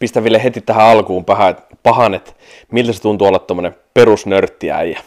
pistä 0.00 0.24
Ville 0.24 0.42
heti 0.44 0.60
tähän 0.60 0.86
alkuun 0.86 1.24
pahan, 1.24 1.56
pahan 1.82 2.14
että 2.14 2.32
miltä 2.70 2.92
se 2.92 3.02
tuntuu 3.02 3.26
olla 3.28 3.38
tuommoinen 3.38 3.76
perusnörttiäijä? 3.94 5.00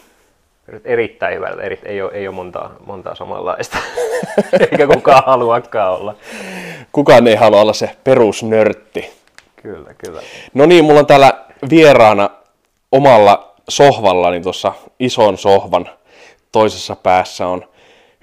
Erittäin 0.85 1.35
hyvältä. 1.35 1.61
Eri, 1.61 1.79
ei, 1.85 2.01
ole, 2.01 2.11
ei 2.13 2.27
ole 2.27 2.35
montaa, 2.35 2.75
montaa 2.85 3.15
samanlaista, 3.15 3.77
eikä 4.71 4.87
kukaan 4.87 5.23
haluakaan 5.25 5.93
olla. 5.93 6.15
Kukaan 6.91 7.27
ei 7.27 7.35
halua 7.35 7.61
olla 7.61 7.73
se 7.73 7.89
perusnörtti. 8.03 9.11
Kyllä, 9.55 9.93
kyllä. 10.05 10.21
No 10.53 10.65
niin, 10.65 10.85
mulla 10.85 10.99
on 10.99 11.05
täällä 11.05 11.33
vieraana 11.69 12.29
omalla 12.91 13.53
sohvallani 13.69 14.41
tuossa 14.41 14.73
ison 14.99 15.37
sohvan 15.37 15.89
toisessa 16.51 16.95
päässä 16.95 17.47
on 17.47 17.65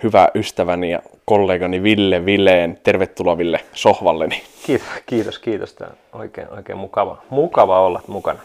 hyvä 0.03 0.29
ystäväni 0.35 0.91
ja 0.91 1.03
kollegani 1.25 1.83
Ville 1.83 2.27
Vileen. 2.27 2.79
Tervetuloa 2.83 3.39
Ville 3.39 3.61
sohvalleni. 3.73 4.43
Kiitos, 4.67 4.89
kiitos, 5.07 5.39
kiitos. 5.39 5.73
Tämä 5.73 5.91
on 6.13 6.21
oikein, 6.21 6.49
oikein 6.51 6.79
mukava, 6.79 7.23
mukava 7.31 7.81
olla 7.81 8.03
mukana. 8.07 8.39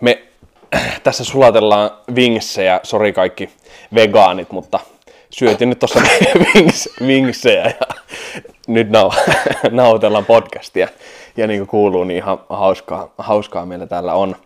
Me 0.00 0.22
tässä 1.02 1.24
sulatellaan 1.24 1.90
vingsejä, 2.14 2.80
sori 2.82 3.12
kaikki 3.12 3.50
vegaanit, 3.94 4.50
mutta 4.50 4.80
syötin 5.30 5.68
nyt 5.68 5.78
tuossa 5.78 6.00
vings, 6.54 6.88
vingsejä 7.06 7.64
ja 7.64 7.86
nyt 8.66 8.90
nau, 8.90 9.10
nautellaan 9.70 10.24
podcastia. 10.24 10.88
Ja 11.36 11.46
niin 11.46 11.60
kuin 11.60 11.68
kuuluu, 11.68 12.04
niin 12.04 12.16
ihan 12.16 12.40
hauskaa, 12.48 13.10
hauskaa 13.18 13.66
meillä 13.66 13.86
täällä 13.86 14.14
on. 14.14 14.36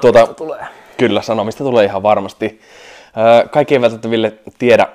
tuota, 0.00 0.26
tulee. 0.26 0.66
Kyllä, 0.96 1.22
sanomista 1.22 1.64
tulee 1.64 1.84
ihan 1.84 2.02
varmasti. 2.02 2.60
Kaikki 3.50 3.74
ei 3.74 3.80
välttämättä 3.80 4.10
Ville 4.10 4.32
tiedä 4.58 4.86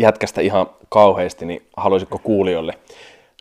jätkästä 0.00 0.40
ihan 0.40 0.66
kauheasti, 0.88 1.46
niin 1.46 1.62
haluaisitko 1.76 2.18
kuulijoille 2.18 2.74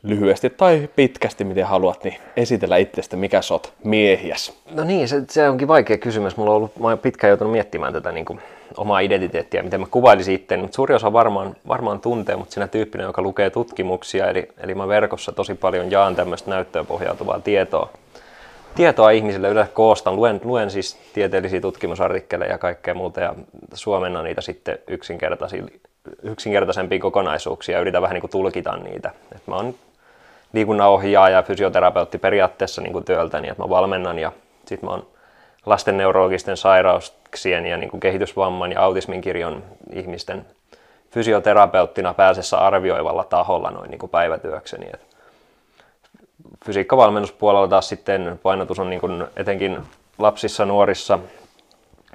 lyhyesti 0.03 0.49
tai 0.49 0.89
pitkästi, 0.95 1.43
miten 1.43 1.65
haluat, 1.65 2.03
niin 2.03 2.15
esitellä 2.38 2.77
itsestä, 2.77 3.17
mikä 3.17 3.41
sä 3.41 3.53
oot 3.53 3.73
miehiäs. 3.83 4.53
No 4.71 4.83
niin, 4.83 5.07
se, 5.07 5.23
se 5.30 5.49
onkin 5.49 5.67
vaikea 5.67 5.97
kysymys. 5.97 6.37
Mulla 6.37 6.52
on 6.52 6.57
ollut, 6.57 6.80
mä 6.80 6.87
olen 6.87 6.99
pitkään 6.99 7.30
joutunut 7.30 7.52
miettimään 7.52 7.93
tätä 7.93 8.11
niin 8.11 8.25
kuin, 8.25 8.39
omaa 8.77 8.99
identiteettiä, 8.99 9.63
miten 9.63 9.80
mä 9.80 9.87
kuvailisin 9.91 10.35
itseäni, 10.35 10.61
mutta 10.61 10.75
suuri 10.75 10.95
osa 10.95 11.13
varmaan, 11.13 11.55
varmaan 11.67 11.99
tuntee, 11.99 12.35
mutta 12.35 12.53
sinä 12.53 12.67
tyyppinen, 12.67 13.05
joka 13.05 13.21
lukee 13.21 13.49
tutkimuksia, 13.49 14.27
eli, 14.27 14.47
eli 14.57 14.75
mä 14.75 14.87
verkossa 14.87 15.31
tosi 15.31 15.55
paljon 15.55 15.91
jaan 15.91 16.15
tämmöistä 16.15 16.49
näyttöön 16.49 16.85
pohjautuvaa 16.85 17.39
tietoa, 17.39 17.89
tietoa 18.75 19.11
ihmisille 19.11 19.49
yleensä 19.49 19.73
koostan. 19.73 20.15
Luen, 20.15 20.41
luen 20.43 20.71
siis 20.71 20.97
tieteellisiä 21.13 21.61
tutkimusartikkeleja 21.61 22.52
ja 22.52 22.57
kaikkea 22.57 22.93
muuta 22.93 23.21
ja 23.21 23.35
suomennan 23.73 24.23
niitä 24.23 24.41
sitten 24.41 24.77
yksinkertaisempiin 26.23 27.02
kokonaisuuksia 27.02 27.75
ja 27.75 27.81
yritän 27.81 28.02
vähän 28.02 28.13
niin 28.13 28.21
kuin 28.21 28.31
tulkita 28.31 28.77
niitä. 28.77 29.11
Et 29.35 29.47
mä 29.47 29.55
oon 29.55 29.75
liikunnanohjaaja 30.53 31.35
ja 31.35 31.43
fysioterapeutti 31.43 32.17
periaatteessa 32.17 32.81
niin 32.81 32.93
kuin 32.93 33.05
työltäni, 33.05 33.49
että 33.49 33.63
mä 33.63 33.69
valmennan 33.69 34.19
ja 34.19 34.31
sitten 34.65 34.89
mä 34.89 34.95
oon 34.95 35.07
lasten 35.65 35.97
neurologisten 35.97 36.57
sairauksien 36.57 37.65
ja 37.65 37.77
niin 37.77 37.89
kuin 37.89 37.99
kehitysvamman 37.99 38.71
ja 38.71 38.81
autismin 38.81 39.21
kirjon 39.21 39.63
ihmisten 39.93 40.45
fysioterapeuttina 41.11 42.13
pääsessä 42.13 42.57
arvioivalla 42.57 43.23
taholla 43.23 43.71
noin 43.71 43.91
niin 43.91 43.99
kuin 43.99 44.09
päivätyökseni. 44.09 44.89
Et 44.93 45.02
fysiikkavalmennuspuolella 46.65 47.67
taas 47.67 47.89
sitten 47.89 48.39
painotus 48.43 48.80
on 48.80 48.89
niin 48.89 48.99
kuin 48.99 49.25
etenkin 49.35 49.77
lapsissa, 50.17 50.65
nuorissa 50.65 51.19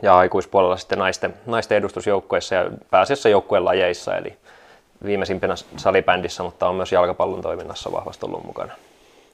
ja 0.02 0.16
aikuispuolella 0.18 0.76
sitten 0.76 0.98
naisten, 0.98 1.34
naisten 1.46 1.78
edustusjoukkueissa 1.78 2.54
ja 2.54 2.70
pääasiassa 2.90 3.28
joukkueen 3.28 3.64
lajeissa, 3.64 4.16
eli 4.16 4.36
viimeisimpänä 5.04 5.54
salibändissä, 5.76 6.42
mutta 6.42 6.68
on 6.68 6.74
myös 6.74 6.92
jalkapallon 6.92 7.42
toiminnassa 7.42 7.92
vahvasti 7.92 8.26
ollut 8.26 8.44
mukana. 8.44 8.72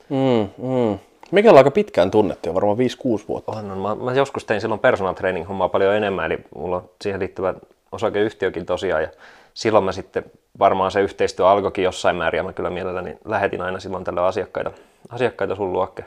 Mm, 0.08 0.68
mm. 0.68 0.98
Mikä 1.30 1.50
on 1.50 1.56
aika 1.56 1.70
pitkään 1.70 2.10
tunnettu, 2.10 2.54
varmaan 2.54 2.78
5-6 2.78 2.80
vuotta. 3.28 3.52
On, 3.52 3.70
on. 3.70 3.78
Mä, 3.78 3.94
mä, 3.94 4.12
joskus 4.12 4.44
tein 4.44 4.60
silloin 4.60 4.80
personal 4.80 5.14
training 5.14 5.48
hommaa 5.48 5.68
paljon 5.68 5.94
enemmän, 5.94 6.32
eli 6.32 6.38
mulla 6.54 6.76
on 6.76 6.90
siihen 7.00 7.20
liittyvä 7.20 7.54
osakeyhtiökin 7.92 8.66
tosiaan, 8.66 9.02
ja 9.02 9.08
silloin 9.54 9.84
mä 9.84 9.92
sitten 9.92 10.24
varmaan 10.58 10.90
se 10.90 11.00
yhteistyö 11.00 11.48
alkoikin 11.48 11.84
jossain 11.84 12.16
määrin, 12.16 12.38
ja 12.38 12.42
mä 12.42 12.52
kyllä 12.52 12.70
mielelläni 12.70 13.18
lähetin 13.24 13.62
aina 13.62 13.80
silloin 13.80 14.04
tällä 14.04 14.26
asiakkaita, 14.26 14.70
asiakkaita 15.08 15.56
sun 15.56 15.72
luokke, 15.72 16.04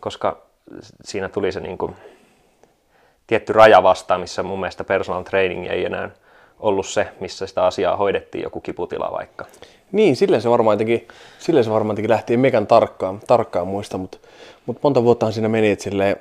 koska 0.00 0.36
siinä 1.04 1.28
tuli 1.28 1.52
se 1.52 1.60
niin 1.60 1.78
kuin, 1.78 1.96
tietty 3.26 3.52
raja 3.52 3.82
vastaan, 3.82 4.20
missä 4.20 4.42
mun 4.42 4.60
mielestä 4.60 4.84
personal 4.84 5.22
training 5.22 5.66
ei 5.66 5.84
enää 5.84 6.10
ollut 6.60 6.86
se, 6.86 7.08
missä 7.20 7.46
sitä 7.46 7.66
asiaa 7.66 7.96
hoidettiin, 7.96 8.42
joku 8.42 8.60
kiputila 8.60 9.12
vaikka. 9.12 9.44
Niin, 9.92 10.16
silleen 10.16 10.42
se 10.42 10.50
varmaan 10.50 10.78
teki, 10.78 11.08
silleen 11.38 11.64
se 11.64 11.70
varmaan 11.70 11.96
teki 11.96 12.08
lähtien 12.08 12.40
mekan 12.40 12.66
tarkkaan, 12.66 13.20
tarkkaan 13.26 13.66
muista, 13.66 13.98
mutta, 13.98 14.18
mutta 14.66 14.80
monta 14.82 15.02
vuottahan 15.02 15.32
siinä 15.32 15.48
meni, 15.48 15.70
että 15.70 15.82
silleen, 15.82 16.16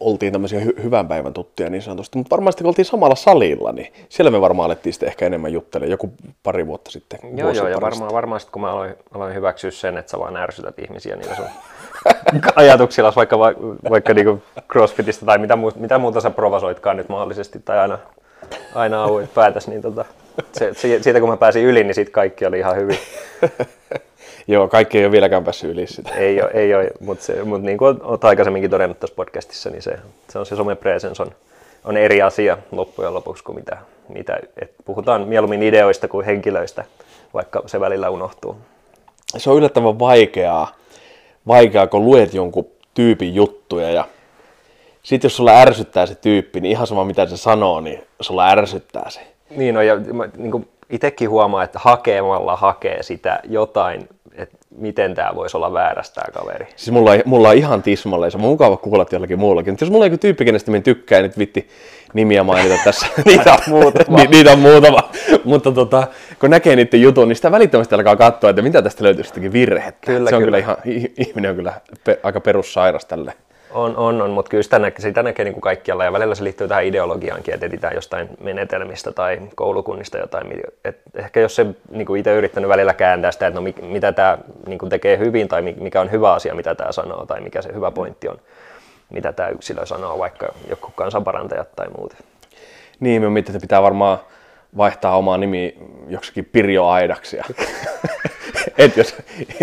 oltiin 0.00 0.32
tämmöisiä 0.32 0.60
hy- 0.60 0.82
hyvän 0.82 1.08
päivän 1.08 1.32
tuttuja 1.32 1.70
niin 1.70 1.82
sanotusti, 1.82 2.18
mutta 2.18 2.36
varmasti 2.36 2.64
kun 2.64 2.68
oltiin 2.68 2.84
samalla 2.84 3.14
salilla, 3.14 3.72
niin 3.72 3.92
siellä 4.08 4.30
me 4.30 4.40
varmaan 4.40 4.66
alettiin 4.66 4.92
sitten 4.92 5.06
ehkä 5.06 5.26
enemmän 5.26 5.52
juttelemaan 5.52 5.90
joku 5.90 6.12
pari 6.42 6.66
vuotta 6.66 6.90
sitten. 6.90 7.20
Joo, 7.36 7.50
joo, 7.50 7.68
ja 7.68 7.80
varmaan, 7.80 8.12
varmaan 8.12 8.40
sitten 8.40 8.52
kun 8.52 8.62
mä 8.62 8.70
aloin, 8.70 8.94
aloin 9.14 9.34
hyväksyä 9.34 9.70
sen, 9.70 9.98
että 9.98 10.10
sä 10.10 10.18
vaan 10.18 10.36
ärsytät 10.36 10.78
ihmisiä 10.78 11.16
niillä 11.16 11.36
sun 11.36 11.44
ajatuksilla, 12.56 13.12
vaikka, 13.16 13.38
vaikka 13.90 14.14
niinku 14.14 14.42
crossfitista 14.72 15.26
tai 15.26 15.38
mitä, 15.38 15.56
muuta, 15.56 15.78
mitä 15.78 15.98
muuta 15.98 16.20
sä 16.20 16.30
provosoitkaan 16.30 16.96
nyt 16.96 17.08
mahdollisesti, 17.08 17.58
tai 17.64 17.78
aina, 17.78 17.98
aina 18.74 19.02
auit 19.02 19.34
päätäs, 19.34 19.68
niin 19.68 19.82
tota, 19.82 20.04
se, 20.52 20.72
siitä 20.74 21.20
kun 21.20 21.28
mä 21.28 21.36
pääsin 21.36 21.64
yli, 21.64 21.84
niin 21.84 21.94
sitten 21.94 22.12
kaikki 22.12 22.46
oli 22.46 22.58
ihan 22.58 22.76
hyvin. 22.76 22.98
Joo, 24.48 24.68
kaikki 24.68 24.98
ei 24.98 25.04
ole 25.04 25.12
vieläkään 25.12 25.44
päässyt 25.44 25.70
yli 25.70 25.86
sitä. 25.86 26.14
ei 26.14 26.42
ole, 26.42 26.50
ei 26.54 26.74
ole 26.74 26.90
mutta, 27.00 27.24
se, 27.24 27.44
mutta 27.44 27.66
niin 27.66 27.78
kuin 27.78 28.02
olet 28.02 28.24
aikaisemminkin 28.24 28.70
todennut 28.70 29.00
tässä 29.00 29.16
podcastissa, 29.16 29.70
niin 29.70 29.82
se, 29.82 29.98
se 30.28 30.38
on 30.38 30.46
se 30.46 30.56
some 30.56 30.74
presence 30.74 31.22
on, 31.22 31.30
on 31.84 31.96
eri 31.96 32.22
asia 32.22 32.58
loppujen 32.72 33.14
lopuksi 33.14 33.44
kuin 33.44 33.56
mitä, 33.56 33.78
mitä 34.08 34.38
et 34.62 34.70
puhutaan 34.84 35.28
mieluummin 35.28 35.62
ideoista 35.62 36.08
kuin 36.08 36.26
henkilöistä, 36.26 36.84
vaikka 37.34 37.62
se 37.66 37.80
välillä 37.80 38.10
unohtuu. 38.10 38.56
Se 39.36 39.50
on 39.50 39.56
yllättävän 39.56 39.98
vaikeaa, 39.98 40.77
vaikeaa 41.48 41.86
kun 41.86 42.04
luet 42.04 42.34
jonkun 42.34 42.66
tyypin 42.94 43.34
juttuja 43.34 43.90
ja 43.90 44.04
sitten 45.02 45.26
jos 45.28 45.36
sulla 45.36 45.60
ärsyttää 45.60 46.06
se 46.06 46.14
tyyppi, 46.14 46.60
niin 46.60 46.70
ihan 46.70 46.86
sama 46.86 47.04
mitä 47.04 47.26
se 47.26 47.36
sanoo, 47.36 47.80
niin 47.80 48.02
sulla 48.20 48.48
ärsyttää 48.48 49.10
se. 49.10 49.20
Niin 49.50 49.76
on, 49.76 49.86
ja 49.86 49.96
niin 50.36 50.50
kuin 50.50 50.68
itsekin 50.90 51.30
huomaa, 51.30 51.62
että 51.62 51.78
hakemalla 51.82 52.56
hakee 52.56 53.02
sitä 53.02 53.40
jotain 53.44 54.08
miten 54.76 55.14
tämä 55.14 55.30
voisi 55.34 55.56
olla 55.56 55.72
väärästä 55.72 56.20
tämä 56.20 56.40
kaveri. 56.40 56.66
Siis 56.76 56.90
mulla, 56.90 57.10
on, 57.10 57.22
mulla 57.24 57.48
on 57.48 57.56
ihan 57.56 57.82
tismalleen, 57.82 58.32
se 58.32 58.38
on 58.38 58.42
mukava 58.42 58.76
kuulla 58.76 59.06
jollakin 59.12 59.38
muullakin. 59.38 59.72
Mutta 59.72 59.84
jos 59.84 59.90
mulla 59.90 60.04
on 60.04 60.10
joku 60.10 60.20
tyyppi, 60.20 60.44
kenestä 60.44 60.70
minä 60.70 60.82
tykkään, 60.82 61.22
nyt 61.22 61.38
vitti 61.38 61.68
nimiä 62.14 62.42
mainita 62.42 62.74
tässä. 62.84 63.06
niitä 63.24 63.52
on 63.52 63.58
muutama. 63.66 64.18
Ni, 64.18 64.26
niitä 64.26 64.52
on 64.52 64.58
muutama. 64.58 65.10
Mutta 65.44 65.72
tota, 65.72 66.06
kun 66.40 66.50
näkee 66.50 66.76
niiden 66.76 67.02
jutun, 67.02 67.28
niin 67.28 67.36
sitä 67.36 67.50
välittömästi 67.50 67.94
alkaa 67.94 68.16
katsoa, 68.16 68.50
että 68.50 68.62
mitä 68.62 68.82
tästä 68.82 69.04
löytyy 69.04 69.24
sitäkin 69.24 69.52
virhettä. 69.52 70.06
Kyllä, 70.06 70.30
se 70.30 70.36
on 70.36 70.42
kyllä, 70.42 70.58
kyllä 70.58 70.58
ihan, 70.58 70.76
ihminen 71.18 71.50
on 71.50 71.56
kyllä 71.56 71.72
pe, 72.04 72.20
aika 72.22 72.40
perussairas 72.40 73.04
tälle 73.04 73.32
on, 73.70 73.96
on, 73.96 74.22
on 74.22 74.30
mutta 74.30 74.48
kyllä 74.48 74.62
sitä 74.62 74.78
näkee, 74.78 75.00
sitä 75.00 75.22
näkee 75.22 75.44
niin 75.44 75.52
kuin 75.52 75.62
kaikkialla 75.62 76.04
ja 76.04 76.12
välillä 76.12 76.34
se 76.34 76.44
liittyy 76.44 76.68
tähän 76.68 76.84
ideologiaankin, 76.84 77.54
että 77.54 77.66
etsitään 77.66 77.94
jostain 77.94 78.28
menetelmistä 78.40 79.12
tai 79.12 79.38
koulukunnista 79.54 80.18
jotain. 80.18 80.62
Et 80.84 81.00
ehkä 81.14 81.40
jos 81.40 81.56
se 81.56 81.66
niin 81.90 82.06
kuin 82.06 82.20
itse 82.20 82.34
yrittänyt 82.34 82.68
välillä 82.68 82.94
kääntää 82.94 83.32
sitä, 83.32 83.46
että 83.46 83.60
no, 83.60 83.66
mitä 83.82 84.12
tämä 84.12 84.38
niin 84.66 84.78
kuin 84.78 84.90
tekee 84.90 85.18
hyvin 85.18 85.48
tai 85.48 85.62
mikä 85.62 86.00
on 86.00 86.10
hyvä 86.10 86.32
asia, 86.32 86.54
mitä 86.54 86.74
tämä 86.74 86.92
sanoo 86.92 87.26
tai 87.26 87.40
mikä 87.40 87.62
se 87.62 87.74
hyvä 87.74 87.90
pointti 87.90 88.28
on, 88.28 88.38
mitä 89.10 89.32
tämä 89.32 89.48
yksilö 89.48 89.86
sanoo, 89.86 90.18
vaikka 90.18 90.48
joku 90.70 90.92
kansanparantajat 90.94 91.76
tai 91.76 91.86
muut. 91.96 92.14
Niin, 93.00 93.32
me 93.32 93.40
että 93.40 93.60
pitää 93.60 93.82
varmaan 93.82 94.18
vaihtaa 94.76 95.16
omaa 95.16 95.38
nimi 95.38 95.78
joksikin 96.08 96.44
Pirjo 96.44 96.88
Aidaksi. 96.88 97.38
et 98.78 98.96
jos 98.96 99.14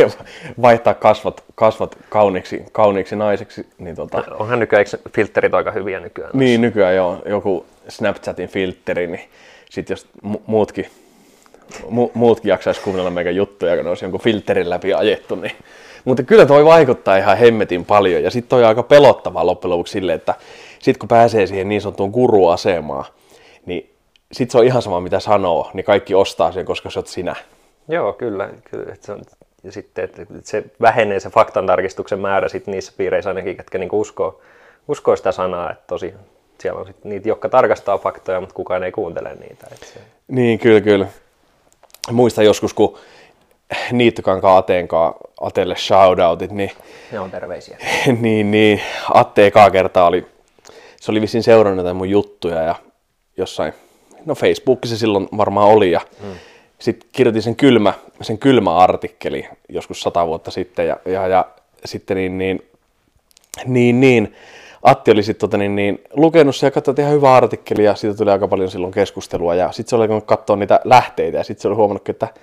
vaihtaa 0.61 0.93
kasvot, 0.93 1.43
kasvot 1.55 1.97
kauniiksi, 2.09 2.63
kauniiksi 2.71 3.15
naiseksi, 3.15 3.67
niin 3.77 3.95
tota... 3.95 4.23
Onhan 4.39 4.59
nykyään, 4.59 4.85
filterit 5.15 5.53
aika 5.53 5.71
hyviä 5.71 5.99
nykyään? 5.99 6.31
Niin, 6.33 6.61
nykyään 6.61 6.95
joo. 6.95 7.21
Joku 7.25 7.65
Snapchatin 7.87 8.49
filteri, 8.49 9.07
niin 9.07 9.29
sit 9.69 9.89
jos 9.89 10.07
mu- 10.27 10.41
muutkin, 10.45 10.87
mu- 11.81 12.11
muutkin 12.13 12.49
jaksaisi 12.49 12.81
kuunnella 12.81 13.09
meidän 13.09 13.35
juttuja, 13.35 13.75
kun 13.75 13.83
ne 13.83 13.89
olisi 13.89 14.05
jonkun 14.05 14.21
filterin 14.21 14.69
läpi 14.69 14.93
ajettu, 14.93 15.35
niin 15.35 15.51
mutta 16.05 16.23
kyllä 16.23 16.45
toi 16.45 16.65
vaikuttaa 16.65 17.17
ihan 17.17 17.37
hemmetin 17.37 17.85
paljon 17.85 18.23
ja 18.23 18.31
sitten 18.31 18.49
toi 18.49 18.63
on 18.63 18.67
aika 18.67 18.83
pelottavaa 18.83 19.45
loppujen 19.45 19.71
lopuksi 19.71 19.91
silleen, 19.91 20.15
että 20.15 20.35
sitten 20.79 20.99
kun 20.99 21.07
pääsee 21.07 21.47
siihen 21.47 21.69
niin 21.69 21.81
sanottuun 21.81 22.09
guruasemaan, 22.09 23.05
niin 23.65 23.93
sitten 24.31 24.51
se 24.51 24.57
on 24.57 24.65
ihan 24.65 24.81
sama 24.81 24.99
mitä 24.99 25.19
sanoo, 25.19 25.71
niin 25.73 25.83
kaikki 25.83 26.15
ostaa 26.15 26.51
sen, 26.51 26.65
koska 26.65 26.89
se 26.89 26.99
oot 26.99 27.07
sinä. 27.07 27.35
Joo, 27.87 28.13
kyllä. 28.13 28.49
kyllä 28.71 28.93
että 28.93 29.05
se 29.05 29.11
on, 29.11 29.21
ja 29.63 29.71
sitten 29.71 30.03
että 30.03 30.25
se 30.43 30.63
vähenee 30.81 31.19
se 31.19 31.29
faktantarkistuksen 31.29 32.19
määrä 32.19 32.49
sit 32.49 32.67
niissä 32.67 32.93
piireissä 32.97 33.29
ainakin, 33.29 33.57
ketkä 33.57 33.77
niinku 33.77 34.01
uskoo, 34.01 34.41
uskoo 34.87 35.15
sitä 35.15 35.31
sanaa, 35.31 35.71
että 35.71 35.83
tosi 35.87 36.13
siellä 36.59 36.79
on 36.79 36.87
sit 36.87 37.03
niitä, 37.03 37.29
jotka 37.29 37.49
tarkastaa 37.49 37.97
faktoja, 37.97 38.39
mutta 38.39 38.55
kukaan 38.55 38.83
ei 38.83 38.91
kuuntele 38.91 39.35
niitä. 39.35 39.67
Että 39.71 39.85
se... 39.85 39.99
Niin, 40.27 40.59
kyllä, 40.59 40.81
kyllä. 40.81 41.07
Muista 42.11 42.43
joskus, 42.43 42.73
kun 42.73 42.97
Niittokankaan 43.91 44.57
Ateenkaan, 44.57 45.13
Atelle 45.41 45.75
shoutoutit, 45.75 46.51
niin, 46.51 46.71
Ne 47.11 47.19
on 47.19 47.31
terveisiä. 47.31 47.77
niin, 48.21 48.51
niin 48.51 48.81
Atte 49.13 49.47
ekaa 49.47 49.71
kertaa 49.71 50.07
oli, 50.07 50.25
se 51.01 51.11
oli 51.11 51.21
vissiin 51.21 51.43
seurannut 51.43 51.85
näitä 51.85 51.93
mun 51.93 52.09
juttuja 52.09 52.61
ja 52.61 52.75
jossain, 53.37 53.73
no 54.25 54.35
Facebookissa 54.35 54.97
silloin 54.97 55.27
varmaan 55.37 55.69
oli 55.69 55.91
ja 55.91 56.01
hmm. 56.21 56.35
Sitten 56.79 57.09
kirjoitin 57.11 57.41
sen 57.41 57.55
kylmä, 57.55 57.93
sen 58.21 58.37
kylmä 58.37 58.77
artikkeli 58.77 59.47
joskus 59.69 60.01
sata 60.01 60.27
vuotta 60.27 60.51
sitten 60.51 60.87
ja, 60.87 60.97
ja, 61.05 61.27
ja 61.27 61.45
sitten 61.85 62.17
niin, 62.17 62.37
niin, 62.37 62.65
niin, 63.65 63.99
niin 63.99 64.35
Atti 64.83 65.11
oli 65.11 65.23
sitten 65.23 65.49
tota, 65.49 65.57
niin, 65.57 65.75
niin, 65.75 66.01
lukenut 66.13 66.55
se 66.55 66.67
ja 66.67 66.71
katsoi, 66.71 66.91
että 66.91 67.01
ihan 67.01 67.13
hyvä 67.13 67.35
artikkeli 67.35 67.83
ja 67.83 67.95
siitä 67.95 68.17
tuli 68.17 68.31
aika 68.31 68.47
paljon 68.47 68.71
silloin 68.71 68.93
keskustelua 68.93 69.55
ja 69.55 69.71
sitten 69.71 69.89
se 69.89 69.95
oli 69.95 70.03
alkanut 70.03 70.25
katsoa 70.25 70.55
niitä 70.55 70.79
lähteitä 70.83 71.37
ja 71.37 71.43
sitten 71.43 71.61
se 71.61 71.67
oli 71.67 71.75
huomannut, 71.75 72.09
että, 72.09 72.25
että 72.25 72.39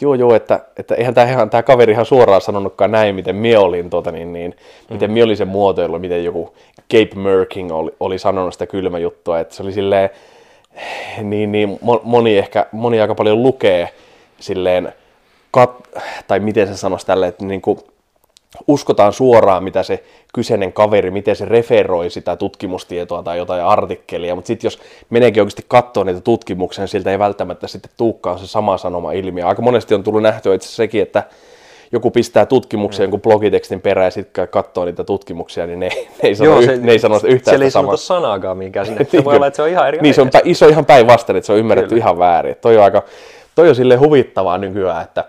joo 0.00 0.14
joo, 0.14 0.34
että, 0.34 0.60
että 0.76 0.94
eihän 0.94 1.14
tämä 1.14 1.30
ihan, 1.30 1.50
tämä 1.50 1.62
kaveri 1.62 1.92
ihan 1.92 2.06
suoraan 2.06 2.40
sanonutkaan 2.40 2.90
näin, 2.90 3.14
miten 3.14 3.36
mie 3.36 3.58
olin, 3.58 3.90
tota, 3.90 4.12
niin, 4.12 4.32
niin, 4.32 4.50
mm. 4.50 4.94
miten 4.94 5.10
mie 5.10 5.24
olin 5.24 5.36
sen 5.36 5.48
muotoilu, 5.48 5.98
miten 5.98 6.24
joku 6.24 6.54
Cape 6.92 7.20
Merking 7.20 7.72
oli, 7.72 7.90
oli 8.00 8.18
sanonut 8.18 8.52
sitä 8.52 8.66
kylmä 8.66 8.98
juttua, 8.98 9.40
että 9.40 9.54
se 9.54 9.62
oli 9.62 9.72
silleen, 9.72 10.10
niin, 11.22 11.52
niin 11.52 11.78
moni 12.02 12.38
ehkä, 12.38 12.66
moni 12.72 13.00
aika 13.00 13.14
paljon 13.14 13.42
lukee 13.42 13.88
silleen, 14.40 14.92
kat, 15.50 15.70
tai 16.26 16.40
miten 16.40 16.68
se 16.68 16.76
sanoisi 16.76 17.06
tälle, 17.06 17.26
että 17.26 17.44
niin 17.44 17.60
kuin, 17.62 17.78
uskotaan 18.66 19.12
suoraan, 19.12 19.64
mitä 19.64 19.82
se 19.82 20.04
kyseinen 20.34 20.72
kaveri, 20.72 21.10
miten 21.10 21.36
se 21.36 21.44
referoi 21.44 22.10
sitä 22.10 22.36
tutkimustietoa 22.36 23.22
tai 23.22 23.38
jotain 23.38 23.62
artikkelia, 23.62 24.34
mutta 24.34 24.46
sitten 24.46 24.66
jos 24.66 24.80
meneekin 25.10 25.42
oikeasti 25.42 25.64
katsoa 25.68 26.04
niitä 26.04 26.20
tutkimuksia, 26.20 26.82
niin 26.82 26.88
siltä 26.88 27.10
ei 27.10 27.18
välttämättä 27.18 27.66
sitten 27.66 27.90
tuukkaan 27.96 28.38
se 28.38 28.46
sama 28.46 28.78
sanoma 28.78 29.12
ilmiö. 29.12 29.46
Aika 29.46 29.62
monesti 29.62 29.94
on 29.94 30.02
tullut 30.02 30.22
nähtyä 30.22 30.54
itse 30.54 30.68
sekin, 30.68 31.02
että 31.02 31.22
joku 31.92 32.10
pistää 32.10 32.46
tutkimuksia 32.46 33.00
mm. 33.00 33.04
jonkun 33.04 33.20
blogitekstin 33.20 33.80
perään 33.80 34.04
ja 34.04 34.10
sitten 34.10 34.48
katsoo 34.48 34.84
niitä 34.84 35.04
tutkimuksia, 35.04 35.66
niin 35.66 35.80
ne, 35.80 35.88
ne 36.22 36.28
ei 36.28 36.34
sano, 36.34 36.50
Joo, 36.50 36.62
se, 36.62 36.76
ne 36.76 36.92
ei 36.92 36.98
sano 36.98 37.20
yhtään 37.24 37.52
Siellä 37.52 37.64
ei 37.64 37.70
sanota 37.70 37.96
sanaakaan 37.96 38.58
mikä 38.58 38.84
sinne. 38.84 39.06
Se 39.10 39.24
voi 39.24 39.36
olla, 39.36 39.46
että 39.46 39.56
se 39.56 39.62
on 39.62 39.68
ihan 39.68 39.88
eri 39.88 39.98
Niin, 39.98 40.14
se 40.14 40.20
on, 40.20 40.30
iso 40.44 40.68
ihan 40.68 40.86
päinvastainen, 40.86 41.38
että 41.38 41.46
se 41.46 41.52
on 41.52 41.58
ymmärretty 41.58 41.88
Kyllä. 41.88 42.00
ihan 42.00 42.18
väärin. 42.18 42.56
Toi 42.60 42.76
on 42.78 42.84
aika, 42.84 43.02
toi 43.54 43.68
on 43.68 43.74
silleen 43.74 44.00
huvittavaa 44.00 44.58
nykyään, 44.58 45.02
että, 45.02 45.24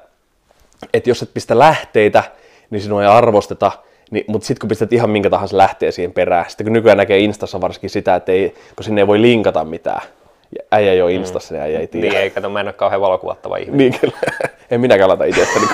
että 0.94 1.10
jos 1.10 1.24
et 1.24 1.34
pistä 1.34 1.60
lähteitä, 1.60 2.24
niin 2.70 2.82
sinua 2.82 3.02
ei 3.02 3.08
arvosteta, 3.08 3.72
niin, 4.12 4.26
mutta 4.28 4.48
sitten 4.48 4.60
kun 4.60 4.68
pistät 4.68 4.94
ihan 4.94 5.10
minkä 5.10 5.30
tahansa 5.30 5.58
lähtee 5.58 5.92
siihen 5.92 6.12
perään, 6.12 6.46
sitten 6.48 6.66
kun 6.66 6.74
nykyään 6.74 6.98
näkee 6.98 7.20
Instassa 7.20 7.62
varsinkin 7.62 7.90
sitä, 7.90 8.16
että 8.16 8.32
ei, 8.32 8.56
kun 8.76 8.84
sinne 8.84 9.02
ei 9.02 9.08
voi 9.08 9.22
linkata 9.22 9.66
mitään, 9.66 10.02
äijä 10.72 10.92
ei 10.92 11.02
ole. 11.02 11.14
Instassa, 11.14 11.54
mm. 11.54 11.58
niin 11.58 11.64
äijä 11.64 11.80
ei 11.80 11.88
tiedä. 11.88 12.08
Niin, 12.08 12.18
ei, 12.18 12.30
kato, 12.30 12.50
mä 12.50 12.60
en 12.60 12.68
ole 12.68 12.74
kauhean 12.74 13.02
valokuvattava 13.02 13.58
ihminen. 13.58 13.78
Niin, 13.78 14.00
kyllä. 14.00 14.18
en 14.72 14.82
minäkään 14.82 15.10
laita 15.10 15.24
itsestäni 15.24 15.66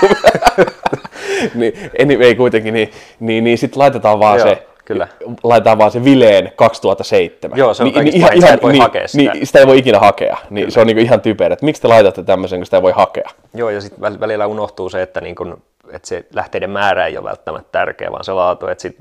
niin, 1.55 2.21
ei 2.21 2.35
kuitenkin, 2.35 2.73
niin, 2.73 2.91
niin, 3.19 3.43
niin 3.43 3.57
sitten 3.57 3.79
laitetaan 3.79 4.19
vaan 4.19 4.39
Joo. 4.39 4.47
se, 4.47 4.67
Kyllä. 4.85 5.07
Laitetaan 5.43 5.77
vaan 5.77 5.91
se 5.91 6.03
Vileen 6.03 6.51
2007. 6.55 7.57
Joo, 7.57 7.73
se 7.73 7.83
on 7.83 7.89
niin, 7.89 8.05
niin, 8.05 8.15
ihan, 8.15 8.33
ihan, 8.33 8.59
voi 8.61 8.71
niin, 8.71 8.81
hakea 8.81 9.07
sitä. 9.07 9.33
Niin, 9.33 9.47
sitä 9.47 9.59
ei 9.59 9.67
voi 9.67 9.77
ikinä 9.77 9.99
hakea. 9.99 10.37
Niin, 10.49 10.71
se 10.71 10.79
on 10.81 10.87
niin 10.87 10.97
ihan 10.97 11.21
typerä, 11.21 11.53
että 11.53 11.65
miksi 11.65 11.81
te 11.81 11.87
laitatte 11.87 12.23
tämmöisen, 12.23 12.59
kun 12.59 12.65
sitä 12.65 12.77
ei 12.77 12.83
voi 12.83 12.91
hakea. 12.91 13.29
Joo, 13.53 13.69
ja 13.69 13.81
sitten 13.81 14.19
välillä 14.19 14.47
unohtuu 14.47 14.89
se, 14.89 15.01
että 15.01 15.21
niin 15.21 15.35
kun 15.35 15.61
että 15.91 16.07
se 16.07 16.25
lähteiden 16.33 16.69
määrä 16.69 17.05
ei 17.05 17.17
ole 17.17 17.29
välttämättä 17.29 17.69
tärkeä, 17.71 18.11
vaan 18.11 18.23
se 18.23 18.33
laatu. 18.33 18.67
Että 18.67 18.81
sit, 18.81 18.95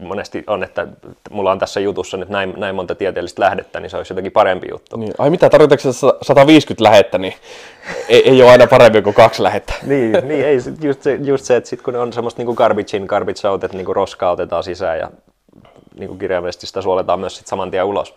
monesti 0.00 0.44
on, 0.46 0.64
että 0.64 0.86
mulla 1.30 1.52
on 1.52 1.58
tässä 1.58 1.80
jutussa 1.80 2.16
nyt 2.16 2.28
näin, 2.28 2.54
näin 2.56 2.74
monta 2.74 2.94
tieteellistä 2.94 3.42
lähdettä, 3.42 3.80
niin 3.80 3.90
se 3.90 3.96
olisi 3.96 4.12
jotenkin 4.12 4.32
parempi 4.32 4.66
juttu. 4.70 4.96
Niin. 4.96 5.14
Ai 5.18 5.30
mitä, 5.30 5.50
tarkoitatko 5.50 5.92
150 6.22 6.84
lähettä, 6.84 7.18
niin 7.18 7.34
ei, 8.08 8.28
ei 8.28 8.42
ole 8.42 8.50
aina 8.50 8.66
parempi 8.66 9.02
kuin 9.02 9.14
kaksi 9.14 9.42
lähettä. 9.42 9.72
niin, 9.82 10.12
niin 10.22 10.46
ei, 10.46 10.58
just 10.82 11.02
se, 11.02 11.18
just 11.24 11.44
se 11.44 11.56
että 11.56 11.70
sit 11.70 11.82
kun 11.82 11.96
on 11.96 12.12
semmoista 12.12 12.42
niin 12.42 12.54
garbage 12.54 12.96
in, 12.96 13.04
garbage 13.04 13.48
out, 13.48 13.64
että 13.64 13.76
niin 13.76 13.86
kuin 13.86 13.96
roskaa 13.96 14.30
otetaan 14.30 14.64
sisään 14.64 14.98
ja 14.98 15.10
niin 15.98 16.08
kuin 16.08 16.18
kirjaimellisesti 16.18 16.66
sitä 16.66 16.82
suoletaan 16.82 17.20
myös 17.20 17.36
sit 17.36 17.46
saman 17.46 17.70
tien 17.70 17.84
ulos. 17.84 18.14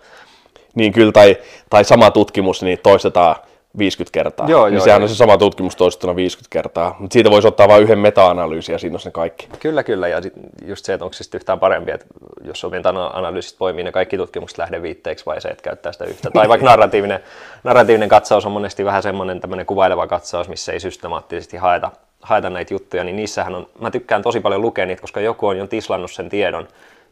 Niin 0.75 0.94
kyllä, 0.94 1.12
tai, 1.12 1.38
tai 1.69 1.86
sama 1.86 2.12
tutkimus, 2.12 2.63
niin 2.63 2.80
toistetaan 2.83 3.36
50 3.79 4.13
kertaa. 4.13 4.49
Joo, 4.49 4.65
niin 4.65 4.73
joo, 4.73 4.83
sehän 4.83 5.01
joo. 5.01 5.05
on 5.05 5.09
se 5.09 5.15
sama 5.15 5.37
tutkimus 5.37 5.75
toistettuna 5.75 6.15
50 6.15 6.53
kertaa. 6.53 6.95
Mutta 6.99 7.13
siitä 7.13 7.31
voisi 7.31 7.47
ottaa 7.47 7.67
vain 7.67 7.83
yhden 7.83 7.99
meta-analyysin 7.99 8.73
ja 8.73 8.79
siinä 8.79 8.95
on 8.95 8.99
se 8.99 9.11
kaikki. 9.11 9.47
Kyllä, 9.59 9.83
kyllä. 9.83 10.07
Ja 10.07 10.21
sit 10.21 10.33
just 10.65 10.85
se, 10.85 10.93
että 10.93 11.05
onko 11.05 11.13
se 11.13 11.23
sitten 11.23 11.39
yhtään 11.39 11.59
parempi, 11.59 11.91
että 11.91 12.05
jos 12.43 12.63
on 12.63 12.71
meta-analyysistä 12.71 13.57
poimii 13.57 13.83
ne 13.83 13.91
kaikki 13.91 14.17
tutkimukset 14.17 14.57
lähdeviitteeksi 14.57 15.25
vai 15.25 15.41
se, 15.41 15.47
että 15.47 15.63
käyttää 15.63 15.91
sitä 15.91 16.05
yhtä. 16.05 16.31
Tai 16.31 16.49
vaikka 16.49 16.67
narratiivinen, 16.67 17.19
narratiivinen 17.63 18.09
katsaus 18.09 18.45
on 18.45 18.51
monesti 18.51 18.85
vähän 18.85 19.03
semmoinen 19.03 19.39
tämmöinen 19.39 19.65
kuvaileva 19.65 20.07
katsaus, 20.07 20.49
missä 20.49 20.71
ei 20.71 20.79
systemaattisesti 20.79 21.57
haeta, 21.57 21.91
haeta 22.21 22.49
näitä 22.49 22.73
juttuja, 22.73 23.03
niin 23.03 23.15
niissähän 23.15 23.55
on, 23.55 23.67
mä 23.79 23.91
tykkään 23.91 24.21
tosi 24.21 24.39
paljon 24.39 24.61
lukea 24.61 24.85
niitä, 24.85 25.01
koska 25.01 25.19
joku 25.19 25.47
on 25.47 25.57
jo 25.57 25.67
tislannut 25.67 26.11
sen 26.11 26.29
tiedon 26.29 26.67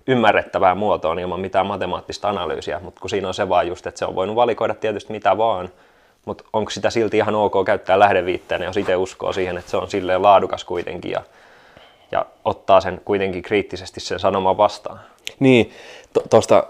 ymmärrettävään 0.08 0.78
muotoon 0.78 1.20
ilman 1.20 1.40
mitään 1.40 1.66
matemaattista 1.66 2.30
analyysiä, 2.30 2.80
mutta 2.80 3.02
kun 3.02 3.10
siinä 3.10 3.28
on 3.28 3.34
se 3.34 3.50
vaan 3.50 3.68
just, 3.68 3.88
että 3.88 4.00
se 4.00 4.06
on 4.06 4.16
voinut 4.16 4.36
valikoida 4.36 4.74
tietysti 4.74 5.14
mitä 5.14 5.38
vaan, 5.38 5.70
mutta 6.26 6.44
onko 6.54 6.72
sitä 6.72 6.90
silti 6.90 7.18
ihan 7.18 7.36
ok 7.36 7.54
käyttää 7.66 8.00
lähdeviitteenä, 8.00 8.66
jos 8.66 8.78
itse 8.78 8.96
uskoo 8.96 9.34
siihen, 9.34 9.58
että 9.58 9.72
se 9.72 9.78
on 9.78 9.90
silleen 9.90 10.22
laadukas 10.22 10.64
kuitenkin 10.64 11.12
ja, 11.12 11.22
ja 12.12 12.26
ottaa 12.46 12.82
sen 12.82 13.02
kuitenkin 13.06 13.44
kriittisesti 13.44 14.00
sen 14.00 14.20
sanoman 14.20 14.58
vastaan. 14.58 15.00
Niin, 15.40 15.72
tuosta 16.30 16.64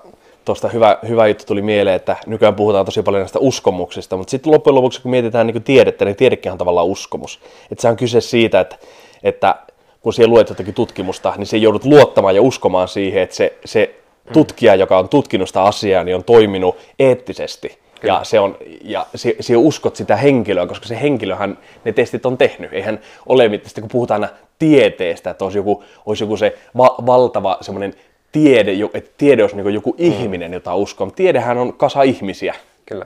tuosta 0.47 0.67
hyvä, 0.67 0.97
hyvä 1.07 1.27
juttu 1.27 1.45
tuli 1.45 1.61
mieleen, 1.61 1.95
että 1.95 2.17
nykyään 2.25 2.55
puhutaan 2.55 2.85
tosi 2.85 3.03
paljon 3.03 3.21
näistä 3.21 3.39
uskomuksista, 3.39 4.17
mutta 4.17 4.31
sitten 4.31 4.53
loppujen 4.53 4.75
lopuksi 4.75 5.01
kun 5.01 5.11
mietitään 5.11 5.47
niin 5.47 5.63
tiedettä, 5.63 6.05
niin 6.05 6.15
tiedekin 6.15 6.51
on 6.51 6.57
tavallaan 6.57 6.87
uskomus. 6.87 7.39
Että 7.71 7.81
se 7.81 7.87
on 7.87 7.97
kyse 7.97 8.21
siitä, 8.21 8.59
että, 8.59 8.77
että 9.23 9.55
kun 10.01 10.13
siellä 10.13 10.33
luet 10.33 10.49
jotakin 10.49 10.73
tutkimusta, 10.73 11.33
niin 11.37 11.47
se 11.47 11.57
joudut 11.57 11.85
luottamaan 11.85 12.35
ja 12.35 12.41
uskomaan 12.41 12.87
siihen, 12.87 13.23
että 13.23 13.35
se, 13.35 13.57
se 13.65 13.95
tutkija, 14.33 14.75
joka 14.75 14.97
on 14.97 15.09
tutkinut 15.09 15.47
sitä 15.47 15.63
asiaa, 15.63 16.03
niin 16.03 16.15
on 16.15 16.23
toiminut 16.23 16.77
eettisesti 16.99 17.79
Kyllä. 17.99 18.13
Ja, 18.13 18.23
se 18.23 18.39
on, 18.39 18.57
ja 18.81 19.05
se, 19.15 19.35
se 19.39 19.57
uskot 19.57 19.95
sitä 19.95 20.15
henkilöä, 20.15 20.67
koska 20.67 20.87
se 20.87 21.01
henkilöhän 21.01 21.57
ne 21.83 21.91
testit 21.91 22.25
on 22.25 22.37
tehnyt. 22.37 22.73
Eihän 22.73 22.99
ole 23.25 23.49
mitään, 23.49 23.71
kun 23.79 23.89
puhutaan 23.89 24.23
aina 24.23 24.35
tieteestä, 24.59 25.29
että 25.29 25.45
olisi 25.45 25.57
joku, 25.57 25.83
olisi 26.05 26.23
joku 26.23 26.37
se 26.37 26.57
va- 26.77 26.95
valtava 27.05 27.57
semmoinen 27.61 27.93
tiede, 28.31 28.71
että 28.93 29.11
tiede 29.17 29.43
olisi 29.43 29.55
niin 29.55 29.73
joku 29.73 29.91
mm. 29.91 30.05
ihminen, 30.05 30.53
jota 30.53 30.75
uskoo. 30.75 31.11
Tiedehän 31.11 31.57
on 31.57 31.73
kasa 31.73 32.01
ihmisiä. 32.01 32.55
Kyllä, 32.85 33.05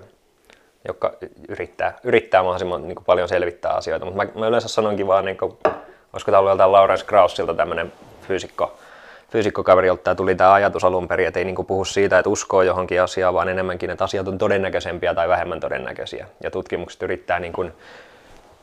jotka 0.87 1.13
yrittää, 1.49 1.97
yrittää 2.03 2.41
mahdollisimman 2.43 2.87
niin 2.87 2.97
paljon 3.05 3.29
selvittää 3.29 3.71
asioita. 3.71 4.05
Mutta 4.05 4.25
mä, 4.25 4.39
mä 4.39 4.47
yleensä 4.47 4.67
sanonkin 4.67 5.07
vaan, 5.07 5.25
niin 5.25 5.37
kuin, 5.37 5.53
olisiko 6.13 6.31
tämä 6.31 6.39
ollut 6.39 6.51
joltain 6.51 6.71
Lawrence 6.71 7.05
Kraussilta 7.05 7.53
tämmöinen 7.53 7.91
fyysikko, 8.27 8.77
fyysikkokaverilta 9.31 10.15
tuli 10.15 10.35
tämä 10.35 10.53
ajatus 10.53 10.83
alun 10.83 11.07
perin, 11.07 11.27
että 11.27 11.39
ei 11.39 11.45
niin 11.45 11.65
puhu 11.67 11.85
siitä, 11.85 12.19
että 12.19 12.29
uskoo 12.29 12.61
johonkin 12.61 13.01
asiaan, 13.01 13.33
vaan 13.33 13.49
enemmänkin, 13.49 13.89
että 13.89 14.03
asiat 14.03 14.27
on 14.27 14.37
todennäköisempiä 14.37 15.13
tai 15.13 15.29
vähemmän 15.29 15.59
todennäköisiä. 15.59 16.27
Ja 16.43 16.51
tutkimukset 16.51 17.03
yrittää 17.03 17.39
niin 17.39 17.53
kuin 17.53 17.73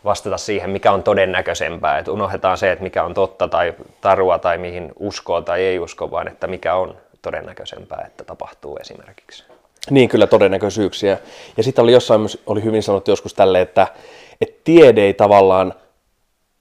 vastata 0.04 0.38
siihen, 0.38 0.70
mikä 0.70 0.92
on 0.92 1.02
todennäköisempää. 1.02 1.98
Että 1.98 2.12
unohdetaan 2.12 2.58
se, 2.58 2.72
että 2.72 2.82
mikä 2.82 3.04
on 3.04 3.14
totta 3.14 3.48
tai 3.48 3.75
tarua 4.00 4.38
tai 4.38 4.58
mihin 4.58 4.92
uskoo 4.98 5.40
tai 5.40 5.62
ei 5.62 5.78
usko, 5.78 6.10
vaan 6.10 6.28
että 6.28 6.46
mikä 6.46 6.75
on 6.75 6.96
todennäköisempää, 7.22 8.04
että 8.06 8.25
tapahtuu 8.25 8.76
esimerkiksi. 8.80 9.44
Niin, 9.90 10.08
kyllä 10.08 10.26
todennäköisyyksiä. 10.26 11.18
Ja 11.56 11.62
sitten 11.62 11.82
oli 11.82 11.92
jossain 11.92 12.20
oli 12.46 12.64
hyvin 12.64 12.82
sanottu 12.82 13.10
joskus 13.10 13.34
tälle, 13.34 13.60
että, 13.60 13.87
että 14.40 14.60
tiede 14.64 15.00
ei 15.00 15.14
tavallaan 15.14 15.75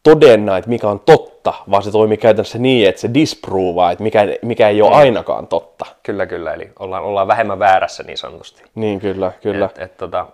todenna, 0.04 0.58
että 0.58 0.70
mikä 0.70 0.88
on 0.88 1.00
totta, 1.00 1.37
vaan 1.72 1.84
se 1.84 1.92
toimii 1.92 2.18
käytännössä 2.18 2.58
niin, 2.58 2.90
että 2.90 3.02
se 3.02 3.14
disprovaa, 3.14 3.92
että 3.92 4.04
mikä, 4.04 4.28
mikä 4.42 4.70
ei 4.70 4.82
ole 4.82 4.92
mm. 4.92 4.98
ainakaan 4.98 5.48
totta. 5.48 5.86
Kyllä, 6.04 6.26
kyllä, 6.26 6.54
eli 6.54 6.72
ollaan, 6.80 7.04
ollaan 7.04 7.28
vähemmän 7.28 7.60
väärässä 7.60 8.04
niin 8.04 8.18
sanotusti. 8.18 8.64
Niin, 8.76 9.00
kyllä, 9.00 9.32
kyllä. 9.42 9.66
Et, 9.66 9.78
et, 9.78 9.98
tota, 9.98 10.26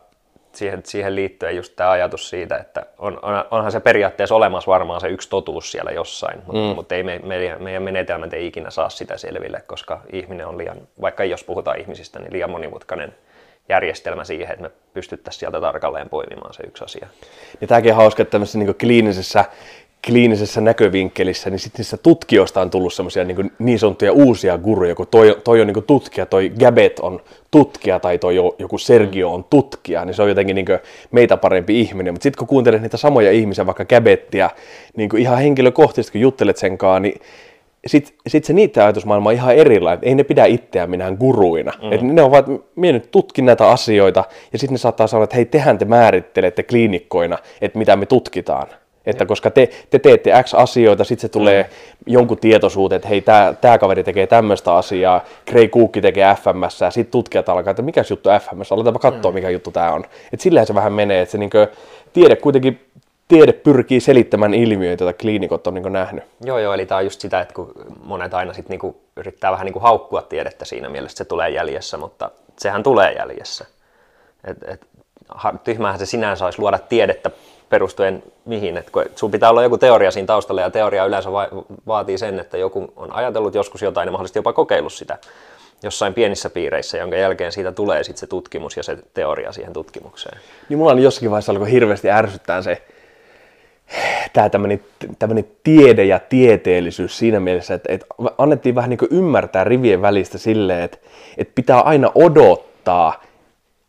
siihen, 0.52 0.82
siihen 0.86 1.16
liittyen 1.16 1.56
just 1.56 1.76
tämä 1.76 1.92
ajatus 1.92 2.30
siitä, 2.30 2.58
että 2.58 2.86
on, 2.98 3.20
on, 3.22 3.46
onhan 3.52 3.72
se 3.72 3.80
periaatteessa 3.80 4.36
olemassa 4.36 4.72
varmaan 4.72 5.02
se 5.02 5.08
yksi 5.08 5.30
totuus 5.30 5.72
siellä 5.72 5.92
jossain, 5.92 6.38
mutta, 6.46 6.62
mm. 6.62 6.76
mutta 6.76 6.96
ei 6.96 7.04
me, 7.04 7.20
me, 7.24 7.58
meidän 7.60 7.84
menetelmät 7.84 8.34
ei 8.34 8.48
ikinä 8.48 8.70
saa 8.70 8.90
sitä 8.90 9.18
selville, 9.18 9.62
koska 9.68 10.02
ihminen 10.14 10.48
on 10.48 10.58
liian, 10.58 10.78
vaikka 11.02 11.24
jos 11.24 11.44
puhutaan 11.44 11.80
ihmisistä, 11.80 12.20
niin 12.20 12.34
liian 12.34 12.52
monimutkainen 12.52 13.16
järjestelmä 13.70 14.24
siihen, 14.24 14.52
että 14.52 14.64
me 14.64 14.72
pystyttäisiin 14.94 15.40
sieltä 15.40 15.62
tarkalleen 15.62 16.10
poimimaan 16.10 16.54
se 16.54 16.64
yksi 16.64 16.84
asia. 16.84 17.08
Ja 17.62 17.68
tämäkin 17.68 17.92
on 17.92 17.98
hauska, 17.98 18.22
että 18.22 18.32
tämmöisessä 18.32 18.60
niin 18.60 18.76
kliinisessä, 18.76 19.46
kliinisessä 20.06 20.62
näkövinkkelissä, 20.62 21.50
niin 21.50 21.60
sitten 21.60 21.80
niissä 21.80 21.98
tutkijoista 21.98 22.62
on 22.62 22.70
tullut 22.70 22.94
semmoisia 22.94 23.24
niin, 23.24 23.52
niin 23.60 23.80
sanottuja 23.80 24.12
uusia 24.12 24.58
guruja, 24.58 24.96
kun 24.96 25.08
toi, 25.12 25.42
toi 25.44 25.62
on 25.62 25.68
niin 25.68 25.84
tutkija, 25.88 26.26
toi 26.26 26.52
Gabet 26.60 27.00
on 27.00 27.22
tutkija 27.52 28.00
tai 28.00 28.18
toi 28.18 28.36
joku 28.36 28.78
Sergio 28.78 29.34
on 29.34 29.44
tutkija, 29.44 30.06
niin 30.06 30.14
se 30.14 30.22
on 30.22 30.30
jotenkin 30.30 30.56
niin 30.56 30.66
meitä 31.12 31.38
parempi 31.38 31.82
ihminen. 31.82 32.14
Mutta 32.14 32.24
sitten 32.24 32.40
kun 32.40 32.48
kuuntelet 32.48 32.82
niitä 32.82 32.98
samoja 32.98 33.32
ihmisiä, 33.32 33.66
vaikka 33.66 33.86
Gabettia, 33.86 34.50
niin 34.96 35.18
ihan 35.18 35.38
henkilökohtaisesti 35.38 36.12
kun 36.12 36.22
juttelet 36.22 36.58
sen 36.58 36.78
kanssa, 36.78 37.00
niin 37.00 37.22
sitten 37.88 38.16
sit 38.28 38.44
se 38.46 38.54
niiden 38.54 38.84
ajatusmaailma 38.84 39.30
on 39.30 39.36
ihan 39.36 39.56
erilainen. 39.56 40.08
Ei 40.08 40.16
ne 40.16 40.24
pidä 40.24 40.46
itseään 40.46 40.90
minään 40.90 41.18
guruina. 41.20 41.72
Mm. 41.82 41.94
Et 41.94 42.02
ne 42.02 42.22
on 42.22 42.32
vaan, 42.32 42.40
että 42.40 42.68
minä 42.76 42.92
nyt 42.92 43.12
tutkin 43.12 43.46
näitä 43.46 43.70
asioita, 43.70 44.24
ja 44.54 44.60
sitten 44.60 44.74
ne 44.74 44.78
saattaa 44.78 45.08
sanoa, 45.08 45.24
että 45.24 45.36
hei, 45.36 45.46
tehän 45.46 45.78
te 45.78 45.86
määrittelette 45.86 46.64
kliinikkoina, 46.64 47.38
että 47.62 47.78
mitä 47.78 47.96
me 47.96 48.06
tutkitaan. 48.06 48.68
Että 49.06 49.26
koska 49.26 49.52
te, 49.52 49.70
te 49.90 50.00
teette 50.00 50.44
X 50.44 50.54
asioita, 50.54 51.04
sitten 51.04 51.22
se 51.22 51.30
tulee 51.30 51.70
jonkun 52.06 52.38
tietoisuuteen, 52.38 52.98
että 52.98 53.08
hei, 53.08 53.24
tämä 53.62 53.78
kaveri 53.78 54.04
tekee 54.04 54.28
tämmöistä 54.28 54.76
asiaa, 54.76 55.24
Gray 55.52 55.68
Cook 55.68 55.92
tekee 56.02 56.36
FMS, 56.36 56.82
ja 56.82 56.92
sitten 56.92 57.12
tutkijat 57.12 57.50
alkaa, 57.50 57.72
että 57.72 57.82
mikä 57.82 58.04
juttu 58.10 58.30
FMS, 58.30 58.72
aletaanpa 58.72 59.00
katsoa, 59.00 59.32
mikä 59.32 59.50
juttu 59.50 59.72
tämä 59.72 59.92
on. 59.92 60.04
Että 60.34 60.44
sillähän 60.44 60.68
se 60.68 60.76
vähän 60.76 60.94
menee, 60.94 61.22
että 61.22 61.32
se 61.32 61.38
niinkö, 61.38 61.68
tiede 62.14 62.36
kuitenkin 62.36 62.80
tiede 63.28 63.54
pyrkii 63.54 64.00
selittämään 64.00 64.54
ilmiöitä, 64.54 65.04
joita 65.04 65.18
kliinikot 65.22 65.68
on 65.68 65.74
niin 65.74 65.94
nähnyt. 65.94 66.24
Joo, 66.42 66.60
joo, 66.60 66.74
eli 66.74 66.86
tämä 66.86 66.98
on 66.98 67.04
just 67.04 67.22
sitä, 67.22 67.42
että 67.42 67.54
kun 67.54 67.72
monet 68.04 68.34
aina 68.34 68.54
sit 68.54 68.70
niinku 68.70 69.02
yrittää 69.16 69.52
vähän 69.52 69.66
niinku 69.66 69.80
haukkua 69.80 70.22
tiedettä 70.22 70.66
siinä 70.66 70.90
mielessä, 70.90 71.14
että 71.14 71.24
se 71.24 71.28
tulee 71.28 71.50
jäljessä, 71.50 71.98
mutta 71.98 72.32
sehän 72.58 72.84
tulee 72.84 73.12
jäljessä. 73.12 73.66
Et, 74.44 74.58
et, 74.68 74.88
tyhmähän 75.64 76.00
se 76.00 76.06
sinänsä 76.06 76.46
olisi 76.46 76.60
luoda 76.60 76.80
tiedettä 76.80 77.32
perustuen 77.74 78.24
mihin, 78.46 78.78
että 78.78 78.92
sun 79.16 79.32
pitää 79.32 79.50
olla 79.50 79.64
joku 79.64 79.78
teoria 79.78 80.12
siinä 80.12 80.28
taustalla 80.28 80.62
ja 80.62 80.70
teoria 80.70 81.06
yleensä 81.06 81.32
va- 81.32 81.48
vaatii 81.88 82.18
sen, 82.18 82.40
että 82.40 82.58
joku 82.58 82.94
on 82.96 83.14
ajatellut 83.14 83.56
joskus 83.56 83.82
jotain 83.82 84.08
ja 84.08 84.12
mahdollisesti 84.12 84.40
jopa 84.40 84.54
kokeillut 84.54 84.94
sitä 84.94 85.18
jossain 85.84 86.14
pienissä 86.14 86.50
piireissä, 86.50 86.98
jonka 86.98 87.16
jälkeen 87.16 87.52
siitä 87.52 87.72
tulee 87.72 88.04
sitten 88.04 88.20
se 88.20 88.28
tutkimus 88.28 88.78
ja 88.78 88.84
se 88.84 88.98
teoria 89.14 89.52
siihen 89.52 89.74
tutkimukseen. 89.74 90.40
Niin 90.70 90.78
mulla 90.78 90.92
on 90.92 91.04
jossakin 91.04 91.32
vaiheessa 91.32 91.52
alkoi 91.52 91.72
hirveästi 91.72 92.10
ärsyttää 92.10 92.62
se, 92.62 92.82
tämä 94.34 94.50
tämmöinen 95.20 95.46
tiede 95.64 96.04
ja 96.04 96.20
tieteellisyys 96.20 97.18
siinä 97.18 97.40
mielessä, 97.40 97.74
että, 97.74 97.94
että 97.94 98.06
annettiin 98.38 98.76
vähän 98.76 98.90
niin 98.90 99.00
ymmärtää 99.12 99.64
rivien 99.64 100.02
välistä 100.02 100.38
silleen, 100.38 100.84
että, 100.84 100.98
että 101.38 101.52
pitää 101.56 101.82
aina 101.82 102.12
odottaa, 102.16 103.24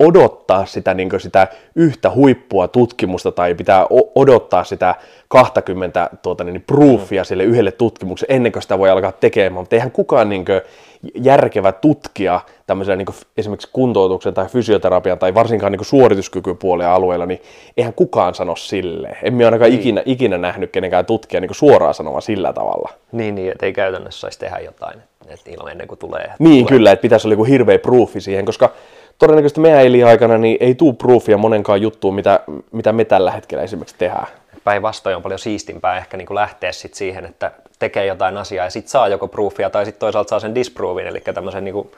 odottaa 0.00 0.66
sitä, 0.66 0.94
niin 0.94 1.08
sitä 1.18 1.48
yhtä 1.74 2.10
huippua 2.10 2.68
tutkimusta 2.68 3.32
tai 3.32 3.54
pitää 3.54 3.86
odottaa 4.14 4.64
sitä 4.64 4.94
20 5.28 6.10
tuota, 6.22 6.44
niin, 6.44 6.64
proofia 6.66 7.22
mm. 7.22 7.24
sille 7.24 7.44
yhdelle 7.44 7.72
tutkimukselle 7.72 8.34
ennen 8.34 8.52
kuin 8.52 8.62
sitä 8.62 8.78
voi 8.78 8.90
alkaa 8.90 9.12
tekemään, 9.12 9.52
mutta 9.52 9.76
eihän 9.76 9.90
kukaan 9.90 10.28
niin 10.28 10.44
kuin, 10.44 10.60
järkevä 11.14 11.72
tutkija 11.72 12.40
tämmöisellä 12.66 12.96
niin 12.96 13.06
esimerkiksi 13.36 13.68
kuntoutuksen 13.72 14.34
tai 14.34 14.46
fysioterapian 14.46 15.18
tai 15.18 15.34
varsinkaan 15.34 15.72
niin 15.72 15.84
suorituskykypuolen 15.84 16.88
alueella, 16.88 17.26
niin 17.26 17.42
eihän 17.76 17.94
kukaan 17.94 18.34
sano 18.34 18.56
sille. 18.56 19.16
En 19.22 19.34
minä 19.34 19.46
ainakaan 19.46 19.70
niin. 19.70 19.80
ikinä, 19.80 20.02
ikinä 20.06 20.38
nähnyt 20.38 20.70
kenenkään 20.70 21.06
tutkija 21.06 21.40
niin 21.40 21.54
suoraan 21.54 21.94
sanomaan 21.94 22.22
sillä 22.22 22.52
tavalla. 22.52 22.90
Niin, 23.12 23.34
niin 23.34 23.52
että 23.52 23.66
ei 23.66 23.72
käytännössä 23.72 24.20
saisi 24.20 24.38
tehdä 24.38 24.58
jotain 24.58 24.98
että 25.28 25.50
ilman 25.50 25.72
ennen 25.72 25.88
kuin 25.88 25.98
tulee. 25.98 26.30
Niin, 26.38 26.66
tulee. 26.66 26.78
kyllä, 26.78 26.92
että 26.92 27.02
pitäisi 27.02 27.26
olla 27.26 27.32
joku 27.32 27.44
hirveä 27.44 27.78
proofi 27.78 28.20
siihen, 28.20 28.44
koska 28.44 28.72
todennäköisesti 29.18 29.60
meidän 29.60 29.80
elinaikana 29.80 30.38
niin 30.38 30.56
ei 30.60 30.74
tule 30.74 30.94
proofia 30.94 31.38
monenkaan 31.38 31.82
juttuun, 31.82 32.14
mitä, 32.14 32.40
mitä 32.72 32.92
me 32.92 33.04
tällä 33.04 33.30
hetkellä 33.30 33.64
esimerkiksi 33.64 33.96
tehdään 33.98 34.26
päinvastoin 34.64 35.16
on 35.16 35.22
paljon 35.22 35.38
siistimpää 35.38 35.96
ehkä 35.96 36.16
niin 36.16 36.26
kuin 36.26 36.34
lähteä 36.34 36.72
sit 36.72 36.94
siihen, 36.94 37.24
että 37.24 37.52
tekee 37.78 38.06
jotain 38.06 38.36
asiaa 38.36 38.66
ja 38.66 38.70
sitten 38.70 38.90
saa 38.90 39.08
joko 39.08 39.28
proofia 39.28 39.70
tai 39.70 39.84
sitten 39.84 40.00
toisaalta 40.00 40.28
saa 40.28 40.40
sen 40.40 40.54
disproofin, 40.54 41.06
eli 41.06 41.20
tämmöisen 41.20 41.64
niin 41.64 41.74
kuin, 41.74 41.92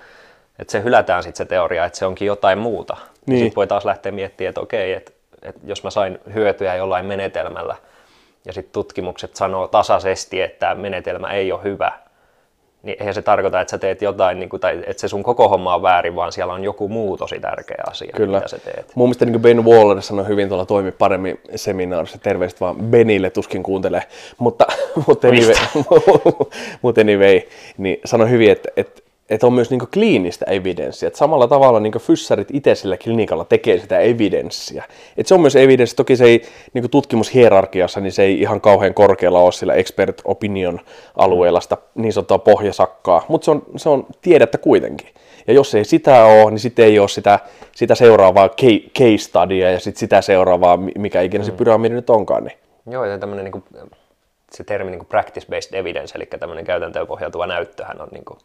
että 0.59 0.73
se 0.73 0.83
hylätään 0.83 1.23
sitten 1.23 1.47
se 1.47 1.49
teoria, 1.49 1.85
että 1.85 1.99
se 1.99 2.07
onkin 2.07 2.27
jotain 2.27 2.59
muuta. 2.59 2.97
Niin. 3.27 3.39
Sitten 3.39 3.57
voi 3.57 3.67
taas 3.67 3.85
lähteä 3.85 4.13
miettimään, 4.13 4.49
että 4.49 4.61
okei, 4.61 4.93
että, 4.93 5.13
että 5.43 5.61
jos 5.65 5.85
mä 5.85 5.91
sain 5.91 6.19
hyötyä 6.35 6.75
jollain 6.75 7.07
menetelmällä 7.07 7.77
ja 8.45 8.53
sitten 8.53 8.73
tutkimukset 8.73 9.37
sanoo 9.37 9.69
tasaisesti, 9.69 10.43
että 10.43 10.75
menetelmä 10.75 11.33
ei 11.33 11.53
ole 11.53 11.63
hyvä, 11.63 11.93
niin 12.87 12.97
eihän 13.01 13.15
se 13.15 13.23
tarkoita, 13.23 13.61
että 13.61 13.71
sä 13.71 13.79
teet 13.79 14.03
jotain, 14.03 14.39
niin 14.39 14.49
kuin, 14.49 14.61
tai 14.61 14.83
että 14.87 15.01
se 15.01 15.09
sun 15.09 15.23
koko 15.23 15.49
homma 15.49 15.75
on 15.75 15.83
väärin, 15.83 16.17
vaan 16.17 16.33
siellä 16.33 16.53
on 16.53 16.65
joku 16.65 16.89
muu 16.89 17.17
tosi 17.17 17.41
tärkeä 17.41 17.85
asia, 17.91 18.13
Kyllä. 18.17 18.39
mitä 18.39 18.49
sä 18.49 18.59
teet. 18.59 18.93
Mun 18.95 19.09
mielestä 19.09 19.25
niin 19.25 19.41
Ben 19.41 19.65
Waller 19.65 20.03
sanoi 20.03 20.29
hyvin 20.29 20.49
tuolla 20.49 20.67
toimi 20.67 20.93
paremmin 20.93 21.41
seminaarissa, 21.55 22.19
terveistä 22.19 22.61
vaan 22.61 22.77
Benille 22.77 23.31
tuskin 23.31 23.63
kuuntelee, 23.63 24.03
mutta, 24.39 24.67
mutta 25.07 25.29
anyway, 25.29 25.55
mutta 26.83 27.01
anyway, 27.01 27.41
niin 27.79 28.01
sanoi 28.05 28.31
hyvin, 28.31 28.51
että, 28.51 28.69
että 28.77 29.03
että 29.31 29.47
on 29.47 29.53
myös 29.53 29.71
niin 29.71 29.81
kliinistä 29.95 30.45
evidenssiä. 30.49 31.07
Että 31.07 31.19
samalla 31.19 31.49
tavalla 31.49 31.81
niin 31.81 31.93
fyssarit 31.99 32.49
itse 32.53 32.75
sillä 32.75 32.97
klinikalla 32.97 33.45
tekee 33.45 33.79
sitä 33.79 33.99
evidenssiä. 33.99 34.85
Että 35.17 35.29
se 35.29 35.35
on 35.35 35.41
myös 35.41 35.57
evidenssi. 35.57 35.97
Toki 35.97 36.17
se 36.17 36.25
ei 36.25 36.43
niin 36.73 36.91
tutkimushierarkiassa, 36.91 38.01
niin 38.01 38.13
se 38.13 38.23
ei 38.23 38.41
ihan 38.41 38.61
kauhean 38.61 38.95
korkealla 38.95 39.39
ole 39.39 39.53
sillä 39.53 39.75
expert 39.75 40.23
opinion 40.25 40.81
alueella 41.17 41.61
sitä 41.61 41.77
niin 41.95 42.13
sanottua 42.13 42.39
pohjasakkaa. 42.39 43.25
Mutta 43.29 43.45
se 43.45 43.51
on, 43.51 43.63
se 43.77 43.89
on 43.89 44.07
tiedettä 44.23 44.59
kuitenkin. 44.59 45.09
Ja 45.47 45.53
jos 45.53 45.75
ei 45.75 45.85
sitä 45.85 46.25
ole, 46.25 46.51
niin 46.51 46.59
sitten 46.59 46.85
ei 46.85 46.99
ole 46.99 47.09
sitä, 47.09 47.39
sitä 47.73 47.95
seuraavaa 47.95 48.49
case 48.99 49.19
studya 49.19 49.71
ja 49.71 49.81
sit 49.81 49.97
sitä 49.97 50.23
seuraavaa, 50.23 50.79
mikä 50.99 51.21
ikinä 51.21 51.45
se 51.45 51.51
mm. 51.51 51.57
pyramidi 51.57 51.95
nyt 51.95 52.11
onkaan. 52.11 52.45
Niin. 52.45 52.59
Joo, 52.91 53.05
ja 53.05 53.19
tämmöinen 53.19 53.45
niin 53.45 53.53
kuin, 53.53 53.65
se 54.53 54.65
termi 54.65 54.91
niin 54.91 55.07
practice-based 55.07 55.79
evidence, 55.79 56.15
eli 56.15 56.27
tämmöinen 56.27 56.65
käytäntöön 56.65 57.07
pohjautuva 57.07 57.47
näyttöhän 57.47 58.01
on 58.01 58.09
niin 58.13 58.25
kuin, 58.25 58.39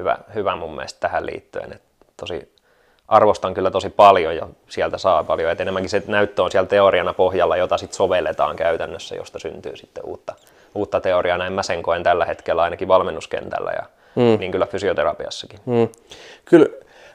hyvä, 0.00 0.18
hyvä 0.34 0.56
mun 0.56 0.74
mielestä 0.74 1.00
tähän 1.00 1.26
liittyen. 1.26 1.72
Et 1.72 1.82
tosi, 2.16 2.54
arvostan 3.08 3.54
kyllä 3.54 3.70
tosi 3.70 3.90
paljon 3.90 4.36
ja 4.36 4.48
sieltä 4.68 4.98
saa 4.98 5.24
paljon. 5.24 5.50
Et 5.50 5.60
enemmänkin 5.60 5.90
se 5.90 6.02
näyttö 6.06 6.42
on 6.42 6.50
siellä 6.50 6.68
teoriana 6.68 7.12
pohjalla, 7.12 7.56
jota 7.56 7.78
sitten 7.78 7.96
sovelletaan 7.96 8.56
käytännössä, 8.56 9.14
josta 9.14 9.38
syntyy 9.38 9.76
sitten 9.76 10.04
uutta, 10.06 10.34
uutta 10.74 11.00
teoriaa. 11.00 11.38
Näin 11.38 11.52
mä 11.52 11.62
sen 11.62 11.82
koen 11.82 12.02
tällä 12.02 12.24
hetkellä 12.24 12.62
ainakin 12.62 12.88
valmennuskentällä 12.88 13.70
ja 13.70 13.82
mm. 14.14 14.38
niin 14.40 14.52
kyllä 14.52 14.66
fysioterapiassakin. 14.66 15.60
Mm. 15.66 15.88
Kyllä 16.44 16.66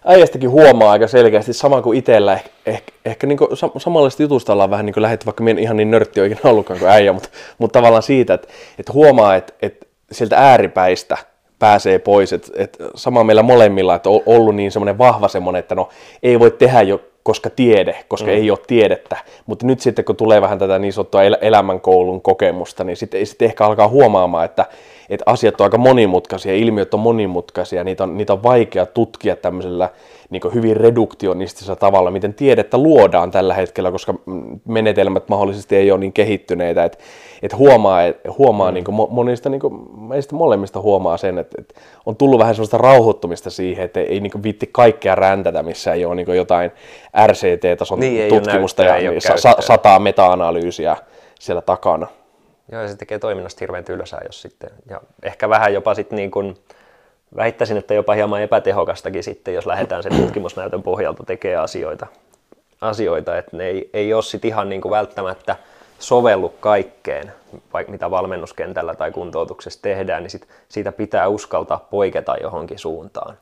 äijästäkin 0.06 0.50
huomaa 0.50 0.92
aika 0.92 1.08
selkeästi, 1.08 1.54
sama 1.54 1.82
kuin 1.82 1.98
itsellä, 1.98 2.34
ehkä, 2.34 2.50
ehkä, 2.66 2.92
ehkä 3.06 3.28
niin 3.28 3.40
samanlaista 3.78 4.24
jutusta 4.24 4.54
ollaan 4.54 4.70
vähän 4.70 4.86
niin 4.86 4.94
kuin 4.94 5.02
lähdetty, 5.02 5.26
vaikka 5.26 5.44
minä 5.44 5.62
ihan 5.62 5.78
niin 5.78 5.92
nörtti 5.92 6.22
oikein 6.22 6.40
ollutkaan 6.44 6.80
kuin 6.80 6.92
äijä, 6.92 7.14
mutta, 7.14 7.30
mutta 7.58 7.80
tavallaan 7.80 8.04
siitä, 8.04 8.34
että, 8.34 8.48
että 8.80 8.94
huomaa, 8.94 9.36
että, 9.36 9.54
että 9.62 9.86
sieltä 10.12 10.38
ääripäistä– 10.38 11.18
pääsee 11.60 12.00
pois. 12.00 12.34
Et, 12.34 12.52
et 12.56 12.78
sama 12.96 13.24
meillä 13.24 13.44
molemmilla, 13.44 13.96
että 13.96 14.10
on 14.10 14.22
ollut 14.26 14.56
niin 14.56 14.72
semmoinen 14.72 14.98
vahva 14.98 15.28
semmoinen, 15.28 15.60
että 15.60 15.76
no 15.76 15.90
ei 16.24 16.40
voi 16.40 16.52
tehdä 16.52 16.82
jo 16.82 17.02
koska 17.24 17.50
tiede, 17.50 17.96
koska 18.08 18.28
mm. 18.28 18.34
ei 18.34 18.52
ole 18.52 18.60
tiedettä. 18.68 19.18
Mutta 19.46 19.66
nyt 19.66 19.80
sitten 19.80 20.06
kun 20.06 20.16
tulee 20.16 20.42
vähän 20.42 20.60
tätä 20.60 20.80
niin 20.80 20.94
sanottua 20.94 21.24
el- 21.24 21.38
elämänkoulun 21.42 22.22
kokemusta, 22.22 22.84
niin 22.84 22.98
sitten 22.98 23.26
sit 23.26 23.42
ehkä 23.42 23.66
alkaa 23.66 23.88
huomaamaan, 23.88 24.46
että, 24.46 24.66
että 25.10 25.24
asiat 25.26 25.62
on 25.62 25.66
aika 25.66 25.78
monimutkaisia, 25.78 26.54
ilmiöt 26.54 26.94
on 26.94 27.00
monimutkaisia, 27.00 27.84
niitä 27.84 28.04
on, 28.04 28.18
niitä 28.18 28.34
on 28.34 28.44
vaikea 28.44 28.86
tutkia 28.86 29.36
tämmöisellä 29.36 29.90
niin 30.30 30.54
hyvin 30.54 30.78
reduktionistisella 30.78 31.76
tavalla, 31.76 32.12
miten 32.12 32.34
tiedettä 32.34 32.78
luodaan 32.78 33.32
tällä 33.32 33.54
hetkellä, 33.54 33.92
koska 33.92 34.14
menetelmät 34.66 35.30
mahdollisesti 35.30 35.76
ei 35.76 35.92
ole 35.92 36.00
niin 36.00 36.14
kehittyneitä, 36.14 36.84
että, 36.84 36.98
että 37.42 37.58
huomaa, 37.58 38.04
että 38.04 38.32
huomaa 38.38 38.72
mm. 38.72 38.74
niin 38.74 38.84
kuin 38.84 38.96
monista, 39.10 39.50
niin 39.50 39.62
kuin, 39.62 39.74
meistä 40.00 40.36
molemmista 40.36 40.82
huomaa 40.82 41.18
sen, 41.18 41.38
että, 41.38 41.56
että 41.62 41.82
on 42.06 42.16
tullut 42.16 42.40
vähän 42.40 42.56
sellaista 42.56 42.78
rauhoittumista 42.78 43.50
siihen, 43.50 43.86
että 43.86 44.00
ei 44.00 44.20
niin 44.20 44.32
kuin 44.32 44.44
viitti 44.44 44.70
kaikkea 44.72 45.16
räntätä, 45.16 45.64
missä 45.64 45.94
ei 45.94 46.06
ole 46.06 46.16
niin 46.16 46.36
jotain 46.36 46.72
RCT-tason 47.28 48.00
niin, 48.00 48.30
tutkimusta 48.30 48.84
ja 48.84 49.12
niin, 49.12 49.22
sa- 49.22 49.56
sataa 49.60 50.00
meta-analyysiä 50.00 50.98
siellä 51.40 51.62
takana. 51.62 52.08
Joo, 52.72 52.82
ja 52.82 52.88
se 52.88 52.96
tekee 52.96 53.20
toiminnasta 53.20 53.60
hirveän 53.60 53.84
tylsää, 53.84 54.22
jos 54.26 54.42
sitten, 54.42 54.70
ja 54.90 55.02
ehkä 55.24 55.50
vähän 55.50 55.74
jopa 55.74 55.94
sitten 55.94 56.16
niin 56.16 56.32
kuin, 56.32 56.58
väittäisin, 57.36 57.78
että 57.78 57.94
jopa 57.94 58.14
hieman 58.14 58.42
epätehokastakin 58.42 59.24
sitten, 59.24 59.54
jos 59.54 59.66
lähdetään 59.66 60.04
sen 60.04 60.16
tutkimusnäytön 60.16 60.84
pohjalta 60.84 61.24
tekemään 61.24 61.64
asioita, 61.64 62.08
asioita 62.82 63.38
että 63.38 63.58
ne 63.58 63.66
ei, 63.66 63.90
ei 63.94 64.14
ole 64.14 64.24
sitten 64.24 64.48
ihan 64.48 64.70
niin 64.70 64.82
kuin 64.82 64.90
välttämättä 64.90 65.56
sovellu 66.00 66.50
kaikkeen, 66.50 67.34
vaikka 67.74 67.92
mitä 67.92 68.12
valmennuskentällä 68.12 68.96
tai 68.96 69.12
kuntoutuksessa 69.12 69.82
tehdään, 69.82 70.24
niin 70.24 70.32
sit 70.32 70.48
siitä 70.70 70.92
pitää 70.92 71.28
uskaltaa 71.28 71.88
poiketa 71.90 72.36
johonkin 72.42 72.80
suuntaan. 72.80 73.38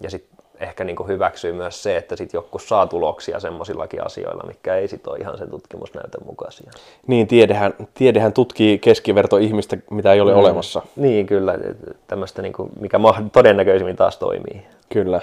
Ja 0.00 0.10
sitten 0.10 0.31
ehkä 0.62 0.84
niin 0.84 1.08
hyväksyy 1.08 1.52
myös 1.52 1.82
se, 1.82 1.96
että 1.96 2.16
sitten 2.16 2.38
joku 2.38 2.58
saa 2.58 2.86
tuloksia 2.86 3.40
semmoisillakin 3.40 4.06
asioilla, 4.06 4.46
mikä 4.46 4.74
ei 4.74 4.88
sitten 4.88 5.10
ole 5.10 5.18
ihan 5.18 5.38
sen 5.38 5.50
tutkimusnäytön 5.50 6.26
mukaisia. 6.26 6.70
Niin, 7.06 7.26
tiedehän, 7.26 7.74
tiedehän 7.94 8.32
tutkii 8.32 8.78
keskiverto 8.78 9.36
ihmistä, 9.36 9.76
mitä 9.90 10.12
ei 10.12 10.20
ole 10.20 10.32
mm. 10.32 10.38
olemassa. 10.38 10.82
Niin, 10.96 11.26
kyllä. 11.26 11.58
Tämmöistä, 12.06 12.42
niin 12.42 12.52
kuin, 12.52 12.70
mikä 12.80 13.00
todennäköisimmin 13.32 13.96
taas 13.96 14.16
toimii. 14.16 14.62
Kyllä. 14.88 15.20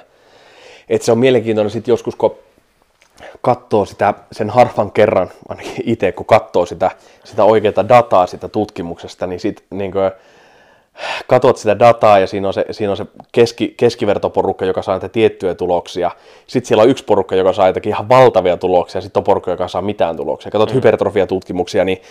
Et 0.89 1.01
se 1.01 1.11
on 1.11 1.17
mielenkiintoinen 1.17 1.71
sitten 1.71 1.91
joskus, 1.91 2.15
kun 2.15 2.35
katsoo 3.41 3.85
sitä 3.85 4.13
sen 4.31 4.49
harvan 4.49 4.91
kerran, 4.91 5.29
ainakin 5.49 5.83
itse 5.83 6.11
kun 6.11 6.25
katsoo 6.25 6.65
sitä, 6.65 6.91
sitä 7.23 7.43
oikeaa 7.43 7.89
dataa 7.89 8.27
sitä 8.27 8.47
tutkimuksesta, 8.47 9.27
niin 9.27 9.39
sitten 9.39 9.65
niin 9.69 9.91
kuin, 9.91 10.11
katot 11.27 11.57
sitä 11.57 11.79
dataa 11.79 12.19
ja 12.19 12.27
siinä 12.27 12.47
on 12.47 12.53
se, 12.53 12.65
siinä 12.71 12.91
on 12.91 12.97
se 12.97 13.05
keski, 13.31 13.73
keskivertoporukka, 13.77 14.65
joka 14.65 14.81
saa 14.81 14.95
näitä 14.95 15.09
tiettyjä 15.09 15.55
tuloksia. 15.55 16.11
Sitten 16.47 16.67
siellä 16.67 16.83
on 16.83 16.89
yksi 16.89 17.03
porukka, 17.03 17.35
joka 17.35 17.53
saa 17.53 17.67
jotakin 17.67 17.89
ihan 17.89 18.09
valtavia 18.09 18.57
tuloksia, 18.57 19.01
sitten 19.01 19.19
on 19.19 19.23
porukka, 19.23 19.51
joka 19.51 19.67
saa 19.67 19.81
mitään 19.81 20.17
tuloksia. 20.17 20.51
Katsot 20.51 20.69
mm. 20.69 20.75
hypertrofia-tutkimuksia, 20.75 21.85
niin 21.85 22.01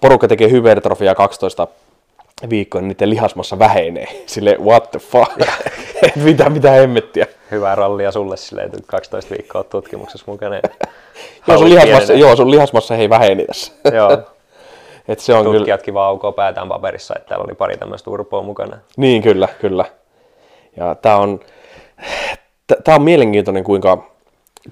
porukka 0.00 0.28
tekee 0.28 0.50
hypertrofia 0.50 1.14
12 1.14 1.66
viikkoa, 2.50 2.80
niin 2.80 2.88
niiden 2.88 3.10
lihasmassa 3.10 3.58
vähenee. 3.58 4.06
Sille 4.26 4.56
what 4.60 4.90
the 4.90 4.98
fuck? 4.98 5.32
mitä, 6.24 6.50
mitä 6.50 6.70
hemmettiä. 6.70 7.26
Hyvää 7.50 7.74
rallia 7.74 8.12
sulle 8.12 8.34
että 8.64 8.78
12 8.86 9.30
viikkoa 9.30 9.64
tutkimuksessa 9.64 10.24
mukana. 10.26 10.56
joo, 11.48 11.58
sun 11.58 11.70
lihasmassa, 11.70 12.12
joo, 12.12 12.36
sun 12.36 12.50
lihasmassa 12.50 12.96
ei 12.96 13.10
väheni 13.10 13.44
tässä. 13.46 13.72
joo. 13.94 14.18
Et 15.10 15.18
se 15.18 15.34
on 15.34 15.44
kyllä, 15.44 15.58
tutkijatkin 15.58 15.94
vaan 15.94 16.08
aukoo 16.08 16.32
päätään 16.32 16.68
paperissa, 16.68 17.14
että 17.16 17.28
täällä 17.28 17.44
oli 17.44 17.54
pari 17.54 17.76
tämmöistä 17.76 18.10
urpoa 18.10 18.42
mukana. 18.42 18.78
niin 18.96 19.22
kyllä, 19.22 19.48
kyllä. 19.60 19.84
Ja 20.76 20.94
tämä 20.94 21.16
on, 21.16 21.40
tää 22.84 22.94
on 22.94 23.02
mielenkiintoinen, 23.02 23.64
kuinka, 23.64 24.04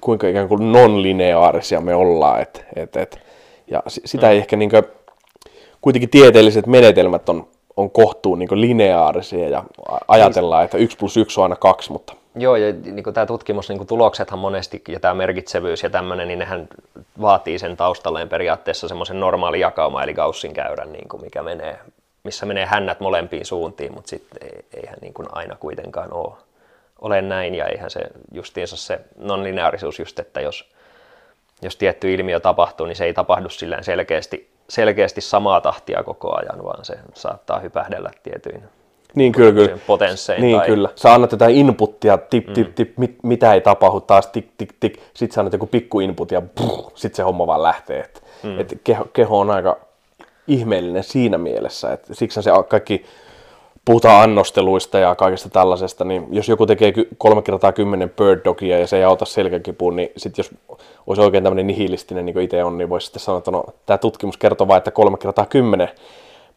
kuinka 0.01 0.27
ikään 0.27 0.47
kuin 0.47 0.71
non-lineaarisia 0.71 1.81
me 1.81 1.95
ollaan. 1.95 2.41
Et, 2.41 2.65
et, 2.75 2.97
et, 2.97 3.19
ja 3.67 3.83
si- 3.87 4.01
sitä 4.05 4.29
ei 4.29 4.37
ehkä 4.37 4.55
niinkö, 4.55 4.83
kuitenkin 5.81 6.09
tieteelliset 6.09 6.67
menetelmät 6.67 7.29
on, 7.29 7.47
on 7.77 7.91
kohtuun 7.91 8.39
niinkö 8.39 8.61
lineaarisia 8.61 9.49
ja 9.49 9.63
ajatellaan, 10.07 10.65
että 10.65 10.77
yksi 10.77 10.97
plus 10.97 11.17
yksi 11.17 11.39
on 11.39 11.43
aina 11.43 11.55
kaksi, 11.55 11.91
mutta 11.91 12.13
Joo, 12.35 12.55
ja 12.55 12.73
niin 12.73 13.13
tämä 13.13 13.25
tutkimus, 13.25 13.69
niin 13.69 13.87
tuloksethan 13.87 14.39
monesti 14.39 14.81
ja 14.87 14.99
tämä 14.99 15.13
merkitsevyys 15.13 15.83
ja 15.83 15.89
tämmöinen, 15.89 16.27
niin 16.27 16.39
nehän 16.39 16.67
vaatii 17.21 17.59
sen 17.59 17.77
taustalleen 17.77 18.29
periaatteessa 18.29 18.87
semmoisen 18.87 19.19
normaali 19.19 19.59
jakauma, 19.59 20.03
eli 20.03 20.13
Gaussin 20.13 20.53
käyrän, 20.53 20.91
niin 20.91 21.09
kuin 21.09 21.23
mikä 21.23 21.43
menee, 21.43 21.79
missä 22.23 22.45
menee 22.45 22.65
hännät 22.65 22.99
molempiin 22.99 23.45
suuntiin, 23.45 23.93
mutta 23.93 24.09
sitten 24.09 24.49
eihän 24.73 24.97
niin 25.01 25.13
kuin 25.13 25.27
aina 25.31 25.55
kuitenkaan 25.55 26.13
ole, 26.13 26.33
ole 27.01 27.21
näin, 27.21 27.55
ja 27.55 27.65
eihän 27.65 27.89
se 27.89 28.01
justiinsa 28.31 28.77
se 28.77 28.99
non-lineaarisuus 29.17 29.99
just, 29.99 30.19
että 30.19 30.41
jos, 30.41 30.71
jos 31.61 31.75
tietty 31.75 32.13
ilmiö 32.13 32.39
tapahtuu, 32.39 32.85
niin 32.85 32.95
se 32.95 33.05
ei 33.05 33.13
tapahdu 33.13 33.49
sillä 33.49 33.81
selkeästi, 33.81 34.49
selkeästi 34.69 35.21
samaa 35.21 35.61
tahtia 35.61 36.03
koko 36.03 36.35
ajan, 36.35 36.63
vaan 36.63 36.85
se 36.85 36.99
saattaa 37.13 37.59
hypähdellä 37.59 38.11
tietyin 38.23 38.63
niin 39.15 39.31
kyllä, 39.31 39.51
kyllä. 39.51 39.77
potenssein. 39.87 40.41
Niin 40.41 40.57
tai, 40.57 40.67
kyllä. 40.67 40.89
Sä 40.95 41.13
annat 41.13 41.31
jotain 41.31 41.55
inputtia, 41.55 42.17
tip, 42.17 42.53
tip, 42.53 42.75
tip, 42.75 42.97
mit, 42.97 43.15
mitä 43.23 43.53
ei 43.53 43.61
tapahdu, 43.61 43.99
taas 43.99 44.27
tik, 44.27 44.47
tik, 44.57 44.73
tik. 44.79 44.99
Sitten 45.13 45.35
sä 45.35 45.41
annat 45.41 45.53
joku 45.53 45.65
pikku 45.65 45.99
input 45.99 46.31
ja 46.31 46.41
sitten 46.95 47.15
se 47.15 47.23
homma 47.23 47.47
vaan 47.47 47.63
lähtee. 47.63 47.99
Et, 47.99 48.23
mm. 48.43 48.59
et 48.59 48.81
keho, 48.83 49.05
keho, 49.13 49.39
on 49.39 49.49
aika 49.49 49.77
ihmeellinen 50.47 51.03
siinä 51.03 51.37
mielessä, 51.37 51.93
että 51.93 52.13
siksi 52.13 52.41
se 52.41 52.51
kaikki 52.67 53.05
puhutaan 53.85 54.23
annosteluista 54.23 54.99
ja 54.99 55.15
kaikesta 55.15 55.49
tällaisesta, 55.49 56.05
niin 56.05 56.27
jos 56.31 56.49
joku 56.49 56.65
tekee 56.65 56.93
kolme 57.17 57.41
kertaa 57.41 57.71
kymmenen 57.71 58.09
bird 58.09 58.41
dogia 58.45 58.79
ja 58.79 58.87
se 58.87 58.97
ei 58.97 59.03
auta 59.03 59.25
selkäkipuun, 59.25 59.95
niin 59.95 60.11
sitten 60.17 60.43
jos 60.43 60.51
olisi 61.07 61.21
oikein 61.21 61.43
tämmöinen 61.43 61.67
nihilistinen, 61.67 62.25
niin 62.25 62.33
kuin 62.33 62.43
itse 62.43 62.63
on, 62.63 62.77
niin 62.77 62.89
voisi 62.89 63.05
sitten 63.05 63.19
sanoa, 63.19 63.37
että 63.37 63.51
no, 63.51 63.63
tämä 63.85 63.97
tutkimus 63.97 64.37
kertoo 64.37 64.67
vain, 64.67 64.77
että 64.77 64.91
kolme 64.91 65.17
kertaa 65.17 65.45
kymmenen 65.45 65.89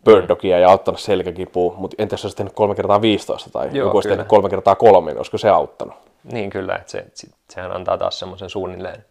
bird 0.05 0.29
dogia 0.29 0.59
ja 0.59 0.71
auttanut 0.71 1.01
selkäkipuun, 1.01 1.75
mutta 1.79 1.95
entä 1.99 2.15
jos 2.15 2.25
olisi 2.25 2.37
tehnyt 2.37 2.53
kolme 2.53 2.75
kertaa 2.75 3.03
15 3.03 3.51
tai 3.51 3.69
Joo, 3.73 3.87
joku 3.87 3.97
olisi 3.97 4.09
kyllä. 4.09 4.17
tehnyt 4.17 4.29
kolme 4.29 4.51
kertaa 4.51 4.75
kolme, 4.75 5.11
niin 5.11 5.19
olisiko 5.19 5.39
se 5.39 5.49
auttanut? 5.49 5.95
Niin 6.33 6.51
kyllä, 6.51 6.75
että 6.77 6.91
se, 6.91 7.05
se, 7.15 7.27
sehän 7.51 7.73
antaa 7.73 7.99
taas 7.99 8.19
semmoisen 8.19 8.51
suunnilleen, 8.51 9.05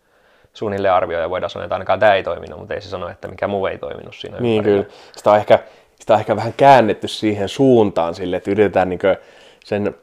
suunnilleen 0.54 0.94
arvio 0.94 1.20
ja 1.20 1.30
voidaan 1.30 1.50
sanoa, 1.50 1.66
että 1.66 1.76
ainakaan 1.76 2.00
tämä 2.00 2.14
ei 2.16 2.24
toiminut, 2.24 2.60
mutta 2.60 2.74
ei 2.74 2.82
se 2.82 2.90
sano, 2.90 3.10
että 3.10 3.28
mikä 3.28 3.48
muu 3.48 3.66
ei 3.66 3.78
toiminut 3.78 4.16
siinä 4.16 4.38
Niin 4.40 4.58
ympärillä. 4.58 4.84
kyllä. 4.84 4.96
Sitä 5.18 5.32
on, 5.32 5.38
ehkä, 5.38 5.60
sitä 6.00 6.14
on 6.14 6.20
ehkä 6.20 6.36
vähän 6.36 6.54
käännetty 6.58 7.08
siihen 7.08 7.50
suuntaan 7.50 8.16
sille, 8.16 8.36
että 8.36 8.52
yritetään 8.52 8.90
niin 8.90 9.00
sen, 9.66 9.96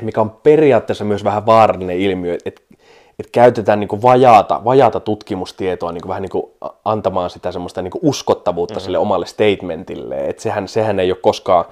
mikä 0.00 0.20
on 0.20 0.30
periaatteessa 0.30 1.04
myös 1.04 1.24
vähän 1.24 1.46
vaarallinen 1.46 1.98
ilmiö, 1.98 2.38
että, 2.44 2.62
että 3.18 3.32
käytetään 3.32 3.80
niin 3.80 4.02
vajaata, 4.02 4.60
vajaata 4.64 5.00
tutkimustietoa 5.00 5.92
niin 5.92 6.08
vähän 6.08 6.22
niin 6.22 6.52
antamaan 6.84 7.30
sitä 7.30 7.52
semmoista 7.52 7.82
niin 7.82 7.92
uskottavuutta 8.02 8.74
mm-hmm. 8.74 8.84
sille 8.84 8.98
omalle 8.98 9.26
statementille. 9.26 10.14
Että 10.28 10.42
sehän, 10.42 10.68
sehän 10.68 11.00
ei 11.00 11.10
ole 11.12 11.18
koskaan 11.22 11.64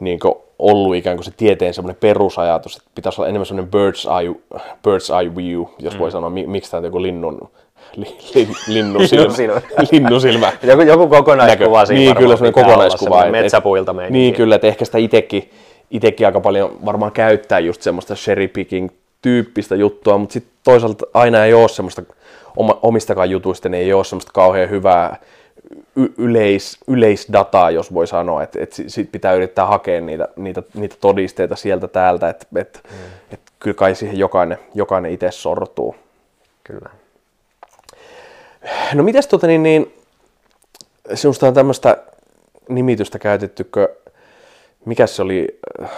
niin 0.00 0.20
ollut 0.58 0.94
ikään 0.96 1.16
kuin 1.16 1.24
se 1.24 1.32
tieteen 1.36 1.74
semmoinen 1.74 2.00
perusajatus, 2.00 2.76
että 2.76 2.90
pitäisi 2.94 3.20
olla 3.20 3.28
enemmän 3.28 3.46
semmoinen 3.46 3.70
bird's 3.74 4.20
eye, 4.20 4.34
bird's 4.58 5.20
eye 5.22 5.36
view, 5.36 5.62
jos 5.78 5.94
mm. 5.94 5.98
voi 6.00 6.10
sanoa, 6.10 6.30
mi- 6.30 6.46
miksi 6.46 6.70
tämä 6.70 6.78
on 6.78 6.84
joku 6.84 7.02
linnun, 7.02 7.48
li, 7.96 8.16
li, 8.34 8.48
linnusilmä, 8.74 9.22
Linnusilmä. 9.22 9.60
linnusilmä 9.92 10.52
Joku, 10.62 10.82
joku 10.82 11.08
kokonaiskuva 11.08 11.86
siinä 11.86 12.00
Niin, 12.00 12.16
kyllä 12.16 12.36
semmoinen 12.36 12.64
kokonaiskuva. 12.64 13.24
et- 13.24 13.32
metsäpuilta 13.32 13.90
et- 13.90 13.96
meininki. 13.96 14.18
Niin, 14.18 14.34
kyllä, 14.34 14.54
että 14.54 14.66
ehkä 14.66 14.84
sitä 14.84 14.98
itekin, 14.98 15.50
itekin 15.90 16.26
aika 16.26 16.40
paljon 16.40 16.72
varmaan 16.84 17.12
käyttää 17.12 17.58
just 17.58 17.82
semmoista 17.82 18.14
cherry 18.14 18.48
picking 18.48 18.88
tyyppistä 19.22 19.76
juttua, 19.76 20.18
mutta 20.18 20.32
sitten 20.32 20.52
toisaalta 20.64 21.06
aina 21.14 21.44
ei 21.44 21.54
ole 21.54 21.68
semmoista, 21.68 22.02
omistakaan 22.82 23.30
jutuista, 23.30 23.68
niin 23.68 23.82
ei 23.82 23.92
ole 23.92 24.04
semmoista 24.04 24.32
kauhean 24.32 24.70
hyvää 24.70 25.16
y- 25.96 26.14
yleis, 26.18 26.78
yleisdataa, 26.88 27.70
jos 27.70 27.94
voi 27.94 28.06
sanoa, 28.06 28.42
että 28.42 28.62
et 28.62 28.72
sit 28.72 28.90
sit 28.90 29.12
pitää 29.12 29.34
yrittää 29.34 29.66
hakea 29.66 30.00
niitä, 30.00 30.28
niitä, 30.36 30.62
niitä 30.74 30.96
todisteita 31.00 31.56
sieltä 31.56 31.88
täältä, 31.88 32.28
että 32.28 32.46
et, 32.56 32.80
mm. 32.90 32.98
et 33.30 33.40
kyllä 33.58 33.74
kai 33.74 33.94
siihen 33.94 34.18
jokainen, 34.18 34.58
jokainen 34.74 35.12
itse 35.12 35.30
sortuu. 35.30 35.96
Kyllä. 36.64 36.90
No 38.94 39.02
mitäs 39.02 39.26
tota 39.26 39.46
niin, 39.46 39.62
niin 39.62 39.94
sinusta 41.14 41.48
on 41.48 41.54
tämmöistä 41.54 41.96
nimitystä 42.68 43.18
käytettykö, 43.18 43.88
mikä 44.88 45.06
se 45.06 45.22
oli, 45.22 45.46
äh, 45.82 45.90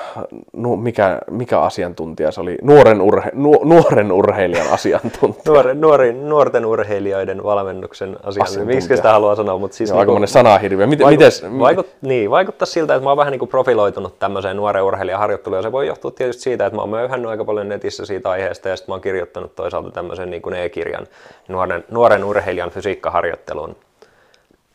nu, 0.53 0.77
mikä, 0.77 1.19
mikä 1.31 1.61
asiantuntija 1.61 2.31
se 2.31 2.41
oli, 2.41 2.59
nuoren, 2.63 3.01
urhe, 3.01 3.31
nu, 3.35 3.61
nuoren 3.65 4.13
urheilijan 4.13 4.69
asiantuntija. 4.71 5.53
Nuori, 5.53 5.75
nuori, 5.75 6.13
nuorten 6.13 6.67
urheilijoiden 6.67 7.45
valmennuksen 7.45 8.09
asiantuntija. 8.09 8.43
Asiantuntija. 8.43 8.77
Miksi 8.77 8.97
sitä 8.97 9.13
haluaa 9.13 9.35
sanoa, 9.35 9.59
mutta 9.59 9.77
siis 9.77 9.91
Joo, 9.91 9.99
aika 9.99 10.13
monen 10.13 10.29
sanahirviö. 10.29 10.87
Miten, 10.87 11.05
Vaikut, 11.05 11.21
mites, 11.21 11.45
vaikut, 11.59 11.87
niin, 12.03 12.31
vaikuttaa 12.31 12.67
siltä, 12.67 12.95
että 12.95 13.05
mä 13.05 13.11
oon 13.11 13.17
vähän 13.17 13.31
niin 13.31 13.39
kuin 13.39 13.49
profiloitunut 13.49 14.19
tämmöiseen 14.19 14.57
nuoren 14.57 14.83
urheilijan 14.83 15.21
harjoitteluun. 15.21 15.59
Ja 15.59 15.63
se 15.63 15.73
voi 15.73 15.87
johtua 15.87 16.11
tietysti 16.11 16.43
siitä, 16.43 16.67
että 16.67 16.77
mä 16.77 16.83
oon 16.83 16.91
möyhännyt 16.91 17.31
aika 17.31 17.45
paljon 17.45 17.69
netissä 17.69 18.07
siitä 18.07 18.31
aiheesta 18.31 18.69
ja 18.69 18.77
sitten 18.77 18.93
mä 18.93 18.95
oon 18.95 19.03
kirjoittanut 19.03 19.55
toisaalta 19.55 19.91
tämmöisen 19.91 20.31
niin 20.31 20.43
kuin 20.43 20.55
e-kirjan 20.55 21.07
nuoren, 21.49 21.85
nuoren 21.91 22.25
urheilijan 22.25 22.71
fysiikkaharjoitteluun. 22.71 23.77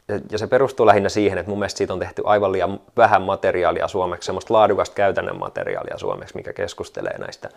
Ja, 0.07 0.19
ja 0.31 0.37
se 0.37 0.47
perustuu 0.47 0.85
lähinnä 0.85 1.09
siihen, 1.09 1.37
että 1.37 1.49
mun 1.49 1.59
mielestä 1.59 1.77
siitä 1.77 1.93
on 1.93 1.99
tehty 1.99 2.21
aivan 2.25 2.51
liian 2.51 2.79
vähän 2.97 3.21
materiaalia 3.21 3.87
suomeksi, 3.87 4.25
semmoista 4.25 4.53
laadukasta 4.53 4.95
käytännön 4.95 5.39
materiaalia 5.39 5.97
suomeksi, 5.97 6.35
mikä 6.35 6.53
keskustelee 6.53 7.17
näistä 7.17 7.49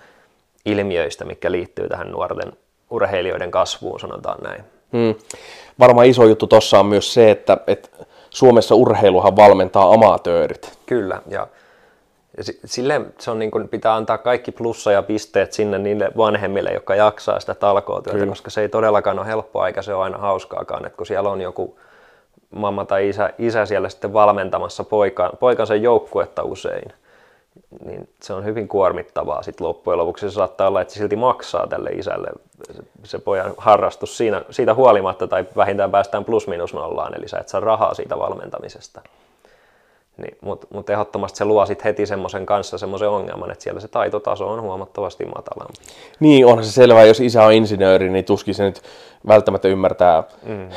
ilmiöistä, 0.64 1.24
mikä 1.24 1.52
liittyy 1.52 1.88
tähän 1.88 2.12
nuorten 2.12 2.52
urheilijoiden 2.90 3.50
kasvuun, 3.50 4.00
sanotaan 4.00 4.38
näin. 4.42 4.64
Hmm. 4.92 5.14
Varmaan 5.78 6.06
iso 6.06 6.24
juttu 6.24 6.46
tuossa 6.46 6.80
on 6.80 6.86
myös 6.86 7.14
se, 7.14 7.30
että, 7.30 7.56
että 7.66 7.88
Suomessa 8.30 8.74
urheiluhan 8.74 9.36
valmentaa 9.36 9.92
amatöörit. 9.92 10.78
Kyllä, 10.86 11.22
ja, 11.28 11.46
ja 12.36 12.44
si- 12.44 12.60
sille 12.64 13.00
se 13.18 13.30
on 13.30 13.38
niin 13.38 13.50
kuin, 13.50 13.68
pitää 13.68 13.94
antaa 13.94 14.18
kaikki 14.18 14.52
plussa 14.52 14.92
ja 14.92 15.02
pisteet 15.02 15.52
sinne 15.52 15.78
niille 15.78 16.10
vanhemmille, 16.16 16.70
jotka 16.70 16.94
jaksaa 16.94 17.40
sitä 17.40 17.54
talkootyötä, 17.54 18.18
Kyllä. 18.18 18.30
koska 18.30 18.50
se 18.50 18.60
ei 18.60 18.68
todellakaan 18.68 19.18
ole 19.18 19.26
helppoa 19.26 19.66
eikä 19.66 19.82
se 19.82 19.94
ole 19.94 20.04
aina 20.04 20.18
hauskaakaan, 20.18 20.86
että 20.86 20.96
kun 20.96 21.06
siellä 21.06 21.30
on 21.30 21.40
joku 21.40 21.78
mamma 22.50 22.84
tai 22.84 23.08
isä, 23.08 23.30
isä 23.38 23.66
siellä 23.66 23.88
sitten 23.88 24.12
valmentamassa 24.12 24.84
poika, 24.84 25.30
poikansa 25.40 25.74
joukkuetta 25.74 26.42
usein, 26.42 26.92
niin 27.84 28.08
se 28.22 28.32
on 28.32 28.44
hyvin 28.44 28.68
kuormittavaa 28.68 29.42
sitten 29.42 29.66
loppujen 29.66 29.98
lopuksi. 29.98 30.30
Se 30.30 30.34
saattaa 30.34 30.68
olla, 30.68 30.80
että 30.80 30.94
se 30.94 30.98
silti 30.98 31.16
maksaa 31.16 31.66
tälle 31.66 31.90
isälle 31.90 32.28
se, 32.72 32.82
se 33.04 33.18
pojan 33.18 33.54
harrastus 33.56 34.16
siinä, 34.16 34.44
siitä 34.50 34.74
huolimatta 34.74 35.28
tai 35.28 35.44
vähintään 35.56 35.90
päästään 35.90 36.24
plus 36.24 36.48
minus 36.48 36.74
nollaan, 36.74 37.14
eli 37.18 37.28
sä 37.28 37.38
et 37.38 37.48
saa 37.48 37.60
rahaa 37.60 37.94
siitä 37.94 38.18
valmentamisesta. 38.18 39.00
Niin, 40.18 40.36
Mutta 40.40 40.66
mut 40.70 40.90
ehdottomasti 40.90 41.38
se 41.38 41.44
luo 41.44 41.66
sit 41.66 41.84
heti 41.84 42.06
semmoisen 42.06 42.46
kanssa 42.46 42.78
semmoisen 42.78 43.08
ongelman, 43.08 43.50
että 43.50 43.64
siellä 43.64 43.80
se 43.80 43.88
taitotaso 43.88 44.48
on 44.48 44.62
huomattavasti 44.62 45.24
matalampi. 45.24 45.74
Niin, 46.20 46.46
onhan 46.46 46.64
se 46.64 46.72
selvää, 46.72 47.04
jos 47.04 47.20
isä 47.20 47.42
on 47.44 47.52
insinööri, 47.52 48.10
niin 48.10 48.24
tuskin 48.24 48.54
se 48.54 48.64
nyt 48.64 48.82
välttämättä 49.28 49.68
ymmärtää 49.68 50.22
mm. 50.46 50.68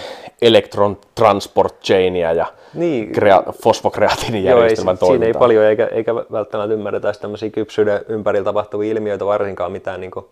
electron 0.41 0.97
transport 1.15 1.81
chainia 1.81 2.33
ja 2.33 2.45
Niin. 2.73 3.11
krea- 3.11 3.51
fosfokreatiinijärjestelmän 3.63 4.97
Joo, 5.01 5.05
ei, 5.05 5.07
siinä 5.07 5.11
ei 5.11 5.19
toimintaa. 5.19 5.39
paljon 5.39 5.65
eikä, 5.65 5.85
eikä 5.91 6.15
välttämättä 6.15 6.73
ymmärretä 6.73 7.13
tämmöisiä 7.21 7.49
kypsyyden 7.49 8.01
ympärillä 8.09 8.45
tapahtuvia 8.45 8.91
ilmiöitä, 8.91 9.25
varsinkaan 9.25 9.71
mitään 9.71 10.01
niin 10.01 10.11
kuin 10.11 10.25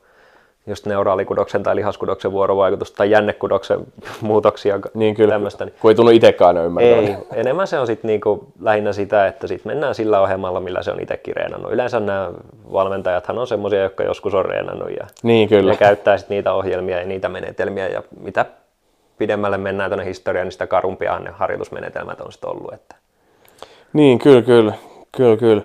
just 0.69 0.86
neuraalikudoksen 0.86 1.63
tai 1.63 1.75
lihaskudoksen 1.75 2.32
vuorovaikutusta 2.32 2.97
tai 2.97 3.12
jännekudoksen 3.12 3.79
muutoksia 4.21 4.79
Niin 4.93 5.15
kyllä, 5.15 5.34
tämmöistä. 5.34 5.65
Niin 5.65 5.75
kun 5.82 5.91
ei 5.91 5.95
tunnu 5.95 6.12
itsekään 6.12 6.58
ymmärtää. 6.58 6.95
ei, 6.95 7.17
enemmän 7.34 7.67
se 7.67 7.79
on 7.79 7.88
sitten 7.88 8.08
niinku 8.08 8.47
lähinnä 8.62 8.93
sitä, 8.93 9.27
että 9.27 9.47
sit 9.47 9.65
mennään 9.65 9.95
sillä 9.95 10.21
ohjelmalla, 10.21 10.60
millä 10.60 10.84
se 10.84 10.91
on 10.91 11.01
itsekin 11.01 11.36
reenannut. 11.36 11.71
Yleensä 11.73 11.99
nämä 11.99 12.32
valmentajathan 12.73 13.38
on 13.38 13.47
semmoisia, 13.47 13.84
jotka 13.84 14.03
joskus 14.03 14.34
on 14.34 14.45
reenannut 14.45 14.89
ja, 14.89 15.08
Niin 15.23 15.49
kyllä. 15.49 15.71
ja 15.71 15.77
käyttää 15.77 16.17
sit 16.17 16.29
niitä 16.29 16.53
ohjelmia 16.53 16.99
ja 16.99 17.05
niitä 17.05 17.29
menetelmiä. 17.29 17.88
Ja 17.88 18.03
mitä 18.19 18.45
pidemmälle 19.17 19.58
mennään 19.58 19.89
tuonne 19.89 20.05
historiaan, 20.05 20.45
niin 20.45 20.51
sitä 20.51 20.67
karumpia 20.67 21.19
ne 21.19 21.29
harjoitusmenetelmät 21.29 22.21
on 22.21 22.32
sitten 22.32 22.49
ollut. 22.49 22.73
Että. 22.73 22.95
Niin, 23.93 24.19
kyllä, 24.19 24.41
kyllä, 24.41 24.73
kyllä, 25.17 25.38
kyllä. 25.38 25.62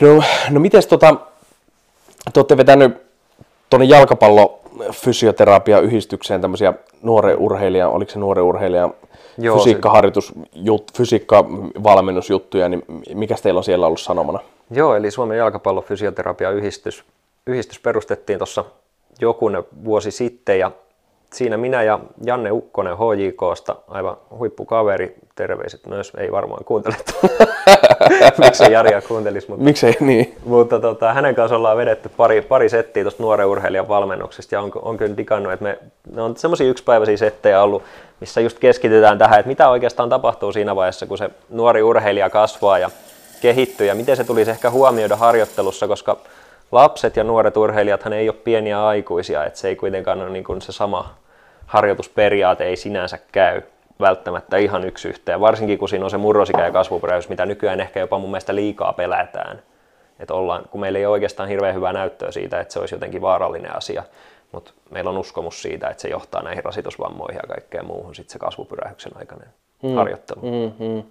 No, 0.00 0.22
no 0.50 0.60
mites 0.60 0.86
tota, 0.86 1.16
te 2.32 2.40
olette 2.40 2.56
vetänyt 2.56 3.05
tuonne 3.70 3.86
jalkapallofysioterapia-yhdistykseen 3.86 6.40
tämmöisiä 6.40 6.72
nuoren 7.02 7.38
urheilijan, 7.38 7.90
oliko 7.90 8.10
se 8.10 8.18
nuoren 8.18 8.44
urheilijan 8.44 8.94
Joo, 9.38 9.58
fysiikkaharjoitus, 9.58 10.32
jut, 10.52 10.92
fysiikkavalmennusjuttuja, 10.96 12.68
niin 12.68 12.82
mikä 13.14 13.34
teillä 13.42 13.58
on 13.58 13.64
siellä 13.64 13.86
ollut 13.86 14.00
sanomana? 14.00 14.38
Joo, 14.70 14.96
eli 14.96 15.10
Suomen 15.10 15.38
jalkapallofysioterapia-yhdistys 15.38 17.04
yhdistys 17.46 17.80
perustettiin 17.80 18.38
tuossa 18.38 18.64
jokunen 19.20 19.64
vuosi 19.84 20.10
sitten 20.10 20.58
ja 20.58 20.70
siinä 21.32 21.56
minä 21.56 21.82
ja 21.82 22.00
Janne 22.24 22.50
Ukkonen 22.50 22.96
HJKsta, 22.96 23.76
aivan 23.88 24.16
huippukaveri, 24.38 25.14
terveiset 25.34 25.86
myös, 25.86 26.12
ei 26.18 26.32
varmaan 26.32 26.64
kuuntele. 26.64 26.96
Miksei 28.44 28.72
Jaria 28.72 29.02
kuuntelisi, 29.02 29.48
mutta, 29.48 29.64
Miksei 29.64 29.96
niin? 30.00 30.36
mutta 30.44 30.80
tota, 30.80 31.12
hänen 31.12 31.34
kanssa 31.34 31.56
ollaan 31.56 31.76
vedetty 31.76 32.08
pari, 32.08 32.42
pari 32.42 32.68
settiä 32.68 33.04
tuosta 33.04 33.22
nuoren 33.22 33.46
urheilijan 33.46 33.88
valmennuksesta. 33.88 34.54
Ja 34.54 34.60
on, 34.60 34.70
on 34.74 34.96
kyllä 34.96 35.16
digannut, 35.16 35.52
että 35.52 35.62
me, 35.62 35.78
ne 36.12 36.22
on 36.22 36.36
semmoisia 36.36 36.66
yksipäiväisiä 36.66 37.16
settejä 37.16 37.62
ollut, 37.62 37.82
missä 38.20 38.40
just 38.40 38.58
keskitytään 38.58 39.18
tähän, 39.18 39.38
että 39.38 39.48
mitä 39.48 39.68
oikeastaan 39.68 40.08
tapahtuu 40.08 40.52
siinä 40.52 40.76
vaiheessa, 40.76 41.06
kun 41.06 41.18
se 41.18 41.30
nuori 41.50 41.82
urheilija 41.82 42.30
kasvaa 42.30 42.78
ja 42.78 42.90
kehittyy. 43.40 43.86
Ja 43.86 43.94
miten 43.94 44.16
se 44.16 44.24
tulisi 44.24 44.50
ehkä 44.50 44.70
huomioida 44.70 45.16
harjoittelussa, 45.16 45.88
koska 45.88 46.16
lapset 46.72 47.16
ja 47.16 47.24
nuoret 47.24 47.56
urheilijat 47.56 48.06
ei 48.06 48.28
ole 48.28 48.36
pieniä 48.44 48.86
aikuisia, 48.86 49.44
että 49.44 49.58
se 49.58 49.68
ei 49.68 49.76
kuitenkaan 49.76 50.20
ole 50.20 50.30
niin 50.30 50.44
kuin 50.44 50.62
se 50.62 50.72
sama 50.72 51.14
harjoitusperiaate 51.66 52.64
ei 52.64 52.76
sinänsä 52.76 53.18
käy 53.32 53.62
välttämättä 54.00 54.56
ihan 54.56 54.84
yksi 54.84 55.08
yhteen, 55.08 55.40
varsinkin 55.40 55.78
kun 55.78 55.88
siinä 55.88 56.04
on 56.04 56.10
se 56.10 56.16
murrosikä 56.16 56.64
ja 56.64 56.72
kasvupyräys, 56.72 57.28
mitä 57.28 57.46
nykyään 57.46 57.80
ehkä 57.80 58.00
jopa 58.00 58.18
mun 58.18 58.30
mielestä 58.30 58.54
liikaa 58.54 58.92
pelätään. 58.92 59.62
Että 60.20 60.34
ollaan, 60.34 60.64
kun 60.70 60.80
meillä 60.80 60.98
ei 60.98 61.06
ole 61.06 61.12
oikeastaan 61.12 61.48
hirveän 61.48 61.74
hyvää 61.74 61.92
näyttöä 61.92 62.30
siitä, 62.30 62.60
että 62.60 62.72
se 62.72 62.80
olisi 62.80 62.94
jotenkin 62.94 63.22
vaarallinen 63.22 63.76
asia, 63.76 64.02
mutta 64.52 64.72
meillä 64.90 65.10
on 65.10 65.18
uskomus 65.18 65.62
siitä, 65.62 65.88
että 65.88 66.00
se 66.00 66.08
johtaa 66.08 66.42
näihin 66.42 66.64
rasitusvammoihin 66.64 67.40
ja 67.42 67.48
kaikkeen 67.48 67.86
muuhun 67.86 68.14
sitten 68.14 68.32
se 68.32 68.38
kasvupyrähyksen 68.38 69.12
aikainen 69.16 69.48
mm. 69.82 69.94
harjoittelu. 69.94 70.40
Mm-hmm. 70.40 71.02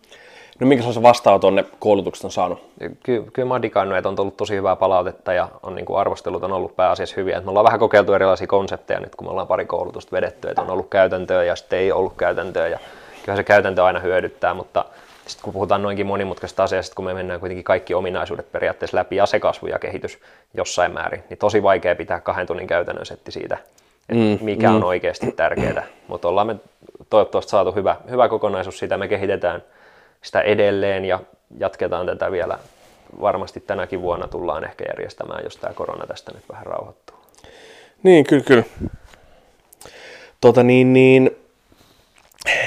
No 0.59 0.67
minkä 0.67 0.81
sellaisen 0.81 1.03
vastaanoton 1.03 1.55
ne 1.55 1.65
koulutukset 1.79 2.25
on 2.25 2.31
saanut? 2.31 2.59
Ky- 3.03 3.25
kyllä 3.33 3.47
mä 3.47 3.53
oon 3.53 3.61
digannut, 3.61 3.97
että 3.97 4.09
on 4.09 4.15
tullut 4.15 4.37
tosi 4.37 4.55
hyvää 4.55 4.75
palautetta 4.75 5.33
ja 5.33 5.47
on, 5.63 5.75
niin 5.75 5.85
kuin 5.85 5.99
arvostelut 5.99 6.43
on 6.43 6.53
ollut 6.53 6.75
pääasiassa 6.75 7.15
hyviä. 7.17 7.37
Et 7.37 7.43
me 7.43 7.49
ollaan 7.49 7.63
vähän 7.63 7.79
kokeiltu 7.79 8.13
erilaisia 8.13 8.47
konsepteja 8.47 8.99
nyt, 8.99 9.15
kun 9.15 9.27
me 9.27 9.31
ollaan 9.31 9.47
pari 9.47 9.65
koulutusta 9.65 10.11
vedetty, 10.11 10.49
että 10.49 10.61
on 10.61 10.69
ollut 10.69 10.89
käytäntöä 10.89 11.43
ja 11.43 11.55
sitten 11.55 11.79
ei 11.79 11.91
ollut 11.91 12.13
käytäntöä. 12.17 12.67
Ja 12.67 12.79
kyllä 13.25 13.35
se 13.35 13.43
käytäntö 13.43 13.83
aina 13.83 13.99
hyödyttää, 13.99 14.53
mutta 14.53 14.85
sitten 15.27 15.43
kun 15.43 15.53
puhutaan 15.53 15.81
noinkin 15.81 16.05
monimutkaisesta 16.05 16.63
asiasta, 16.63 16.95
kun 16.95 17.05
me 17.05 17.13
mennään 17.13 17.39
kuitenkin 17.39 17.63
kaikki 17.63 17.93
ominaisuudet 17.93 18.51
periaatteessa 18.51 18.97
läpi 18.97 19.15
ja 19.15 19.25
se 19.25 19.39
kasvu 19.39 19.67
ja 19.67 19.79
kehitys 19.79 20.19
jossain 20.53 20.93
määrin, 20.93 21.23
niin 21.29 21.37
tosi 21.37 21.63
vaikea 21.63 21.95
pitää 21.95 22.19
kahden 22.19 22.47
tunnin 22.47 22.67
käytännön 22.67 23.05
setti 23.05 23.31
siitä, 23.31 23.57
että 24.09 24.23
mm, 24.23 24.45
mikä 24.45 24.69
mm. 24.69 24.75
on 24.75 24.83
oikeasti 24.83 25.31
tärkeää. 25.31 25.83
Mutta 26.07 26.27
ollaan 26.27 26.47
me 26.47 26.55
toivottavasti 27.09 27.49
saatu 27.49 27.71
hyvä, 27.71 27.95
hyvä 28.09 28.29
kokonaisuus 28.29 28.79
siitä, 28.79 28.97
me 28.97 29.07
kehitetään– 29.07 29.63
sitä 30.21 30.41
edelleen 30.41 31.05
ja 31.05 31.19
jatketaan 31.59 32.05
tätä 32.05 32.31
vielä. 32.31 32.59
Varmasti 33.21 33.59
tänäkin 33.59 34.01
vuonna 34.01 34.27
tullaan 34.27 34.63
ehkä 34.63 34.85
järjestämään, 34.87 35.43
jos 35.43 35.57
tämä 35.57 35.73
korona 35.73 36.07
tästä 36.07 36.31
nyt 36.31 36.43
vähän 36.51 36.65
rauhoittuu. 36.65 37.15
Niin, 38.03 38.25
kyllä, 38.25 38.43
kyllä. 38.43 38.63
Tota 40.41 40.63
niin, 40.63 40.93
niin, 40.93 41.37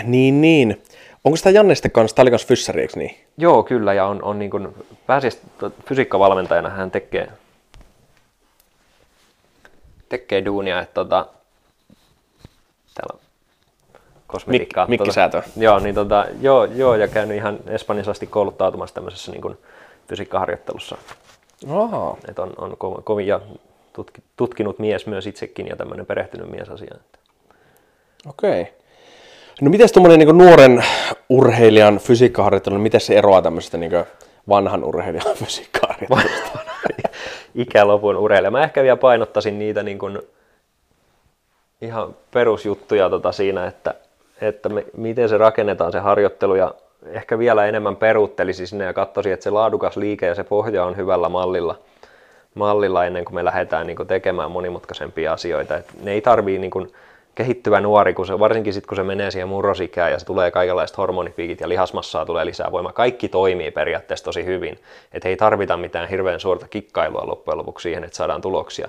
niin, 0.02 0.40
niin. 0.40 0.82
Onko 1.24 1.36
sitä 1.36 1.50
Janne 1.50 1.74
sitten 1.74 1.90
kanssa, 1.90 2.14
tämä 2.14 2.24
oli 2.24 2.30
kanssa 2.30 2.48
fyssari, 2.48 2.80
eikö 2.80 2.98
niin? 2.98 3.16
Joo, 3.38 3.62
kyllä, 3.62 3.94
ja 3.94 4.06
on, 4.06 4.22
on 4.22 4.38
niin 4.38 4.50
kuin, 4.50 4.68
pääsiäis 5.06 5.42
fysiikkavalmentajana 5.86 6.70
hän 6.70 6.90
tekee, 6.90 7.28
tekee 10.08 10.44
duunia, 10.44 10.80
että 10.80 10.94
tota, 10.94 11.26
täällä 12.94 13.27
kosmetiikkaa. 14.28 14.86
Mik, 14.86 15.00
mikkisäätö. 15.00 15.42
Tota, 15.42 15.60
joo, 15.60 15.78
niin 15.78 15.94
tota, 15.94 16.26
joo, 16.40 16.64
joo, 16.64 16.94
ja 16.94 17.08
käynyt 17.08 17.36
ihan 17.36 17.58
Espanjassa 17.66 18.10
asti 18.10 18.26
kouluttautumassa 18.26 18.94
tämmöisessä 18.94 19.32
niin 19.32 19.42
kuin 19.42 19.58
fysiikkaharjoittelussa. 20.08 20.96
Oho. 21.68 22.18
Et 22.28 22.38
on, 22.38 22.52
on 22.58 22.76
kovin 23.04 23.26
ja 23.26 23.40
tutki, 23.92 24.22
tutkinut 24.36 24.78
mies 24.78 25.06
myös 25.06 25.26
itsekin 25.26 25.66
ja 25.66 25.76
tämmöinen 25.76 26.06
perehtynyt 26.06 26.50
mies 26.50 26.68
asiaan. 26.68 27.00
Okei. 28.28 28.62
Okay. 28.62 28.72
No 29.60 29.70
miten 29.70 29.88
tuommoinen 29.92 30.18
niin 30.18 30.38
nuoren 30.38 30.84
urheilijan 31.28 31.98
fysiikkaharjoittelu, 31.98 32.74
niin 32.74 32.82
miten 32.82 33.00
se 33.00 33.14
eroaa 33.14 33.42
tämmöisestä 33.42 33.78
niin 33.78 33.92
vanhan 34.48 34.84
urheilijan 34.84 35.36
fysiikkaharjoittelusta? 35.44 36.58
Ikälopun 37.54 38.16
urheilija. 38.16 38.50
Mä 38.50 38.62
ehkä 38.62 38.82
vielä 38.82 38.96
painottaisin 38.96 39.58
niitä 39.58 39.82
niin 39.82 39.98
kuin 39.98 40.18
ihan 41.80 42.16
perusjuttuja 42.30 43.10
tota 43.10 43.32
siinä, 43.32 43.66
että 43.66 43.94
että 44.40 44.68
me, 44.68 44.84
miten 44.96 45.28
se 45.28 45.38
rakennetaan 45.38 45.92
se 45.92 45.98
harjoittelu 45.98 46.54
ja 46.54 46.74
ehkä 47.06 47.38
vielä 47.38 47.66
enemmän 47.66 47.96
peruuttelisi 47.96 48.66
sinne 48.66 48.84
ja 48.84 48.92
katsoisi, 48.92 49.32
että 49.32 49.44
se 49.44 49.50
laadukas 49.50 49.96
liike 49.96 50.26
ja 50.26 50.34
se 50.34 50.44
pohja 50.44 50.84
on 50.84 50.96
hyvällä 50.96 51.28
mallilla, 51.28 51.78
mallilla 52.54 53.04
ennen 53.04 53.24
kuin 53.24 53.34
me 53.34 53.44
lähdetään 53.44 53.86
niin 53.86 53.96
kuin 53.96 54.08
tekemään 54.08 54.50
monimutkaisempia 54.50 55.32
asioita. 55.32 55.76
Et 55.76 55.86
ne 56.02 56.12
ei 56.12 56.20
tarvii 56.20 56.58
niin 56.58 56.70
kuin 56.70 56.92
kehittyvä 57.34 57.80
nuori, 57.80 58.14
kun 58.14 58.26
se, 58.26 58.38
varsinkin 58.38 58.72
sitten 58.72 58.88
kun 58.88 58.96
se 58.96 59.02
menee 59.02 59.30
siihen 59.30 59.48
murrosikään 59.48 60.12
ja 60.12 60.18
se 60.18 60.26
tulee 60.26 60.50
kaikenlaiset 60.50 60.98
hormonipiikit 60.98 61.60
ja 61.60 61.68
lihasmassaa 61.68 62.26
tulee 62.26 62.46
lisää 62.46 62.72
voimaa. 62.72 62.92
Kaikki 62.92 63.28
toimii 63.28 63.70
periaatteessa 63.70 64.24
tosi 64.24 64.44
hyvin. 64.44 64.78
että 65.12 65.28
ei 65.28 65.36
tarvita 65.36 65.76
mitään 65.76 66.08
hirveän 66.08 66.40
suurta 66.40 66.68
kikkailua 66.68 67.26
loppujen 67.26 67.58
lopuksi 67.58 67.82
siihen, 67.82 68.04
että 68.04 68.16
saadaan 68.16 68.40
tuloksia. 68.40 68.88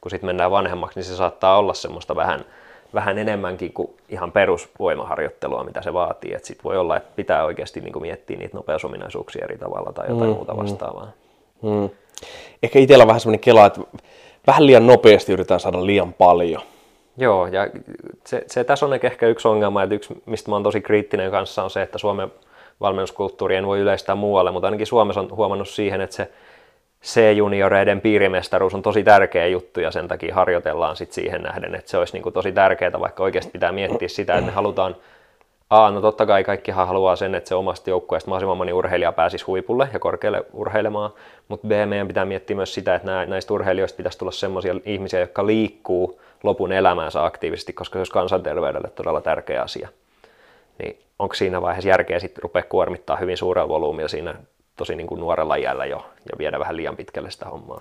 Kun 0.00 0.10
sitten 0.10 0.28
mennään 0.28 0.50
vanhemmaksi, 0.50 0.98
niin 0.98 1.04
se 1.04 1.16
saattaa 1.16 1.58
olla 1.58 1.74
semmoista 1.74 2.16
vähän– 2.16 2.44
vähän 2.94 3.18
enemmänkin 3.18 3.72
kuin 3.72 3.90
ihan 4.08 4.32
perusvoimaharjoittelua, 4.32 5.64
mitä 5.64 5.82
se 5.82 5.92
vaatii. 5.92 6.36
Sitten 6.42 6.64
voi 6.64 6.76
olla, 6.76 6.96
että 6.96 7.10
pitää 7.16 7.44
oikeasti 7.44 7.80
niin 7.80 7.92
kuin 7.92 8.02
miettiä 8.02 8.36
niitä 8.36 8.56
nopeusominaisuuksia 8.56 9.44
eri 9.44 9.58
tavalla 9.58 9.92
tai 9.92 10.08
jotain 10.08 10.30
mm, 10.30 10.36
muuta 10.36 10.54
mm. 10.54 10.58
vastaavaa. 10.58 11.12
Mm, 11.62 11.70
mm. 11.70 11.90
Ehkä 12.62 12.78
itsellä 12.78 13.02
on 13.02 13.08
vähän 13.08 13.20
semmoinen 13.20 13.40
kela, 13.40 13.66
että 13.66 13.80
vähän 14.46 14.66
liian 14.66 14.86
nopeasti 14.86 15.32
yritetään 15.32 15.60
saada 15.60 15.86
liian 15.86 16.12
paljon. 16.12 16.62
Joo, 17.16 17.46
ja 17.46 17.68
se, 18.26 18.44
se 18.46 18.64
tässä 18.64 18.86
on 18.86 18.94
ehkä 19.02 19.26
yksi 19.26 19.48
ongelma, 19.48 19.82
että 19.82 19.94
yksi, 19.94 20.22
mistä 20.26 20.50
mä 20.50 20.54
oon 20.54 20.62
tosi 20.62 20.80
kriittinen 20.80 21.30
kanssa, 21.30 21.62
on 21.62 21.70
se, 21.70 21.82
että 21.82 21.98
Suomen 21.98 22.32
valmennuskulttuuri 22.80 23.56
en 23.56 23.66
voi 23.66 23.80
yleistää 23.80 24.14
muualle, 24.14 24.50
mutta 24.50 24.66
ainakin 24.66 24.86
Suomessa 24.86 25.20
on 25.20 25.28
huomannut 25.30 25.68
siihen, 25.68 26.00
että 26.00 26.16
se 26.16 26.30
C-junioreiden 27.04 28.00
piirimestaruus 28.00 28.74
on 28.74 28.82
tosi 28.82 29.04
tärkeä 29.04 29.46
juttu 29.46 29.80
ja 29.80 29.90
sen 29.90 30.08
takia 30.08 30.34
harjoitellaan 30.34 30.96
sit 30.96 31.12
siihen 31.12 31.42
nähden, 31.42 31.74
että 31.74 31.90
se 31.90 31.98
olisi 31.98 32.12
niin 32.12 32.22
kuin 32.22 32.32
tosi 32.32 32.52
tärkeää, 32.52 33.00
vaikka 33.00 33.22
oikeasti 33.22 33.50
pitää 33.50 33.72
miettiä 33.72 34.08
sitä, 34.08 34.34
että 34.34 34.46
me 34.46 34.52
halutaan 34.52 34.96
A, 35.70 35.90
no 35.90 36.00
totta 36.00 36.26
kai 36.26 36.44
kaikkihan 36.44 36.86
haluaa 36.86 37.16
sen, 37.16 37.34
että 37.34 37.48
se 37.48 37.54
omasta 37.54 37.90
joukkueesta 37.90 38.30
mahdollisimman 38.30 38.56
moni 38.56 38.72
urheilija 38.72 39.12
pääsisi 39.12 39.44
huipulle 39.44 39.88
ja 39.92 39.98
korkealle 39.98 40.44
urheilemaan, 40.52 41.10
mutta 41.48 41.66
B, 41.66 41.70
meidän 41.86 42.08
pitää 42.08 42.24
miettiä 42.24 42.56
myös 42.56 42.74
sitä, 42.74 42.94
että 42.94 43.26
näistä 43.26 43.54
urheilijoista 43.54 43.96
pitäisi 43.96 44.18
tulla 44.18 44.32
sellaisia 44.32 44.74
ihmisiä, 44.84 45.20
jotka 45.20 45.46
liikkuu 45.46 46.20
lopun 46.42 46.72
elämäänsä 46.72 47.24
aktiivisesti, 47.24 47.72
koska 47.72 47.92
se 47.92 47.98
olisi 47.98 48.12
kansanterveydelle 48.12 48.88
todella 48.88 49.20
tärkeä 49.20 49.62
asia. 49.62 49.88
Niin 50.78 50.98
onko 51.18 51.34
siinä 51.34 51.62
vaiheessa 51.62 51.88
järkeä 51.88 52.18
sitten 52.18 52.42
rupea 52.42 52.62
kuormittaa 52.62 53.16
hyvin 53.16 53.36
suurella 53.36 53.68
volyymilla 53.68 54.08
siinä 54.08 54.34
tosi 54.80 54.96
niin 54.96 55.06
kuin 55.06 55.20
nuorella 55.20 55.54
iällä 55.54 55.86
jo 55.86 55.96
ja 56.32 56.38
viedä 56.38 56.58
vähän 56.58 56.76
liian 56.76 56.96
pitkälle 56.96 57.30
sitä 57.30 57.46
hommaa. 57.46 57.80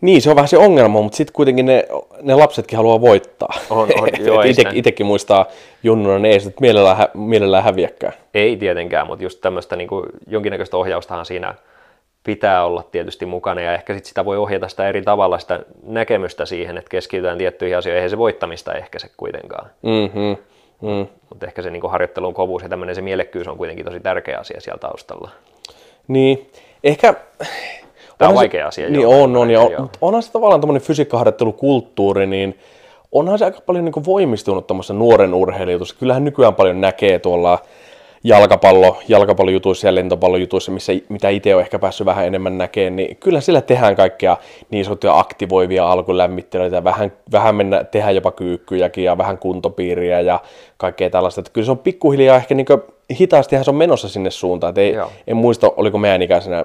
Niin, 0.00 0.22
se 0.22 0.30
on 0.30 0.36
vähän 0.36 0.48
se 0.48 0.58
ongelma, 0.58 1.02
mutta 1.02 1.16
sitten 1.16 1.32
kuitenkin 1.32 1.66
ne, 1.66 1.86
ne 2.22 2.34
lapsetkin 2.34 2.76
haluaa 2.76 3.00
voittaa. 3.00 3.54
On, 3.70 3.88
on, 4.00 4.08
joo, 4.26 4.42
ite, 4.42 4.62
itekin 4.72 5.06
muistaa 5.06 5.46
junnuna, 5.82 6.18
ne 6.18 6.28
ei 6.28 6.40
sitten 6.40 6.60
mielellään, 6.60 6.96
hä, 6.96 7.08
mielellään 7.14 7.64
häviäkään. 7.64 8.12
Ei 8.34 8.56
tietenkään, 8.56 9.06
mutta 9.06 9.22
just 9.22 9.40
tämmöistä 9.40 9.76
niin 9.76 9.88
kuin, 9.88 10.06
jonkinnäköistä 10.26 10.76
ohjaustahan 10.76 11.26
siinä 11.26 11.54
pitää 12.24 12.64
olla 12.64 12.82
tietysti 12.82 13.26
mukana 13.26 13.60
ja 13.60 13.74
ehkä 13.74 13.94
sit 13.94 14.04
sitä 14.04 14.24
voi 14.24 14.36
ohjata 14.36 14.68
sitä 14.68 14.88
eri 14.88 15.02
tavalla 15.02 15.38
sitä 15.38 15.60
näkemystä 15.82 16.46
siihen, 16.46 16.78
että 16.78 16.90
keskitytään 16.90 17.38
tiettyihin 17.38 17.78
asioihin, 17.78 17.96
eihän 17.96 18.10
se 18.10 18.18
voittamista 18.18 18.74
ehkä 18.74 18.98
se 18.98 19.10
kuitenkaan. 19.16 19.70
Mm-hmm. 19.82 20.36
Mm. 20.80 21.06
Mutta 21.28 21.46
ehkä 21.46 21.62
se 21.62 21.70
niin 21.70 21.90
harjoittelun 21.90 22.34
kovuus 22.34 22.62
ja 22.62 22.68
tämmöinen 22.68 22.94
se 22.94 23.02
mielekkyys 23.02 23.48
on 23.48 23.56
kuitenkin 23.56 23.84
tosi 23.84 24.00
tärkeä 24.00 24.38
asia 24.38 24.60
siellä 24.60 24.78
taustalla. 24.78 25.30
Niin, 26.08 26.50
ehkä... 26.84 27.14
Tämä 28.18 28.28
on 28.28 28.34
vaikea 28.34 28.68
asia. 28.68 28.90
Niin 28.90 29.02
joo, 29.02 29.22
on, 29.22 29.36
on, 29.36 29.50
ja 29.50 29.60
on, 29.60 29.90
onhan 30.00 30.22
se 30.22 30.32
tavallaan 30.32 30.60
tämmöinen 30.60 30.82
fysiikkaharjoittelukulttuuri, 30.82 32.26
niin 32.26 32.58
onhan 33.12 33.38
se 33.38 33.44
aika 33.44 33.60
paljon 33.66 33.84
niin 33.84 34.04
voimistunut 34.06 34.66
tämmöisen 34.66 34.98
nuoren 34.98 35.34
urheilijuudessa. 35.34 35.96
Kyllähän 35.98 36.24
nykyään 36.24 36.54
paljon 36.54 36.80
näkee 36.80 37.18
tuolla 37.18 37.58
jalkapallo, 38.24 38.98
jalkapallojutuissa 39.08 39.86
ja 39.86 39.94
lentopallojutuissa, 39.94 40.72
missä, 40.72 40.92
mitä 41.08 41.28
itse 41.28 41.54
on 41.54 41.60
ehkä 41.60 41.78
päässyt 41.78 42.06
vähän 42.06 42.26
enemmän 42.26 42.58
näkemään, 42.58 42.96
niin 42.96 43.16
kyllä 43.16 43.40
sillä 43.40 43.60
tehdään 43.60 43.96
kaikkea 43.96 44.36
niin 44.70 44.84
sanottuja 44.84 45.18
aktivoivia 45.18 45.92
alkulämmittelyitä, 45.92 46.84
vähän, 46.84 47.12
vähän 47.32 47.54
mennä, 47.54 47.84
tehdään 47.84 48.14
jopa 48.14 48.32
kyykkyjäkin 48.32 49.04
ja 49.04 49.18
vähän 49.18 49.38
kuntopiiriä 49.38 50.20
ja 50.20 50.40
kaikkea 50.76 51.10
tällaista. 51.10 51.40
Että 51.40 51.52
kyllä 51.52 51.64
se 51.64 51.70
on 51.70 51.78
pikkuhiljaa 51.78 52.36
ehkä 52.36 52.54
niin 52.54 52.66
hitaastihan 53.20 53.64
se 53.64 53.70
on 53.70 53.76
menossa 53.76 54.08
sinne 54.08 54.30
suuntaan. 54.30 54.70
Et 54.70 54.78
ei, 54.78 54.94
en 55.26 55.36
muista, 55.36 55.72
oliko 55.76 55.98
meidän 55.98 56.22
ikäisenä, 56.22 56.64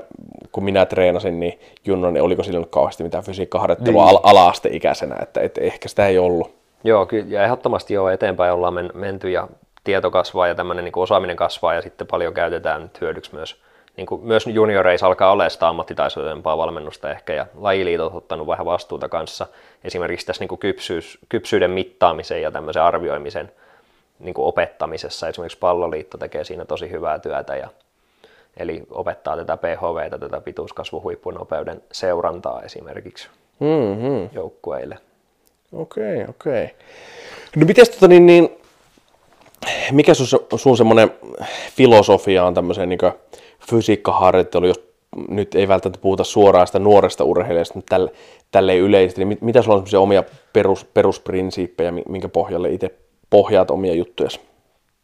kun 0.51 0.63
minä 0.63 0.85
treenasin, 0.85 1.39
niin 1.39 1.59
Junno, 1.85 2.11
niin 2.11 2.23
oliko 2.23 2.43
silloin 2.43 2.69
kauheasti 2.69 3.03
mitään 3.03 3.23
fysiikkaharjoittelua 3.23 4.05
niin. 4.05 4.19
ala-asteikäisenä, 4.23 5.15
että, 5.21 5.41
että 5.41 5.61
ehkä 5.61 5.89
sitä 5.89 6.07
ei 6.07 6.17
ollut. 6.17 6.59
Joo, 6.83 7.05
kyllä, 7.05 7.25
ja 7.29 7.43
ehdottomasti 7.43 7.93
jo 7.93 8.09
eteenpäin 8.09 8.53
ollaan 8.53 8.89
menty 8.93 9.29
ja 9.29 9.47
tieto 9.89 10.11
kasvaa 10.11 10.47
ja 10.47 10.55
tämmöinen 10.55 10.85
niin 10.85 10.93
osaaminen 10.95 11.35
kasvaa 11.35 11.73
ja 11.73 11.81
sitten 11.81 12.07
paljon 12.07 12.33
käytetään 12.33 12.81
nyt 12.81 13.01
hyödyksi 13.01 13.35
myös 13.35 13.61
niin 13.97 14.07
kuin 14.07 14.23
myös 14.23 14.47
junioreissa 14.47 15.07
alkaa 15.07 15.31
olemaan 15.31 15.51
sitä 15.51 15.67
ammattitaitoisempaa 15.67 16.57
valmennusta 16.57 17.11
ehkä, 17.11 17.33
ja 17.33 17.45
lajiliitot 17.55 18.11
on 18.11 18.17
ottanut 18.17 18.47
vähän 18.47 18.65
vastuuta 18.65 19.09
kanssa, 19.09 19.47
esimerkiksi 19.83 20.25
tässä 20.25 20.41
niin 20.41 20.47
kuin 20.47 20.59
kypsyys, 20.59 21.19
kypsyyden 21.29 21.71
mittaamisen 21.71 22.41
ja 22.41 22.51
tämmöisen 22.51 22.83
arvioimisen 22.83 23.51
niin 24.19 24.33
kuin 24.33 24.45
opettamisessa, 24.45 25.27
esimerkiksi 25.27 25.57
palloliitto 25.57 26.17
tekee 26.17 26.43
siinä 26.43 26.65
tosi 26.65 26.91
hyvää 26.91 27.19
työtä, 27.19 27.55
ja, 27.55 27.69
eli 28.57 28.83
opettaa 28.91 29.37
tätä 29.37 29.57
PHV, 29.57 30.19
tätä 30.19 30.41
pituuskasvuhuippunopeuden 30.41 31.81
seurantaa 31.91 32.61
esimerkiksi 32.61 33.29
mm-hmm. 33.59 34.29
joukkueille. 34.33 34.97
Okei, 35.73 36.13
okay, 36.13 36.25
okei. 36.29 36.63
Okay. 36.63 36.75
No 37.55 37.65
miten 37.65 37.85
tota 37.85 38.07
niin, 38.07 38.25
niin 38.25 38.58
mikä 39.91 40.13
sun, 40.13 40.39
sun 40.55 40.77
semmoinen 40.77 41.11
filosofia 41.75 42.45
on 42.45 42.53
tämmöiseen 42.53 42.89
niin 42.89 42.99
fysiikkaharjoittelu, 43.69 44.67
jos 44.67 44.81
nyt 45.29 45.55
ei 45.55 45.67
välttämättä 45.67 46.01
puhuta 46.01 46.23
suoraan 46.23 46.67
sitä 46.67 46.79
nuoresta 46.79 47.23
urheilijasta, 47.23 47.75
mutta 47.75 47.89
tälle, 47.89 48.11
tälleen 48.51 48.79
yleisesti, 48.79 49.21
niin 49.21 49.27
mit, 49.27 49.41
mitä 49.41 49.61
sulla 49.61 49.75
on 49.75 49.79
semmoisia 49.79 49.99
omia 49.99 50.23
perus, 50.53 50.85
perusprinsiippejä, 50.85 51.91
minkä 51.91 52.29
pohjalle 52.29 52.69
itse 52.69 52.91
pohjaat 53.29 53.71
omia 53.71 53.93
juttuja? 53.93 54.29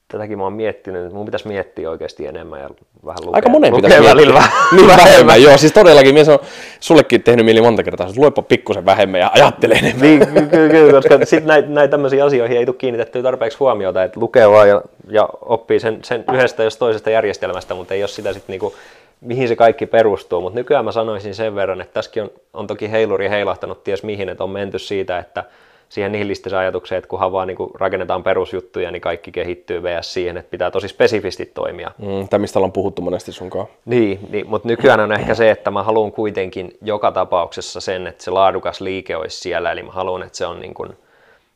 Tätäkin 0.08 0.38
mä 0.38 0.44
oon 0.44 0.54
miettinyt, 0.54 1.04
että 1.04 1.16
mun 1.16 1.26
pitäisi 1.26 1.48
miettiä 1.48 1.90
oikeasti 1.90 2.26
enemmän 2.26 2.60
ja 2.60 2.70
vähän 3.06 3.18
lukea. 3.22 3.36
Aika 3.36 3.50
monen 3.50 3.76
pitäisi 3.76 4.00
miettiä. 4.00 4.16
välillä 4.16 4.44
niin 4.72 4.88
vähemmän, 4.88 5.44
joo. 5.44 5.58
Siis 5.58 5.74
todellakin, 5.74 6.14
mies 6.14 6.30
on 6.30 6.40
sullekin 6.80 7.24
tehnyt 7.24 7.46
mieli 7.46 7.62
monta 7.62 7.84
kertaa, 7.84 8.08
että 8.08 8.22
luepa 8.22 8.42
pikkusen 8.42 8.86
vähemmän 8.86 9.20
ja 9.20 9.32
ajattele 9.34 9.74
enemmän. 9.74 10.02
Niin, 10.02 10.28
kyllä, 10.28 10.70
kyllä, 10.70 10.92
koska 10.92 11.26
sitten 11.26 11.48
näitä 11.48 11.68
näit 11.70 11.92
tämmöisiä 11.92 12.26
asioihin 12.26 12.58
ei 12.58 12.66
tule 12.66 12.76
kiinnitettyä 12.76 13.24
tarpeeksi 13.24 13.58
huomiota, 13.58 14.04
että 14.04 14.20
lukee 14.20 14.50
vaan 14.50 14.70
ja, 14.70 14.82
ja 15.10 15.30
oppii 15.42 15.80
sen, 15.80 16.00
sen 16.04 16.24
yhdestä 16.34 16.64
jos 16.64 16.78
toisesta 16.78 17.10
järjestelmästä, 17.10 17.74
mutta 17.74 17.94
ei 17.94 18.02
ole 18.02 18.08
sitä 18.08 18.34
sitten 18.34 18.54
niinku, 18.54 18.76
mihin 19.22 19.48
se 19.48 19.56
kaikki 19.56 19.86
perustuu. 19.86 20.42
Mutta 20.42 20.60
nykyään 20.60 20.86
mä 20.86 20.92
sanoisin 20.92 21.36
sen 21.36 21.56
verran, 21.56 21.82
että 21.82 21.94
tässäkin 21.94 22.24
on, 22.24 22.30
on 22.54 22.68
toki 22.68 22.92
heiluri 22.92 23.30
heilahtanut 23.30 23.84
ties 23.84 24.04
mihin, 24.04 24.30
että 24.30 24.44
on 24.44 24.50
menty 24.50 24.80
siitä, 24.80 25.20
että 25.20 25.44
siihen 25.90 26.12
nihilistisen 26.12 26.60
ajatukseen, 26.60 26.98
että 26.98 27.08
kunhan 27.08 27.32
vaan 27.32 27.48
niin 27.48 27.58
kuin 27.58 27.72
rakennetaan 27.76 28.24
perusjuttuja, 28.24 28.92
niin 28.92 29.02
kaikki 29.02 29.32
kehittyy 29.32 29.84
vs. 29.84 30.14
siihen, 30.14 30.38
että 30.38 30.52
pitää 30.52 30.72
tosi 30.72 30.88
spesifisti 30.88 31.46
toimia. 31.46 31.92
Mm, 31.98 32.30
tämä 32.30 32.42
mistä 32.42 32.60
ollaan 32.60 32.72
puhuttu 32.72 33.02
monesti 33.02 33.32
sunkaan. 33.32 33.68
Niin, 33.86 34.20
niin, 34.30 34.50
mutta 34.50 34.68
nykyään 34.68 35.00
on 35.00 35.12
ehkä 35.12 35.36
se, 35.36 35.52
että 35.52 35.72
mä 35.72 35.84
haluan 35.84 36.12
kuitenkin 36.12 36.78
joka 36.82 37.12
tapauksessa 37.12 37.82
sen, 37.82 38.08
että 38.08 38.24
se 38.24 38.32
laadukas 38.32 38.82
liike 38.82 39.16
olisi 39.16 39.40
siellä, 39.40 39.72
eli 39.72 39.84
mä 39.84 39.92
haluan, 39.92 40.24
että 40.24 40.38
se 40.38 40.46
on 40.46 40.60
niin 40.60 40.74
kuin, 40.74 40.90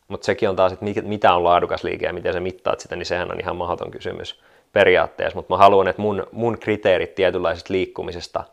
mutta 0.08 0.26
sekin 0.26 0.50
on 0.50 0.56
taas, 0.56 0.74
että 0.74 0.86
mitä 1.02 1.34
on 1.34 1.44
laadukas 1.44 1.84
liike 1.84 2.06
ja 2.06 2.14
miten 2.14 2.34
sä 2.34 2.40
mittaat 2.40 2.80
sitä, 2.80 2.96
niin 2.96 3.06
sehän 3.06 3.32
on 3.32 3.40
ihan 3.40 3.56
mahdoton 3.56 3.92
kysymys 3.92 4.40
periaatteessa, 4.74 5.36
mutta 5.36 5.54
mä 5.54 5.58
haluan, 5.58 5.88
että 5.88 6.02
mun, 6.02 6.28
mun 6.32 6.58
kriteerit 6.60 7.16
tietynlaisesta 7.16 7.74
liikkumisesta 7.74 8.44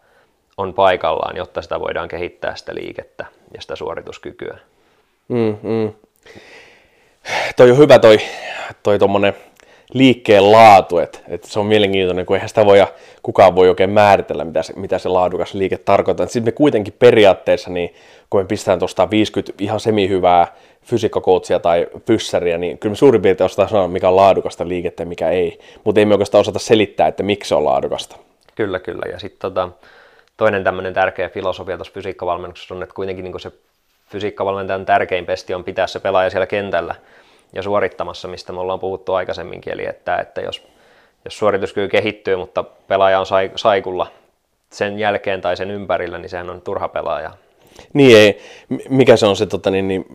on 0.56 0.74
paikallaan, 0.74 1.36
jotta 1.36 1.62
sitä 1.62 1.80
voidaan 1.80 2.08
kehittää 2.08 2.56
sitä 2.56 2.74
liikettä 2.74 3.26
ja 3.54 3.60
sitä 3.60 3.76
suorituskykyä. 3.76 4.58
Mm, 5.28 5.56
mm. 5.62 5.92
Toi 7.56 7.70
on 7.70 7.78
hyvä 7.78 7.98
toi, 7.98 8.18
toi 8.82 8.98
tommonen 8.98 9.34
liikkeen 9.92 10.52
laatu, 10.52 10.98
että, 10.98 11.18
että 11.28 11.48
se 11.48 11.60
on 11.60 11.66
mielenkiintoinen, 11.66 12.26
kun 12.26 12.36
eihän 12.36 12.48
sitä 12.48 12.66
voi, 12.66 12.86
kukaan 13.22 13.54
voi 13.54 13.68
oikein 13.68 13.90
määritellä, 13.90 14.44
mitä 14.44 14.62
se, 14.62 14.72
mitä 14.76 14.98
se 14.98 15.08
laadukas 15.08 15.54
liike 15.54 15.78
tarkoittaa. 15.78 16.26
Sitten 16.26 16.44
me 16.44 16.52
kuitenkin 16.52 16.94
periaatteessa, 16.98 17.70
niin 17.70 17.94
kun 18.30 18.40
me 18.40 18.44
pistetään 18.44 18.78
tuosta 18.78 19.10
50 19.10 19.52
ihan 19.64 19.80
semihyvää 19.80 20.54
fysiikkakoutsia 20.82 21.58
tai 21.58 21.86
pyssäriä, 22.06 22.58
niin 22.58 22.78
kyllä 22.78 22.92
me 22.92 22.96
suurin 22.96 23.22
piirtein 23.22 23.46
osataan 23.46 23.68
sanoa, 23.68 23.88
mikä 23.88 24.08
on 24.08 24.16
laadukasta 24.16 24.68
liikettä 24.68 25.02
ja 25.02 25.06
mikä 25.06 25.30
ei. 25.30 25.58
Mutta 25.84 26.00
ei 26.00 26.06
me 26.06 26.14
oikeastaan 26.14 26.40
osata 26.40 26.58
selittää, 26.58 27.08
että 27.08 27.22
miksi 27.22 27.48
se 27.48 27.54
on 27.54 27.64
laadukasta. 27.64 28.16
Kyllä, 28.54 28.78
kyllä. 28.78 29.02
Ja 29.12 29.18
sitten 29.18 29.40
tota, 29.40 29.68
toinen 30.36 30.64
tämmöinen 30.64 30.94
tärkeä 30.94 31.28
filosofia 31.28 31.76
tuossa 31.76 31.92
fysiikkavalmennuksessa 31.94 32.74
on, 32.74 32.82
että 32.82 32.94
kuitenkin 32.94 33.24
niin 33.24 33.40
se 33.40 33.52
fysiikkavalmentajan 34.06 34.86
tärkein 34.86 35.26
pesti 35.26 35.54
on 35.54 35.64
pitää 35.64 35.86
se 35.86 36.00
pelaaja 36.00 36.30
siellä 36.30 36.46
kentällä 36.46 36.94
ja 37.52 37.62
suorittamassa, 37.62 38.28
mistä 38.28 38.52
me 38.52 38.60
ollaan 38.60 38.80
puhuttu 38.80 39.14
aikaisemminkin. 39.14 39.72
Eli 39.72 39.86
että, 39.86 40.16
että 40.16 40.40
jos, 40.40 40.68
jos 41.24 41.38
suorituskyky 41.38 41.88
kehittyy, 41.88 42.36
mutta 42.36 42.62
pelaaja 42.62 43.20
on 43.20 43.26
saikulla 43.56 44.06
sen 44.70 44.98
jälkeen 44.98 45.40
tai 45.40 45.56
sen 45.56 45.70
ympärillä, 45.70 46.18
niin 46.18 46.28
sehän 46.28 46.50
on 46.50 46.60
turha 46.60 46.88
pelaaja. 46.88 47.30
Niin 47.92 48.16
ei. 48.16 48.38
Mikä 48.88 49.16
se 49.16 49.26
on 49.26 49.36
se, 49.36 49.46
tota, 49.46 49.70
niin, 49.70 49.88
niin, 49.88 50.06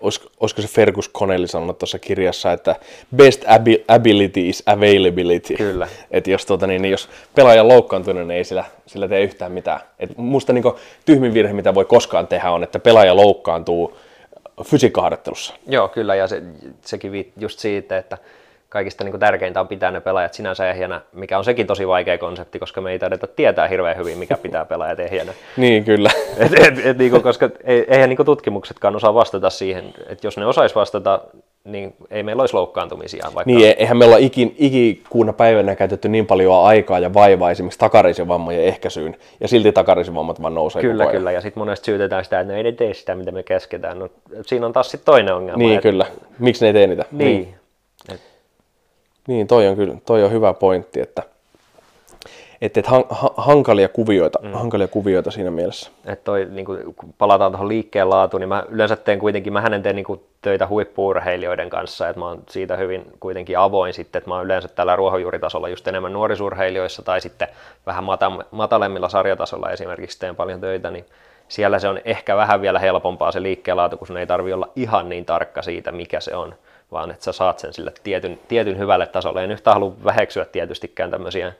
olisiko, 0.00 0.26
olisiko 0.40 0.62
se 0.62 0.68
Fergus 0.68 1.10
Connelly 1.10 1.46
sanonut 1.46 1.78
tuossa 1.78 1.98
kirjassa, 1.98 2.52
että 2.52 2.76
best 3.16 3.44
ability 3.88 4.48
is 4.48 4.62
availability. 4.66 5.54
Kyllä. 5.54 5.88
Että 6.10 6.30
jos, 6.30 6.46
tota, 6.46 6.66
niin, 6.66 6.82
niin, 6.82 6.92
jos 6.92 7.08
pelaaja 7.34 7.62
on 7.62 7.68
loukkaantunut, 7.68 8.26
niin 8.26 8.36
ei 8.36 8.44
sillä, 8.44 8.64
sillä 8.86 9.08
tee 9.08 9.22
yhtään 9.22 9.52
mitään. 9.52 9.80
Et 9.98 10.10
musta 10.16 10.52
niin 10.52 10.64
tyhmin 11.04 11.34
virhe, 11.34 11.52
mitä 11.52 11.74
voi 11.74 11.84
koskaan 11.84 12.26
tehdä, 12.26 12.50
on, 12.50 12.62
että 12.62 12.78
pelaaja 12.78 13.16
loukkaantuu 13.16 13.96
fysiikkaharjoittelussa. 14.64 15.54
Joo, 15.68 15.88
kyllä, 15.88 16.14
ja 16.14 16.26
se, 16.26 16.42
sekin 16.80 17.32
just 17.38 17.58
siitä, 17.58 17.98
että 17.98 18.18
kaikista 18.68 19.04
niin 19.04 19.12
kuin 19.12 19.20
tärkeintä 19.20 19.60
on 19.60 19.68
pitää 19.68 19.90
ne 19.90 20.00
pelaajat 20.00 20.34
sinänsä 20.34 20.70
ehjänä, 20.70 21.00
mikä 21.12 21.38
on 21.38 21.44
sekin 21.44 21.66
tosi 21.66 21.88
vaikea 21.88 22.18
konsepti, 22.18 22.58
koska 22.58 22.80
me 22.80 22.92
ei 22.92 22.98
taideta 22.98 23.26
tietää 23.26 23.68
hirveän 23.68 23.96
hyvin, 23.96 24.18
mikä 24.18 24.36
pitää 24.36 24.64
pelaajat 24.64 25.00
ehjänä. 25.00 25.32
niin, 25.56 25.84
kyllä. 25.84 26.10
Et, 26.38 26.52
et, 26.60 26.86
et, 26.86 26.98
niin 26.98 27.10
kuin, 27.10 27.22
koska 27.22 27.50
eihän 27.64 28.08
niin 28.08 28.16
kuin 28.16 28.26
tutkimuksetkaan 28.26 28.96
osaa 28.96 29.14
vastata 29.14 29.50
siihen, 29.50 29.84
että 30.08 30.26
jos 30.26 30.36
ne 30.36 30.46
osais 30.46 30.74
vastata, 30.74 31.20
niin 31.64 31.94
ei 32.10 32.22
meillä 32.22 32.40
olisi 32.40 32.54
loukkaantumisia. 32.54 33.24
Vaikka... 33.24 33.52
Niin, 33.52 33.74
eihän 33.78 33.96
me 33.96 34.04
olla 34.04 34.16
ikin, 34.16 34.54
ikikuuna 34.58 35.32
päivänä 35.32 35.76
käytetty 35.76 36.08
niin 36.08 36.26
paljon 36.26 36.64
aikaa 36.64 36.98
ja 36.98 37.14
vaivaa 37.14 37.50
esimerkiksi 37.50 37.78
takarisen 37.78 38.28
vammojen 38.28 38.64
ehkäisyyn, 38.64 39.16
ja 39.40 39.48
silti 39.48 39.72
takarisen 39.72 40.14
vammat 40.14 40.42
vaan 40.42 40.54
nousee 40.54 40.82
Kyllä, 40.82 41.06
kyllä, 41.06 41.32
ja 41.32 41.40
sitten 41.40 41.60
monesti 41.60 41.84
syytetään 41.84 42.24
sitä, 42.24 42.40
että 42.40 42.52
ne 42.52 42.60
ei 42.60 42.72
tee 42.72 42.94
sitä, 42.94 43.14
mitä 43.14 43.32
me 43.32 43.42
käsketään. 43.42 43.98
No, 43.98 44.08
siinä 44.46 44.66
on 44.66 44.72
taas 44.72 44.90
sitten 44.90 45.06
toinen 45.06 45.34
ongelma. 45.34 45.58
Niin, 45.58 45.74
että... 45.74 45.82
kyllä. 45.82 46.06
Miksi 46.38 46.64
ne 46.64 46.68
ei 46.68 46.72
tee 46.72 46.86
niitä? 46.86 47.04
Niin. 47.12 47.42
niin. 47.42 47.54
Niin, 49.26 49.46
toi 49.46 49.68
on 49.68 49.76
kyllä 49.76 49.94
toi 50.06 50.24
on 50.24 50.30
hyvä 50.30 50.54
pointti, 50.54 51.00
että 51.00 51.22
että 52.60 52.80
et 52.80 52.86
hankalia, 53.36 53.88
kuvioita, 53.88 54.38
mm. 54.42 54.52
hankalia 54.52 54.88
kuvioita 54.88 55.30
siinä 55.30 55.50
mielessä. 55.50 55.90
Et 56.06 56.24
toi, 56.24 56.46
niin 56.50 56.66
kun 56.66 57.14
palataan 57.18 57.52
tuohon 57.52 57.68
liikkeen 57.68 58.10
laatuun, 58.10 58.40
niin 58.40 58.48
mä 58.48 58.64
yleensä 58.68 58.96
teen 58.96 59.18
kuitenkin, 59.18 59.52
mä 59.52 59.60
hänen 59.60 59.82
teen 59.82 59.96
niin 59.96 60.20
töitä 60.42 60.66
huippuurheilijoiden 60.66 61.70
kanssa, 61.70 62.08
että 62.08 62.20
mä 62.20 62.28
oon 62.28 62.42
siitä 62.48 62.76
hyvin 62.76 63.12
kuitenkin 63.20 63.58
avoin 63.58 63.94
sitten, 63.94 64.18
että 64.18 64.30
mä 64.30 64.34
oon 64.34 64.44
yleensä 64.44 64.68
tällä 64.68 64.96
ruohonjuuritasolla 64.96 65.68
just 65.68 65.88
enemmän 65.88 66.12
nuorisurheilijoissa 66.12 67.02
tai 67.02 67.20
sitten 67.20 67.48
vähän 67.86 68.04
matalemmilla 68.50 69.08
sarjatasolla 69.08 69.70
esimerkiksi 69.70 70.18
teen 70.18 70.36
paljon 70.36 70.60
töitä, 70.60 70.90
niin 70.90 71.04
siellä 71.48 71.78
se 71.78 71.88
on 71.88 72.00
ehkä 72.04 72.36
vähän 72.36 72.60
vielä 72.60 72.78
helpompaa 72.78 73.32
se 73.32 73.42
liikkeen 73.42 73.76
laatu, 73.76 73.96
kun 73.96 74.06
sun 74.06 74.18
ei 74.18 74.26
tarvi 74.26 74.52
olla 74.52 74.68
ihan 74.76 75.08
niin 75.08 75.24
tarkka 75.24 75.62
siitä, 75.62 75.92
mikä 75.92 76.20
se 76.20 76.36
on 76.36 76.54
vaan 76.96 77.10
että 77.10 77.24
sä 77.24 77.32
saat 77.32 77.58
sen 77.58 77.72
sille 77.72 77.92
tietyn, 78.02 78.38
tietyn 78.48 78.78
hyvälle 78.78 79.06
tasolle. 79.06 79.44
En 79.44 79.50
yhtä 79.50 79.72
halua 79.72 79.92
väheksyä 80.04 80.44
tietystikään 80.44 81.10
tämmöisiä 81.10 81.52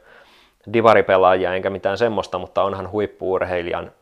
divaripelaajia 0.72 1.54
enkä 1.54 1.70
mitään 1.70 1.98
semmoista, 1.98 2.38
mutta 2.38 2.62
onhan 2.62 2.90
huippuurheilijan 2.90 3.92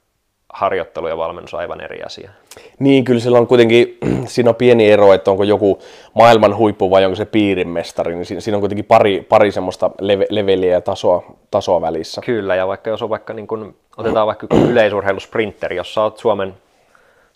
harjoittelu 0.52 1.08
ja 1.08 1.16
valmennus 1.16 1.54
aivan 1.54 1.80
eri 1.80 2.02
asia. 2.02 2.30
Niin, 2.78 3.04
kyllä 3.04 3.20
sillä 3.20 3.38
on 3.38 3.46
kuitenkin, 3.46 3.98
siinä 4.26 4.50
on 4.50 4.56
pieni 4.56 4.90
ero, 4.90 5.12
että 5.12 5.30
onko 5.30 5.44
joku 5.44 5.78
maailman 6.14 6.56
huippu 6.56 6.90
vai 6.90 7.04
onko 7.04 7.16
se 7.16 7.24
piirimestari, 7.24 8.14
niin 8.14 8.42
siinä 8.42 8.56
on 8.56 8.62
kuitenkin 8.62 8.84
pari, 8.84 9.26
pari 9.28 9.52
semmoista 9.52 9.90
leve, 10.00 10.26
leveliä 10.30 10.72
ja 10.72 10.80
tasoa, 10.80 11.22
tasoa 11.50 11.80
välissä. 11.80 12.20
Kyllä, 12.24 12.54
ja 12.54 12.66
vaikka 12.66 12.90
jos 12.90 13.02
on 13.02 13.10
vaikka, 13.10 13.32
niin 13.32 13.46
kun, 13.46 13.76
otetaan 13.96 14.26
vaikka 14.26 14.46
yleisurheilusprinteri, 14.70 15.76
jos 15.76 15.94
sä 15.94 16.02
oot 16.02 16.18
Suomen, 16.18 16.54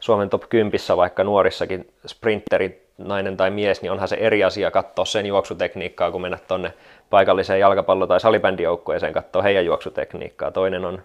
Suomen 0.00 0.30
top 0.30 0.42
10 0.48 0.80
vaikka 0.96 1.24
nuorissakin 1.24 1.86
sprinterit 2.06 2.87
nainen 2.98 3.36
tai 3.36 3.50
mies, 3.50 3.82
niin 3.82 3.92
onhan 3.92 4.08
se 4.08 4.16
eri 4.20 4.44
asia 4.44 4.70
katsoa 4.70 5.04
sen 5.04 5.26
juoksutekniikkaa, 5.26 6.10
kun 6.10 6.22
mennä 6.22 6.38
tuonne 6.48 6.72
paikalliseen 7.10 7.60
jalkapallo- 7.60 8.06
tai 8.06 8.20
salibändijoukkueeseen 8.20 9.12
katsoa 9.12 9.42
heidän 9.42 9.64
juoksutekniikkaa. 9.64 10.50
Toinen 10.50 10.84
on 10.84 11.02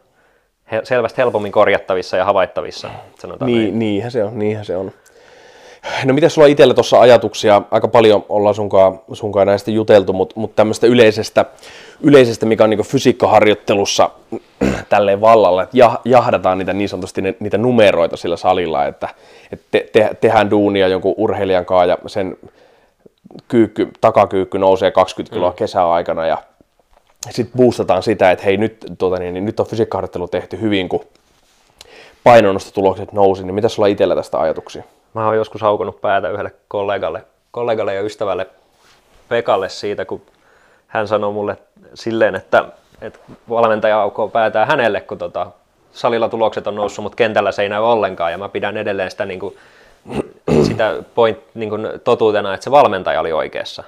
he, 0.72 0.82
selvästi 0.84 1.18
helpommin 1.18 1.52
korjattavissa 1.52 2.18
ja 2.18 2.26
havaittavissa, 2.26 2.90
sanotaan 3.20 3.52
niin, 3.52 3.62
näin. 3.62 3.80
Niinhän 3.80 4.12
se 4.12 4.24
on, 4.24 4.40
niinhän 4.40 4.66
se 4.66 4.78
on. 4.78 4.92
No 6.06 6.14
mitä 6.14 6.30
sulla 6.30 6.48
itsellä 6.48 6.74
tuossa 6.74 7.00
ajatuksia, 7.00 7.62
aika 7.72 7.88
paljon 7.88 8.26
ollaan 8.30 8.56
sunkaan, 8.56 9.00
sunkaan 9.14 9.48
näistä 9.48 9.72
juteltu, 9.72 10.14
mutta 10.14 10.40
mut 10.40 10.56
tämmöistä 10.56 10.88
yleisestä, 10.88 11.46
yleisestä, 12.02 12.46
mikä 12.46 12.64
on 12.64 12.70
niin 12.70 12.84
fysiikkaharjoittelussa 12.84 14.10
tälleen 14.90 15.22
vallalla, 15.22 15.64
että 15.64 15.78
jahdataan 16.06 16.58
niitä 16.58 16.74
niin 16.74 16.90
sanotusti 16.90 17.22
ne, 17.22 17.36
niitä 17.40 17.58
numeroita 17.58 18.18
sillä 18.18 18.38
salilla, 18.38 18.86
että, 18.86 19.10
että 19.52 19.66
te, 19.72 19.90
te, 19.92 20.10
tehdään 20.22 20.50
duunia 20.50 20.88
jonkun 20.88 21.14
urheilijan 21.18 21.66
kanssa 21.66 21.86
ja 21.86 21.98
sen 22.08 22.38
kyykky, 23.48 23.92
takakyykky 24.02 24.58
nousee 24.58 24.92
20 24.92 25.34
kiloa 25.34 25.50
mm. 25.50 25.56
kesäaikana 25.56 26.26
ja 26.26 26.38
sitten 27.30 27.58
boostataan 27.58 28.04
sitä, 28.04 28.32
että 28.32 28.46
hei 28.46 28.58
nyt, 28.58 28.86
tuota, 28.98 29.20
niin, 29.20 29.34
niin, 29.34 29.46
nyt 29.46 29.60
on 29.60 29.66
fysiikkaharjoittelu 29.66 30.28
tehty 30.28 30.62
hyvin, 30.62 30.90
kun 30.90 31.06
painonnostotulokset 32.24 33.14
nousi, 33.14 33.44
niin 33.44 33.56
mitä 33.56 33.70
sulla 33.70 33.88
itsellä 33.88 34.16
tästä 34.16 34.40
ajatuksia? 34.40 34.84
Mä 35.14 35.26
oon 35.26 35.36
joskus 35.36 35.62
haukunut 35.62 36.02
päätä 36.02 36.30
yhdelle 36.30 36.54
kollegalle, 36.68 37.26
kollegalle 37.52 37.94
ja 37.94 38.02
ystävälle 38.02 38.48
Pekalle 39.30 39.70
siitä, 39.70 40.06
kun 40.06 40.22
hän 40.88 41.08
sanoi 41.08 41.34
mulle 41.34 41.58
silleen, 41.94 42.36
että 42.36 42.66
että 43.02 43.20
valmentaja 43.50 44.02
aukoo 44.02 44.28
päätään 44.28 44.68
hänelle, 44.68 45.02
kun 45.02 45.18
tota, 45.18 45.52
salilla 45.92 46.30
tulokset 46.30 46.68
on 46.68 46.76
noussut, 46.76 47.04
mutta 47.04 47.16
kentällä 47.16 47.52
se 47.52 47.62
ei 47.62 47.70
näy 47.70 47.82
ollenkaan. 47.82 48.32
Ja 48.32 48.38
mä 48.38 48.50
pidän 48.50 48.78
edelleen 48.78 49.12
sitä, 49.12 49.26
niin 49.26 49.40
kuin, 49.40 49.58
sitä 50.66 51.04
point, 51.16 51.40
niin 51.54 51.70
kuin 51.70 51.88
totuutena, 52.04 52.54
että 52.54 52.64
se 52.64 52.72
valmentaja 52.72 53.20
oli 53.20 53.32
oikeassa. 53.32 53.84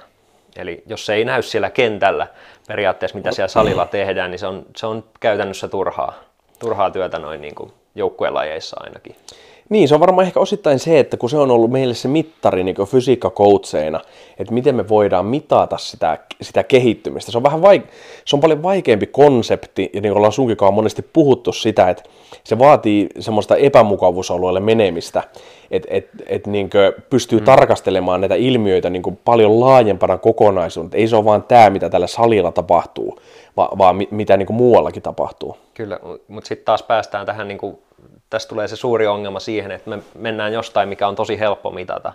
Eli 0.56 0.82
jos 0.86 1.06
se 1.06 1.14
ei 1.14 1.24
näy 1.24 1.42
siellä 1.42 1.70
kentällä 1.70 2.26
periaatteessa, 2.68 3.16
mitä 3.16 3.32
siellä 3.32 3.48
salilla 3.48 3.86
tehdään, 3.86 4.30
niin 4.30 4.38
se 4.38 4.46
on, 4.46 4.66
se 4.76 4.86
on 4.86 5.04
käytännössä 5.20 5.68
turhaa, 5.68 6.14
turhaa 6.58 6.90
työtä 6.90 7.18
noin 7.18 7.40
niin 7.40 7.54
kuin 7.54 7.72
joukkuelajeissa 7.94 8.76
ainakin. 8.80 9.16
Niin, 9.68 9.88
se 9.88 9.94
on 9.94 10.00
varmaan 10.00 10.26
ehkä 10.26 10.40
osittain 10.40 10.78
se, 10.78 10.98
että 10.98 11.16
kun 11.16 11.30
se 11.30 11.38
on 11.38 11.50
ollut 11.50 11.70
meille 11.70 11.94
se 11.94 12.08
mittari 12.08 12.64
niin 12.64 12.76
fysiikkakoutseina, 12.86 14.00
että 14.38 14.54
miten 14.54 14.74
me 14.74 14.88
voidaan 14.88 15.26
mitata 15.26 15.78
sitä, 15.78 16.18
sitä 16.42 16.62
kehittymistä. 16.62 17.32
Se 17.32 17.38
on, 17.38 17.42
vähän 17.42 17.60
vaik- 17.60 17.88
se 18.24 18.36
on 18.36 18.40
paljon 18.40 18.62
vaikeampi 18.62 19.06
konsepti, 19.06 19.90
ja 19.92 20.00
niin 20.00 20.10
kuin 20.12 20.16
ollaan 20.16 20.32
sunkikaan 20.32 20.74
monesti 20.74 21.02
puhuttu 21.12 21.52
sitä, 21.52 21.90
että 21.90 22.02
se 22.44 22.58
vaatii 22.58 23.08
semmoista 23.18 23.56
epämukavuusalueelle 23.56 24.60
menemistä, 24.60 25.22
että 25.70 25.88
et, 25.90 26.08
et 26.26 26.46
niin 26.46 26.70
pystyy 27.10 27.38
mm. 27.38 27.44
tarkastelemaan 27.44 28.20
näitä 28.20 28.34
ilmiöitä 28.34 28.90
niin 28.90 29.18
paljon 29.24 29.60
laajempana 29.60 30.18
kokonaisuutta. 30.18 30.96
Ei 30.96 31.08
se 31.08 31.16
ole 31.16 31.24
vaan 31.24 31.42
tämä, 31.42 31.70
mitä 31.70 31.90
tällä 31.90 32.06
salilla 32.06 32.52
tapahtuu, 32.52 33.18
vaan, 33.56 33.78
vaan 33.78 33.96
mitä 34.10 34.36
niin 34.36 34.46
muuallakin 34.50 35.02
tapahtuu. 35.02 35.56
Kyllä, 35.74 36.00
mutta 36.28 36.48
sitten 36.48 36.64
taas 36.64 36.82
päästään 36.82 37.26
tähän 37.26 37.48
niin 37.48 37.58
kuin 37.58 37.78
tässä 38.30 38.48
tulee 38.48 38.68
se 38.68 38.76
suuri 38.76 39.06
ongelma 39.06 39.40
siihen, 39.40 39.70
että 39.70 39.90
me 39.90 39.98
mennään 40.14 40.52
jostain, 40.52 40.88
mikä 40.88 41.08
on 41.08 41.16
tosi 41.16 41.38
helppo 41.38 41.70
mitata, 41.70 42.12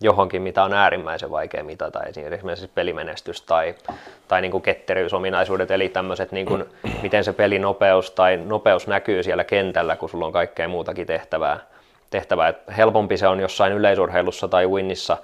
johonkin, 0.00 0.42
mitä 0.42 0.64
on 0.64 0.72
äärimmäisen 0.72 1.30
vaikea 1.30 1.64
mitata, 1.64 2.02
esimerkiksi 2.02 2.70
pelimenestys 2.74 3.42
tai, 3.42 3.74
tai 4.28 4.40
niin 4.42 4.52
kuin 4.52 4.62
ketteryysominaisuudet, 4.62 5.70
eli 5.70 5.88
tämmöiset, 5.88 6.32
niin 6.32 6.46
kuin, 6.46 6.64
miten 7.02 7.24
se 7.24 7.32
pelinopeus 7.32 8.10
tai 8.10 8.36
nopeus 8.36 8.86
näkyy 8.86 9.22
siellä 9.22 9.44
kentällä, 9.44 9.96
kun 9.96 10.08
sulla 10.08 10.26
on 10.26 10.32
kaikkea 10.32 10.68
muutakin 10.68 11.06
tehtävää. 11.06 11.60
tehtävää. 12.10 12.48
Et 12.48 12.58
helpompi 12.76 13.16
se 13.16 13.28
on 13.28 13.40
jossain 13.40 13.72
yleisurheilussa 13.72 14.48
tai 14.48 14.66
winnissa, 14.66 15.16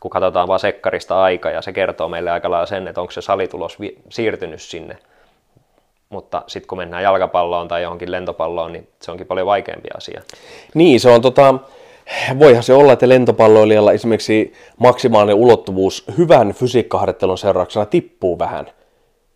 kun 0.00 0.10
katsotaan 0.10 0.48
vaan 0.48 0.60
sekkarista 0.60 1.22
aika, 1.22 1.50
ja 1.50 1.62
se 1.62 1.72
kertoo 1.72 2.08
meille 2.08 2.30
aika 2.30 2.50
lailla 2.50 2.66
sen, 2.66 2.88
että 2.88 3.00
onko 3.00 3.10
se 3.10 3.22
salitulos 3.22 3.80
vi- 3.80 3.98
siirtynyt 4.08 4.62
sinne 4.62 4.98
mutta 6.12 6.42
sitten 6.46 6.68
kun 6.68 6.78
mennään 6.78 7.02
jalkapalloon 7.02 7.68
tai 7.68 7.82
johonkin 7.82 8.12
lentopalloon, 8.12 8.72
niin 8.72 8.88
se 9.02 9.10
onkin 9.10 9.26
paljon 9.26 9.46
vaikeampi 9.46 9.88
asia. 9.96 10.22
Niin, 10.74 11.00
se 11.00 11.10
on 11.10 11.22
tota, 11.22 11.54
voihan 12.38 12.62
se 12.62 12.74
olla, 12.74 12.92
että 12.92 13.08
lentopalloilijalla 13.08 13.92
esimerkiksi 13.92 14.52
maksimaalinen 14.78 15.36
ulottuvuus 15.36 16.04
hyvän 16.18 16.52
fysiikkaharjoittelun 16.52 17.38
seurauksena 17.38 17.86
tippuu 17.86 18.38
vähän, 18.38 18.66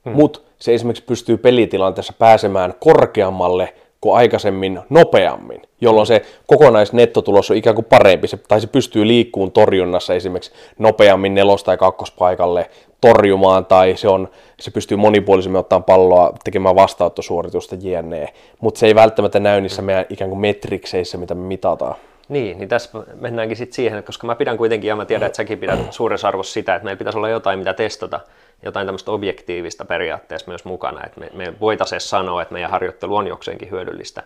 hmm. 0.04 0.12
mutta 0.12 0.40
se 0.58 0.74
esimerkiksi 0.74 1.04
pystyy 1.04 1.36
pelitilanteessa 1.36 2.12
pääsemään 2.18 2.74
korkeammalle 2.80 3.74
kuin 4.00 4.16
aikaisemmin 4.16 4.80
nopeammin, 4.90 5.62
jolloin 5.80 6.06
se 6.06 6.22
kokonaisnettotulos 6.46 7.50
on 7.50 7.56
ikään 7.56 7.74
kuin 7.74 7.84
parempi, 7.84 8.28
se, 8.28 8.36
tai 8.48 8.60
se 8.60 8.66
pystyy 8.66 9.06
liikkuun 9.06 9.52
torjunnassa 9.52 10.14
esimerkiksi 10.14 10.52
nopeammin 10.78 11.34
nelos- 11.34 11.64
tai 11.64 11.76
kakkospaikalle 11.76 12.70
torjumaan, 13.00 13.66
tai 13.66 13.96
se, 13.96 14.08
on, 14.08 14.28
se 14.60 14.70
pystyy 14.70 14.96
monipuolisemmin 14.96 15.58
ottamaan 15.58 15.84
palloa 15.84 16.32
tekemään 16.44 16.74
vastaanottosuoritusta 16.74 17.76
jne. 17.80 18.28
Mutta 18.60 18.78
se 18.78 18.86
ei 18.86 18.94
välttämättä 18.94 19.40
näy 19.40 19.60
niissä 19.60 19.82
meidän 19.82 20.06
ikään 20.08 20.30
kuin 20.30 20.40
metrikseissä, 20.40 21.18
mitä 21.18 21.34
me 21.34 21.46
mitataan. 21.46 21.94
Niin, 22.28 22.58
niin 22.58 22.68
tässä 22.68 22.90
mennäänkin 23.20 23.56
sitten 23.56 23.74
siihen, 23.74 24.04
koska 24.04 24.26
mä 24.26 24.34
pidän 24.34 24.56
kuitenkin, 24.56 24.88
ja 24.88 24.96
mä 24.96 25.04
tiedän, 25.04 25.26
että 25.26 25.36
säkin 25.36 25.58
pidät 25.58 25.92
suuressa 25.92 26.28
arvossa 26.28 26.52
sitä, 26.52 26.74
että 26.74 26.84
meillä 26.84 26.98
pitäisi 26.98 27.18
olla 27.18 27.28
jotain, 27.28 27.58
mitä 27.58 27.74
testata, 27.74 28.20
jotain 28.62 28.86
tämmöistä 28.86 29.10
objektiivista 29.10 29.84
periaatteessa 29.84 30.48
myös 30.48 30.64
mukana, 30.64 31.06
että 31.06 31.20
me, 31.20 31.30
me 31.34 31.60
voitaisiin 31.60 32.00
sanoa, 32.00 32.42
että 32.42 32.54
meidän 32.54 32.70
harjoittelu 32.70 33.16
on 33.16 33.26
jokseenkin 33.26 33.70
hyödyllistä. 33.70 34.22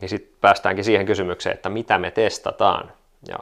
Ja 0.00 0.08
sitten 0.08 0.36
päästäänkin 0.40 0.84
siihen 0.84 1.06
kysymykseen, 1.06 1.54
että 1.54 1.68
mitä 1.68 1.98
me 1.98 2.10
testataan. 2.10 2.92
Ja 3.28 3.38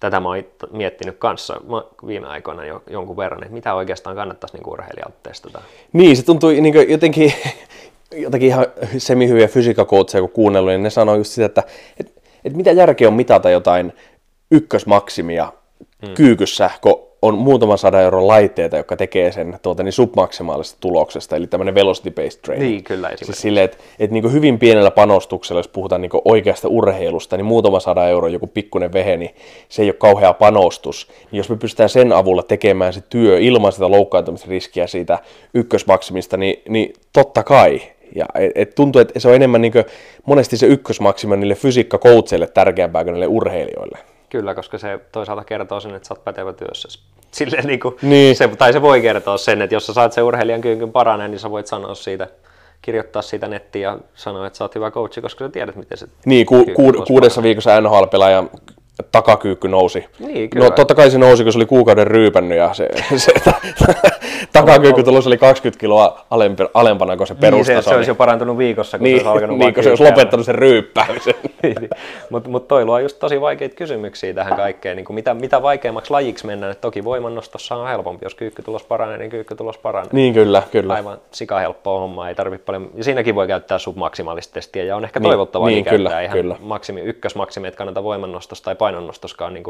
tätä 0.00 0.20
mä 0.20 0.28
oon 0.28 0.44
miettinyt 0.70 1.16
kanssa 1.18 1.60
viime 2.06 2.26
aikoina 2.26 2.64
jo, 2.64 2.82
jonkun 2.90 3.16
verran, 3.16 3.42
että 3.42 3.54
mitä 3.54 3.74
oikeastaan 3.74 4.16
kannattaisi 4.16 4.56
niin 4.56 4.68
urheilijalta 4.68 5.16
testata. 5.22 5.60
Niin, 5.92 6.16
se 6.16 6.24
tuntui 6.24 6.60
niin 6.60 6.90
jotenkin, 6.90 7.32
jotenkin 8.26 8.48
ihan 8.48 8.66
semihyviä 8.98 9.48
fysiikkakoutseja 9.48 10.22
kun 10.22 10.30
kuunnellut, 10.30 10.70
niin 10.70 10.82
ne 10.82 10.90
sanoo 10.90 11.14
just 11.14 11.32
sitä, 11.32 11.46
että, 11.46 11.62
että, 12.00 12.20
että 12.44 12.56
mitä 12.56 12.72
järkeä 12.72 13.08
on 13.08 13.14
mitata 13.14 13.50
jotain 13.50 13.92
ykkösmaksimia 14.50 15.52
hmm. 16.06 16.14
kyykyssä, 16.14 16.70
kun 16.80 17.07
on 17.22 17.38
muutaman 17.38 17.78
sadan 17.78 18.02
euron 18.02 18.28
laitteita, 18.28 18.76
jotka 18.76 18.96
tekee 18.96 19.32
sen 19.32 19.58
tuota, 19.62 19.82
niin 19.82 19.92
submaksimaalisesta 19.92 20.78
tuloksesta, 20.80 21.36
eli 21.36 21.46
tämmöinen 21.46 21.74
velocity-based 21.74 22.40
training. 22.42 22.70
Niin, 22.70 22.84
kyllä 22.84 23.10
Siis 23.16 23.40
sille, 23.40 23.64
että, 23.64 23.76
että 23.98 24.14
niin 24.14 24.32
hyvin 24.32 24.58
pienellä 24.58 24.90
panostuksella, 24.90 25.58
jos 25.58 25.68
puhutaan 25.68 26.00
niin 26.00 26.10
oikeasta 26.24 26.68
urheilusta, 26.68 27.36
niin 27.36 27.44
muutama 27.44 27.80
sadan 27.80 28.08
euron 28.08 28.32
joku 28.32 28.46
pikkuinen 28.46 28.92
vehe, 28.92 29.16
niin 29.16 29.34
se 29.68 29.82
ei 29.82 29.88
ole 29.88 29.94
kauhea 29.94 30.32
panostus. 30.32 31.08
Niin 31.30 31.36
jos 31.36 31.50
me 31.50 31.56
pystytään 31.56 31.88
sen 31.88 32.12
avulla 32.12 32.42
tekemään 32.42 32.92
se 32.92 33.00
työ 33.00 33.38
ilman 33.38 33.72
sitä 33.72 33.90
loukkaantumisriskiä 33.90 34.86
siitä 34.86 35.18
ykkösmaksimista, 35.54 36.36
niin, 36.36 36.62
niin 36.68 36.92
totta 37.12 37.42
kai. 37.42 37.80
Ja 38.14 38.26
et, 38.34 38.52
et 38.54 38.74
tuntuu, 38.74 39.00
että 39.00 39.20
se 39.20 39.28
on 39.28 39.34
enemmän 39.34 39.60
niin 39.60 39.72
monesti 40.26 40.56
se 40.56 40.66
ykkösmaksima 40.66 41.36
niille 41.36 41.54
fysiikkakoutseille 41.54 42.46
tärkeämpää 42.46 43.04
kuin 43.04 43.12
niille 43.12 43.26
urheilijoille. 43.26 43.98
Kyllä, 44.30 44.54
koska 44.54 44.78
se 44.78 45.00
toisaalta 45.12 45.44
kertoo 45.44 45.80
sen, 45.80 45.94
että 45.94 46.08
sä 46.08 46.14
oot 46.14 46.24
pätevä 46.24 46.52
työssä. 46.52 46.88
Silleen 47.30 47.66
niin 47.66 47.80
kuin, 47.80 47.96
niin. 48.02 48.36
Se, 48.36 48.48
tai 48.48 48.72
se 48.72 48.82
voi 48.82 49.00
kertoa 49.00 49.38
sen, 49.38 49.62
että 49.62 49.74
jos 49.74 49.86
sä 49.86 49.92
saat 49.92 50.12
sen 50.12 50.24
urheilijan 50.24 50.60
kyykyn 50.60 50.92
paraneen, 50.92 51.30
niin 51.30 51.38
sä 51.38 51.50
voit 51.50 51.66
sanoa 51.66 51.94
siitä, 51.94 52.28
kirjoittaa 52.82 53.22
siitä 53.22 53.48
nettiin 53.48 53.82
ja 53.82 53.98
sanoa, 54.14 54.46
että 54.46 54.56
sä 54.56 54.64
oot 54.64 54.74
hyvä 54.74 54.90
coachi, 54.90 55.20
koska 55.20 55.44
sä 55.44 55.48
tiedät, 55.48 55.76
miten 55.76 55.98
se 55.98 56.06
Niin, 56.24 56.46
ku, 56.46 56.64
ku, 56.74 56.92
kuudessa 57.06 57.42
viikossa 57.42 57.80
NHL-pelaajan 57.80 58.50
takakyykky 59.12 59.68
nousi. 59.68 60.04
Niin, 60.18 60.50
kyllä. 60.50 60.64
No 60.64 60.70
totta 60.70 60.94
kai 60.94 61.10
se 61.10 61.18
nousi, 61.18 61.42
kun 61.42 61.52
se 61.52 61.58
oli 61.58 61.66
kuukauden 61.66 62.06
ryypännyt 62.06 62.58
ja 62.58 62.74
se, 62.74 62.88
se 63.16 63.32
takakyykky 64.52 65.02
tulos 65.02 65.26
oli 65.26 65.38
20 65.38 65.80
kiloa 65.80 66.26
alempi, 66.30 66.64
alempana 66.74 67.16
kuin 67.16 67.26
se 67.26 67.34
perustaso. 67.34 67.72
Niin 67.72 67.82
se, 67.82 67.88
se 67.88 67.94
olisi 67.96 68.10
jo 68.10 68.14
parantunut 68.14 68.58
viikossa, 68.58 68.98
kun 68.98 69.04
niin, 69.04 69.20
se 69.20 69.28
olisi 69.28 69.44
alkanut 69.44 69.58
niin, 69.58 69.74
kun 69.74 69.82
se 69.82 69.88
olisi 69.88 70.02
lopettanut 70.02 70.46
sen 70.46 70.54
ryyppäämisen. 70.54 71.34
niin, 71.62 71.88
Mutta 72.30 72.50
mut 72.50 72.68
toi 72.68 72.84
luo 72.84 72.98
just 72.98 73.18
tosi 73.18 73.40
vaikeita 73.40 73.74
kysymyksiä 73.74 74.34
tähän 74.34 74.56
kaikkeen. 74.56 74.96
Niin 74.96 75.06
mitä, 75.10 75.34
mitä 75.34 75.62
vaikeammaksi 75.62 76.10
lajiksi 76.10 76.46
mennään, 76.46 76.72
että 76.72 76.82
toki 76.82 77.04
voimannostossa 77.04 77.76
on 77.76 77.88
helpompi, 77.88 78.24
jos 78.24 78.34
kyykkytulos 78.34 78.84
paranee, 78.84 79.18
niin 79.18 79.30
kyykkytulos 79.30 79.78
paranee. 79.78 80.10
Niin 80.12 80.34
kyllä, 80.34 80.62
kyllä. 80.70 80.94
Aivan 80.94 81.18
sikahelppoa 81.30 82.00
hommaa, 82.00 82.28
ei 82.28 82.34
tarvitse 82.34 82.64
paljon. 82.64 82.90
Ja 82.94 83.04
siinäkin 83.04 83.34
voi 83.34 83.46
käyttää 83.46 83.78
submaksimaalista 83.78 84.54
testiä 84.54 84.84
ja 84.84 84.96
on 84.96 85.04
ehkä 85.04 85.20
niin, 85.20 85.28
toivottavaa 85.28 85.68
niin, 85.68 85.84
käyttää 85.84 86.28
kyllä, 86.28 86.42
ihan 86.44 86.56
maksimi, 86.60 87.00
ykkösmaksimi, 87.00 87.68
että 87.68 87.78
kannata 87.78 88.02
voimannostossa 88.02 88.64
tai 88.64 88.76
painonnostoskaan 88.88 89.54
niin 89.54 89.64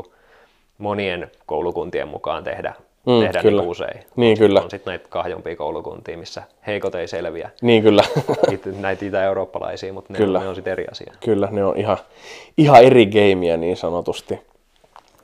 monien 0.79 1.31
koulukuntien 1.47 2.09
mukaan 2.09 2.45
tehdä, 2.45 2.75
mm, 3.07 3.21
tehdä 3.21 3.43
kyllä. 3.43 3.63
Niin 3.63 3.71
usein. 3.71 4.01
Niin, 4.17 4.33
on, 4.33 4.39
kyllä. 4.39 4.61
On 4.63 4.71
sitten 4.71 4.91
näitä 4.91 5.07
kahjompia 5.09 5.57
koulukuntia, 5.57 6.19
missä 6.19 6.43
heikot 6.67 6.95
ei 6.95 7.09
selviä. 7.09 7.51
Niin, 7.63 7.83
kyllä. 7.83 8.05
näitä 8.81 9.05
itä-eurooppalaisia, 9.05 9.93
mutta 9.93 10.13
ne, 10.13 10.17
kyllä. 10.17 10.41
ne 10.41 10.49
on 10.49 10.55
sitten 10.55 10.73
eri 10.73 10.85
asia. 10.91 11.13
Kyllä, 11.25 11.49
ne 11.51 11.65
on 11.65 11.77
ihan, 11.77 11.97
ihan 12.59 12.85
eri 12.85 13.07
gameja 13.07 13.57
niin 13.57 13.77
sanotusti. 13.77 14.41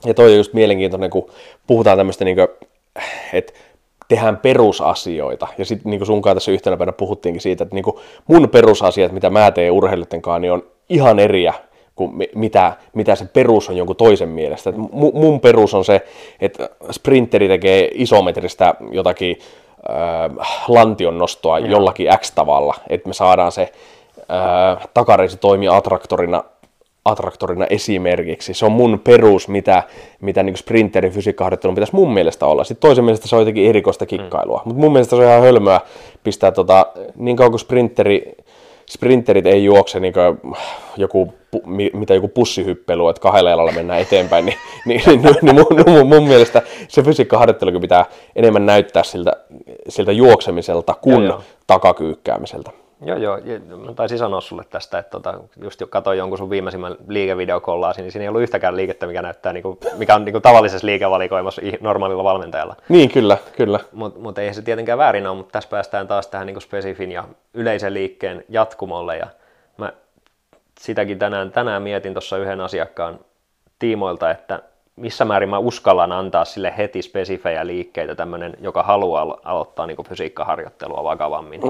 Ja 0.04 0.14
toi 0.14 0.30
on 0.30 0.36
just 0.36 0.52
mielenkiintoinen, 0.52 1.10
kun 1.10 1.30
puhutaan 1.66 1.98
tämmöistä, 1.98 2.24
niin 2.24 2.36
että 3.32 3.52
tehdään 4.08 4.36
perusasioita. 4.36 5.48
Ja 5.58 5.64
sitten 5.64 5.90
niin 5.90 6.06
sun 6.06 6.22
kanssa 6.22 6.34
tässä 6.34 6.50
yhtenä 6.50 6.76
päivänä 6.76 6.92
puhuttiinkin 6.92 7.40
siitä, 7.40 7.64
että 7.64 7.74
niin 7.74 7.84
mun 8.26 8.48
perusasiat, 8.48 9.12
mitä 9.12 9.30
mä 9.30 9.50
teen 9.50 9.72
urheilijoiden 9.72 10.22
kanssa, 10.22 10.38
niin 10.38 10.52
on 10.52 10.62
ihan 10.88 11.18
eriä 11.18 11.54
kuin 11.96 12.12
mitä, 12.34 12.72
mitä 12.94 13.14
se 13.14 13.24
perus 13.24 13.68
on 13.68 13.76
jonkun 13.76 13.96
toisen 13.96 14.28
mielestä. 14.28 14.70
Et 14.70 14.76
mun 14.92 15.40
perus 15.40 15.74
on 15.74 15.84
se, 15.84 16.00
että 16.40 16.68
sprinteri 16.90 17.48
tekee 17.48 17.90
isometristä 17.94 18.74
jotakin 18.90 19.38
äh, 19.90 20.48
lantion 20.68 21.18
nostoa 21.18 21.58
ja. 21.58 21.66
jollakin 21.66 22.08
X-tavalla, 22.18 22.74
että 22.88 23.08
me 23.08 23.14
saadaan 23.14 23.52
se 23.52 23.72
äh, 24.18 24.88
takareisi 24.94 25.36
toimia 25.36 25.76
attraktorina 25.76 26.44
attraktorina 27.04 27.66
esimerkiksi. 27.70 28.54
Se 28.54 28.66
on 28.66 28.72
mun 28.72 29.00
perus, 29.04 29.48
mitä, 29.48 29.82
mitä 30.20 30.42
niin 30.42 30.56
sprinterin 30.56 31.12
fysiikkaharjoittelun 31.12 31.74
pitäisi 31.74 31.94
mun 31.94 32.14
mielestä 32.14 32.46
olla. 32.46 32.64
Sitten 32.64 32.88
toisen 32.88 33.04
mielestä 33.04 33.28
se 33.28 33.36
on 33.36 33.42
jotenkin 33.42 33.68
erikoista 33.68 34.06
kikkailua. 34.06 34.58
Mm. 34.58 34.68
Mutta 34.68 34.80
mun 34.80 34.92
mielestä 34.92 35.16
se 35.16 35.22
on 35.22 35.28
ihan 35.28 35.42
hölmöä 35.42 35.80
pistää 36.24 36.52
tota, 36.52 36.86
niin 37.16 37.36
kauan 37.36 37.52
kuin 37.52 37.60
sprinteri 37.60 38.34
sprinterit 38.90 39.46
ei 39.46 39.64
juokse 39.64 40.00
niin 40.00 40.14
joku, 40.96 41.34
mitä 41.92 42.14
joku 42.14 42.28
pussihyppely, 42.28 43.10
että 43.10 43.20
kahdella 43.20 43.50
jalalla 43.50 43.72
mennään 43.72 44.00
eteenpäin, 44.00 44.46
niin, 44.46 44.58
niin, 44.86 45.02
niin, 45.06 45.22
niin, 45.22 45.36
niin 45.42 45.54
mun, 45.54 45.66
mun, 45.86 46.06
mun, 46.06 46.28
mielestä 46.28 46.62
se 46.88 47.02
fysiikkaharjoittelukin 47.02 47.80
pitää 47.80 48.06
enemmän 48.36 48.66
näyttää 48.66 49.02
siltä, 49.02 49.32
siltä 49.88 50.12
juoksemiselta 50.12 50.94
kuin 50.94 51.32
takakyykkäämiseltä. 51.66 52.70
Joo, 53.04 53.18
joo. 53.18 53.38
Mä 53.84 53.92
taisin 53.94 54.18
sanoa 54.18 54.40
sulle 54.40 54.64
tästä, 54.70 54.98
että 54.98 55.10
tota, 55.10 55.40
just 55.62 55.80
jo 55.80 55.86
katsoin 55.86 56.18
jonkun 56.18 56.38
sun 56.38 56.50
viimeisimmän 56.50 56.96
liikevideokollaasi, 57.08 58.02
niin 58.02 58.12
siinä 58.12 58.22
ei 58.22 58.28
ollut 58.28 58.42
yhtäkään 58.42 58.76
liikettä, 58.76 59.06
mikä 59.06 59.22
näyttää, 59.22 59.52
niin 59.52 59.62
kuin, 59.62 59.78
mikä 59.96 60.14
on 60.14 60.24
niin 60.24 60.32
kuin 60.32 60.42
tavallisessa 60.42 60.86
liikevalikoimassa 60.86 61.62
normaalilla 61.80 62.24
valmentajalla. 62.24 62.76
Niin, 62.88 63.10
kyllä, 63.10 63.38
kyllä. 63.56 63.80
Mutta 63.92 64.20
mut 64.20 64.38
ei 64.38 64.54
se 64.54 64.62
tietenkään 64.62 64.98
väärin 64.98 65.26
ole, 65.26 65.36
mutta 65.36 65.52
tässä 65.52 65.70
päästään 65.70 66.08
taas 66.08 66.26
tähän 66.26 66.46
niin 66.46 66.54
kuin 66.54 66.62
spesifin 66.62 67.12
ja 67.12 67.24
yleisen 67.54 67.94
liikkeen 67.94 68.44
jatkumolle. 68.48 69.16
Ja 69.16 69.26
mä 69.76 69.92
sitäkin 70.80 71.18
tänään, 71.18 71.52
tänään 71.52 71.82
mietin 71.82 72.14
tuossa 72.14 72.38
yhden 72.38 72.60
asiakkaan 72.60 73.18
tiimoilta, 73.78 74.30
että 74.30 74.62
missä 74.96 75.24
määrin 75.24 75.48
mä 75.48 75.58
uskallan 75.58 76.12
antaa 76.12 76.44
sille 76.44 76.74
heti 76.78 77.02
spesifejä 77.02 77.66
liikkeitä 77.66 78.14
tämmöinen, 78.14 78.56
joka 78.60 78.82
haluaa 78.82 79.24
alo- 79.24 79.40
aloittaa 79.44 79.86
niin 79.86 80.04
fysiikkaharjoittelua 80.08 81.04
vakavammin, 81.04 81.60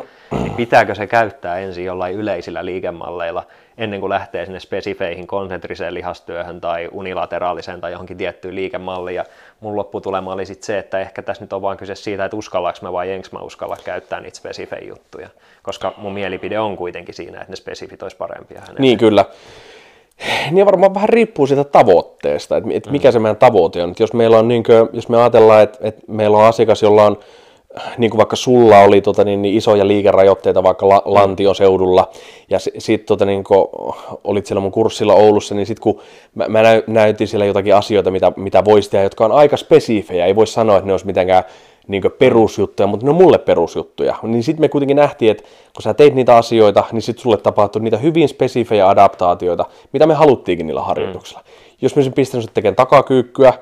niin 0.43 0.55
pitääkö 0.55 0.95
se 0.95 1.07
käyttää 1.07 1.59
ensin 1.59 1.85
jollain 1.85 2.15
yleisillä 2.15 2.65
liikemalleilla 2.65 3.47
ennen 3.79 4.01
kuin 4.01 4.11
lähtee 4.11 4.45
sinne 4.45 4.61
spesifeihin 4.61 5.27
konsentriseen 5.27 5.95
lihastyöhön 5.95 6.61
tai 6.61 6.89
unilateraaliseen 6.93 7.81
tai 7.81 7.93
johonkin 7.93 8.17
tiettyyn 8.17 8.55
liikemalliin. 8.55 9.17
Ja 9.17 9.25
mun 9.61 9.77
lopputulema 9.77 10.33
oli 10.33 10.47
sitten 10.47 10.67
se, 10.67 10.79
että 10.79 10.99
ehkä 10.99 11.23
tässä 11.23 11.45
nyt 11.45 11.53
on 11.53 11.63
vain 11.63 11.79
kyse 11.79 11.95
siitä, 11.95 12.25
että 12.25 12.37
uskallaks 12.37 12.83
mä 12.83 12.93
vai 12.93 13.11
enks 13.11 13.33
mä 13.33 13.39
uskalla 13.39 13.77
käyttää 13.85 14.21
niitä 14.21 14.37
spesifejä 14.37 14.89
juttuja, 14.89 15.29
koska 15.63 15.95
mun 15.97 16.13
mielipide 16.13 16.59
on 16.59 16.77
kuitenkin 16.77 17.15
siinä, 17.15 17.41
että 17.41 17.53
ne 17.53 17.57
spesifit 17.57 18.03
olisi 18.03 18.17
parempia 18.17 18.61
hänelle. 18.61 18.81
Niin, 18.81 18.99
kyllä 18.99 19.25
niin 20.51 20.67
varmaan 20.67 20.95
vähän 20.95 21.09
riippuu 21.09 21.47
siitä 21.47 21.65
tavoitteesta, 21.65 22.57
että, 22.57 22.71
että 22.73 22.91
mikä 22.91 23.13
se 23.13 23.19
meidän 23.19 23.37
tavoite 23.37 23.83
on. 23.83 23.95
Jos 23.99 24.13
meillä 24.13 24.39
on, 24.39 24.49
niin 24.49 24.63
kuin, 24.63 24.89
jos 24.93 25.09
me 25.09 25.17
ajatellaan, 25.17 25.63
että, 25.63 25.79
että 25.81 26.03
meillä 26.09 26.39
on 26.39 26.45
asiakas, 26.45 26.83
jolla 26.83 27.05
on 27.05 27.19
niin 27.99 28.11
kuin 28.11 28.19
vaikka 28.19 28.37
sulla 28.37 28.79
oli 28.79 29.01
tota, 29.01 29.25
niin, 29.25 29.43
niin 29.43 29.57
isoja 29.57 29.87
liikerajoitteita 29.87 30.63
vaikka 30.63 30.89
la, 30.89 31.03
Lantion 31.05 31.55
seudulla, 31.55 32.11
ja 32.51 32.59
sitten 32.59 33.07
tota, 33.07 33.25
niin, 33.25 33.45
olit 34.25 34.47
siellä 34.47 34.61
mun 34.61 34.73
kurssilla 34.73 35.15
Oulussa, 35.15 35.55
niin 35.55 35.67
sitten 35.67 35.83
kun 35.83 36.01
mä, 36.35 36.49
mä 36.49 36.63
näytin 36.87 37.29
siellä 37.29 37.47
jotakin 37.47 37.75
asioita, 37.75 38.11
mitä, 38.11 38.33
mitä 38.37 38.65
voisi 38.65 38.91
tehdä, 38.91 39.05
jotka 39.05 39.25
on 39.25 39.33
aika 39.33 39.57
spesifejä, 39.57 40.27
ei 40.27 40.37
voi 40.37 40.47
sanoa, 40.47 40.77
että 40.77 40.87
ne 40.87 40.93
olisi 40.93 41.07
mitenkään 41.07 41.45
niin 41.89 42.03
perusjuttuja, 42.19 42.87
mutta 42.87 43.07
ne 43.07 43.11
on 43.11 43.17
mulle 43.17 43.39
perusjuttuja. 43.39 44.15
Niin 44.23 44.43
sitten 44.43 44.61
me 44.61 44.69
kuitenkin 44.69 44.97
nähtiin, 44.97 45.31
että 45.31 45.45
kun 45.45 45.83
sä 45.83 45.95
teit 45.95 46.15
niitä 46.15 46.37
asioita, 46.37 46.85
niin 46.93 47.03
sitten 47.03 47.23
sulle 47.23 47.37
tapahtui 47.37 47.83
niitä 47.83 47.97
hyvin 47.97 48.29
spesifejä 48.29 48.89
adaptaatioita, 48.89 49.65
mitä 49.93 50.07
me 50.07 50.15
haluttiinkin 50.15 50.67
niillä 50.67 50.83
harjoituksilla. 50.83 51.41
Mm. 51.41 51.77
Jos 51.83 51.97
me 51.97 52.01
olisin 52.01 52.13
pistänyt 52.13 52.51
tekemään 52.55 52.77
takakyykkyä, 52.77 53.53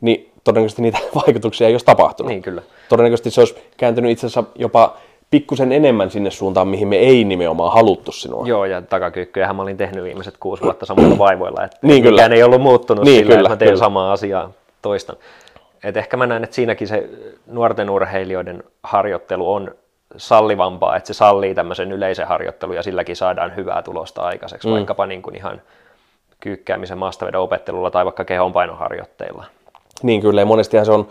niin 0.00 0.32
todennäköisesti 0.44 0.82
niitä 0.82 0.98
vaikutuksia 1.26 1.66
ei 1.66 1.74
olisi 1.74 1.86
tapahtunut. 1.86 2.30
Niin 2.30 2.42
kyllä. 2.42 2.62
Todennäköisesti 2.88 3.30
se 3.30 3.40
olisi 3.40 3.54
kääntynyt 3.76 4.10
itse 4.10 4.26
asiassa 4.26 4.44
jopa 4.54 4.96
pikkusen 5.30 5.72
enemmän 5.72 6.10
sinne 6.10 6.30
suuntaan, 6.30 6.68
mihin 6.68 6.88
me 6.88 6.96
ei 6.96 7.24
nimenomaan 7.24 7.72
haluttu 7.72 8.12
sinua. 8.12 8.46
Joo, 8.46 8.64
ja 8.64 8.82
takakyykkyjähän 8.82 9.56
mä 9.56 9.62
olin 9.62 9.76
tehnyt 9.76 10.04
viimeiset 10.04 10.34
kuusi 10.40 10.62
vuotta 10.62 10.86
samalla 10.86 11.18
vaivoilla, 11.18 11.64
että 11.64 11.78
niin 11.82 12.02
kyllä. 12.02 12.26
ei 12.26 12.42
ollut 12.42 12.62
muuttunut 12.62 13.04
niin 13.04 13.16
sillä, 13.16 13.28
kyllä, 13.28 13.40
että 13.40 13.48
mä 13.48 13.56
teen 13.56 13.78
samaa 13.78 14.12
asiaa 14.12 14.50
toistan 14.82 15.16
et 15.84 15.96
ehkä 15.96 16.16
mä 16.16 16.26
näen, 16.26 16.44
että 16.44 16.56
siinäkin 16.56 16.88
se 16.88 17.08
nuorten 17.46 17.90
urheilijoiden 17.90 18.64
harjoittelu 18.82 19.52
on 19.52 19.74
sallivampaa, 20.16 20.96
että 20.96 21.06
se 21.06 21.14
sallii 21.14 21.54
tämmöisen 21.54 21.92
yleisen 21.92 22.26
harjoittelun 22.26 22.76
ja 22.76 22.82
silläkin 22.82 23.16
saadaan 23.16 23.56
hyvää 23.56 23.82
tulosta 23.82 24.22
aikaiseksi, 24.22 24.68
mm. 24.68 24.74
vaikkapa 24.74 25.06
niin 25.06 25.22
kuin 25.22 25.36
ihan 25.36 25.62
kyykkäämisen 26.40 26.98
maastavedon 26.98 27.42
opettelulla 27.42 27.90
tai 27.90 28.04
vaikka 28.04 28.24
kehonpainoharjoitteilla. 28.24 29.44
Niin 30.02 30.20
kyllä, 30.20 30.40
ja 30.40 30.46
monestihan 30.46 30.86
se 30.86 30.92
on, 30.92 31.08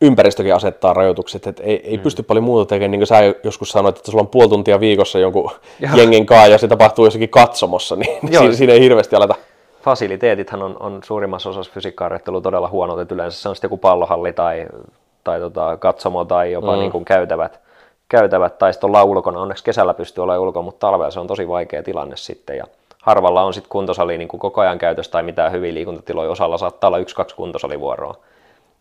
ympäristökin 0.00 0.54
asettaa 0.54 0.94
rajoitukset, 0.94 1.46
että 1.46 1.62
ei, 1.62 1.80
ei 1.90 1.96
mm. 1.96 2.02
pysty 2.02 2.22
paljon 2.22 2.44
muuta 2.44 2.68
tekemään, 2.68 2.90
niin 2.90 3.00
kuin 3.00 3.06
sä 3.06 3.34
joskus 3.44 3.70
sanoit, 3.70 3.96
että 3.96 4.10
sulla 4.10 4.22
on 4.22 4.28
puoli 4.28 4.48
tuntia 4.48 4.80
viikossa 4.80 5.18
jonkun 5.18 5.50
Joo. 5.80 5.96
jengen 5.96 6.26
kaa 6.26 6.46
ja 6.46 6.58
se 6.58 6.68
tapahtuu 6.68 7.04
jossakin 7.04 7.28
katsomossa, 7.28 7.96
niin 7.96 8.18
Joo. 8.30 8.40
siinä, 8.42 8.54
siinä 8.54 8.72
ei 8.72 8.80
hirveästi 8.80 9.16
aleta 9.16 9.34
fasiliteetithan 9.80 10.62
on, 10.62 10.76
on 10.80 11.00
suurimmassa 11.04 11.50
osassa 11.50 11.72
fysiikkaharjoittelua 11.72 12.40
todella 12.40 12.68
huono, 12.68 13.00
että 13.00 13.14
yleensä 13.14 13.42
se 13.42 13.48
on 13.48 13.56
sitten 13.56 13.68
joku 13.68 13.76
pallohalli 13.76 14.32
tai, 14.32 14.66
tai 15.24 15.40
tota, 15.40 15.76
katsomo 15.76 16.24
tai 16.24 16.52
jopa 16.52 16.72
mm. 16.72 16.78
niin 16.78 16.92
kuin 16.92 17.04
käytävät, 17.04 17.60
käytävät, 18.08 18.58
tai 18.58 18.72
sitten 18.72 18.88
ollaan 18.88 19.06
ulkona. 19.06 19.40
Onneksi 19.40 19.64
kesällä 19.64 19.94
pystyy 19.94 20.24
olemaan 20.24 20.42
ulkona, 20.42 20.64
mutta 20.64 20.86
talvella 20.86 21.10
se 21.10 21.20
on 21.20 21.26
tosi 21.26 21.48
vaikea 21.48 21.82
tilanne 21.82 22.16
sitten. 22.16 22.56
Ja 22.56 22.64
harvalla 23.02 23.42
on 23.42 23.54
sitten 23.54 23.70
kuntosali 23.70 24.18
niin 24.18 24.28
kuin 24.28 24.40
koko 24.40 24.60
ajan 24.60 24.78
käytössä 24.78 25.12
tai 25.12 25.22
mitään 25.22 25.52
hyviä 25.52 25.74
liikuntatiloja. 25.74 26.30
Osalla 26.30 26.58
saattaa 26.58 26.88
olla 26.88 26.98
yksi-kaksi 26.98 27.36
kuntosalivuoroa 27.36 28.14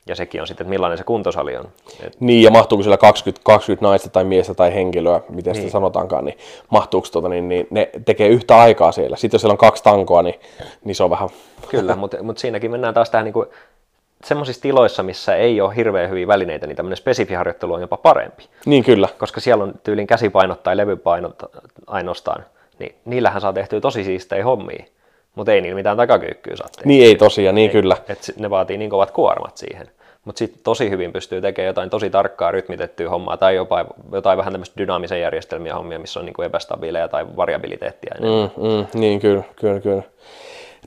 ja 0.10 0.16
sekin 0.16 0.42
on 0.42 0.48
sitten, 0.48 0.66
että 0.66 0.70
millainen 0.70 0.98
se 0.98 1.04
kuntosali 1.04 1.58
on. 1.58 1.66
Et... 2.04 2.18
Niin, 2.20 2.44
ja 2.44 2.52
mahtuuko 2.52 2.84
siellä 2.84 2.98
20, 2.98 3.42
20 3.44 3.86
naista 3.86 4.10
tai 4.10 4.24
miestä 4.24 4.54
tai 4.54 4.74
henkilöä, 4.74 5.22
miten 5.30 5.54
niin. 5.54 5.62
sitä 5.62 5.72
sanotaankaan, 5.72 6.26
niin 6.26 6.38
mahtuuko 6.70 7.08
tuota, 7.12 7.30
niin, 7.30 7.50
niin 7.50 7.68
ne 7.70 7.90
tekee 8.06 8.28
yhtä 8.28 8.58
aikaa 8.58 8.92
siellä. 8.92 9.18
Sitten 9.18 9.36
jos 9.36 9.42
siellä 9.42 9.54
on 9.54 9.58
kaksi 9.58 9.84
tankoa, 9.84 10.22
niin, 10.22 10.40
niin 10.84 10.96
se 10.96 11.04
on 11.04 11.10
vähän... 11.10 11.30
Kyllä, 11.70 11.96
mutta, 11.96 12.24
mutta 12.24 12.40
siinäkin 12.40 12.72
mennään 12.72 12.94
taas 12.94 13.10
tähän 13.10 13.26
niin 13.26 13.34
kuin, 13.34 13.48
semmoisissa 14.24 14.62
tiloissa, 14.62 15.04
missä 15.04 15.36
ei 15.36 15.62
ole 15.62 15.76
hirveän 15.76 16.10
hyviä 16.10 16.28
välineitä, 16.28 16.68
niin 16.68 16.76
tämmöinen 16.76 16.98
spesifiharjoittelu 16.98 17.74
on 17.74 17.82
jopa 17.82 17.98
parempi. 17.98 18.44
Niin 18.66 18.84
kyllä. 18.84 19.08
Koska 19.18 19.40
siellä 19.40 19.64
on 19.64 19.74
tyylin 19.84 20.08
käsipainot 20.08 20.64
tai 20.64 20.78
levypainot 20.78 21.44
ainoastaan, 21.88 22.46
niin 22.80 22.96
niillähän 23.06 23.42
saa 23.42 23.54
tehtyä 23.54 23.82
tosi 23.82 24.04
siistejä 24.04 24.44
hommia 24.44 24.86
mutta 25.40 25.54
ei 25.54 25.62
niillä 25.62 25.76
mitään 25.76 25.98
takakyykkyä 25.98 26.56
saa 26.56 26.68
tehdä. 26.70 26.88
Niin 26.88 27.06
ei 27.06 27.16
tosiaan, 27.16 27.56
niin 27.56 27.70
ei, 27.70 27.74
kyllä. 27.74 27.98
Et 28.10 28.32
ne 28.40 28.50
vaatii 28.50 28.78
niin 28.78 28.90
kovat 28.90 29.12
kuormat 29.12 29.58
siihen. 29.58 29.92
Mutta 30.30 30.40
sitten 30.40 30.60
tosi 30.64 30.90
hyvin 30.90 31.14
pystyy 31.14 31.42
tekemään 31.42 31.68
jotain 31.68 31.90
tosi 31.90 32.10
tarkkaa 32.10 32.52
rytmitettyä 32.52 33.10
hommaa 33.10 33.38
tai 33.38 33.56
jopa 33.56 33.86
jotain 34.12 34.38
vähän 34.38 34.54
tämmöistä 34.54 34.78
dynaamisen 34.78 35.22
järjestelmiä 35.22 35.76
hommia, 35.76 36.00
missä 36.00 36.20
on 36.20 36.26
niin 36.26 36.34
kuin 36.34 36.46
epästabiileja 36.46 37.08
tai 37.08 37.26
variabiliteettia 37.36 38.16
Mm, 38.20 38.64
mm, 38.64 39.00
niin 39.00 39.20
kyllä, 39.20 39.44
kyllä, 39.56 39.80
kyllä. 39.80 40.04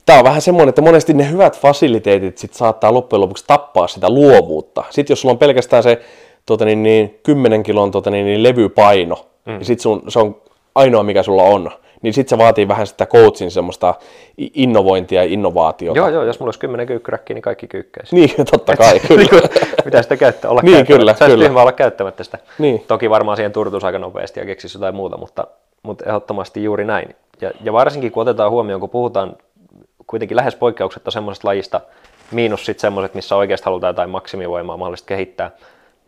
Tämä 0.05 0.19
on 0.19 0.25
vähän 0.25 0.41
semmoinen, 0.41 0.69
että 0.69 0.81
monesti 0.81 1.13
ne 1.13 1.31
hyvät 1.31 1.59
fasiliteetit 1.59 2.37
sit 2.37 2.53
saattaa 2.53 2.93
loppujen 2.93 3.21
lopuksi 3.21 3.43
tappaa 3.47 3.87
sitä 3.87 4.09
luovuutta. 4.09 4.83
Sitten 4.89 5.11
jos 5.11 5.21
sulla 5.21 5.33
on 5.33 5.39
pelkästään 5.39 5.83
se 5.83 6.01
tota 6.45 6.65
niin, 6.65 6.83
niin, 6.83 7.19
10 7.23 7.63
kilon 7.63 7.91
tota 7.91 8.09
niin, 8.09 8.25
niin, 8.25 8.43
levypaino, 8.43 9.25
mm. 9.45 9.51
niin 9.51 9.65
sit 9.65 9.79
sun, 9.79 10.01
se 10.07 10.19
on 10.19 10.41
ainoa 10.75 11.03
mikä 11.03 11.23
sulla 11.23 11.43
on, 11.43 11.71
niin 12.03 12.13
sitten 12.13 12.29
se 12.29 12.37
vaatii 12.37 12.67
vähän 12.67 12.87
sitä 12.87 13.05
coachin 13.05 13.51
semmoista 13.51 13.95
innovointia 14.37 15.23
ja 15.23 15.29
innovaatiota. 15.29 15.97
Joo, 15.97 16.09
joo, 16.09 16.23
jos 16.23 16.39
mulla 16.39 16.47
olisi 16.47 16.59
kymmenen 16.59 16.87
kyykkyräkkiä, 16.87 17.33
niin 17.33 17.41
kaikki 17.41 17.67
kyykkäisi. 17.67 18.15
Niin, 18.15 18.31
totta 18.51 18.77
kai, 18.77 18.99
kyllä. 18.99 19.49
Mitä 19.85 20.01
sitä 20.01 20.17
käyttää, 20.17 20.51
olla 20.51 20.61
niin, 20.63 20.85
kyllä, 20.85 21.13
kyllä. 21.13 21.61
olla 21.61 21.71
käyttämättä 21.71 22.23
sitä. 22.23 22.37
Niin. 22.57 22.83
Toki 22.87 23.09
varmaan 23.09 23.37
siihen 23.37 23.51
turtuisi 23.51 23.85
aika 23.85 23.99
nopeasti 23.99 24.39
ja 24.39 24.45
keksisi 24.45 24.77
jotain 24.77 24.95
muuta, 24.95 25.17
mutta, 25.17 25.47
mutta 25.83 26.05
ehdottomasti 26.05 26.63
juuri 26.63 26.85
näin. 26.85 27.15
Ja, 27.41 27.51
ja 27.63 27.73
varsinkin 27.73 28.11
kun 28.11 28.21
otetaan 28.21 28.51
huomioon, 28.51 28.79
kun 28.79 28.89
puhutaan 28.89 29.35
kuitenkin 30.07 30.37
lähes 30.37 30.55
poikkeuksetta 30.55 31.11
semmoisesta 31.11 31.47
lajista, 31.47 31.81
miinus 32.31 32.65
sitten 32.65 32.81
semmoiset, 32.81 33.13
missä 33.13 33.35
oikeasti 33.35 33.65
halutaan 33.65 33.89
jotain 33.89 34.09
maksimivoimaa 34.09 34.77
mahdollisesti 34.77 35.07
kehittää, 35.07 35.51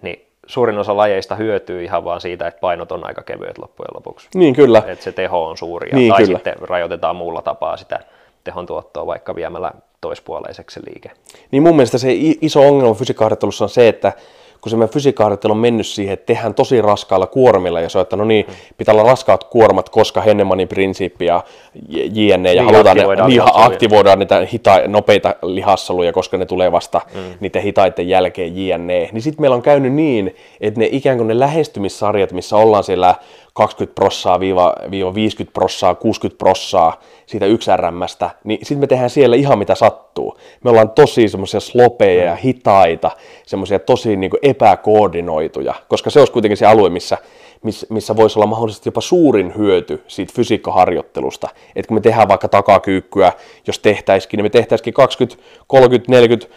niin 0.02 0.26
suurin 0.46 0.78
osa 0.78 0.98
lajeista 0.98 1.36
hyötyy 1.36 1.84
ihan 1.84 2.04
vaan 2.04 2.22
siitä, 2.22 2.48
että 2.48 2.60
painot 2.60 2.92
on 2.92 3.08
aika 3.08 3.24
kevyet 3.24 3.58
loppujen 3.58 3.90
lopuksi. 3.94 4.30
Niin 4.36 4.54
kyllä. 4.54 4.84
Että 4.88 5.04
se 5.04 5.12
teho 5.12 5.46
on 5.46 5.58
suuri 5.58 5.90
ja, 5.90 5.96
niin, 5.96 6.14
tai 6.14 6.24
kyllä. 6.24 6.38
sitten 6.38 6.56
rajoitetaan 6.62 7.16
muulla 7.16 7.42
tapaa 7.42 7.78
sitä 7.78 8.00
tehon 8.44 8.66
tuottoa 8.66 9.06
vaikka 9.06 9.36
viemällä 9.36 9.72
toispuoleiseksi 10.02 10.80
se 10.80 10.86
liike. 10.90 11.12
Niin 11.52 11.64
mun 11.64 11.76
mielestä 11.76 11.98
se 11.98 12.08
iso 12.42 12.62
ongelma 12.62 12.94
fysiikkaharjoittelussa 12.94 13.66
on 13.66 13.70
se, 13.70 13.88
että 13.88 14.14
kun 14.62 14.70
se 14.70 14.76
meidän 14.76 14.94
fysiikkaharjoittelu 14.94 15.54
on 15.54 15.60
mennyt 15.60 15.88
siihen, 15.88 16.14
että 16.14 16.26
tehdään 16.26 16.54
tosi 16.54 16.82
raskailla 16.82 17.28
kuormilla 17.28 17.82
ja 17.82 17.90
se 17.90 17.98
on, 17.98 18.02
että 18.02 18.16
no 18.16 18.26
niin, 18.26 18.46
pitää 18.78 18.94
olla 18.94 19.04
raskaat 19.04 19.44
kuormat, 19.44 19.90
koska 19.90 20.22
Hennemanin 20.22 20.68
prinsiippi 20.68 21.26
ja 21.26 21.44
jne. 21.90 22.54
Ja 22.54 22.64
niin, 22.64 22.74
halutaan 22.74 22.98
aktivoidaan, 22.98 23.30
ne, 23.30 23.36
niin, 23.36 23.44
aktivoidaan 23.54 24.20
niitä 24.20 24.48
hita, 24.54 24.82
nopeita 24.88 25.36
lihassoluja, 25.44 26.14
koska 26.14 26.38
ne 26.38 26.46
tulee 26.46 26.72
vasta 26.72 27.02
mm. 27.14 27.22
niiden 27.40 27.62
hitaiden 27.62 28.10
jälkeen 28.10 28.68
jne. 28.68 29.10
Niin 29.12 29.22
sitten 29.22 29.42
meillä 29.42 29.56
on 29.56 29.62
käynyt 29.62 29.94
niin, 29.94 30.36
että 30.62 30.80
ne 30.80 30.90
ikään 30.92 31.18
kuin 31.18 31.28
ne 31.28 31.40
lähestymissarjat, 31.40 32.32
missä 32.32 32.58
ollaan 32.58 32.84
siellä 32.84 33.16
20 33.56 33.96
prossaa, 33.96 34.40
viiva, 34.40 34.74
viiva 34.92 35.16
50 35.16 35.54
prossaa, 35.54 35.96
60 35.96 36.38
prossaa 36.38 37.02
siitä 37.26 37.46
yksi 37.46 37.72
RMstä, 37.76 38.30
niin 38.44 38.60
sitten 38.60 38.80
me 38.80 38.88
tehdään 38.88 39.10
siellä 39.10 39.36
ihan 39.36 39.60
mitä 39.60 39.76
sattuu. 39.76 40.38
Me 40.64 40.70
ollaan 40.70 40.90
tosi 40.90 41.28
semmoisia 41.28 41.60
slopeja 41.60 42.24
ja 42.24 42.36
hitaita, 42.36 43.12
semmoisia 43.46 43.80
tosi 43.80 44.16
niin 44.16 44.30
kuin 44.30 44.40
epäkoordinoituja, 44.42 45.74
koska 45.88 46.10
se 46.10 46.20
olisi 46.20 46.34
kuitenkin 46.34 46.58
se 46.58 46.66
alue, 46.66 46.90
missä, 46.90 47.18
missä, 47.64 47.88
missä 47.90 48.16
voisi 48.16 48.40
olla 48.40 48.48
mahdollisesti 48.48 48.88
jopa 48.90 49.02
suurin 49.02 49.54
hyöty 49.58 50.04
siitä 50.08 50.34
fysiikkaharjoittelusta. 50.36 51.50
Että 51.76 51.88
kun 51.88 51.98
me 51.98 52.02
tehdään 52.02 52.28
vaikka 52.28 52.48
takakyykkyä, 52.48 53.34
jos 53.68 53.80
tehtäisikin, 53.80 54.38
niin 54.38 54.46
me 54.46 54.50
tehtäisikin 54.50 54.94
20, 54.94 55.44
30, 55.68 56.12
40, 56.12 56.56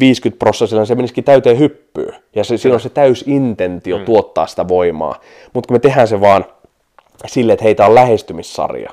50 0.00 0.38
prosenttia, 0.38 0.84
se 0.84 0.94
menisikin 0.94 1.24
täyteen 1.24 1.58
hyppyyn. 1.58 2.14
Ja 2.36 2.44
se, 2.44 2.56
siinä 2.56 2.74
on 2.74 2.80
se 2.80 2.88
täys 2.88 3.24
intentio 3.26 3.98
mm. 3.98 4.04
tuottaa 4.04 4.46
sitä 4.46 4.68
voimaa. 4.68 5.20
Mutta 5.52 5.68
kun 5.68 5.74
me 5.74 5.78
tehdään 5.78 6.08
se 6.08 6.20
vaan 6.20 6.44
silleen, 7.26 7.54
että 7.54 7.64
heitä 7.64 7.86
on 7.86 7.94
lähestymissarja, 7.94 8.90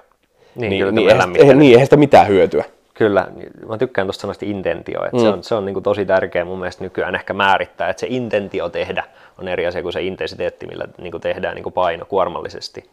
niin, 0.55 0.69
niin, 0.69 0.95
niin, 0.95 1.09
eihän, 1.09 1.35
eihän, 1.35 1.59
niin 1.59 1.71
eihän 1.71 1.85
sitä 1.85 1.97
mitään 1.97 2.27
hyötyä. 2.27 2.63
Kyllä, 2.93 3.27
mä 3.67 3.77
tykkään 3.77 4.07
tuosta 4.07 4.21
sanasta 4.21 4.45
intentio, 4.45 5.05
että 5.05 5.17
mm. 5.17 5.21
se 5.21 5.29
on, 5.29 5.43
se 5.43 5.55
on 5.55 5.65
niin 5.65 5.73
kuin 5.73 5.83
tosi 5.83 6.05
tärkeä 6.05 6.45
mun 6.45 6.59
mielestä 6.59 6.83
nykyään 6.83 7.15
ehkä 7.15 7.33
määrittää, 7.33 7.89
että 7.89 7.99
se 7.99 8.07
intentio 8.09 8.69
tehdä 8.69 9.03
on 9.37 9.47
eri 9.47 9.67
asia 9.67 9.81
kuin 9.81 9.93
se 9.93 10.01
intensiteetti, 10.01 10.67
millä 10.67 10.87
niin 10.97 11.11
kuin 11.11 11.21
tehdään 11.21 11.55
niin 11.55 11.63
kuin 11.63 11.73
paino 11.73 12.05
kuormallisesti. 12.05 12.83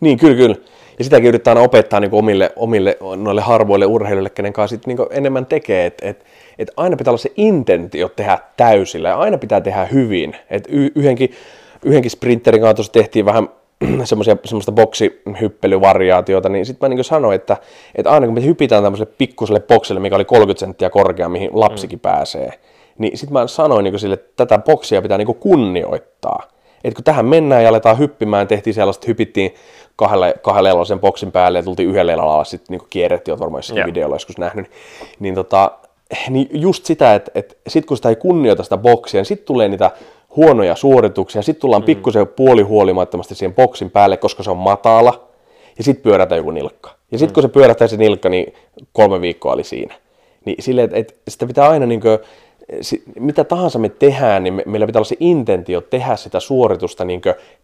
Niin, 0.00 0.18
kyllä, 0.18 0.36
kyllä. 0.36 0.56
Ja 0.98 1.04
sitäkin 1.04 1.28
yrittää 1.28 1.50
aina 1.50 1.60
opettaa 1.60 2.00
niin 2.00 2.14
omille, 2.14 2.52
omille 2.56 2.96
noille 3.16 3.40
harvoille 3.40 3.86
urheilijoille, 3.86 4.30
kenen 4.30 4.52
kanssa 4.52 4.76
sit, 4.76 4.86
niin 4.86 4.98
enemmän 5.10 5.46
tekee, 5.46 5.86
että 5.86 6.08
et, 6.08 6.24
et 6.58 6.70
aina 6.76 6.96
pitää 6.96 7.10
olla 7.10 7.18
se 7.18 7.32
intentio 7.36 8.08
tehdä 8.08 8.38
täysillä 8.56 9.08
ja 9.08 9.16
aina 9.16 9.38
pitää 9.38 9.60
tehdä 9.60 9.84
hyvin. 9.84 10.36
Et 10.50 10.68
y- 10.68 10.90
yhdenkin, 10.94 11.32
yhdenkin 11.84 12.10
sprinterin 12.10 12.62
kanssa 12.62 12.92
tehtiin 12.92 13.24
vähän 13.24 13.48
semmoisia, 14.04 14.36
semmoista 14.44 14.72
boksihyppelyvariaatiota, 14.72 16.48
niin 16.48 16.66
sitten 16.66 16.90
mä 16.90 16.94
niin 16.94 17.04
sanoin, 17.04 17.36
että, 17.36 17.56
että 17.94 18.10
aina 18.10 18.26
kun 18.26 18.34
me 18.34 18.44
hypitään 18.44 18.82
tämmöiselle 18.82 19.12
pikkuselle 19.18 19.60
boksille, 19.60 20.00
mikä 20.00 20.16
oli 20.16 20.24
30 20.24 20.60
senttiä 20.60 20.90
korkea, 20.90 21.28
mihin 21.28 21.50
lapsikin 21.52 21.98
mm. 21.98 22.00
pääsee, 22.00 22.52
niin 22.98 23.18
sitten 23.18 23.32
mä 23.32 23.46
sanoin 23.46 23.84
niin 23.84 23.98
sille, 23.98 24.14
että 24.14 24.46
tätä 24.46 24.58
boksia 24.58 25.02
pitää 25.02 25.18
niin 25.18 25.26
kunnioittaa. 25.26 26.42
Et 26.84 26.94
kun 26.94 27.04
tähän 27.04 27.26
mennään 27.26 27.62
ja 27.62 27.68
aletaan 27.68 27.98
hyppimään, 27.98 28.48
tehtiin 28.48 28.74
sellaista, 28.74 29.04
hypittiin 29.08 29.54
kahdelle, 29.98 30.34
kahdelle 30.42 30.86
sen 30.86 31.00
boksin 31.00 31.32
päälle 31.32 31.58
ja 31.58 31.62
tultiin 31.62 31.88
yhdelle 31.88 32.12
alalla, 32.14 32.44
sitten 32.44 32.78
niin 32.78 32.88
kierrettiin, 32.90 33.32
olet 33.32 33.40
varmaan 33.40 33.58
jossakin 33.58 33.78
yeah. 33.78 33.86
videolla 33.86 34.14
joskus 34.14 34.38
nähnyt, 34.38 34.70
niin, 35.18 35.34
tota, 35.34 35.70
niin 36.30 36.48
just 36.52 36.84
sitä, 36.84 37.14
että, 37.14 37.30
että 37.34 37.54
sitten 37.68 37.88
kun 37.88 37.96
sitä 37.96 38.08
ei 38.08 38.16
kunnioita 38.16 38.62
sitä 38.62 38.76
boksia, 38.76 39.18
niin 39.18 39.26
sitten 39.26 39.46
tulee 39.46 39.68
niitä 39.68 39.90
huonoja 40.36 40.76
suorituksia, 40.76 41.42
sitten 41.42 41.60
tullaan 41.60 41.82
mm. 41.82 41.86
pikkusen 41.86 42.28
puolihuolimattomasti 42.28 43.34
siihen 43.34 43.54
boksin 43.54 43.90
päälle, 43.90 44.16
koska 44.16 44.42
se 44.42 44.50
on 44.50 44.56
matala, 44.56 45.28
ja 45.78 45.84
sitten 45.84 46.02
pyörätä 46.02 46.36
joku 46.36 46.50
nilkka. 46.50 46.90
Ja 47.12 47.18
sitten 47.18 47.32
mm. 47.32 47.34
kun 47.34 47.42
se 47.42 47.48
pyörähtää 47.48 47.88
se 47.88 47.96
nilkka, 47.96 48.28
niin 48.28 48.54
kolme 48.92 49.20
viikkoa 49.20 49.52
oli 49.52 49.64
siinä. 49.64 49.94
Niin 50.44 50.62
silleen, 50.62 50.84
että, 50.84 50.96
että 50.96 51.14
sitä 51.28 51.46
pitää 51.46 51.68
aina 51.68 51.86
niin 51.86 52.00
kuin, 52.00 52.18
mitä 53.20 53.44
tahansa 53.44 53.78
me 53.78 53.88
tehdään, 53.88 54.44
niin 54.44 54.54
me, 54.54 54.62
meillä 54.66 54.86
pitää 54.86 55.00
olla 55.00 55.08
se 55.08 55.16
intentio 55.20 55.80
tehdä 55.80 56.16
sitä 56.16 56.40
suoritusta 56.40 57.04
niin 57.04 57.20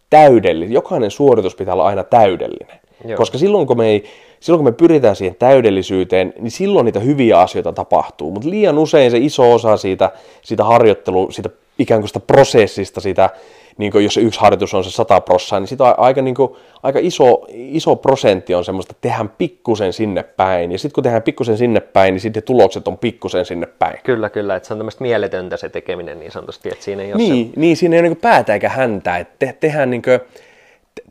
täydellinen. 0.09 0.73
Jokainen 0.73 1.11
suoritus 1.11 1.55
pitää 1.55 1.73
olla 1.73 1.85
aina 1.85 2.03
täydellinen. 2.03 2.79
Joo. 3.05 3.17
Koska 3.17 3.37
silloin 3.37 3.67
kun, 3.67 3.77
me 3.77 3.87
ei, 3.87 4.03
silloin 4.39 4.59
kun 4.59 4.73
me 4.73 4.77
pyritään 4.77 5.15
siihen 5.15 5.35
täydellisyyteen, 5.35 6.33
niin 6.39 6.51
silloin 6.51 6.85
niitä 6.85 6.99
hyviä 6.99 7.39
asioita 7.39 7.73
tapahtuu. 7.73 8.31
Mutta 8.31 8.49
liian 8.49 8.77
usein 8.77 9.11
se 9.11 9.17
iso 9.17 9.53
osa 9.53 9.77
siitä, 9.77 10.11
siitä 10.41 10.63
harjoittelu, 10.63 11.31
siitä 11.31 11.49
ikään 11.79 12.01
kuin 12.01 12.07
sitä 12.07 12.19
prosessista, 12.19 13.01
sitä, 13.01 13.29
niin 13.77 13.91
kuin 13.91 14.03
jos 14.03 14.13
se 14.13 14.21
yksi 14.21 14.39
harjoitus 14.39 14.73
on 14.73 14.83
se 14.83 14.91
100 14.91 15.21
prossaa, 15.21 15.59
niin 15.59 15.67
sitä 15.67 15.83
on 15.83 15.93
aika, 15.97 16.21
niin 16.21 16.35
kuin, 16.35 16.55
aika 16.83 16.99
iso, 17.01 17.45
iso 17.49 17.95
prosentti 17.95 18.55
on 18.55 18.65
semmoista, 18.65 18.91
että 18.91 19.01
tehdään 19.01 19.29
pikkusen 19.29 19.93
sinne 19.93 20.23
päin. 20.23 20.71
Ja 20.71 20.79
sitten 20.79 20.93
kun 20.93 21.03
tehdään 21.03 21.23
pikkusen 21.23 21.57
sinne 21.57 21.79
päin, 21.79 22.13
niin 22.13 22.21
sitten 22.21 22.43
tulokset 22.43 22.87
on 22.87 22.97
pikkusen 22.97 23.45
sinne 23.45 23.67
päin. 23.67 23.99
Kyllä, 24.03 24.29
kyllä. 24.29 24.55
Että 24.55 24.67
se 24.67 24.73
on 24.73 24.79
tämmöistä 24.79 25.01
mieletöntä 25.01 25.57
se 25.57 25.69
tekeminen 25.69 26.19
niin 26.19 26.31
sanotusti, 26.31 26.69
että 26.69 26.83
siinä 26.83 27.03
ei 27.03 27.13
ole 27.13 27.17
niin, 27.17 27.51
se... 27.53 27.59
niin, 27.59 27.77
siinä 27.77 27.95
ei 27.95 27.99
ole 27.99 28.09
niin 28.09 28.17
päätä 28.17 28.53
eikä 28.53 28.69
häntä. 28.69 29.17
Että 29.17 29.35
te, 29.39 29.57
tehdään, 29.59 29.89
niin 29.89 30.01
kuin, 30.01 30.19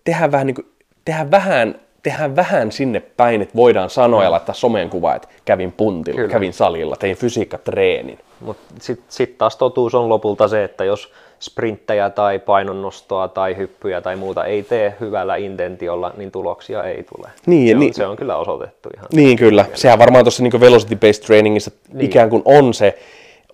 tehdään 0.04 0.32
vähän 0.32 0.46
niin 0.46 0.54
kuin, 0.54 0.66
tehdään 1.04 1.30
vähän 1.30 1.74
tehdään 2.04 2.36
vähän 2.36 2.72
sinne 2.72 3.00
päin, 3.00 3.42
että 3.42 3.56
voidaan 3.56 3.90
sanoa 3.90 4.20
mm. 4.20 4.24
ja 4.24 4.30
laittaa 4.30 4.54
someen 4.54 4.90
kuva, 4.90 5.14
että 5.14 5.28
kävin 5.44 5.72
puntilla, 5.72 6.16
Kyllä. 6.16 6.32
kävin 6.32 6.52
salilla, 6.52 6.96
tein 6.96 7.16
fysiikkatreenin. 7.16 8.18
Mutta 8.40 8.74
sitten 8.80 9.06
sit 9.08 9.38
taas 9.38 9.56
totuus 9.56 9.94
on 9.94 10.08
lopulta 10.08 10.48
se, 10.48 10.64
että 10.64 10.84
jos 10.84 11.12
sprinttejä 11.44 12.10
tai 12.10 12.38
painonnostoa 12.38 13.28
tai 13.28 13.56
hyppyjä 13.56 14.00
tai 14.00 14.16
muuta 14.16 14.44
ei 14.44 14.62
tee 14.62 14.94
hyvällä 15.00 15.36
intentiolla, 15.36 16.12
niin 16.16 16.30
tuloksia 16.30 16.82
ei 16.82 17.02
tule. 17.02 17.28
Niin, 17.46 17.68
se, 17.68 17.74
on, 17.74 17.80
niin, 17.80 17.94
se 17.94 18.06
on 18.06 18.16
kyllä 18.16 18.36
osoitettu 18.36 18.88
ihan. 18.96 19.06
Niin 19.12 19.38
kyllä, 19.38 19.64
sehän 19.74 19.98
varmaan 19.98 20.24
tuossa 20.24 20.42
niin 20.42 20.60
velocity-based 20.60 21.26
trainingissa 21.26 21.70
niin. 21.92 22.04
ikään 22.04 22.30
kuin 22.30 22.42
on 22.44 22.74
se, 22.74 22.98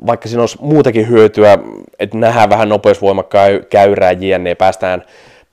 vaikka 0.07 0.29
siinä 0.29 0.43
olisi 0.43 0.59
muutakin 0.61 1.09
hyötyä, 1.09 1.59
että 1.99 2.19
nähdään 2.19 2.51
vähän 2.51 2.69
nopeusvoimakäyrää 2.69 4.13
jne, 4.13 4.55
päästään 4.55 5.05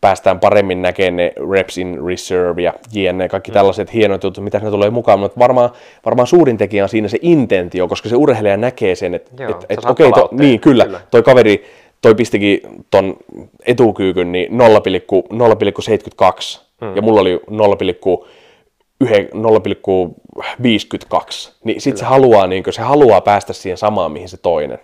päästään 0.01 0.39
paremmin 0.39 0.81
näkemään 0.81 1.15
ne 1.15 1.33
reps 1.51 1.77
in 1.77 2.05
reserve 2.05 2.61
ja 2.61 2.73
jne, 2.93 3.29
kaikki 3.29 3.51
mm. 3.51 3.53
tällaiset 3.53 3.93
hienot 3.93 4.23
jutut, 4.23 4.43
mitä 4.43 4.59
ne 4.59 4.69
tulee 4.69 4.89
mukaan, 4.89 5.19
mutta 5.19 5.39
varmaan, 5.39 5.69
varmaan 6.05 6.27
suurin 6.27 6.57
tekijä 6.57 6.83
on 6.83 6.89
siinä 6.89 7.07
se 7.07 7.17
intentio, 7.21 7.87
koska 7.87 8.09
se 8.09 8.15
urheilija 8.15 8.57
näkee 8.57 8.95
sen, 8.95 9.13
että 9.13 9.31
et, 9.49 9.65
et, 9.69 9.85
okei, 9.85 10.07
okay, 10.07 10.21
to, 10.21 10.29
niin 10.31 10.59
kyllä, 10.59 10.85
kyllä, 10.85 10.99
toi 11.11 11.23
kaveri, 11.23 11.65
toi 12.01 12.15
pistikin 12.15 12.61
ton 12.91 13.17
etukyykyn 13.65 14.31
niin 14.31 14.51
0,72 14.51 14.57
mm. 16.81 16.95
ja 16.95 17.01
mulla 17.01 17.21
oli 17.21 17.41
0,52, 19.03 19.09
niin 21.63 21.81
sitten 21.81 21.99
se 21.99 22.05
haluaa, 22.05 22.47
niin 22.47 22.63
se 22.69 22.81
haluaa 22.81 23.21
päästä 23.21 23.53
siihen 23.53 23.77
samaan, 23.77 24.11
mihin 24.11 24.29
se 24.29 24.37
toinen. 24.37 24.79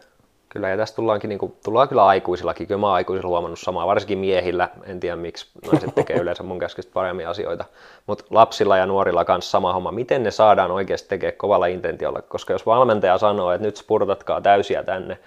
Kyllä, 0.53 0.69
ja 0.69 0.77
tässä 0.77 0.95
tullaankin, 0.95 1.29
niin 1.29 1.39
kuin, 1.39 1.55
tullaan 1.63 1.89
kyllä 1.89 2.05
aikuisillakin. 2.05 2.67
Kyllä 2.67 2.79
mä 2.79 2.87
oon 2.87 2.95
aikuisilla 2.95 3.29
huomannut 3.29 3.59
samaa, 3.59 3.87
varsinkin 3.87 4.17
miehillä. 4.17 4.69
En 4.85 4.99
tiedä, 4.99 5.15
miksi 5.15 5.47
naiset 5.71 5.89
tekee 5.95 6.17
yleensä 6.17 6.43
mun 6.43 6.59
käskystä 6.59 6.93
paremmin 6.93 7.27
asioita. 7.27 7.65
Mutta 8.07 8.25
lapsilla 8.29 8.77
ja 8.77 8.85
nuorilla 8.85 9.25
kanssa 9.25 9.51
sama 9.51 9.73
homma. 9.73 9.91
Miten 9.91 10.23
ne 10.23 10.31
saadaan 10.31 10.71
oikeasti 10.71 11.09
tekemään 11.09 11.37
kovalla 11.37 11.65
intentiolla? 11.65 12.21
Koska 12.21 12.53
jos 12.53 12.65
valmentaja 12.65 13.17
sanoo, 13.17 13.51
että 13.51 13.67
nyt 13.67 13.77
spurtatkaa 13.77 14.41
täysiä 14.41 14.83
tänne, 14.83 15.17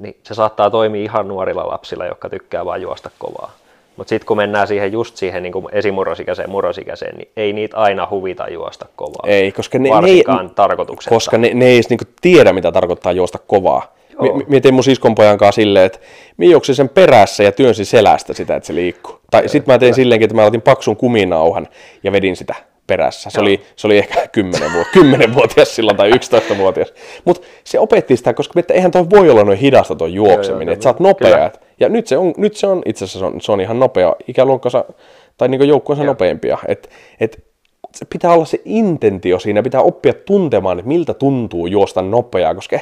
niin 0.00 0.16
se 0.22 0.34
saattaa 0.34 0.70
toimia 0.70 1.02
ihan 1.02 1.28
nuorilla 1.28 1.68
lapsilla, 1.68 2.06
jotka 2.06 2.28
tykkää 2.28 2.64
vain 2.64 2.82
juosta 2.82 3.10
kovaa. 3.18 3.52
Mutta 3.96 4.08
sitten 4.08 4.26
kun 4.26 4.36
mennään 4.36 4.68
siihen 4.68 4.92
just 4.92 5.16
siihen 5.16 5.42
niin 5.42 5.52
esimurrosikäiseen, 5.72 6.50
murrosikäiseen, 6.50 7.16
niin 7.16 7.28
ei 7.36 7.52
niitä 7.52 7.76
aina 7.76 8.08
huvita 8.10 8.48
juosta 8.48 8.86
kovaa. 8.96 9.22
Ei, 9.26 9.52
koska 9.52 9.78
ne, 9.78 9.90
Varsinkaan 9.90 10.50
ne, 10.68 10.86
Koska 11.08 11.38
ne, 11.38 11.54
ne 11.54 11.66
ei 11.66 11.80
niinku 11.88 12.04
tiedä, 12.20 12.52
mitä 12.52 12.72
tarkoittaa 12.72 13.12
juosta 13.12 13.38
kovaa. 13.46 13.94
Mietin 14.46 14.74
mun 14.74 14.84
siskonpojan 14.84 15.38
kanssa 15.38 15.60
silleen, 15.60 15.86
että 15.86 15.98
minä 16.36 16.52
juoksin 16.52 16.74
sen 16.74 16.88
perässä 16.88 17.42
ja 17.42 17.52
työnsin 17.52 17.86
selästä 17.86 18.32
sitä, 18.32 18.56
että 18.56 18.66
se 18.66 18.74
liikkuu. 18.74 19.20
Tai 19.30 19.48
sitten 19.48 19.74
mä 19.74 19.78
tein 19.78 19.94
silleenkin, 19.94 20.24
että 20.24 20.36
mä 20.36 20.44
otin 20.44 20.62
paksun 20.62 20.96
kuminauhan 20.96 21.68
ja 22.04 22.12
vedin 22.12 22.36
sitä 22.36 22.54
perässä. 22.90 23.30
Se, 23.30 23.40
oli, 23.40 23.60
se 23.76 23.86
oli 23.86 23.98
ehkä 23.98 24.26
10 24.28 24.72
vuotta, 24.72 24.92
10 24.92 25.34
vuotias 25.34 25.76
silloin 25.76 25.96
tai 25.96 26.08
11 26.08 26.58
vuotias. 26.58 26.94
Mutta 27.24 27.46
se 27.64 27.78
opetti 27.78 28.16
sitä, 28.16 28.34
koska 28.34 28.60
että 28.60 28.74
eihän 28.74 28.90
toi 28.90 29.10
voi 29.10 29.30
olla 29.30 29.44
noin 29.44 29.58
hidasta 29.58 29.96
tuo 29.96 30.06
juokseminen, 30.06 30.72
että 30.72 30.82
sä 30.82 30.88
oot 30.88 31.00
nopea. 31.00 31.50
Ja 31.80 31.88
nyt 31.88 32.06
se 32.06 32.16
on, 32.16 32.34
nyt 32.36 32.56
se 32.56 32.66
on 32.66 32.82
itse 32.86 33.04
asiassa 33.04 33.18
se 33.18 33.24
on, 33.24 33.40
se 33.40 33.52
on 33.52 33.60
ihan 33.60 33.78
nopea, 33.78 34.16
ikäluokkansa 34.28 34.84
tai 35.36 35.48
niin 35.48 35.68
joukkueensa 35.68 36.04
nopeampia. 36.04 36.58
Et, 36.68 36.90
et, 37.20 37.44
se 37.94 38.04
pitää 38.04 38.32
olla 38.32 38.44
se 38.44 38.60
intentio 38.64 39.38
siinä, 39.38 39.62
pitää 39.62 39.82
oppia 39.82 40.12
tuntemaan, 40.14 40.78
että 40.78 40.88
miltä 40.88 41.14
tuntuu 41.14 41.66
juosta 41.66 42.02
nopeaa, 42.02 42.54
koska 42.54 42.78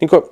niin 0.00 0.08
kuin, 0.08 0.22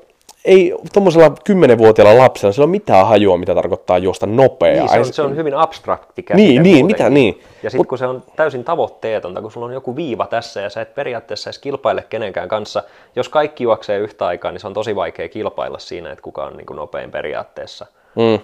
ei 0.44 0.74
tuommoisella 0.92 1.30
kymmenenvuotiaalla 1.44 2.22
lapsella 2.22 2.52
sillä 2.52 2.64
ole 2.64 2.70
mitään 2.70 3.06
hajua, 3.06 3.36
mitä 3.36 3.54
tarkoittaa 3.54 3.98
juosta 3.98 4.26
nopeaa. 4.26 4.86
Niin, 4.86 4.88
se, 4.88 4.98
on, 4.98 5.12
se 5.12 5.22
on 5.22 5.36
hyvin 5.36 5.54
abstrakti 5.54 6.22
käsite 6.22 6.48
Niin, 6.48 6.62
niin 6.62 6.86
mitä 6.86 7.10
niin. 7.10 7.40
Ja 7.62 7.70
sitten 7.70 7.86
kun 7.86 7.98
se 7.98 8.06
on 8.06 8.22
täysin 8.36 8.64
tavoitteetonta, 8.64 9.42
kun 9.42 9.52
sulla 9.52 9.66
on 9.66 9.72
joku 9.72 9.96
viiva 9.96 10.26
tässä 10.26 10.60
ja 10.60 10.70
sä 10.70 10.80
et 10.80 10.94
periaatteessa 10.94 11.50
edes 11.50 11.58
kilpaile 11.58 12.04
kenenkään 12.08 12.48
kanssa, 12.48 12.82
jos 13.16 13.28
kaikki 13.28 13.64
juoksee 13.64 13.98
yhtä 13.98 14.26
aikaa, 14.26 14.52
niin 14.52 14.60
se 14.60 14.66
on 14.66 14.74
tosi 14.74 14.96
vaikea 14.96 15.28
kilpailla 15.28 15.78
siinä, 15.78 16.12
että 16.12 16.22
kuka 16.22 16.44
on 16.44 16.56
niin 16.56 16.66
kuin 16.66 16.76
nopein 16.76 17.10
periaatteessa. 17.10 17.86
Mm 18.16 18.38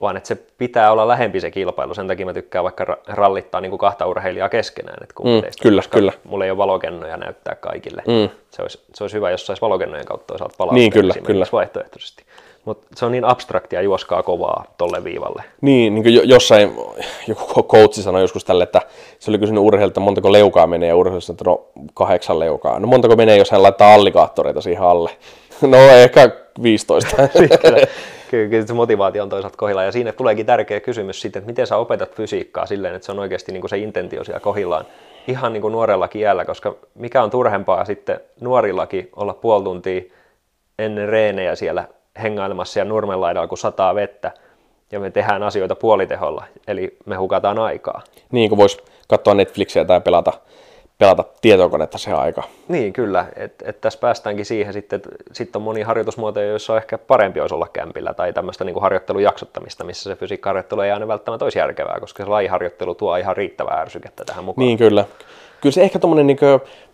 vaan 0.00 0.16
että 0.16 0.28
se 0.28 0.38
pitää 0.58 0.92
olla 0.92 1.08
lähempi 1.08 1.40
se 1.40 1.50
kilpailu. 1.50 1.94
Sen 1.94 2.08
takia 2.08 2.26
mä 2.26 2.32
tykkään 2.32 2.62
vaikka 2.64 2.96
rallittaa 3.06 3.60
niin 3.60 3.70
kuin 3.70 3.78
kahta 3.78 4.06
urheilijaa 4.06 4.48
keskenään. 4.48 4.98
Että 5.02 5.14
mm, 5.24 5.42
teistä, 5.42 5.62
kyllä, 5.62 5.82
kyllä. 5.90 6.12
Mulla 6.24 6.44
ei 6.44 6.50
ole 6.50 6.58
valokennoja 6.58 7.16
näyttää 7.16 7.54
kaikille. 7.54 8.02
Mm. 8.06 8.28
Se, 8.50 8.62
olisi, 8.62 8.80
se 8.94 9.04
olisi 9.04 9.16
hyvä, 9.16 9.30
jos 9.30 9.46
saisi 9.46 9.62
valokennojen 9.62 10.06
kautta 10.06 10.26
toisaalta 10.26 10.54
palaa 10.58 10.74
niin, 10.74 10.92
kyllä, 10.92 11.14
kyllä. 11.24 11.46
vaihtoehtoisesti. 11.52 12.24
Mutta 12.64 12.86
se 12.96 13.04
on 13.04 13.12
niin 13.12 13.24
abstraktia 13.24 13.82
juoskaa 13.82 14.22
kovaa 14.22 14.64
tolle 14.78 15.04
viivalle. 15.04 15.44
Niin, 15.60 15.94
niin 15.94 16.02
kuin 16.02 16.28
jossain 16.28 16.76
joku 17.28 17.62
coachi 17.62 18.02
sanoi 18.02 18.20
joskus 18.20 18.44
tälle, 18.44 18.64
että 18.64 18.80
se 19.18 19.30
oli 19.30 19.38
kysynyt 19.38 19.62
urheilijalta, 19.64 20.00
montako 20.00 20.32
leukaa 20.32 20.66
menee, 20.66 20.88
ja 20.88 20.96
urheilijalta 20.96 21.32
että 21.32 21.44
no 21.44 21.66
kahdeksan 21.94 22.38
leukaa. 22.38 22.78
No 22.78 22.86
montako 22.86 23.16
menee, 23.16 23.36
jos 23.36 23.50
hän 23.50 23.62
laittaa 23.62 23.94
allikaattoreita 23.94 24.60
siihen 24.60 24.82
alle? 24.82 25.10
No 25.60 25.78
ehkä 25.78 26.30
15. 26.62 27.16
kyllä, 28.30 28.50
kyllä 28.50 28.66
se 28.66 28.74
motivaatio 28.74 29.22
on 29.22 29.28
toisaalta 29.28 29.56
kohillaan. 29.56 29.86
Ja 29.86 29.92
siinä 29.92 30.12
tuleekin 30.12 30.46
tärkeä 30.46 30.80
kysymys 30.80 31.20
sitten, 31.20 31.40
että 31.40 31.50
miten 31.50 31.66
sä 31.66 31.76
opetat 31.76 32.14
fysiikkaa 32.14 32.66
silleen, 32.66 32.94
että 32.94 33.06
se 33.06 33.12
on 33.12 33.18
oikeasti 33.18 33.52
niin 33.52 33.60
kuin 33.60 33.70
se 33.70 33.78
intentio 33.78 34.24
siellä 34.24 34.40
kohillaan 34.40 34.84
ihan 35.28 35.52
niin 35.52 35.60
kuin 35.60 35.72
nuorellakin 35.72 36.22
iällä, 36.22 36.44
koska 36.44 36.76
mikä 36.94 37.22
on 37.22 37.30
turhempaa 37.30 37.84
sitten 37.84 38.20
nuorillakin 38.40 39.08
olla 39.16 39.34
puoli 39.34 39.64
tuntia 39.64 40.02
ennen 40.78 41.08
reenejä 41.08 41.54
siellä 41.54 41.88
hengailemassa 42.22 42.78
ja 42.78 42.84
nurmenlaidalla, 42.84 43.48
kun 43.48 43.58
sataa 43.58 43.94
vettä, 43.94 44.32
ja 44.92 45.00
me 45.00 45.10
tehdään 45.10 45.42
asioita 45.42 45.74
puoliteholla, 45.74 46.44
eli 46.66 46.96
me 47.06 47.16
hukataan 47.16 47.58
aikaa. 47.58 48.02
Niin 48.32 48.48
kuin 48.48 48.58
voisi 48.58 48.78
katsoa 49.08 49.34
Netflixiä 49.34 49.84
tai 49.84 50.00
pelata 50.00 50.32
pelata 51.00 51.24
tietokonetta 51.40 51.98
se 51.98 52.12
aika. 52.12 52.42
Niin, 52.68 52.92
kyllä. 52.92 53.26
että 53.36 53.64
et 53.68 53.80
tässä 53.80 53.98
päästäänkin 53.98 54.46
siihen 54.46 54.72
sitten, 54.72 54.96
että 54.96 55.10
sitten 55.32 55.58
on 55.60 55.62
monia 55.62 55.86
harjoitusmuotoja, 55.86 56.46
joissa 56.46 56.72
on 56.72 56.76
ehkä 56.76 56.98
parempi 56.98 57.40
olisi 57.40 57.54
olla 57.54 57.68
kämpillä, 57.72 58.14
tai 58.14 58.32
tämmöistä 58.32 58.64
niin 58.64 58.80
harjoittelun 58.80 59.22
jaksottamista, 59.22 59.84
missä 59.84 60.10
se 60.10 60.16
fysiikkaharjoittelu 60.16 60.80
ei 60.80 60.90
aina 60.90 61.08
välttämättä 61.08 61.44
olisi 61.44 61.58
järkevää, 61.58 62.00
koska 62.00 62.24
se 62.24 62.30
lajiharjoittelu 62.30 62.94
tuo 62.94 63.16
ihan 63.16 63.36
riittävää 63.36 63.80
ärsykettä 63.80 64.24
tähän 64.24 64.44
mukaan. 64.44 64.66
Niin, 64.66 64.78
kyllä. 64.78 65.04
kyllä 65.60 65.74
se 65.74 65.82
ehkä 65.82 65.98
tommonen, 65.98 66.26
niin 66.26 66.38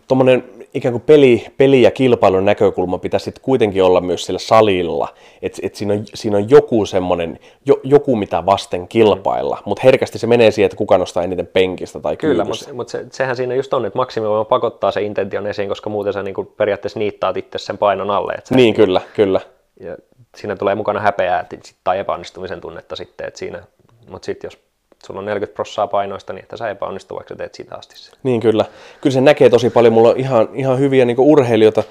kuin, 0.07 0.17
tommonen 0.17 0.43
ikään 0.73 0.93
kuin 0.93 1.01
peli, 1.01 1.45
peli 1.57 1.81
ja 1.81 1.91
kilpailun 1.91 2.45
näkökulma 2.45 2.97
pitäisi 2.97 3.23
sitten 3.23 3.43
kuitenkin 3.43 3.83
olla 3.83 4.01
myös 4.01 4.25
sillä 4.25 4.39
salilla, 4.39 5.07
että 5.41 5.61
et 5.63 5.75
siinä, 5.75 5.93
on, 5.93 6.05
siinä 6.13 6.37
on 6.37 6.49
joku 6.49 6.85
semmoinen, 6.85 7.39
jo, 7.65 7.79
joku 7.83 8.15
mitä 8.15 8.45
vasten 8.45 8.87
kilpailla, 8.87 9.55
mm. 9.55 9.61
mutta 9.65 9.81
herkästi 9.83 10.19
se 10.19 10.27
menee 10.27 10.51
siihen, 10.51 10.65
että 10.65 10.77
kuka 10.77 10.97
nostaa 10.97 11.23
eniten 11.23 11.47
penkistä 11.47 11.99
tai 11.99 12.17
Kyllä, 12.17 12.43
mutta 12.45 12.73
mut 12.73 12.89
se, 12.89 13.05
sehän 13.11 13.35
siinä 13.35 13.55
just 13.55 13.73
on, 13.73 13.85
että 13.85 13.97
maksimivoima 13.97 14.45
pakottaa 14.45 14.91
se 14.91 15.01
intention 15.01 15.47
esiin, 15.47 15.69
koska 15.69 15.89
muuten 15.89 16.13
sä 16.13 16.23
niinku 16.23 16.43
periaatteessa 16.43 16.99
niittaat 16.99 17.37
itse 17.37 17.57
sen 17.57 17.77
painon 17.77 18.11
alle. 18.11 18.33
Että 18.33 18.55
niin, 18.55 18.73
kyllä, 18.73 19.01
kyllä. 19.15 19.41
Ja 19.79 19.97
siinä 20.35 20.55
tulee 20.55 20.75
mukana 20.75 20.99
häpeää 20.99 21.45
tai 21.83 21.99
epäonnistumisen 21.99 22.61
tunnetta 22.61 22.95
sitten, 22.95 23.27
että 23.27 23.39
siinä, 23.39 23.63
mutta 24.09 24.25
sitten 24.25 24.47
jos 24.47 24.66
sulla 25.05 25.19
on 25.19 25.25
40 25.25 25.55
prossaa 25.55 25.87
painoista, 25.87 26.33
niin 26.33 26.43
että 26.43 26.57
sä 26.57 26.69
epäonnistu, 26.69 27.15
vaikka 27.15 27.33
sä 27.33 27.37
teet 27.37 27.55
sitä 27.55 27.75
asti 27.75 27.97
sen. 27.97 28.15
Niin 28.23 28.41
kyllä. 28.41 28.65
Kyllä 29.01 29.13
se 29.13 29.21
näkee 29.21 29.49
tosi 29.49 29.69
paljon. 29.69 29.93
Mulla 29.93 30.09
on 30.09 30.17
ihan, 30.17 30.49
ihan 30.53 30.79
hyviä 30.79 31.05
niin 31.05 31.19
urheilijoita 31.19 31.83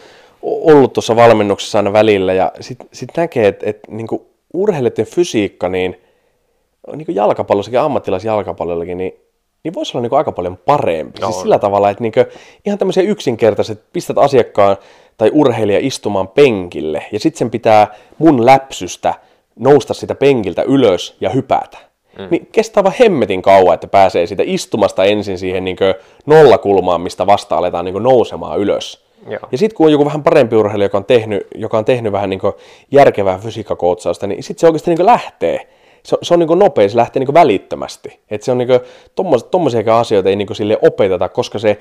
ollut 0.42 0.92
tuossa 0.92 1.16
valmennuksessa 1.16 1.78
aina 1.78 1.92
välillä 1.92 2.32
ja 2.32 2.52
sitten 2.60 2.88
sit 2.92 3.08
näkee, 3.16 3.48
että 3.48 3.66
et, 3.66 3.80
niin 3.88 4.06
urheilijoiden 4.54 5.06
fysiikka, 5.06 5.68
niin, 5.68 6.00
niin 6.96 7.14
jalkapallossakin, 7.14 7.80
ammattilaisjalkapallollakin, 7.80 8.98
niin, 8.98 9.12
niin 9.64 9.74
voisi 9.74 9.96
olla 9.96 10.08
niin 10.08 10.18
aika 10.18 10.32
paljon 10.32 10.56
parempi. 10.56 11.20
No, 11.20 11.26
siis 11.26 11.40
sillä 11.40 11.58
tavalla, 11.58 11.90
että 11.90 12.02
niin 12.02 12.12
ihan 12.66 12.78
tämmöisiä 12.78 13.02
yksinkertaiset, 13.02 13.82
pistät 13.92 14.18
asiakkaan 14.18 14.76
tai 15.18 15.30
urheilija 15.34 15.78
istumaan 15.82 16.28
penkille 16.28 17.06
ja 17.12 17.20
sitten 17.20 17.38
sen 17.38 17.50
pitää 17.50 17.94
mun 18.18 18.46
läpsystä 18.46 19.14
nousta 19.58 19.94
sitä 19.94 20.14
penkiltä 20.14 20.62
ylös 20.62 21.16
ja 21.20 21.30
hypätä 21.30 21.78
mm. 22.18 22.28
niin 22.30 22.48
kestää 22.52 22.84
vaan 22.84 22.94
hemmetin 23.00 23.42
kauan, 23.42 23.74
että 23.74 23.86
pääsee 23.86 24.26
siitä 24.26 24.42
istumasta 24.46 25.04
ensin 25.04 25.38
siihen 25.38 25.64
niin 25.64 25.76
nollakulmaan, 26.26 27.00
mistä 27.00 27.26
vasta 27.26 27.56
aletaan 27.56 27.84
niin 27.84 28.02
nousemaan 28.02 28.58
ylös. 28.60 29.06
Joo. 29.28 29.40
Ja 29.52 29.58
sitten 29.58 29.76
kun 29.76 29.86
on 29.86 29.92
joku 29.92 30.04
vähän 30.04 30.22
parempi 30.22 30.56
urheilija, 30.56 30.84
joka 30.84 30.98
on 30.98 31.04
tehnyt, 31.04 31.46
joka 31.54 31.78
on 31.78 31.84
tehnyt 31.84 32.12
vähän 32.12 32.30
niin 32.30 32.40
järkevää 32.90 33.38
fysiikkakoutsausta, 33.38 34.26
niin 34.26 34.42
sitten 34.42 34.60
se 34.60 34.66
oikeasti 34.66 34.94
niin 34.94 35.06
lähtee. 35.06 35.68
Se, 36.02 36.16
se 36.22 36.34
on 36.34 36.40
niin 36.40 36.58
nopea, 36.58 36.88
se 36.88 36.96
lähtee 36.96 37.20
niin 37.24 37.34
välittömästi. 37.34 38.20
Et 38.30 38.42
se 38.42 38.52
on 38.52 38.58
niin 38.58 38.68
tuommoisia 39.50 39.98
asioita 39.98 40.28
ei 40.28 40.36
niin 40.36 40.54
sille 40.54 40.78
opeteta, 40.82 41.28
koska 41.28 41.58
se 41.58 41.78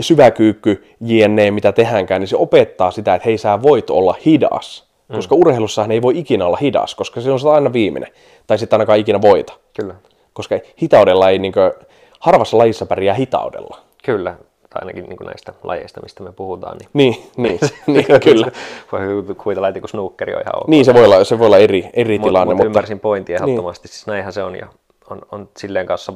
syväkyykky, 0.00 0.84
jne, 1.00 1.50
mitä 1.50 1.72
tehdäänkään, 1.72 2.20
niin 2.20 2.28
se 2.28 2.36
opettaa 2.36 2.90
sitä, 2.90 3.14
että 3.14 3.26
hei 3.26 3.38
sä 3.38 3.62
voit 3.62 3.90
olla 3.90 4.14
hidas. 4.26 4.87
Mm. 5.08 5.16
Koska 5.16 5.34
urheilussahan 5.34 5.92
ei 5.92 6.02
voi 6.02 6.18
ikinä 6.18 6.46
olla 6.46 6.56
hidas, 6.56 6.94
koska 6.94 7.20
se 7.20 7.30
on 7.30 7.54
aina 7.54 7.72
viimeinen. 7.72 8.12
Tai 8.46 8.58
sitten 8.58 8.76
ainakaan 8.76 8.98
ikinä 8.98 9.22
voita. 9.22 9.52
Kyllä. 9.76 9.94
Koska 10.32 10.58
hitaudella 10.82 11.30
ei, 11.30 11.38
niin 11.38 11.52
kuin, 11.52 11.72
harvassa 12.20 12.58
lajissa 12.58 12.86
pärjää 12.86 13.14
hitaudella. 13.14 13.78
Kyllä, 14.04 14.30
tai 14.70 14.80
ainakin 14.80 15.04
niin 15.04 15.26
näistä 15.26 15.52
lajeista, 15.62 16.00
mistä 16.02 16.22
me 16.22 16.32
puhutaan. 16.32 16.76
Niin, 16.78 16.88
niin, 16.94 17.24
niin, 17.36 17.60
niin 18.06 18.20
kyllä. 18.24 18.50
Voi 18.92 19.34
kuvitella, 19.34 19.68
että 19.68 19.80
snookeri 19.86 20.34
on 20.34 20.40
ihan 20.40 20.56
ok. 20.56 20.68
Niin, 20.68 20.84
se 20.84 20.94
voi 20.94 21.04
olla, 21.04 21.24
se 21.24 21.38
voi 21.38 21.46
olla 21.46 21.58
eri, 21.58 21.90
eri 21.94 22.18
mut, 22.18 22.28
tilanne. 22.28 22.54
Mut 22.54 22.56
mutta 22.56 22.66
ymmärsin 22.66 23.00
pointin 23.00 23.34
ehdottomasti, 23.34 23.88
niin. 23.88 23.92
siis 23.92 24.06
näinhän 24.06 24.32
se 24.32 24.42
on, 24.42 24.56
ja 24.56 24.66
on, 25.10 25.22
on 25.32 25.48
silleen 25.56 25.86
kanssa 25.86 26.12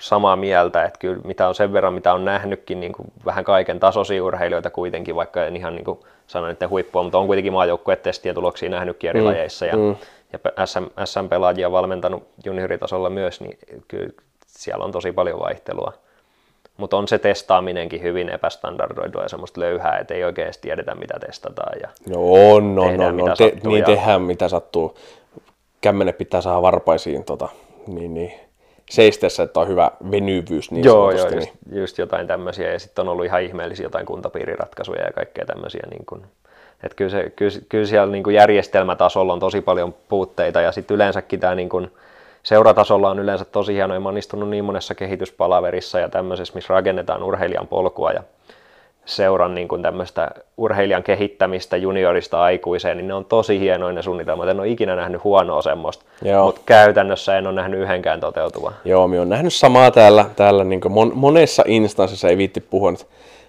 samaa 0.00 0.36
mieltä, 0.36 0.84
että 0.84 0.98
kyllä 0.98 1.20
mitä 1.24 1.48
on 1.48 1.54
sen 1.54 1.72
verran, 1.72 1.94
mitä 1.94 2.14
on 2.14 2.24
nähnytkin 2.24 2.80
niin 2.80 2.92
kuin 2.92 3.12
vähän 3.24 3.44
kaiken 3.44 3.80
tasoisia 3.80 4.24
urheilijoita 4.24 4.70
kuitenkin, 4.70 5.16
vaikka 5.16 5.44
en 5.44 5.56
ihan 5.56 5.74
niin 5.74 5.84
kuin 5.84 5.98
sanoin, 6.30 6.52
että 6.52 6.68
huippua, 6.68 7.02
mutta 7.02 7.18
on 7.18 7.26
kuitenkin 7.26 7.52
maajoukkuetestien 7.52 8.34
tuloksia 8.34 8.68
nähnytkin 8.68 9.10
eri 9.10 9.20
mm. 9.20 9.26
lajeissa 9.26 9.66
ja, 9.66 9.76
mm. 9.76 9.96
ja 10.32 10.66
SM, 10.66 10.84
SM-pelaajia 11.04 11.72
valmentanut 11.72 12.28
junioritasolla 12.44 13.10
myös, 13.10 13.40
niin 13.40 13.58
kyllä 13.88 14.10
siellä 14.46 14.84
on 14.84 14.92
tosi 14.92 15.12
paljon 15.12 15.40
vaihtelua. 15.40 15.92
Mutta 16.76 16.96
on 16.96 17.08
se 17.08 17.18
testaaminenkin 17.18 18.02
hyvin 18.02 18.28
epästandardoidua 18.28 19.22
ja 19.22 19.28
semmoista 19.28 19.60
löyhää, 19.60 19.98
että 19.98 20.14
ei 20.14 20.24
oikein 20.24 20.52
tiedetä, 20.60 20.94
mitä 20.94 21.18
testataan. 21.18 21.80
Ja 21.82 21.88
no 22.08 22.16
on, 22.22 22.78
on, 22.78 23.00
on, 23.00 23.20
on. 23.20 23.36
Te, 23.38 23.52
niin 23.64 23.78
ja... 23.78 23.86
tehdään, 23.86 24.22
mitä 24.22 24.48
sattuu. 24.48 24.98
Kämmenen 25.80 26.14
pitää 26.14 26.40
saada 26.40 26.62
varpaisiin 26.62 27.24
tota, 27.24 27.48
niin, 27.86 28.14
niin 28.14 28.32
seistessä, 28.90 29.42
että 29.42 29.60
on 29.60 29.68
hyvä 29.68 29.90
venyvyys 30.10 30.70
niin 30.70 30.84
Joo, 30.84 31.10
joo 31.10 31.28
just, 31.28 31.34
niin. 31.34 31.80
just, 31.80 31.98
jotain 31.98 32.26
tämmöisiä. 32.26 32.72
Ja 32.72 32.78
sitten 32.78 33.02
on 33.02 33.08
ollut 33.08 33.24
ihan 33.24 33.42
ihmeellisiä 33.42 33.86
jotain 33.86 34.06
kuntapiiriratkaisuja 34.06 35.04
ja 35.04 35.12
kaikkea 35.12 35.46
tämmöisiä. 35.46 35.82
Niin 35.90 36.06
kuin, 36.06 36.22
että 36.84 36.96
kyllä, 36.96 37.10
se, 37.10 37.32
kyllä, 37.36 37.52
kyllä 37.68 37.86
siellä 37.86 38.12
niin 38.12 38.22
kuin 38.24 38.34
järjestelmätasolla 38.34 39.32
on 39.32 39.40
tosi 39.40 39.60
paljon 39.60 39.94
puutteita 40.08 40.60
ja 40.60 40.72
sitten 40.72 40.94
yleensäkin 40.94 41.40
tämä 41.40 41.54
niin 41.54 41.68
kuin, 41.68 41.90
seuratasolla 42.42 43.10
on 43.10 43.18
yleensä 43.18 43.44
tosi 43.44 43.74
hienoa. 43.74 44.00
Mä 44.00 44.08
oon 44.08 44.18
istunut 44.18 44.48
niin 44.48 44.64
monessa 44.64 44.94
kehityspalaverissa 44.94 45.98
ja 45.98 46.08
tämmöisessä, 46.08 46.54
missä 46.54 46.74
rakennetaan 46.74 47.22
urheilijan 47.22 47.68
polkua 47.68 48.12
ja 48.12 48.22
seuran 49.10 49.54
niin 49.54 49.68
kuin 49.68 49.82
tämmöistä 49.82 50.30
urheilijan 50.56 51.02
kehittämistä 51.02 51.76
juniorista 51.76 52.42
aikuiseen, 52.42 52.96
niin 52.96 53.08
ne 53.08 53.14
on 53.14 53.24
tosi 53.24 53.60
hienoja 53.60 53.92
ne 53.92 54.02
suunnitelmat. 54.02 54.48
En 54.48 54.60
ole 54.60 54.68
ikinä 54.68 54.96
nähnyt 54.96 55.24
huonoa 55.24 55.62
semmoista, 55.62 56.04
mutta 56.44 56.60
käytännössä 56.66 57.38
en 57.38 57.46
ole 57.46 57.54
nähnyt 57.54 57.80
yhdenkään 57.80 58.20
toteutuva. 58.20 58.72
Joo, 58.84 59.08
minä 59.08 59.20
olen 59.20 59.28
nähnyt 59.28 59.54
samaa 59.54 59.90
täällä, 59.90 60.26
täällä 60.36 60.64
niin 60.64 60.80
mon, 60.88 61.12
monessa 61.14 61.64
instanssissa, 61.66 62.28
ei 62.28 62.36
viitti 62.36 62.60
puhua 62.60 62.90
nyt 62.90 63.06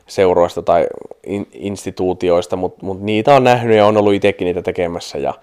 seuroista 0.08 0.62
tai 0.62 0.88
in, 1.24 1.48
instituutioista, 1.54 2.56
mutta 2.56 2.86
mut 2.86 3.02
niitä 3.02 3.36
on 3.36 3.44
nähnyt 3.44 3.78
ja 3.78 3.86
on 3.86 3.98
ollut 3.98 4.14
itsekin 4.14 4.46
niitä 4.46 4.62
tekemässä 4.62 5.18
ja 5.18 5.34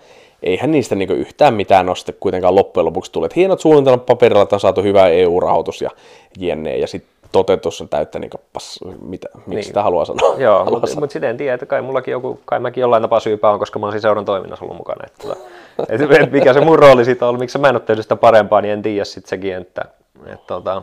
eihän 0.42 0.70
niistä 0.70 0.94
niin 0.94 1.10
yhtään 1.10 1.54
mitään 1.54 1.86
noste 1.86 2.12
kuitenkaan 2.12 2.54
loppujen 2.54 2.86
lopuksi 2.86 3.12
tule. 3.12 3.28
hienot 3.36 3.60
suunnitelmat 3.60 4.06
paperilla, 4.06 4.42
että 4.42 4.56
on 4.56 4.60
saatu 4.60 4.82
hyvä 4.82 5.08
EU-rahoitus 5.08 5.82
ja 5.82 5.90
jne. 6.38 6.76
Ja 6.76 6.86
sitten 6.86 7.17
toteutus 7.32 7.80
on 7.80 7.88
täyttä 7.88 8.18
niin 8.18 8.30
pas, 8.52 8.80
mitä, 9.00 9.28
miksi 9.34 9.50
niin. 9.50 9.64
sitä 9.64 9.82
haluaa 9.82 10.04
sanoa. 10.04 10.34
Joo, 10.38 10.64
mutta 10.64 11.00
mut 11.00 11.10
sitten 11.10 11.30
en 11.30 11.36
tiedä, 11.36 11.54
että 11.54 11.66
kai 11.66 11.82
mullakin 11.82 12.12
joku, 12.12 12.40
kai 12.44 12.60
mäkin 12.60 12.80
jollain 12.80 13.02
tapaa 13.02 13.20
syypää 13.20 13.50
on, 13.50 13.58
koska 13.58 13.78
mä 13.78 13.86
oon 13.86 13.92
siinä 13.92 14.02
seuran 14.02 14.24
toiminnassa 14.24 14.64
ollut 14.64 14.76
mukana. 14.76 15.04
Että, 15.06 15.36
että, 15.94 16.16
että 16.20 16.36
mikä 16.36 16.52
se 16.52 16.60
mun 16.60 16.78
rooli 16.78 17.04
siitä 17.04 17.28
on, 17.28 17.38
miksi 17.38 17.58
mä 17.58 17.68
en 17.68 17.76
ole 17.76 17.80
tehnyt 17.80 18.04
sitä 18.04 18.16
parempaa, 18.16 18.60
niin 18.60 18.72
en 18.72 18.82
tiedä 18.82 19.04
sitten 19.04 19.28
sekin, 19.28 19.56
että, 19.56 19.82
että 20.26 20.46
tota, 20.46 20.82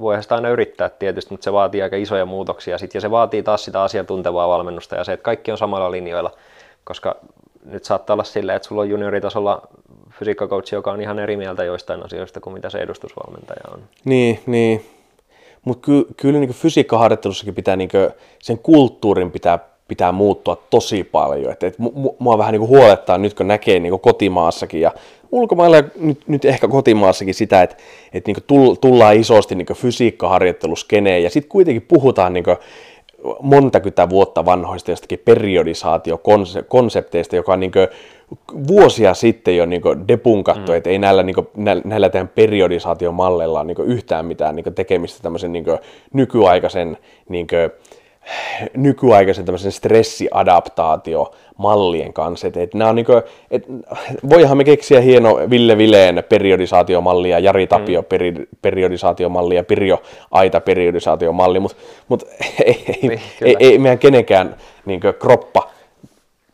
voihan 0.00 0.22
sitä 0.22 0.34
aina 0.34 0.48
yrittää 0.48 0.88
tietysti, 0.88 1.34
mutta 1.34 1.44
se 1.44 1.52
vaatii 1.52 1.82
aika 1.82 1.96
isoja 1.96 2.26
muutoksia 2.26 2.78
sit, 2.78 2.94
ja 2.94 3.00
se 3.00 3.10
vaatii 3.10 3.42
taas 3.42 3.64
sitä 3.64 3.82
asiantuntevaa 3.82 4.48
valmennusta 4.48 4.96
ja 4.96 5.04
se, 5.04 5.12
että 5.12 5.24
kaikki 5.24 5.50
on 5.50 5.58
samalla 5.58 5.90
linjoilla, 5.90 6.30
koska 6.84 7.16
nyt 7.64 7.84
saattaa 7.84 8.14
olla 8.14 8.24
silleen, 8.24 8.56
että 8.56 8.68
sulla 8.68 8.82
on 8.82 8.90
junioritasolla 8.90 9.62
fysiikkakoutsi, 10.10 10.74
joka 10.74 10.92
on 10.92 11.00
ihan 11.00 11.18
eri 11.18 11.36
mieltä 11.36 11.64
joistain 11.64 12.04
asioista 12.04 12.40
kuin 12.40 12.54
mitä 12.54 12.70
se 12.70 12.78
edustusvalmentaja 12.78 13.60
on. 13.72 13.80
Niin, 14.04 14.40
niin. 14.46 14.97
Mutta 15.68 15.86
ky, 15.86 16.06
kyllä 16.16 16.40
niin 16.40 16.50
fysiikkaharjoittelussakin 16.50 17.54
pitää, 17.54 17.76
niin 17.76 17.88
kuin, 17.88 18.10
sen 18.38 18.58
kulttuurin 18.58 19.30
pitää, 19.30 19.58
pitää 19.88 20.12
muuttua 20.12 20.62
tosi 20.70 21.04
paljon. 21.04 21.52
Et, 21.52 21.62
et 21.62 21.76
mua 22.18 22.38
vähän 22.38 22.52
niin 22.52 22.68
huolettaa 22.68 23.18
nyt, 23.18 23.34
kun 23.34 23.48
näkee 23.48 23.78
niin 23.78 24.00
kotimaassakin 24.00 24.80
ja 24.80 24.92
ulkomailla 25.32 25.76
ja 25.76 25.82
nyt, 25.96 26.20
nyt 26.26 26.44
ehkä 26.44 26.68
kotimaassakin 26.68 27.34
sitä, 27.34 27.62
että, 27.62 27.76
että 28.12 28.32
niin 28.32 28.44
tullaan 28.80 29.16
isosti 29.16 29.54
niin 29.54 29.66
fysiikkaharjoitteluskeneen 29.74 31.22
ja 31.22 31.30
sitten 31.30 31.50
kuitenkin 31.50 31.86
puhutaan 31.88 32.32
niin 32.32 32.44
montakymmentä 33.40 34.08
vuotta 34.08 34.44
vanhoista 34.44 34.90
jostakin 34.90 35.22
periodisaatiokonsepteista, 35.24 37.36
joka 37.36 37.52
on 37.52 37.60
niin 37.60 37.72
vuosia 38.68 39.14
sitten 39.14 39.56
jo 39.56 39.66
niin 39.66 39.82
depunkattu, 40.08 40.72
mm. 40.72 40.76
että 40.76 40.90
ei 40.90 40.98
näillä, 40.98 41.22
niin 41.22 41.34
kuin, 41.34 41.48
näillä 41.84 42.08
teidän 42.08 42.28
periodisaatiomalleilla 42.28 43.64
niin 43.64 43.76
yhtään 43.86 44.26
mitään 44.26 44.56
niin 44.56 44.74
tekemistä 44.74 45.22
tämmöisen 45.22 45.52
niin 45.52 45.64
nykyaikaisen 46.12 46.98
niin 47.28 47.46
kuin, 47.46 47.70
nykyaikaisen 48.76 49.44
tämmöisen 49.44 49.72
stressiadaptaatiomallien 49.72 52.12
kanssa. 52.12 52.46
Et, 52.46 52.56
et 52.56 52.74
nämä 52.74 52.88
on 52.88 52.96
niinku, 52.96 53.12
et, 53.50 53.66
voihan 54.30 54.56
me 54.56 54.64
keksiä 54.64 55.00
hieno 55.00 55.38
Ville 55.50 55.78
Vileen 55.78 56.24
periodisaatiomallia, 56.28 57.38
Jari 57.38 57.66
Tapio 57.66 58.00
mm. 58.00 58.06
peri, 58.06 58.34
periodisaatiomallia, 58.62 59.64
Pirjo 59.64 60.02
Aita 60.30 60.60
periodisaatiomalli, 60.60 61.60
mutta 61.60 61.78
mut, 62.08 62.22
ei, 62.64 62.84
ei, 62.88 62.98
niin, 63.02 63.20
ei, 63.42 63.56
ei, 63.60 63.78
meidän 63.78 63.98
kenenkään 63.98 64.56
niinku, 64.86 65.08
kroppa 65.18 65.70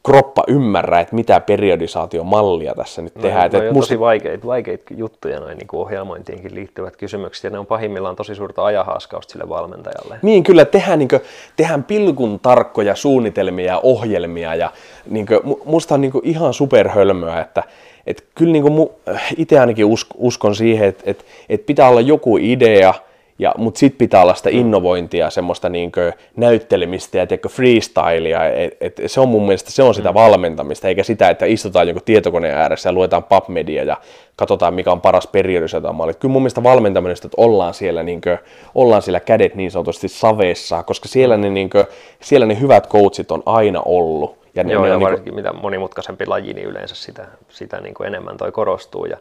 kroppa 0.07 0.45
ymmärrä, 0.49 1.01
että 1.01 1.15
mitä 1.15 1.41
periodisaatiomallia 1.41 2.75
tässä 2.75 3.03
nyt 3.03 3.15
no, 3.15 3.23
tehdään. 3.23 3.51
No, 3.53 3.69
on 3.69 3.75
tosi 3.75 4.01
vaikeita, 4.01 4.47
vaikeita 4.47 4.95
juttuja 4.97 5.41
noin 5.41 5.59
niin 5.59 5.69
ohjelmointiinkin 5.73 6.55
liittyvät 6.55 6.97
kysymykset, 6.97 7.45
ja 7.45 7.51
ne 7.51 7.59
on 7.59 7.67
pahimmillaan 7.67 8.17
tosi 8.17 8.35
suurta 8.35 8.65
ajahaaskausta 8.65 9.33
sille 9.33 9.49
valmentajalle. 9.49 10.19
Niin, 10.23 10.43
kyllä 10.43 10.65
tehdään, 10.65 10.99
niin 10.99 11.09
kuin, 11.09 11.21
tehdään 11.57 11.85
pilkun 11.85 12.41
tarkkoja 12.41 12.95
suunnitelmia 12.95 13.67
ja 13.67 13.81
ohjelmia, 13.83 14.55
ja 14.55 14.71
niin 15.11 15.27
kuin, 15.27 15.41
musta 15.65 15.95
on 15.95 16.01
niin 16.01 16.13
kuin, 16.13 16.27
ihan 16.27 16.55
superhölmöä, 16.55 17.41
että 17.41 17.63
et 18.07 18.25
kyllä 18.35 18.53
niin 18.53 18.91
itse 19.37 19.59
ainakin 19.59 19.87
uskon 20.15 20.55
siihen, 20.55 20.89
että 20.89 21.03
et, 21.07 21.25
et 21.49 21.67
pitää 21.67 21.89
olla 21.89 22.01
joku 22.01 22.37
idea, 22.37 22.95
Ja, 23.39 23.55
mutta 23.59 23.79
sitten 23.79 23.99
pitää 23.99 24.23
olla 24.23 24.35
sitä 24.35 24.51
innovointia, 24.51 25.31
semmoista 25.31 25.69
niinkö 25.69 26.13
näyttelemistä 26.37 27.19
ja 27.19 27.27
tiedätkö, 27.27 27.49
freestylea. 27.49 28.49
Et, 28.49 28.77
et 28.81 29.01
se 29.07 29.21
on 29.21 29.29
mun 29.29 29.47
mielestä 29.47 29.71
se 29.71 29.83
on 29.83 29.95
sitä 29.95 30.09
mm. 30.09 30.15
valmentamista, 30.15 30.89
eikä 30.89 31.03
sitä, 31.03 31.31
että 31.31 31.47
istutaan 31.47 31.89
joku 31.89 32.01
tietokoneen 32.05 32.57
ääressä 32.57 32.89
ja 32.89 32.93
luetaan 32.93 33.25
PubMedia 33.25 33.85
ja 33.85 33.97
katsotaan, 34.37 34.75
mikä 34.75 34.93
on 34.93 35.01
paras 35.01 35.27
periodisoitamalli. 35.27 36.15
Kyllä 36.15 36.33
mun 36.33 36.43
mielestä 36.43 36.63
valmentaminen, 36.63 37.17
että 37.25 37.29
ollaan 37.37 37.75
siellä, 37.75 38.03
niinkö, 38.03 38.39
ollaan 38.75 39.03
siellä 39.03 39.21
kädet 39.21 39.55
niin 39.55 39.71
sanotusti 39.71 40.09
saveessa, 40.09 40.83
koska 40.83 41.09
siellä 41.09 41.37
ne, 41.37 41.51
niinkö, 41.51 41.85
siellä 42.21 42.47
ne 42.47 42.61
hyvät 42.61 42.89
coachit 42.89 43.31
on 43.31 43.43
aina 43.47 43.83
ollut. 43.85 44.45
Ja, 44.55 44.65
ne, 44.65 44.73
Joo, 44.73 44.83
ne 44.83 44.89
ja 44.89 45.01
varsinkin 45.01 45.35
niin 45.35 45.45
kuin... 45.45 45.53
mitä 45.55 45.63
monimutkaisempi 45.63 46.27
laji, 46.27 46.53
niin 46.53 46.67
yleensä 46.67 46.95
sitä, 46.95 47.27
sitä 47.49 47.81
niin 47.81 47.95
kuin 47.95 48.07
enemmän 48.07 48.37
toi 48.37 48.53
korostuu. 48.53 49.05
Ja 49.05 49.17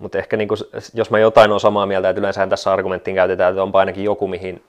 mutta 0.00 0.18
ehkä 0.18 0.36
niin 0.36 0.48
kuin, 0.48 0.58
jos 0.94 1.10
mä 1.10 1.18
jotain 1.18 1.52
on 1.52 1.60
samaa 1.60 1.86
mieltä, 1.86 2.08
että 2.08 2.20
yleensä 2.20 2.46
tässä 2.46 2.72
argumenttiin 2.72 3.14
käytetään, 3.14 3.50
että 3.50 3.62
onpa 3.62 3.78
ainakin 3.78 4.04
joku, 4.04 4.28
mihin 4.28 4.62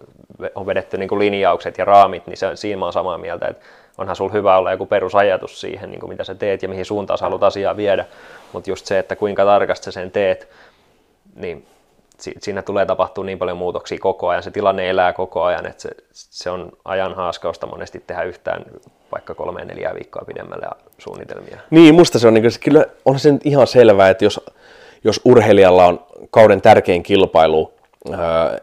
on 0.56 0.66
vedetty 0.66 0.98
niin 0.98 1.20
linjaukset 1.20 1.78
ja 1.78 1.86
raamit, 1.86 2.28
niin 2.28 2.38
se, 2.38 2.56
siinä 2.56 2.80
mä 2.80 2.86
oon 2.86 2.94
samaa 2.94 3.18
mieltä, 3.18 3.48
että 3.48 3.66
onhan 3.98 4.16
sulla 4.16 4.32
hyvä 4.32 4.58
olla 4.58 4.72
joku 4.72 4.86
perusajatus 4.86 5.62
siihen, 5.62 5.92
niin 5.92 6.10
mitä 6.10 6.24
sä 6.24 6.36
teet 6.36 6.64
ja 6.64 6.70
mihin 6.70 6.86
suuntaan 6.86 7.18
sä 7.18 7.26
haluat 7.26 7.44
asiaa 7.44 7.78
viedä. 7.78 8.06
Mutta 8.54 8.70
just 8.70 8.86
se, 8.86 9.00
että 9.00 9.16
kuinka 9.16 9.46
tarkasti 9.46 9.86
sä 9.86 9.92
sen 9.92 10.12
teet, 10.12 10.48
niin 11.36 11.66
siinä 12.18 12.62
tulee 12.62 12.86
tapahtua 12.86 13.24
niin 13.24 13.40
paljon 13.40 13.58
muutoksia 13.58 13.98
koko 14.02 14.28
ajan, 14.28 14.44
se 14.44 14.52
tilanne 14.52 14.90
elää 14.90 15.14
koko 15.14 15.44
ajan, 15.44 15.66
että 15.66 15.82
se, 15.82 15.90
se 16.12 16.50
on 16.50 16.72
ajan 16.86 17.16
haaskausta 17.16 17.68
monesti 17.68 18.04
tehdä 18.08 18.24
yhtään 18.24 18.66
vaikka 19.12 19.36
kolme 19.36 19.66
neljä 19.66 19.92
viikkoa 19.94 20.26
pidemmälle 20.28 20.68
suunnitelmia. 20.98 21.58
Niin, 21.70 21.96
musta 21.96 22.20
se 22.20 22.28
on, 22.28 22.34
niin 22.34 22.46
kyllä 22.64 22.86
on 23.06 23.20
se 23.20 23.34
ihan 23.44 23.68
selvää, 23.68 24.10
että 24.10 24.26
jos 24.26 24.40
jos 25.04 25.22
urheilijalla 25.26 25.86
on 25.86 26.00
kauden 26.30 26.62
tärkein 26.62 27.04
kilpailu 27.04 27.72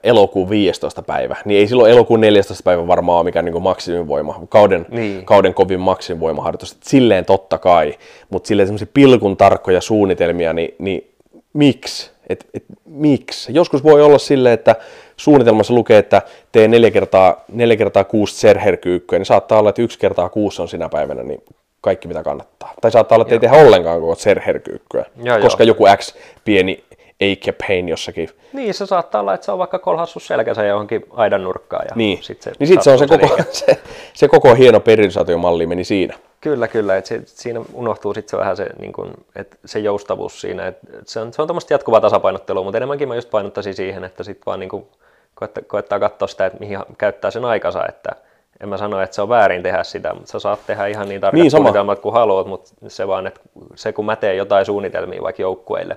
elokuun 0.03 0.51
15. 0.51 1.03
päivä, 1.03 1.37
niin 1.45 1.61
ei 1.61 1.67
silloin 1.67 1.93
elokuun 1.93 2.21
14. 2.21 2.63
päivä 2.65 2.87
varmaan 2.87 3.19
ole 3.19 3.25
mikään 3.25 3.45
niin 3.45 3.63
maksimivoima, 3.63 4.41
kauden, 4.49 4.87
niin. 4.89 5.25
kauden 5.25 5.55
kovin 5.55 5.81
maksimivoimaharjoitus. 5.81 6.77
Silleen 6.83 7.25
totta 7.25 7.59
kai, 7.59 7.95
mutta 8.31 8.49
silleen 8.49 8.67
semmoisia 8.67 8.89
pilkun 8.95 9.37
tarkkoja 9.37 9.81
suunnitelmia, 9.81 10.53
niin, 10.53 10.75
niin 10.79 11.11
miksi? 11.53 12.11
Et, 12.29 12.47
et, 12.55 12.65
miksi? 12.85 13.53
Joskus 13.55 13.85
voi 13.85 14.03
olla 14.03 14.19
silleen, 14.19 14.55
että 14.55 14.77
suunnitelmassa 15.17 15.75
lukee, 15.75 15.99
että 15.99 16.23
tee 16.53 16.69
neljä 16.69 16.91
kertaa, 16.91 17.45
neljä 17.53 17.77
kertaa 17.77 18.05
kuusi 18.05 18.35
serherkyykkyä, 18.35 19.19
niin 19.19 19.27
saattaa 19.27 19.59
olla, 19.59 19.69
että 19.69 19.83
yksi 19.83 19.99
kertaa 19.99 20.29
kuusi 20.29 20.63
on 20.63 20.69
sinä 20.69 20.89
päivänä, 20.89 21.23
niin 21.23 21.43
kaikki 21.81 22.09
mitä 22.09 22.23
kannattaa. 22.23 22.73
Tai 22.81 22.91
saattaa 22.91 23.17
olla, 23.17 23.23
että 23.23 23.35
ei 23.35 23.41
tehdä 23.41 23.57
ollenkaan 23.57 24.01
koko 24.01 24.15
serherkyykkyä, 24.15 25.05
koska 25.43 25.63
jo. 25.63 25.69
joku 25.69 25.85
X 25.97 26.15
pieni 26.45 26.85
ache 27.21 27.53
pain 27.53 27.89
jossakin. 27.89 28.29
Niin, 28.53 28.75
se 28.75 28.87
saattaa 28.87 29.21
olla, 29.21 29.35
että 29.35 29.45
se 29.45 29.53
on 29.53 29.59
vaikka 29.59 29.79
kolhassu 29.79 30.21
selkänsä 30.21 30.65
johonkin 30.65 31.07
aidan 31.11 31.45
nurkkaan. 31.45 31.87
Ja 31.89 31.97
niin, 31.97 32.23
sit 32.23 32.43
se, 32.43 32.53
niin 32.59 32.69
sit 32.69 32.83
se 32.83 32.91
on 32.91 32.99
se, 32.99 33.07
koko, 33.07 33.39
se, 33.51 33.79
se 34.15 34.29
koko 34.29 34.55
hieno 34.55 34.81
periodisaatiomalli 34.81 35.67
meni 35.67 35.85
siinä. 35.85 36.15
Kyllä, 36.41 36.69
kyllä. 36.69 36.97
Et 36.97 37.07
se, 37.07 37.21
siinä 37.25 37.61
unohtuu 37.73 38.15
sitten 38.15 38.31
se 38.31 38.37
vähän 38.37 38.57
se, 38.57 38.67
niin 38.79 38.93
kun, 38.93 39.15
et 39.37 39.59
se 39.65 39.79
joustavuus 39.79 40.41
siinä. 40.41 40.67
Et 40.67 40.79
se 41.05 41.21
on, 41.21 41.33
se 41.33 41.43
on 41.43 41.49
tämmöistä 41.49 41.75
jatkuvaa 41.75 42.01
tasapainottelua, 42.01 42.63
mutta 42.63 42.77
enemmänkin 42.77 43.09
mä 43.09 43.15
just 43.15 43.31
painottaisin 43.31 43.75
siihen, 43.75 44.05
että 44.05 44.23
sitten 44.23 44.47
vaan 44.47 44.61
niin 44.61 44.87
koettaa, 45.35 45.63
koettaa 45.67 46.01
katsoa 46.01 46.29
sitä, 46.29 46.47
että 46.47 46.59
mihin 46.59 46.79
käyttää 46.99 47.31
sen 47.31 47.45
aikansa, 47.45 47.87
että– 47.87 48.11
en 48.61 48.69
mä 48.69 48.77
sano, 48.77 49.01
että 49.01 49.15
se 49.15 49.23
on 49.23 49.29
väärin 49.29 49.63
tehdä 49.63 49.85
sitä, 49.85 50.15
mutta 50.15 50.31
sä 50.31 50.39
saat 50.39 50.61
tehdä 50.67 50.87
ihan 50.87 51.09
niin 51.09 51.21
tarkat 51.21 51.41
niin, 51.41 51.51
suunnitelmat 51.51 51.99
kuin 51.99 52.13
haluat, 52.13 52.47
mutta 52.47 52.71
se 52.89 53.09
vaan, 53.09 53.27
että 53.27 53.41
se 53.75 53.93
kun 53.93 54.05
mä 54.05 54.17
teen 54.17 54.37
jotain 54.37 54.67
suunnitelmia 54.67 55.23
vaikka 55.23 55.43
joukkueille, 55.43 55.97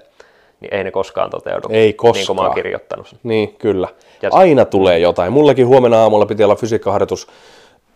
niin 0.59 0.73
ei 0.73 0.83
ne 0.83 0.91
koskaan 0.91 1.29
toteudu, 1.29 1.67
ei 1.71 1.93
koskaan. 1.93 2.13
niin 2.13 2.27
kuin 2.27 2.35
mä 2.35 2.41
oon 2.41 2.55
kirjoittanut. 2.55 3.15
Niin, 3.23 3.55
kyllä. 3.55 3.87
Ja 4.21 4.29
Aina 4.33 4.65
tulee 4.65 4.99
jotain. 4.99 5.33
Mullakin 5.33 5.67
huomenna 5.67 6.01
aamulla 6.01 6.25
piti 6.25 6.43
olla 6.43 6.55
fysiikkaharjoitus 6.55 7.27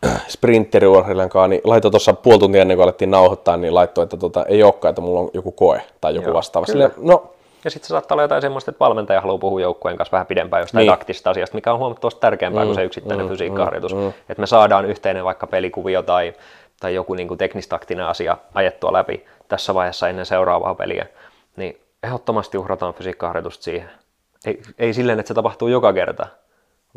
sprinteriurheilijan 0.27 1.29
kanssa, 1.29 1.47
niin 1.47 1.61
laitoin 1.63 1.91
tuossa 1.91 2.13
puoli 2.13 2.39
tuntia 2.39 2.61
ennen 2.61 2.77
kuin 2.77 2.83
alettiin 2.83 3.11
nauhoittaa, 3.11 3.57
niin 3.57 3.75
laittoi, 3.75 4.03
että 4.03 4.17
tota, 4.17 4.45
ei 4.45 4.63
olekaan, 4.63 4.89
että 4.89 5.01
mulla 5.01 5.19
on 5.19 5.29
joku 5.33 5.51
koe 5.51 5.81
tai 6.01 6.15
joku 6.15 6.27
Joo, 6.27 6.35
vastaava. 6.35 6.65
Sille, 6.65 6.91
no, 6.97 7.34
ja 7.65 7.71
sitten 7.71 7.87
se 7.87 7.89
saattaa 7.89 8.15
olla 8.15 8.23
jotain 8.23 8.41
semmoista, 8.41 8.71
että 8.71 8.79
valmentaja 8.79 9.21
haluaa 9.21 9.37
puhua 9.37 9.61
joukkueen 9.61 9.97
kanssa 9.97 10.11
vähän 10.11 10.27
pidempään 10.27 10.61
jostain 10.61 10.81
niin. 10.81 10.91
taktista 10.91 11.29
asiasta, 11.29 11.55
mikä 11.55 11.73
on 11.73 11.79
huomattavasti 11.79 12.19
tärkeämpää 12.19 12.63
mm, 12.63 12.67
kuin 12.67 12.75
se 12.75 12.83
yksittäinen 12.83 13.25
mm, 13.25 13.29
fysiikkaharjoitus. 13.29 13.93
Mm, 13.93 13.99
mm. 13.99 14.07
Että 14.07 14.41
me 14.41 14.47
saadaan 14.47 14.85
yhteinen 14.85 15.23
vaikka 15.23 15.47
pelikuvio 15.47 16.01
tai, 16.01 16.33
tai 16.79 16.95
joku 16.95 17.13
niin 17.13 17.27
kuin 17.27 17.37
teknistaktinen 17.37 18.05
asia 18.05 18.37
ajettua 18.53 18.93
läpi 18.93 19.25
tässä 19.47 19.73
vaiheessa 19.73 20.09
ennen 20.09 20.25
seuraavaa 20.25 20.75
peliä. 20.75 21.05
Niin 21.55 21.81
ehdottomasti 22.03 22.57
uhrataan 22.57 22.93
fysiikkaharjoitusta 22.93 23.63
siihen. 23.63 23.89
Ei, 24.45 24.61
ei 24.79 24.93
silleen, 24.93 25.19
että 25.19 25.27
se 25.27 25.33
tapahtuu 25.33 25.67
joka 25.67 25.93
kerta, 25.93 26.27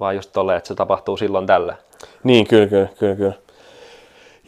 vaan 0.00 0.16
just 0.16 0.32
tolleen, 0.32 0.58
että 0.58 0.68
se 0.68 0.74
tapahtuu 0.74 1.16
silloin 1.16 1.46
tällä. 1.46 1.76
Niin, 2.24 2.46
kyllä, 2.46 2.66
kyllä, 2.66 2.88
kyllä. 2.98 3.16
kyllä. 3.16 3.32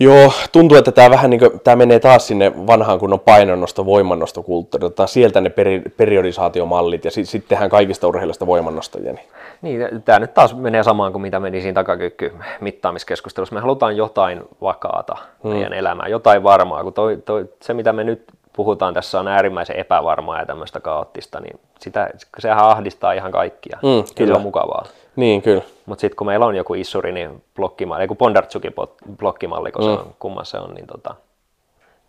Joo, 0.03 0.33
tuntuu, 0.53 0.79
että 0.79 0.93
tämä 0.93 1.11
vähän 1.11 1.31
niin 1.31 1.41
kuin, 1.41 1.61
tämä 1.61 1.77
menee 1.77 2.01
taas 2.01 2.27
sinne 2.27 2.53
vanhaan 2.67 2.99
kunnon 2.99 3.21
painonnosto, 3.21 3.87
voimannostokulttuuri. 3.87 4.87
Otetaan 4.87 5.09
sieltä 5.09 5.41
ne 5.41 5.51
peri, 5.51 5.83
periodisaatiomallit 5.97 7.05
ja 7.05 7.11
sitten 7.11 7.31
sit 7.31 7.49
tehdään 7.49 7.71
kaikista 7.71 8.09
urheilijoista 8.09 8.47
voimannostajia. 8.47 9.13
Niin. 9.13 9.29
niin, 9.63 10.03
tämä 10.03 10.19
nyt 10.19 10.35
taas 10.35 10.55
menee 10.55 10.83
samaan 10.83 11.13
kuin 11.13 11.23
mitä 11.23 11.41
meni 11.41 11.61
siinä 11.61 11.75
takakyykky 11.75 12.33
mittaamiskeskustelussa. 12.61 13.55
Me 13.55 13.61
halutaan 13.61 13.97
jotain 13.97 14.43
vakaata 14.61 15.17
hmm. 15.43 15.53
meidän 15.53 15.73
elämään, 15.73 16.11
jotain 16.11 16.43
varmaa. 16.43 16.83
Kun 16.83 16.93
toi, 16.93 17.17
toi, 17.25 17.49
se, 17.63 17.75
mitä 17.75 17.93
me 17.93 18.05
nyt 18.05 18.25
puhutaan 18.53 18.95
tässä 18.95 19.21
on 19.21 19.29
äärimmäisen 19.29 19.77
epävarmaa 19.77 20.39
ja 20.39 20.47
tämmöistä 20.47 20.81
kaoottista, 20.81 21.41
niin 21.41 21.61
sitä, 21.79 22.11
sehän 22.39 22.59
ahdistaa 22.59 23.13
ihan 23.13 23.33
kaikkia. 23.33 23.79
Mm, 23.83 24.15
kyllä. 24.15 24.33
Se 24.33 24.37
on 24.37 24.43
mukavaa. 24.43 24.85
Niin, 25.17 25.43
kyllä. 25.43 25.63
Mutta 25.87 26.01
sitten 26.01 26.17
kun 26.17 26.27
meillä 26.27 26.47
on 26.47 26.57
joku 26.57 26.75
Issuri, 26.75 27.13
niin 27.13 27.43
blokkimalli, 27.57 28.09
kun 28.09 28.17
Bondartsukin 28.17 28.75
blokkimalli, 29.17 29.73
kun 29.73 29.85
mm. 29.85 29.95
se 29.95 30.01
on, 30.01 30.15
kumman 30.19 30.47
se 30.47 30.59
on, 30.59 30.75
niin 30.75 30.87
tota, 30.87 31.15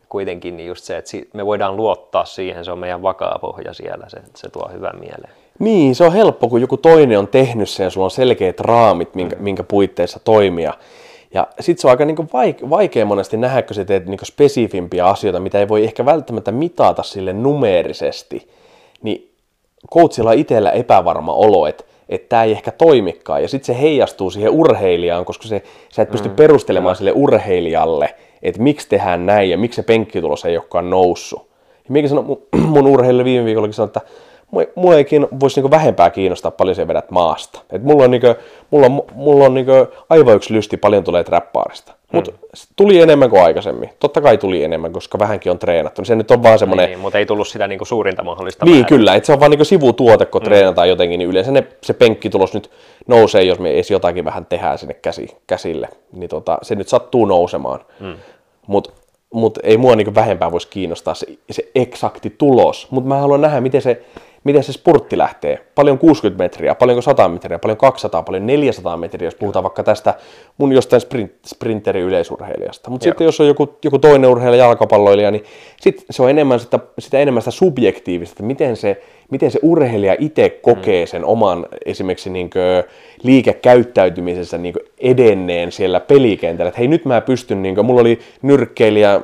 kuitenkin 0.10 0.58
niin 0.58 0.68
just 0.68 0.84
se, 0.84 0.98
että 0.98 1.12
me 1.34 1.46
voidaan 1.46 1.78
luottaa 1.78 2.26
siihen, 2.26 2.66
se 2.66 2.72
on 2.72 2.80
meidän 2.80 3.02
vakaa 3.02 3.40
pohja 3.42 3.74
siellä, 3.74 4.10
se, 4.10 4.18
se 4.36 4.50
tuo 4.50 4.70
hyvän 4.74 5.00
mieleen. 5.00 5.34
Niin, 5.60 5.96
se 5.96 6.04
on 6.04 6.14
helppo, 6.14 6.50
kun 6.50 6.62
joku 6.62 6.78
toinen 6.78 7.20
on 7.20 7.28
tehnyt 7.28 7.70
sen 7.70 7.84
ja 7.84 7.90
sulla 7.90 8.06
on 8.06 8.12
selkeät 8.12 8.60
raamit, 8.60 9.16
minkä, 9.16 9.36
mm. 9.36 9.44
minkä 9.44 9.64
puitteissa 9.64 10.20
toimia. 10.24 10.74
Ja 11.34 11.48
sitten 11.60 11.82
se 11.82 11.88
on 11.88 11.92
aika 11.92 12.06
niin 12.06 12.30
vaikea, 12.34 12.70
vaikea 12.70 13.06
monesti 13.06 13.38
nähdä, 13.38 13.62
kun 13.62 13.76
sä 13.76 13.86
teet 13.86 14.06
niin 14.06 14.20
spesifimpiä 14.24 15.06
asioita, 15.06 15.40
mitä 15.40 15.60
ei 15.60 15.68
voi 15.68 15.84
ehkä 15.84 16.06
välttämättä 16.06 16.52
mitata 16.52 17.04
sille 17.04 17.34
numeerisesti. 17.34 18.50
Niin 19.02 19.32
coachilla 19.94 20.30
on 20.30 20.38
itsellä 20.38 20.72
epävarma 20.72 21.34
olo, 21.34 21.68
että 21.68 21.84
että 22.12 22.30
tämä 22.30 22.44
ei 22.44 22.52
ehkä 22.52 22.72
toimikaan. 22.72 23.42
Ja 23.42 23.48
sitten 23.48 23.76
se 23.76 23.82
heijastuu 23.82 24.30
siihen 24.32 24.50
urheilijaan, 24.50 25.26
koska 25.26 25.48
se, 25.48 25.64
sä 25.90 26.02
et 26.02 26.12
pysty 26.12 26.30
mm, 26.30 26.36
perustelemaan 26.36 26.96
kyllä. 26.98 26.98
sille 26.98 27.24
urheilijalle, 27.24 28.16
että 28.42 28.62
miksi 28.62 28.90
tehdään 28.90 29.26
näin 29.26 29.50
ja 29.50 29.58
miksi 29.58 29.76
se 29.76 29.84
penkkitulos 29.84 30.46
ei 30.46 30.58
olekaan 30.58 30.90
noussut. 30.90 31.50
Ja 31.86 31.90
minkä 31.90 32.10
sanon, 32.10 32.26
mun, 32.26 32.42
mun 32.74 32.88
urheilijalle 32.88 33.24
viime 33.24 33.46
viikollakin 33.46 33.74
sanoi, 33.74 33.88
että 33.88 34.02
mua 34.76 34.96
ei 34.96 35.06
kiinno, 35.06 35.28
voisi 35.40 35.60
niinku 35.60 35.72
vähempää 35.72 36.10
kiinnostaa 36.10 36.52
paljon 36.52 36.76
se 36.76 36.88
vedät 36.88 37.12
maasta. 37.12 37.62
Et 37.72 37.84
mulla 37.84 38.04
on, 38.04 38.12
niinku, 38.12 38.28
mulla 38.72 38.86
on, 38.86 39.04
mulla 39.14 39.46
on 39.46 39.54
niinku 39.54 39.72
aivan 40.10 40.36
yksi 40.36 40.54
lysti, 40.54 40.78
paljon 40.78 41.04
tulee 41.04 41.24
trappaarista. 41.24 41.94
Mutta 42.12 42.32
mm. 42.32 42.38
tuli 42.76 43.02
enemmän 43.02 43.30
kuin 43.30 43.44
aikaisemmin. 43.44 43.90
Totta 44.00 44.22
kai 44.22 44.38
tuli 44.38 44.64
enemmän, 44.64 44.94
koska 44.94 45.20
vähänkin 45.20 45.52
on 45.52 45.60
treenattu. 45.60 46.06
Se 46.06 46.16
nyt 46.16 46.32
on 46.32 46.44
vaan 46.44 46.60
semmoinen... 46.60 46.90
Niin, 46.90 47.00
mutta 47.00 47.18
ei 47.18 47.26
tullut 47.26 47.48
sitä 47.48 47.68
niinku 47.68 47.86
suurinta 47.86 48.24
mahdollista 48.24 48.66
Niin, 48.66 48.76
määrä. 48.76 48.88
kyllä. 48.88 49.16
Et 49.16 49.26
se 49.26 49.34
on 49.34 49.40
vaan 49.40 49.52
niinku 49.52 49.66
sivutuote, 49.66 50.26
kun 50.26 50.42
mm. 50.42 50.46
treenataan 50.46 50.90
jotenkin, 50.90 51.18
niin 51.18 51.30
yleensä 51.30 51.52
ne, 51.52 51.68
se 51.84 51.94
penkkitulos 51.94 52.54
nyt 52.54 52.72
nousee, 53.08 53.44
jos 53.44 53.60
me 53.60 53.72
edes 53.72 53.92
jotakin 53.92 54.26
vähän 54.26 54.46
tehdään 54.46 54.78
sinne 54.78 54.94
käsi, 54.94 55.38
käsille. 55.48 55.90
Niin 56.12 56.30
tota, 56.30 56.58
se 56.62 56.76
nyt 56.76 56.88
sattuu 56.88 57.26
nousemaan. 57.26 57.80
Mm. 58.00 58.14
Mutta 58.68 58.92
mut 59.34 59.60
ei 59.64 59.78
mua 59.78 59.96
niinku 59.96 60.16
vähempää 60.16 60.52
voisi 60.52 60.68
kiinnostaa 60.68 61.14
se, 61.14 61.28
se 61.52 61.72
eksakti 61.76 62.36
tulos. 62.38 62.88
Mutta 62.92 63.08
mä 63.08 63.18
haluan 63.18 63.42
nähdä, 63.42 63.62
miten 63.62 63.82
se 63.82 64.02
miten 64.44 64.64
se 64.64 64.74
spurtti 64.74 65.18
lähtee. 65.18 65.66
Paljon 65.76 65.98
60 65.98 66.44
metriä, 66.44 66.76
paljonko 66.76 67.02
100 67.02 67.30
metriä, 67.30 67.60
paljon 67.60 67.78
200, 67.78 68.24
paljon 68.24 68.48
400 68.48 68.98
metriä, 68.98 69.28
jos 69.28 69.36
puhutaan 69.36 69.64
vaikka 69.64 69.84
tästä 69.84 70.14
mun 70.58 70.72
jostain 70.72 71.02
sprint, 71.02 71.32
sprinteri 71.46 72.02
yleisurheilijasta. 72.02 72.90
Mutta 72.90 73.04
sitten 73.04 73.26
jos 73.26 73.42
on 73.42 73.48
joku, 73.48 73.78
joku 73.84 74.00
toinen 74.00 74.30
urheilija, 74.30 74.66
jalkapalloilija, 74.66 75.32
niin 75.32 75.44
sit 75.82 76.06
se 76.10 76.24
on 76.24 76.30
enemmän 76.30 76.60
sitä, 76.60 76.80
sitä 77.00 77.20
enemmän 77.20 77.42
sitä 77.42 77.52
subjektiivista, 77.52 78.34
että 78.34 78.44
miten 78.44 78.78
se, 78.78 79.02
miten 79.32 79.52
se 79.52 79.60
urheilija 79.62 80.16
itse 80.20 80.50
kokee 80.50 81.06
mm. 81.06 81.08
sen 81.08 81.26
oman 81.26 81.66
esimerkiksi 81.86 82.30
niin 82.30 82.50
liikekäyttäytymisessä 83.24 84.58
niin 84.58 84.74
edenneen 85.00 85.72
siellä 85.72 86.00
pelikentällä. 86.00 86.68
Että 86.68 86.80
hei 86.80 86.88
nyt 86.88 87.06
mä 87.06 87.22
pystyn, 87.22 87.62
niin 87.62 87.76
kuin, 87.76 87.86
mulla 87.86 88.02
oli 88.02 88.20
nyrkkeilijä, 88.42 89.22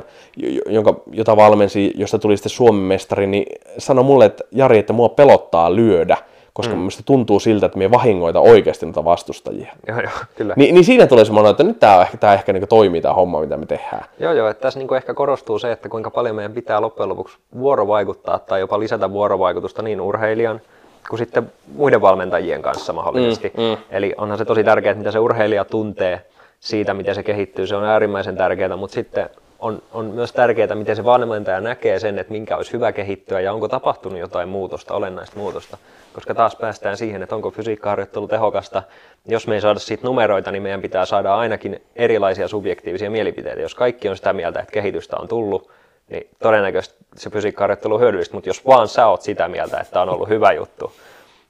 jonka, 0.70 0.94
jota 1.12 1.38
valmensi, 1.38 1.94
josta 1.96 2.20
tuli 2.20 2.38
sitten 2.38 2.50
Suomen 2.50 2.82
mestari, 2.82 3.28
niin 3.28 3.46
sanoi 3.78 4.04
mulle, 4.04 4.26
että 4.26 4.44
Jari, 4.52 4.78
että 4.78 4.94
mua 4.94 5.10
pelottaa 5.10 5.76
lyödä, 5.76 6.18
koska 6.54 6.74
mm. 6.74 6.80
minusta 6.80 7.04
tuntuu 7.06 7.40
siltä, 7.40 7.66
että 7.66 7.78
me 7.78 7.92
vahingoita 7.92 8.40
oikeasti 8.40 8.86
noita 8.86 9.06
vastustajia. 9.06 9.74
Joo, 9.88 10.00
joo, 10.02 10.12
kyllä. 10.36 10.54
Ni, 10.58 10.72
niin 10.72 10.86
siinä 10.86 11.08
tulee 11.08 11.26
semmoinen, 11.26 11.52
että 11.52 11.64
nyt 11.64 11.80
tämä 11.80 12.02
ehkä, 12.02 12.18
tämä 12.18 12.34
ehkä 12.34 12.54
niin 12.54 12.68
toimii 12.68 13.02
tämä 13.02 13.14
homma, 13.14 13.42
mitä 13.42 13.58
me 13.58 13.66
tehdään. 13.66 14.06
Joo, 14.20 14.34
joo, 14.34 14.50
että 14.50 14.62
tässä 14.62 14.80
niin 14.80 14.96
ehkä 14.96 15.14
korostuu 15.14 15.60
se, 15.60 15.72
että 15.72 15.90
kuinka 15.90 16.12
paljon 16.12 16.36
meidän 16.36 16.54
pitää 16.54 16.82
loppujen 16.82 17.10
lopuksi 17.10 17.38
vuorovaikuttaa 17.58 18.40
tai 18.40 18.60
jopa 18.60 18.80
lisätä 18.80 19.12
vuorovaikutusta 19.12 19.82
niin 19.82 20.02
urheilijan 20.02 20.62
kuin 21.10 21.20
sitten 21.20 21.52
muiden 21.76 22.02
valmentajien 22.02 22.62
kanssa 22.62 22.94
mahdollisesti. 22.94 23.52
Mm, 23.58 23.64
mm. 23.64 23.78
Eli 23.90 24.14
onhan 24.18 24.38
se 24.38 24.46
tosi 24.46 24.64
tärkeää, 24.64 24.96
mitä 24.96 25.12
se 25.12 25.20
urheilija 25.20 25.66
tuntee 25.66 26.26
siitä, 26.60 26.94
miten 26.94 27.16
se 27.16 27.24
kehittyy. 27.24 27.68
Se 27.68 27.76
on 27.76 27.84
äärimmäisen 27.84 28.38
tärkeää, 28.38 28.76
mutta 28.76 28.94
sitten 28.94 29.30
on, 29.60 29.82
on 29.91 30.05
myös 30.05 30.34
tärkeää, 30.34 30.76
miten 30.76 30.95
se 30.95 31.03
valmentaja 31.03 31.62
näkee 31.62 31.99
sen, 31.99 32.20
että 32.20 32.32
minkä 32.32 32.58
olisi 32.58 32.74
hyvä 32.74 32.91
kehittyä 32.91 33.39
ja 33.39 33.53
onko 33.53 33.68
tapahtunut 33.68 34.20
jotain 34.20 34.49
muutosta, 34.49 34.93
olennaista 34.93 35.39
muutosta. 35.39 35.78
Koska 36.14 36.36
taas 36.36 36.55
päästään 36.55 36.97
siihen, 36.97 37.24
että 37.24 37.36
onko 37.36 37.51
fysiikkaharjoittelu 37.51 38.28
tehokasta. 38.28 38.84
Jos 39.26 39.47
me 39.47 39.55
ei 39.55 39.62
saada 39.62 39.80
siitä 39.80 40.08
numeroita, 40.08 40.51
niin 40.51 40.64
meidän 40.64 40.82
pitää 40.82 41.05
saada 41.05 41.36
ainakin 41.36 41.82
erilaisia 41.95 42.47
subjektiivisia 42.47 43.12
mielipiteitä. 43.12 43.62
Jos 43.62 43.76
kaikki 43.76 44.10
on 44.10 44.18
sitä 44.18 44.34
mieltä, 44.34 44.60
että 44.60 44.72
kehitystä 44.72 45.18
on 45.18 45.28
tullut, 45.28 45.70
niin 46.10 46.28
todennäköisesti 46.39 46.97
se 47.16 47.30
fysiikkaharjoittelu 47.30 47.93
on 47.93 48.01
hyödyllistä, 48.01 48.36
mutta 48.36 48.49
jos 48.49 48.66
vaan 48.66 48.88
sä 48.88 49.08
oot 49.08 49.22
sitä 49.22 49.47
mieltä, 49.47 49.80
että 49.80 50.01
on 50.01 50.10
ollut 50.10 50.30
hyvä 50.30 50.51
juttu, 50.51 50.91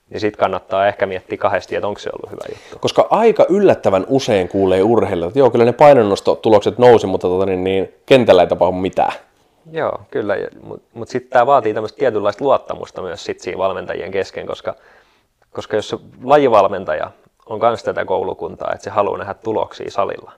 niin 0.09 0.19
sitten 0.19 0.39
kannattaa 0.39 0.87
ehkä 0.87 1.05
miettiä 1.05 1.37
kahdesti, 1.37 1.75
että 1.75 1.87
onko 1.87 1.99
se 1.99 2.09
ollut 2.13 2.31
hyvä 2.31 2.43
juttu. 2.49 2.79
Koska 2.79 3.07
aika 3.09 3.45
yllättävän 3.49 4.05
usein 4.07 4.49
kuulee 4.49 4.83
urheilijoilta, 4.83 5.27
että 5.27 5.39
joo, 5.39 5.49
kyllä 5.49 5.65
ne 5.65 5.71
painonnostotulokset 5.71 6.77
nousi, 6.77 7.07
mutta 7.07 7.27
tota, 7.27 7.45
niin, 7.45 7.63
niin, 7.63 7.93
kentällä 8.05 8.41
ei 8.41 8.47
tapahdu 8.47 8.71
mitään. 8.71 9.13
Joo, 9.71 10.01
kyllä, 10.11 10.35
mutta 10.63 10.87
mut 10.93 11.09
sitten 11.09 11.31
tämä 11.31 11.45
vaatii 11.45 11.73
tämmöistä 11.73 11.99
tietynlaista 11.99 12.43
luottamusta 12.43 13.01
myös 13.01 13.23
sit 13.23 13.39
siinä 13.39 13.57
valmentajien 13.57 14.11
kesken, 14.11 14.47
koska, 14.47 14.75
koska 15.51 15.75
jos 15.75 15.89
se 15.89 15.97
lajivalmentaja 16.23 17.11
on 17.45 17.59
myös 17.59 17.83
tätä 17.83 18.05
koulukuntaa, 18.05 18.71
että 18.73 18.83
se 18.83 18.89
haluaa 18.89 19.17
nähdä 19.17 19.33
tuloksia 19.33 19.91
salilla, 19.91 20.31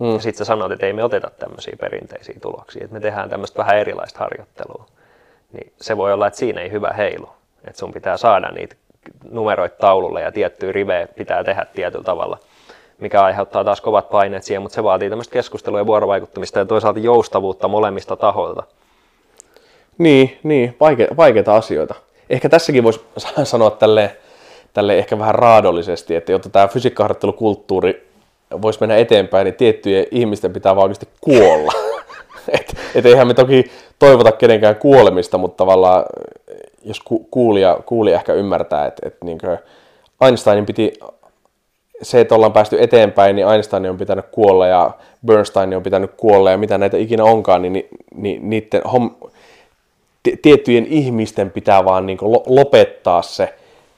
hmm. 0.00 0.12
ja 0.12 0.20
sitten 0.20 0.38
sä 0.38 0.44
sanot, 0.44 0.72
että 0.72 0.86
ei 0.86 0.92
me 0.92 1.04
oteta 1.04 1.30
tämmöisiä 1.30 1.76
perinteisiä 1.80 2.36
tuloksia, 2.42 2.84
että 2.84 2.94
me 2.94 3.00
tehdään 3.00 3.30
tämmöistä 3.30 3.58
vähän 3.58 3.78
erilaista 3.78 4.18
harjoittelua, 4.18 4.86
niin 5.52 5.72
se 5.80 5.96
voi 5.96 6.12
olla, 6.12 6.26
että 6.26 6.38
siinä 6.38 6.60
ei 6.60 6.70
hyvä 6.70 6.90
heilu, 6.96 7.28
että 7.64 7.78
sun 7.78 7.92
pitää 7.92 8.16
saada 8.16 8.50
niitä 8.50 8.76
numeroita 9.30 9.76
taululle 9.76 10.22
ja 10.22 10.32
tiettyä 10.32 10.72
riveä 10.72 11.06
pitää 11.06 11.44
tehdä 11.44 11.66
tietyllä 11.74 12.04
tavalla, 12.04 12.38
mikä 12.98 13.22
aiheuttaa 13.22 13.64
taas 13.64 13.80
kovat 13.80 14.10
paineet 14.10 14.42
siihen, 14.42 14.62
mutta 14.62 14.74
se 14.74 14.84
vaatii 14.84 15.08
tämmöistä 15.08 15.32
keskustelua 15.32 15.80
ja 15.80 15.86
vuorovaikuttamista 15.86 16.58
ja 16.58 16.64
toisaalta 16.64 16.98
joustavuutta 16.98 17.68
molemmista 17.68 18.16
tahoilta. 18.16 18.62
Niin, 19.98 20.38
niin 20.42 20.76
vaike- 20.80 21.16
vaikeita 21.16 21.56
asioita. 21.56 21.94
Ehkä 22.30 22.48
tässäkin 22.48 22.84
voisi 22.84 23.00
sanoa 23.44 23.70
tälle, 23.70 24.16
tälle 24.72 24.98
ehkä 24.98 25.18
vähän 25.18 25.34
raadollisesti, 25.34 26.14
että 26.14 26.32
jotta 26.32 26.48
tämä 26.48 26.68
fysiikkaharjoittelukulttuuri 26.68 28.06
voisi 28.62 28.80
mennä 28.80 28.96
eteenpäin, 28.96 29.44
niin 29.44 29.54
tiettyjen 29.54 30.06
ihmisten 30.10 30.52
pitää 30.52 30.76
vaan 30.76 30.82
oikeasti 30.84 31.08
kuolla. 31.20 31.72
et, 32.60 32.76
et 32.94 33.06
eihän 33.06 33.26
me 33.26 33.34
toki 33.34 33.70
toivota 33.98 34.32
kenenkään 34.32 34.76
kuolemista, 34.76 35.38
mutta 35.38 35.56
tavallaan 35.56 36.04
jos 36.86 37.00
ku, 37.00 37.26
kuulija, 37.30 37.78
kuulija 37.86 38.16
ehkä 38.16 38.32
ymmärtää, 38.32 38.86
että, 38.86 39.08
että 39.08 39.24
niin 39.24 39.38
Einsteinin 40.20 40.66
piti, 40.66 40.92
se, 42.02 42.20
että 42.20 42.34
ollaan 42.34 42.52
päästy 42.52 42.82
eteenpäin, 42.82 43.36
niin 43.36 43.48
Einstein 43.48 43.90
on 43.90 43.98
pitänyt 43.98 44.24
kuolla 44.30 44.66
ja 44.66 44.90
Bernstein 45.26 45.76
on 45.76 45.82
pitänyt 45.82 46.10
kuolla 46.16 46.50
ja 46.50 46.58
mitä 46.58 46.78
näitä 46.78 46.96
ikinä 46.96 47.24
onkaan, 47.24 47.62
niin, 47.62 47.72
niin, 47.72 47.88
niin 48.14 48.50
niiden 48.50 48.82
hom, 48.92 49.10
tiettyjen 50.42 50.86
ihmisten 50.86 51.50
pitää 51.50 51.84
vaan 51.84 52.06
niin 52.06 52.18
lopettaa 52.46 53.22
se, 53.22 53.54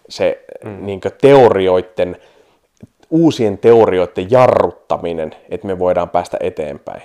se 0.09 0.45
mm. 0.65 0.87
niin 0.87 1.01
teorioiden, 1.21 2.17
uusien 3.11 3.59
teorioiden 3.59 4.31
jarruttaminen, 4.31 5.35
että 5.51 5.67
me 5.67 5.79
voidaan 5.79 6.11
päästä 6.11 6.37
eteenpäin. 6.41 7.03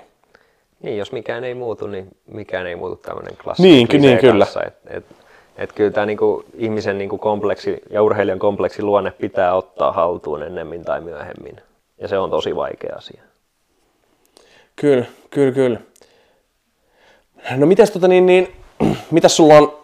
Niin, 0.81 0.97
jos 0.97 1.11
mikään 1.11 1.43
ei 1.43 1.53
muutu, 1.53 1.87
niin 1.87 2.07
mikään 2.27 2.67
ei 2.67 2.75
muutu 2.75 2.95
tämmöinen 2.95 3.37
klassikko. 3.43 3.63
Niin, 3.63 4.01
niin 4.01 4.17
kyllä. 4.17 4.47
Et, 4.67 4.73
et, 4.87 5.05
et 5.57 5.73
kyllä 5.73 5.91
tämä 5.91 6.05
niinku 6.05 6.45
ihmisen 6.53 6.97
niinku 6.97 7.17
kompleksi 7.17 7.81
ja 7.89 8.03
urheilijan 8.03 8.39
kompleksi 8.39 8.81
luonne 8.81 9.11
pitää 9.11 9.53
ottaa 9.53 9.91
haltuun 9.91 10.43
ennemmin 10.43 10.85
tai 10.85 11.01
myöhemmin. 11.01 11.55
Ja 11.97 12.07
se 12.07 12.17
on 12.17 12.29
tosi 12.29 12.55
vaikea 12.55 12.95
asia. 12.97 13.21
Kyllä, 14.75 15.05
kyllä, 15.29 15.51
kyllä. 15.51 15.79
No 17.55 17.65
mitäs, 17.65 17.91
tota 17.91 18.07
niin, 18.07 18.25
niin, 18.25 18.55
mitäs 19.11 19.37
sulla 19.37 19.53
on, 19.53 19.77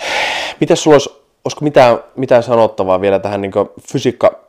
mitäs 0.60 0.82
sulla 0.82 0.94
olisi, 0.94 1.10
olisiko 1.44 1.64
mitään, 1.64 1.98
mitään 2.16 2.42
sanottavaa 2.42 3.00
vielä 3.00 3.18
tähän 3.18 3.40
niin 3.40 3.52
fysiikka, 3.92 4.40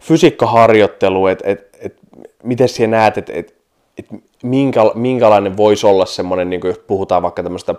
fysiikkaharjoitteluun, 0.00 1.30
että 1.30 1.50
et, 1.50 1.76
et, 1.80 1.96
miten 2.42 2.68
sinä 2.68 2.96
näet, 2.96 3.18
että 3.18 3.32
et, 3.32 3.54
et 3.98 4.06
minkä, 4.42 4.80
minkälainen 4.94 5.56
voisi 5.56 5.86
olla 5.86 6.06
semmoinen, 6.06 6.50
niin 6.50 6.60
jos 6.64 6.78
puhutaan 6.78 7.22
vaikka 7.22 7.42
tämmöistä 7.42 7.74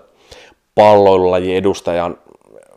palloilulajin 0.80 1.58
edustajan 1.58 2.18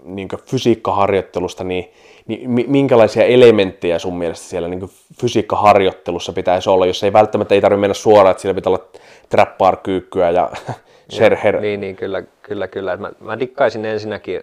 niin 0.05 0.29
fysiikkaharjoittelusta, 0.47 1.65
niin, 1.65 1.93
niin 2.27 2.71
minkälaisia 2.71 3.25
elementtejä 3.25 3.99
sun 3.99 4.19
mielestä 4.19 4.47
siellä 4.47 4.69
niin 4.69 4.91
fysiikkaharjoittelussa 5.21 6.33
pitäisi 6.33 6.71
olla, 6.71 6.87
jos 6.87 7.05
ei 7.05 7.13
välttämättä 7.13 7.55
ei 7.55 7.61
tarvitse 7.61 7.81
mennä 7.81 7.95
suoraan, 7.95 8.31
että 8.31 8.41
siellä 8.41 8.55
pitää 8.55 8.71
olla 8.71 8.85
trappaar-kyykkyä 9.29 10.31
ja 10.31 10.51
sherher. 11.15 11.61
Niin, 11.61 11.81
niin, 11.81 11.97
kyllä, 11.97 12.23
kyllä, 12.43 12.69
kyllä. 12.69 12.97
Mä, 12.97 13.13
mä 13.21 13.39
dikkaisin 13.39 13.85
ensinnäkin, 13.85 14.43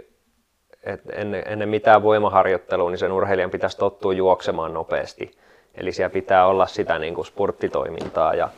että 0.83 1.13
ennen, 1.13 1.43
ennen 1.47 1.69
mitään 1.69 2.03
voimaharjoittelua, 2.03 2.89
niin 2.89 2.97
sen 2.97 3.11
urheilijan 3.11 3.51
pitäisi 3.51 3.77
tottua 3.77 4.13
juoksemaan 4.13 4.73
nopeasti. 4.73 5.31
Eli 5.75 5.91
siellä 5.91 6.09
pitää 6.13 6.47
olla 6.47 6.67
sitä 6.67 6.99
niin 6.99 7.15
kuin 7.15 7.25
spurttitoimintaa 7.25 8.33
ja, 8.33 8.49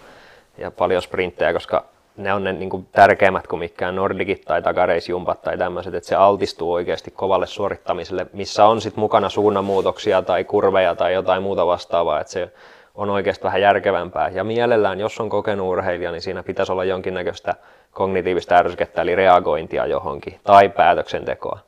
ja 0.57 0.71
paljon 0.71 1.01
sprinttejä, 1.01 1.53
koska 1.53 1.85
ne 2.17 2.33
on 2.33 2.43
ne 2.43 2.53
niin 2.53 2.69
kuin 2.69 2.87
tärkeimmät 2.91 3.47
kuin 3.47 3.59
mikään 3.59 3.95
nordikit 3.95 4.41
tai 4.45 4.61
takareisjumpat 4.61 5.41
tai 5.41 5.57
tämmöiset, 5.57 5.93
että 5.93 6.09
se 6.09 6.15
altistuu 6.15 6.73
oikeasti 6.73 7.11
kovalle 7.11 7.47
suorittamiselle, 7.47 8.27
missä 8.33 8.65
on 8.65 8.81
sitten 8.81 8.99
mukana 8.99 9.29
suunnanmuutoksia 9.29 10.21
tai 10.21 10.43
kurveja 10.43 10.95
tai 10.95 11.13
jotain 11.13 11.43
muuta 11.43 11.67
vastaavaa, 11.67 12.21
että 12.21 12.33
se 12.33 12.51
on 12.95 13.09
oikeasti 13.09 13.43
vähän 13.43 13.61
järkevämpää. 13.61 14.29
Ja 14.29 14.43
mielellään, 14.43 14.99
jos 14.99 15.19
on 15.19 15.29
kokenut 15.29 15.67
urheilija, 15.67 16.11
niin 16.11 16.21
siinä 16.21 16.43
pitäisi 16.43 16.71
olla 16.71 16.83
jonkinnäköistä 16.83 17.55
kognitiivista 17.91 18.55
ärsykettä, 18.55 19.01
eli 19.01 19.15
reagointia 19.15 19.85
johonkin, 19.85 20.39
tai 20.43 20.69
päätöksentekoa. 20.69 21.59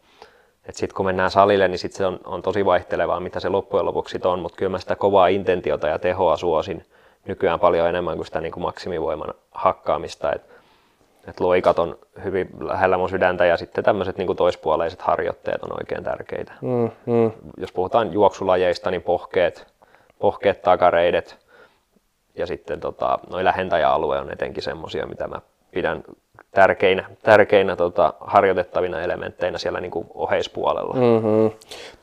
Sitten 0.72 0.96
kun 0.96 1.06
mennään 1.06 1.32
salille, 1.32 1.68
niin 1.68 1.80
sit 1.80 1.94
se 1.94 2.06
on, 2.06 2.20
on 2.26 2.42
tosi 2.42 2.66
vaihtelevaa, 2.66 3.20
mitä 3.20 3.40
se 3.40 3.50
loppujen 3.50 3.86
lopuksi 3.86 4.20
on, 4.24 4.40
mutta 4.40 4.56
kyllä 4.58 4.70
mä 4.70 4.80
sitä 4.80 4.96
kovaa 4.96 5.28
intentiota 5.28 5.88
ja 5.88 6.00
tehoa 6.00 6.38
suosin 6.38 6.86
nykyään 7.28 7.60
paljon 7.60 7.90
enemmän 7.90 8.16
kuin 8.16 8.26
sitä 8.26 8.42
niin 8.42 8.52
kuin 8.52 8.64
maksimivoiman 8.64 9.34
hakkaamista. 9.52 10.34
Et, 10.34 10.42
et 11.28 11.40
loikat 11.40 11.80
on 11.80 11.98
hyvin 12.24 12.50
lähellä 12.60 12.98
mun 12.98 13.10
sydäntä 13.10 13.46
ja 13.46 13.58
sitten 13.58 13.84
tämmöiset 13.84 14.18
niin 14.18 14.36
toispuoleiset 14.36 15.02
harjoitteet 15.02 15.64
on 15.64 15.80
oikein 15.80 16.04
tärkeitä. 16.04 16.54
Mm, 16.62 16.92
mm. 17.06 17.32
Jos 17.58 17.72
puhutaan 17.72 18.14
juoksulajeista, 18.14 18.92
niin 18.92 19.02
pohkeet, 19.02 19.74
pohkeet 20.20 20.62
takareidet 20.62 21.38
ja 22.36 22.48
sitten 22.48 22.80
tota, 22.80 23.20
noin 23.30 23.46
lähentäjäalue 23.46 24.20
on 24.20 24.32
etenkin 24.32 24.64
semmoisia, 24.64 25.08
mitä 25.08 25.28
mä 25.28 25.42
pidän 25.72 26.04
tärkeinä, 26.54 27.06
tärkeinä 27.24 27.76
tota, 27.76 28.14
harjoitettavina 28.20 29.02
elementteinä 29.02 29.58
siellä 29.58 29.82
niin 29.82 29.92
kuin 29.92 30.08
oheispuolella. 30.14 30.94
Mm-hmm. 30.94 31.52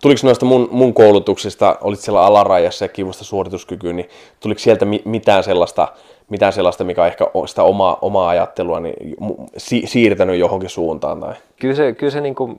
Tuliko 0.02 0.20
noista 0.24 0.46
mun, 0.46 0.68
mun 0.72 0.94
koulutuksista, 0.94 1.76
olit 1.80 2.00
siellä 2.00 2.22
alarajassa 2.22 2.84
ja 2.84 2.88
kivusta 2.88 3.24
suorituskykyyn, 3.24 3.96
niin 3.96 4.08
tuliko 4.40 4.58
sieltä 4.58 4.86
mitään 5.04 5.44
sellaista, 5.44 5.88
mitään 6.28 6.52
sellaista, 6.52 6.84
mikä 6.84 7.02
on 7.02 7.06
ehkä 7.06 7.26
sitä 7.46 7.62
omaa, 7.62 7.98
omaa 8.00 8.28
ajattelua 8.28 8.80
niin 8.80 9.16
si- 9.56 9.86
siirtänyt 9.86 10.38
johonkin 10.38 10.70
suuntaan? 10.70 11.20
Tai? 11.20 11.34
Kyllä 11.60 11.74
se, 11.74 11.92
kyllä 11.92 12.10
se 12.10 12.20
niin 12.20 12.34
kuin 12.34 12.58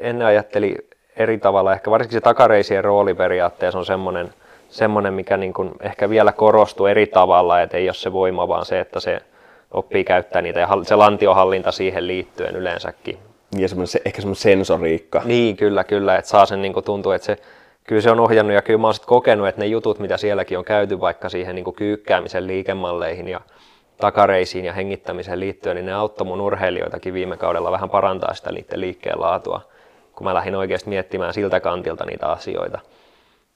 ennen 0.00 0.26
ajatteli 0.26 0.76
eri 1.16 1.38
tavalla, 1.38 1.72
ehkä 1.72 1.90
varsinkin 1.90 2.16
se 2.16 2.20
takareisien 2.20 2.84
rooli 2.84 3.14
periaatteessa 3.14 3.78
on 3.78 3.86
semmoinen, 3.86 4.34
semmoinen 4.68 5.14
mikä 5.14 5.36
niin 5.36 5.52
kuin 5.52 5.70
ehkä 5.80 6.10
vielä 6.10 6.32
korostuu 6.32 6.86
eri 6.86 7.06
tavalla, 7.06 7.60
että 7.60 7.76
ei 7.76 7.88
ole 7.88 7.94
se 7.94 8.12
voima, 8.12 8.48
vaan 8.48 8.64
se, 8.64 8.80
että 8.80 9.00
se 9.00 9.22
oppii 9.74 10.04
käyttää 10.04 10.42
niitä 10.42 10.60
ja 10.60 10.68
se 10.82 10.96
lantiohallinta 10.96 11.72
siihen 11.72 12.06
liittyen 12.06 12.56
yleensäkin. 12.56 13.18
Ja 13.58 13.68
se, 13.68 14.00
ehkä 14.04 14.20
semmoinen 14.20 14.42
sensoriikka. 14.42 15.22
Niin, 15.24 15.56
kyllä, 15.56 15.84
kyllä, 15.84 16.16
että 16.16 16.28
saa 16.28 16.46
sen 16.46 16.62
niin 16.62 16.72
kuin 16.72 16.84
tuntua, 16.84 17.14
että 17.14 17.26
se, 17.26 17.36
kyllä 17.84 18.02
se 18.02 18.10
on 18.10 18.20
ohjannut 18.20 18.54
ja 18.54 18.62
kyllä 18.62 18.78
mä 18.78 18.86
oon 18.86 18.94
sit 18.94 19.06
kokenut, 19.06 19.48
että 19.48 19.60
ne 19.60 19.66
jutut, 19.66 19.98
mitä 19.98 20.16
sielläkin 20.16 20.58
on 20.58 20.64
käyty 20.64 21.00
vaikka 21.00 21.28
siihen 21.28 21.54
niin 21.54 21.64
kuin 21.64 21.76
kyykkäämisen 21.76 22.46
liikemalleihin 22.46 23.28
ja 23.28 23.40
takareisiin 23.96 24.64
ja 24.64 24.72
hengittämiseen 24.72 25.40
liittyen, 25.40 25.76
niin 25.76 25.86
ne 25.86 25.94
auttoi 25.94 26.26
mun 26.26 26.40
urheilijoitakin 26.40 27.14
viime 27.14 27.36
kaudella 27.36 27.72
vähän 27.72 27.90
parantaa 27.90 28.34
sitä 28.34 28.52
niiden 28.52 28.80
liikkeen 28.80 29.20
laatua, 29.20 29.60
kun 30.14 30.24
mä 30.24 30.34
lähdin 30.34 30.54
oikeasti 30.54 30.88
miettimään 30.88 31.34
siltä 31.34 31.60
kantilta 31.60 32.04
niitä 32.04 32.28
asioita 32.28 32.78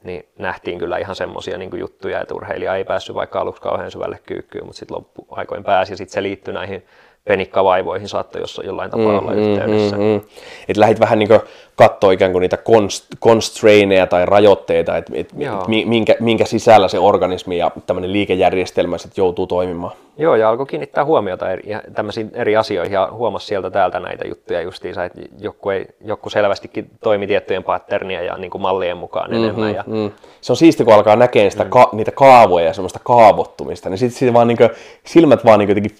niin 0.04 0.28
nähtiin 0.38 0.78
kyllä 0.78 0.98
ihan 0.98 1.16
semmoisia 1.16 1.58
niin 1.58 1.78
juttuja, 1.78 2.20
että 2.20 2.34
urheilija 2.34 2.76
ei 2.76 2.84
päässyt 2.84 3.16
vaikka 3.16 3.40
aluksi 3.40 3.62
kauhean 3.62 3.90
syvälle 3.90 4.18
kyykkyyn, 4.26 4.66
mutta 4.66 4.78
sitten 4.78 4.96
loppuaikoin 4.96 5.64
pääsi 5.64 5.92
ja 5.92 5.96
sitten 5.96 6.12
se 6.14 6.22
liittyi 6.22 6.54
näihin 6.54 6.86
penikkavaivoihin 7.28 8.08
saattoi 8.08 8.40
jossain 8.40 8.66
jollain 8.66 8.90
tapaa 8.90 9.12
mm, 9.12 9.18
olla 9.18 9.32
yhteydessä. 9.32 9.96
Mm, 9.96 10.02
mm. 10.02 10.20
Että 10.68 10.80
lähdit 10.80 11.00
vähän 11.00 11.18
niin 11.18 11.28
katsoa 11.76 12.12
ikään 12.12 12.32
kuin 12.32 12.42
niitä 12.42 12.56
const, 12.56 13.04
constraineja 13.20 14.06
tai 14.06 14.26
rajoitteita, 14.26 14.96
että 14.96 15.12
et, 15.16 15.28
et 15.28 15.66
minkä, 15.86 16.14
minkä 16.20 16.44
sisällä 16.44 16.88
se 16.88 16.98
organismi 16.98 17.58
ja 17.58 17.70
tämmöinen 17.86 18.12
liikejärjestelmä 18.12 18.98
sitten 18.98 19.22
joutuu 19.22 19.46
toimimaan. 19.46 19.92
Joo, 20.20 20.36
ja 20.36 20.48
alkoi 20.48 20.66
kiinnittää 20.66 21.04
huomiota 21.04 21.50
eri, 21.50 21.62
tämmöisiin 21.94 22.30
eri 22.34 22.56
asioihin 22.56 22.92
ja 22.92 23.08
huomasi 23.12 23.46
sieltä 23.46 23.70
täältä 23.70 24.00
näitä 24.00 24.28
juttuja 24.28 24.62
justiinsa, 24.62 25.04
että 25.04 25.20
joku, 25.40 25.70
ei, 25.70 25.86
joku 26.04 26.30
selvästikin 26.30 26.90
toimi 27.02 27.26
tiettyjen 27.26 27.64
patternien 27.64 28.26
ja 28.26 28.36
niin 28.36 28.50
kuin 28.50 28.62
mallien 28.62 28.96
mukaan 28.96 29.30
mm-hmm, 29.30 29.44
enemmän. 29.44 29.74
Ja... 29.74 29.84
Mm. 29.86 30.10
Se 30.40 30.52
on 30.52 30.56
siisti, 30.56 30.84
kun 30.84 30.94
alkaa 30.94 31.16
näkemään 31.16 31.50
sitä, 31.50 31.64
mm. 31.64 31.70
ka, 31.70 31.88
niitä 31.92 32.10
kaavoja 32.10 32.66
ja 32.66 32.72
semmoista 32.72 33.00
kaavottumista, 33.04 33.90
niin 33.90 33.98
sitten 33.98 34.34
vaan 34.34 34.48
niin 34.48 34.58
kuin, 34.58 34.70
silmät 35.04 35.44
vaan 35.44 35.58
niin 35.58 35.68
jotenkin 35.68 35.96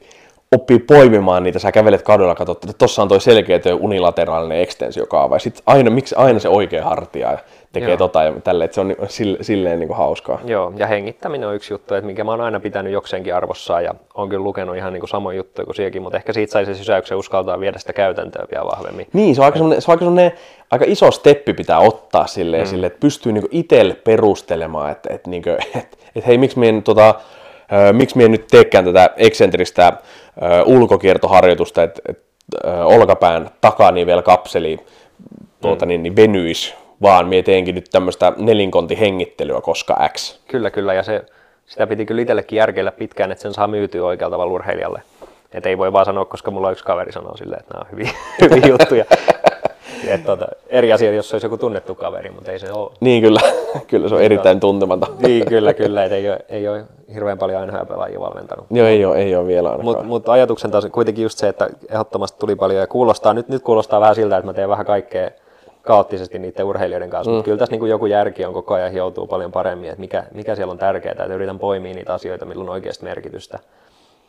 oppii 0.52 0.78
poimimaan 0.78 1.42
niitä, 1.42 1.58
sä 1.58 1.72
kävelet 1.72 2.02
kadulla, 2.02 2.34
katsot, 2.34 2.64
että 2.64 2.78
tossa 2.78 3.02
on 3.02 3.08
toi 3.08 3.20
selkeä 3.20 3.58
toi 3.58 3.72
unilateraalinen 3.72 4.60
ekstensiokaava, 4.60 5.34
ja 5.34 5.38
sitten 5.38 5.62
aina, 5.66 5.90
miksi 5.90 6.14
aina 6.18 6.38
se 6.38 6.48
oikea 6.48 6.84
hartia 6.84 7.38
tekee 7.72 7.88
Joo. 7.88 7.96
tota 7.96 8.22
ja 8.22 8.32
tälle, 8.44 8.64
että 8.64 8.74
se 8.74 8.80
on 8.80 8.94
sille, 9.08 9.38
silleen 9.40 9.78
niin 9.78 9.88
kuin 9.88 9.96
hauskaa. 9.96 10.40
Joo, 10.44 10.72
ja 10.76 10.86
hengittäminen 10.86 11.48
on 11.48 11.54
yksi 11.54 11.74
juttu, 11.74 11.94
että 11.94 12.06
mikä 12.06 12.24
mä 12.24 12.30
oon 12.30 12.40
aina 12.40 12.60
pitänyt 12.60 12.92
jokseenkin 12.92 13.34
arvossaan, 13.34 13.84
ja 13.84 13.94
on 14.14 14.28
kyllä 14.28 14.44
lukenut 14.44 14.76
ihan 14.76 14.92
niin 14.92 15.00
kuin 15.00 15.10
samoin 15.10 15.36
juttuja 15.36 15.64
kuin 15.64 15.74
siihenkin, 15.74 16.02
mutta 16.02 16.16
ehkä 16.16 16.32
siitä 16.32 16.52
sai 16.52 16.66
se 16.66 16.74
sysäyksen 16.74 17.18
uskaltaa 17.18 17.60
viedä 17.60 17.78
sitä 17.78 17.92
käytäntöä 17.92 18.46
vielä 18.52 18.64
vahvemmin. 18.64 19.06
Niin, 19.12 19.34
se 19.34 19.40
on 19.40 19.44
aika, 19.44 19.58
se 19.58 19.92
on 19.92 20.18
aika, 20.18 20.36
aika 20.70 20.84
iso 20.88 21.10
steppi 21.10 21.54
pitää 21.54 21.78
ottaa 21.78 22.26
silleen, 22.26 22.62
mm. 22.62 22.68
silleen 22.68 22.86
että 22.86 23.00
pystyy 23.00 23.32
niin 23.32 23.48
itselle 23.50 23.94
perustelemaan, 23.94 24.92
että, 24.92 25.14
että, 25.14 25.30
niin 25.30 25.42
kuin, 25.42 25.56
että, 25.74 25.96
että 26.16 26.26
hei, 26.26 26.38
miksi 26.38 26.58
minä 26.58 26.80
tota, 26.80 27.14
miksi 27.92 28.16
minä 28.16 28.28
nyt 28.28 28.46
teekään 28.50 28.84
tätä 28.84 29.10
eksentristä 29.16 29.92
ulkokiertoharjoitusta, 30.64 31.82
että 31.82 32.02
et, 32.08 32.28
olkapään 32.84 33.50
takanivel 33.60 34.22
kapseli 34.22 34.78
tuota, 35.60 35.86
mm. 35.86 35.88
niin, 35.88 36.02
niin 36.02 36.16
venyisi, 36.16 36.74
vaan 37.02 37.28
minä 37.28 37.42
teenkin 37.42 37.74
nyt 37.74 37.88
tämmöistä 37.92 38.32
nelinkontihengittelyä, 38.36 39.60
koska 39.60 40.08
X. 40.16 40.38
Kyllä, 40.48 40.70
kyllä, 40.70 40.94
ja 40.94 41.02
se, 41.02 41.24
sitä 41.66 41.86
piti 41.86 42.06
kyllä 42.06 42.22
itsellekin 42.22 42.56
järkeillä 42.56 42.92
pitkään, 42.92 43.32
että 43.32 43.42
sen 43.42 43.54
saa 43.54 43.66
myytyä 43.66 44.04
oikealta 44.04 44.34
tavalla 44.34 44.52
urheilijalle. 44.52 45.02
Et 45.52 45.66
ei 45.66 45.78
voi 45.78 45.92
vaan 45.92 46.04
sanoa, 46.04 46.24
koska 46.24 46.50
mulla 46.50 46.70
yksi 46.70 46.84
kaveri 46.84 47.12
sanoo 47.12 47.36
silleen, 47.36 47.60
että 47.60 47.74
nämä 47.74 47.84
on 47.84 47.90
hyviä, 47.92 48.10
hyviä 48.40 48.68
juttuja. 48.68 49.04
Et, 50.06 50.24
tuota, 50.24 50.46
eri 50.66 50.92
asia, 50.92 51.12
jos 51.12 51.28
se 51.28 51.34
olisi 51.34 51.46
joku 51.46 51.56
tunnettu 51.56 51.94
kaveri, 51.94 52.30
mutta 52.30 52.52
ei 52.52 52.58
se 52.58 52.72
ole. 52.72 52.90
Niin 53.00 53.22
kyllä, 53.22 53.40
kyllä 53.90 54.08
se 54.08 54.14
on 54.14 54.22
erittäin 54.22 54.60
tuntematon. 54.60 55.16
niin 55.18 55.46
kyllä, 55.46 55.74
kyllä, 55.74 56.04
et 56.04 56.12
ei, 56.12 56.30
ole, 56.30 56.38
ei 56.48 56.68
ole 56.68 56.84
hirveän 57.14 57.38
paljon 57.38 57.60
aina 57.60 57.84
pelaajia 57.84 58.20
valmentanut. 58.20 58.66
Joo, 58.70 58.86
ei 58.86 59.04
ole, 59.04 59.16
ei 59.16 59.36
ole 59.36 59.46
vielä 59.46 59.68
ainakaan. 59.70 59.84
Mutta 59.84 60.02
mut 60.02 60.28
ajatuksen 60.28 60.70
taas 60.70 60.86
kuitenkin 60.92 61.22
just 61.22 61.38
se, 61.38 61.48
että 61.48 61.68
ehdottomasti 61.90 62.38
tuli 62.38 62.56
paljon 62.56 62.80
ja 62.80 62.86
kuulostaa, 62.86 63.34
nyt, 63.34 63.48
nyt 63.48 63.62
kuulostaa 63.62 64.00
vähän 64.00 64.14
siltä, 64.14 64.36
että 64.36 64.46
mä 64.46 64.54
teen 64.54 64.68
vähän 64.68 64.86
kaikkea 64.86 65.30
kaoottisesti 65.82 66.38
niiden 66.38 66.64
urheilijoiden 66.64 67.10
kanssa, 67.10 67.30
mm. 67.30 67.34
mutta 67.34 67.44
kyllä 67.44 67.58
tässä 67.58 67.72
niin 67.72 67.80
kuin 67.80 67.90
joku 67.90 68.06
järki 68.06 68.44
on 68.44 68.52
koko 68.52 68.74
ajan 68.74 68.92
hioutuu 68.92 69.26
paljon 69.26 69.52
paremmin, 69.52 69.90
että 69.90 70.00
mikä, 70.00 70.24
mikä 70.34 70.54
siellä 70.54 70.72
on 70.72 70.78
tärkeää, 70.78 71.12
että 71.12 71.24
yritän 71.24 71.58
poimia 71.58 71.94
niitä 71.94 72.14
asioita, 72.14 72.44
millä 72.44 72.62
on 72.62 72.68
oikeasti 72.68 73.04
merkitystä. 73.04 73.58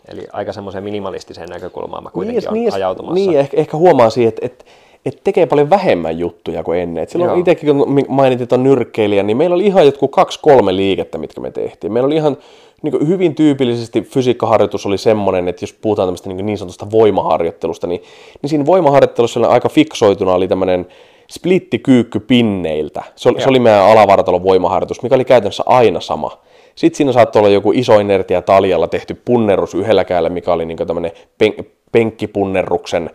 Eli 0.08 0.28
aika 0.34 0.54
semmoiseen 0.54 0.84
minimalistiseen 0.84 1.50
näkökulmaan 1.50 2.04
mä 2.04 2.10
kuitenkin 2.10 2.42
niin, 2.42 2.50
on 2.50 2.54
niin, 2.54 2.74
ajautumassa. 2.74 3.14
Niin, 3.14 3.40
ehkä, 3.40 3.58
ehkä 3.58 3.78
huomaa 3.78 4.10
siihen, 4.10 4.30
että, 4.30 4.46
että 4.46 4.66
että 5.06 5.22
tekee 5.24 5.46
paljon 5.46 5.70
vähemmän 5.70 6.20
juttuja 6.20 6.64
kuin 6.64 6.80
ennen. 6.80 7.04
Et 7.04 7.10
silloin 7.10 7.40
itsekin, 7.40 7.76
kun 7.76 8.06
mainitit 8.08 8.54
on 8.54 8.64
nyrkkeilijä, 8.64 9.24
niin 9.24 9.38
meillä 9.38 9.54
oli 9.54 9.66
ihan 9.66 9.86
jotkut 9.86 10.12
kaksi-kolme 10.12 10.76
liikettä, 10.76 11.18
mitkä 11.18 11.42
me 11.42 11.52
tehtiin. 11.52 11.94
Meillä 11.94 12.08
oli 12.08 12.16
ihan 12.16 12.38
niin 12.82 13.08
hyvin 13.08 13.36
tyypillisesti 13.36 14.02
fysiikkaharjoitus 14.02 14.86
oli 14.86 14.98
semmoinen, 14.98 15.48
että 15.48 15.64
jos 15.64 15.74
puhutaan 15.74 16.08
tämmöistä 16.08 16.30
niin, 16.30 16.46
niin 16.46 16.58
sanotusta 16.58 16.92
voimaharjoittelusta, 16.92 17.88
niin, 17.88 18.02
niin 18.42 18.50
siinä 18.50 18.66
voimaharjoittelussa 18.66 19.48
aika 19.48 19.70
fiksoituna 19.70 20.34
oli 20.34 20.48
tämmöinen 20.48 20.88
splittikyykky 21.32 22.20
pinneiltä. 22.20 23.04
Se 23.16 23.30
oli, 23.30 23.42
se 23.42 23.50
oli 23.50 23.60
meidän 23.60 23.84
alavartalon 23.84 24.44
voimaharjoitus, 24.44 25.04
mikä 25.04 25.16
oli 25.16 25.26
käytännössä 25.26 25.64
aina 25.66 26.00
sama. 26.00 26.32
Sitten 26.76 26.98
siinä 26.98 27.12
saattoi 27.12 27.40
olla 27.40 27.50
joku 27.50 27.72
iso 27.72 28.00
energia 28.00 28.42
taljalla 28.42 28.88
tehty 28.88 29.14
punnerus 29.26 29.74
yhdellä 29.74 30.04
kädellä, 30.04 30.30
mikä 30.30 30.54
oli 30.54 30.66
niin 30.66 30.78
tämmöinen 30.88 31.12
pen- 31.38 31.66
penkkipunnerruksen 31.92 33.10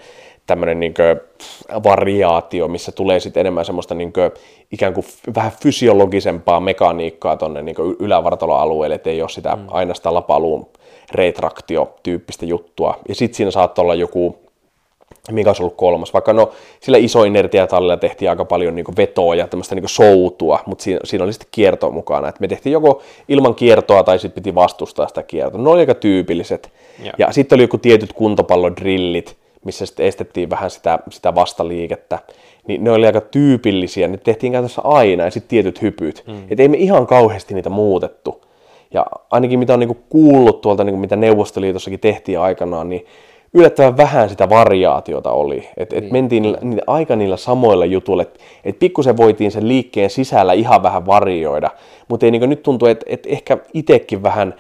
tämmöinen 0.47 0.81
niin 0.81 0.95
variaatio, 1.85 2.69
missä 2.69 2.93
tulee 2.93 3.21
sitten 3.21 3.41
enemmän 3.41 3.65
semmoista 3.65 3.95
niin 3.95 4.13
kuin, 4.13 4.31
ikään 4.73 4.95
kuin 4.95 5.07
vähän 5.35 5.53
fysiologisempaa 5.63 6.61
mekaniikkaa 6.61 7.37
tuonne 7.37 7.63
niin 7.63 7.77
ylävartaloalueelle, 7.99 8.95
ettei 8.95 9.23
ole 9.23 9.29
sitä 9.29 9.57
mm. 9.57 9.65
aina 9.71 9.95
sitä 9.95 10.15
lapaluun 10.15 10.67
retraktio-tyyppistä 11.13 12.47
juttua. 12.47 12.99
Ja 13.09 13.15
sitten 13.15 13.37
siinä 13.37 13.51
saattaa 13.51 13.83
olla 13.83 13.95
joku, 13.95 14.39
mikä 15.31 15.51
olisi 15.51 15.63
ollut 15.63 15.77
kolmas, 15.77 16.13
vaikka 16.13 16.33
no 16.33 16.51
sillä 16.81 16.99
iso 16.99 17.25
inertiatallilla 17.25 17.97
tehtiin 17.97 18.31
aika 18.31 18.45
paljon 18.45 18.75
niin 18.75 18.97
vetoa 18.97 19.35
ja 19.35 19.49
tämmöistä 19.49 19.75
niin 19.75 19.89
soutua, 19.89 20.59
mutta 20.67 20.85
siinä, 20.85 21.01
siinä 21.05 21.25
oli 21.25 21.33
sitten 21.33 21.49
kierto 21.51 21.91
mukana. 21.91 22.29
Et 22.29 22.41
me 22.41 22.49
tehtiin 22.49 22.73
joko 22.73 23.03
ilman 23.29 23.55
kiertoa 23.55 24.03
tai 24.03 24.19
sitten 24.19 24.43
piti 24.43 24.55
vastustaa 24.55 25.09
sitä 25.09 25.23
kiertoa. 25.23 25.61
Ne 25.61 25.69
oli 25.69 25.81
aika 25.81 25.95
tyypilliset. 25.95 26.73
Ja, 27.05 27.13
ja 27.19 27.33
sitten 27.33 27.57
oli 27.57 27.63
joku 27.63 27.79
tietyt 27.79 28.13
kuntopallodrillit, 28.13 29.37
missä 29.65 29.87
sitten 29.87 30.07
estettiin 30.07 30.51
vähän 30.51 30.71
sitä, 30.71 30.99
sitä 31.11 31.35
vastaliikettä, 31.35 32.19
niin 32.67 32.85
ne 32.85 32.91
oli 32.91 33.07
aika 33.07 33.21
tyypillisiä, 33.21 34.09
ne 34.09 34.17
tehtiin 34.17 34.53
käytössä 34.53 34.83
aina 34.85 35.25
ja 35.25 35.31
sitten 35.31 35.49
tietyt 35.49 35.83
hypyt. 35.83 36.25
Mm. 36.27 36.43
Että 36.51 36.63
ei 36.63 36.69
me 36.69 36.77
ihan 36.77 37.07
kauheasti 37.07 37.55
niitä 37.55 37.71
muutettu. 37.71 38.45
Ja 38.95 39.07
ainakin 39.31 39.59
mitä 39.59 39.75
on 39.75 39.81
niinku 39.81 39.99
kuullut 40.09 40.61
tuolta, 40.61 40.85
niinku 40.85 41.01
mitä 41.01 41.17
Neuvostoliitossakin 41.17 42.01
tehtiin 42.01 42.41
aikanaan, 42.41 42.89
niin 42.89 43.07
yllättävän 43.55 43.97
vähän 43.97 44.29
sitä 44.29 44.49
variaatiota 44.49 45.31
oli. 45.31 45.69
Et, 45.77 45.93
et 45.93 46.01
niin. 46.01 46.13
mentiin 46.13 46.43
niillä, 46.43 46.59
niillä, 46.63 46.83
aika 46.87 47.17
niillä 47.17 47.37
samoilla 47.37 47.85
jutuilla, 47.85 48.23
että 48.23 48.41
et 48.65 48.79
pikkusen 48.79 49.17
voitiin 49.17 49.51
sen 49.51 49.69
liikkeen 49.69 50.11
sisällä 50.11 50.53
ihan 50.53 50.83
vähän 50.83 51.07
varioida, 51.07 51.71
mutta 52.09 52.27
ei 52.27 52.33
niin 52.33 52.51
nyt 52.51 52.63
tuntuu, 52.63 52.89
että 52.89 53.07
et 53.09 53.27
ehkä 53.27 53.59
itsekin 53.75 54.23
vähän 54.23 54.55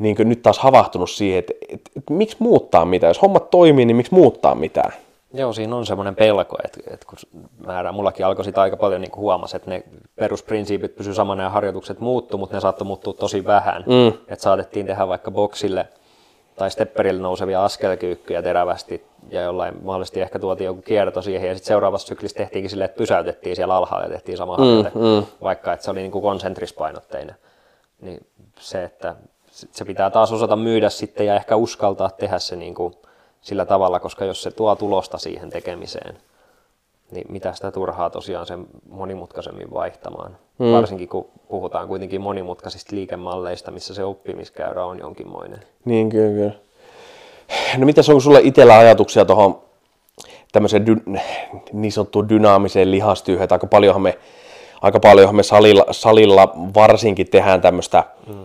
niin 0.00 0.16
nyt 0.18 0.42
taas 0.42 0.58
havahtunut 0.58 1.10
siihen, 1.10 1.38
että, 1.38 1.52
että, 1.68 1.90
että 1.96 2.12
miksi 2.12 2.36
muuttaa 2.38 2.84
mitään. 2.84 3.10
Jos 3.10 3.22
hommat 3.22 3.50
toimii, 3.50 3.84
niin 3.84 3.96
miksi 3.96 4.14
muuttaa 4.14 4.54
mitään? 4.54 4.92
Joo, 5.34 5.52
siinä 5.52 5.76
on 5.76 5.86
semmoinen 5.86 6.16
pelko, 6.16 6.56
että, 6.64 6.80
että 6.94 7.06
kun 7.06 7.18
määrä, 7.66 7.92
mullakin 7.92 8.26
alkoi 8.26 8.44
sitä 8.44 8.60
aika 8.60 8.76
paljon 8.76 9.00
niin 9.00 9.16
huomasi, 9.16 9.56
että 9.56 9.70
ne 9.70 9.82
perusprinsiipit 10.16 10.96
pysyivät 10.96 11.16
samana 11.16 11.42
ja 11.42 11.50
harjoitukset 11.50 12.00
muuttu, 12.00 12.38
mutta 12.38 12.56
ne 12.56 12.60
saattoi 12.60 12.86
muuttua 12.86 13.12
tosi 13.12 13.44
vähän. 13.44 13.84
Mm. 13.86 14.08
Että 14.08 14.42
saatettiin 14.42 14.86
tehdä 14.86 15.08
vaikka 15.08 15.30
boksille 15.30 15.88
tai 16.56 16.70
stepperille 16.70 17.22
nousevia 17.22 17.64
askelkyykkyjä 17.64 18.42
terävästi 18.42 19.04
ja 19.30 19.42
jollain 19.42 19.74
mahdollisesti 19.82 20.20
ehkä 20.20 20.38
tuotiin 20.38 20.66
joku 20.66 20.82
kierto 20.82 21.22
siihen 21.22 21.48
ja 21.48 21.54
sitten 21.54 21.68
seuraavassa 21.68 22.08
syklissä 22.08 22.36
tehtiinkin 22.36 22.70
silleen, 22.70 22.90
että 22.90 22.98
pysäytettiin 22.98 23.56
siellä 23.56 23.76
alhaalla 23.76 24.06
ja 24.06 24.10
tehtiin 24.10 24.38
sama 24.38 24.56
mm, 24.56 24.62
harjoite, 24.62 24.90
mm. 24.94 25.26
vaikka 25.42 25.72
että 25.72 25.84
se 25.84 25.90
oli 25.90 26.00
niin 26.00 26.12
kuin 26.12 26.22
konsentrispainotteinen. 26.22 27.36
Niin 28.00 28.26
se, 28.60 28.84
että 28.84 29.16
se 29.70 29.84
pitää 29.84 30.10
taas 30.10 30.32
osata 30.32 30.56
myydä 30.56 30.90
sitten 30.90 31.26
ja 31.26 31.34
ehkä 31.34 31.56
uskaltaa 31.56 32.10
tehdä 32.10 32.38
se 32.38 32.56
niin 32.56 32.74
kuin 32.74 32.94
sillä 33.40 33.64
tavalla, 33.64 34.00
koska 34.00 34.24
jos 34.24 34.42
se 34.42 34.50
tuo 34.50 34.76
tulosta 34.76 35.18
siihen 35.18 35.50
tekemiseen, 35.50 36.18
niin 37.10 37.26
mitä 37.28 37.52
sitä 37.52 37.70
turhaa 37.70 38.10
tosiaan 38.10 38.46
sen 38.46 38.66
monimutkaisemmin 38.88 39.70
vaihtamaan. 39.70 40.36
Hmm. 40.58 40.72
Varsinkin 40.72 41.08
kun 41.08 41.28
puhutaan 41.48 41.88
kuitenkin 41.88 42.20
monimutkaisista 42.20 42.96
liikemalleista, 42.96 43.70
missä 43.70 43.94
se 43.94 44.04
oppimiskäyrä 44.04 44.84
on 44.84 44.98
jonkinmoinen. 44.98 45.60
Niin, 45.84 46.08
kyllä, 46.08 46.30
kyllä. 46.30 46.52
No 47.78 47.86
mitäs 47.86 48.08
onko 48.08 48.20
sulle 48.20 48.40
itsellä 48.42 48.78
ajatuksia 48.78 49.24
tuohon 49.24 49.62
tämmöiseen 50.52 50.86
dy- 50.86 51.20
niin 51.72 51.92
sanottuun 51.92 52.28
dynaamiseen 52.28 52.90
lihastyyhyn, 52.90 53.48
aika 53.50 53.66
paljonhan 53.66 54.02
me, 54.02 54.18
aika 54.82 55.00
paljonhan 55.00 55.36
me 55.36 55.42
salilla, 55.42 55.84
salilla 55.90 56.52
varsinkin 56.74 57.30
tehdään 57.30 57.60
tämmöistä 57.60 58.04
hmm 58.26 58.42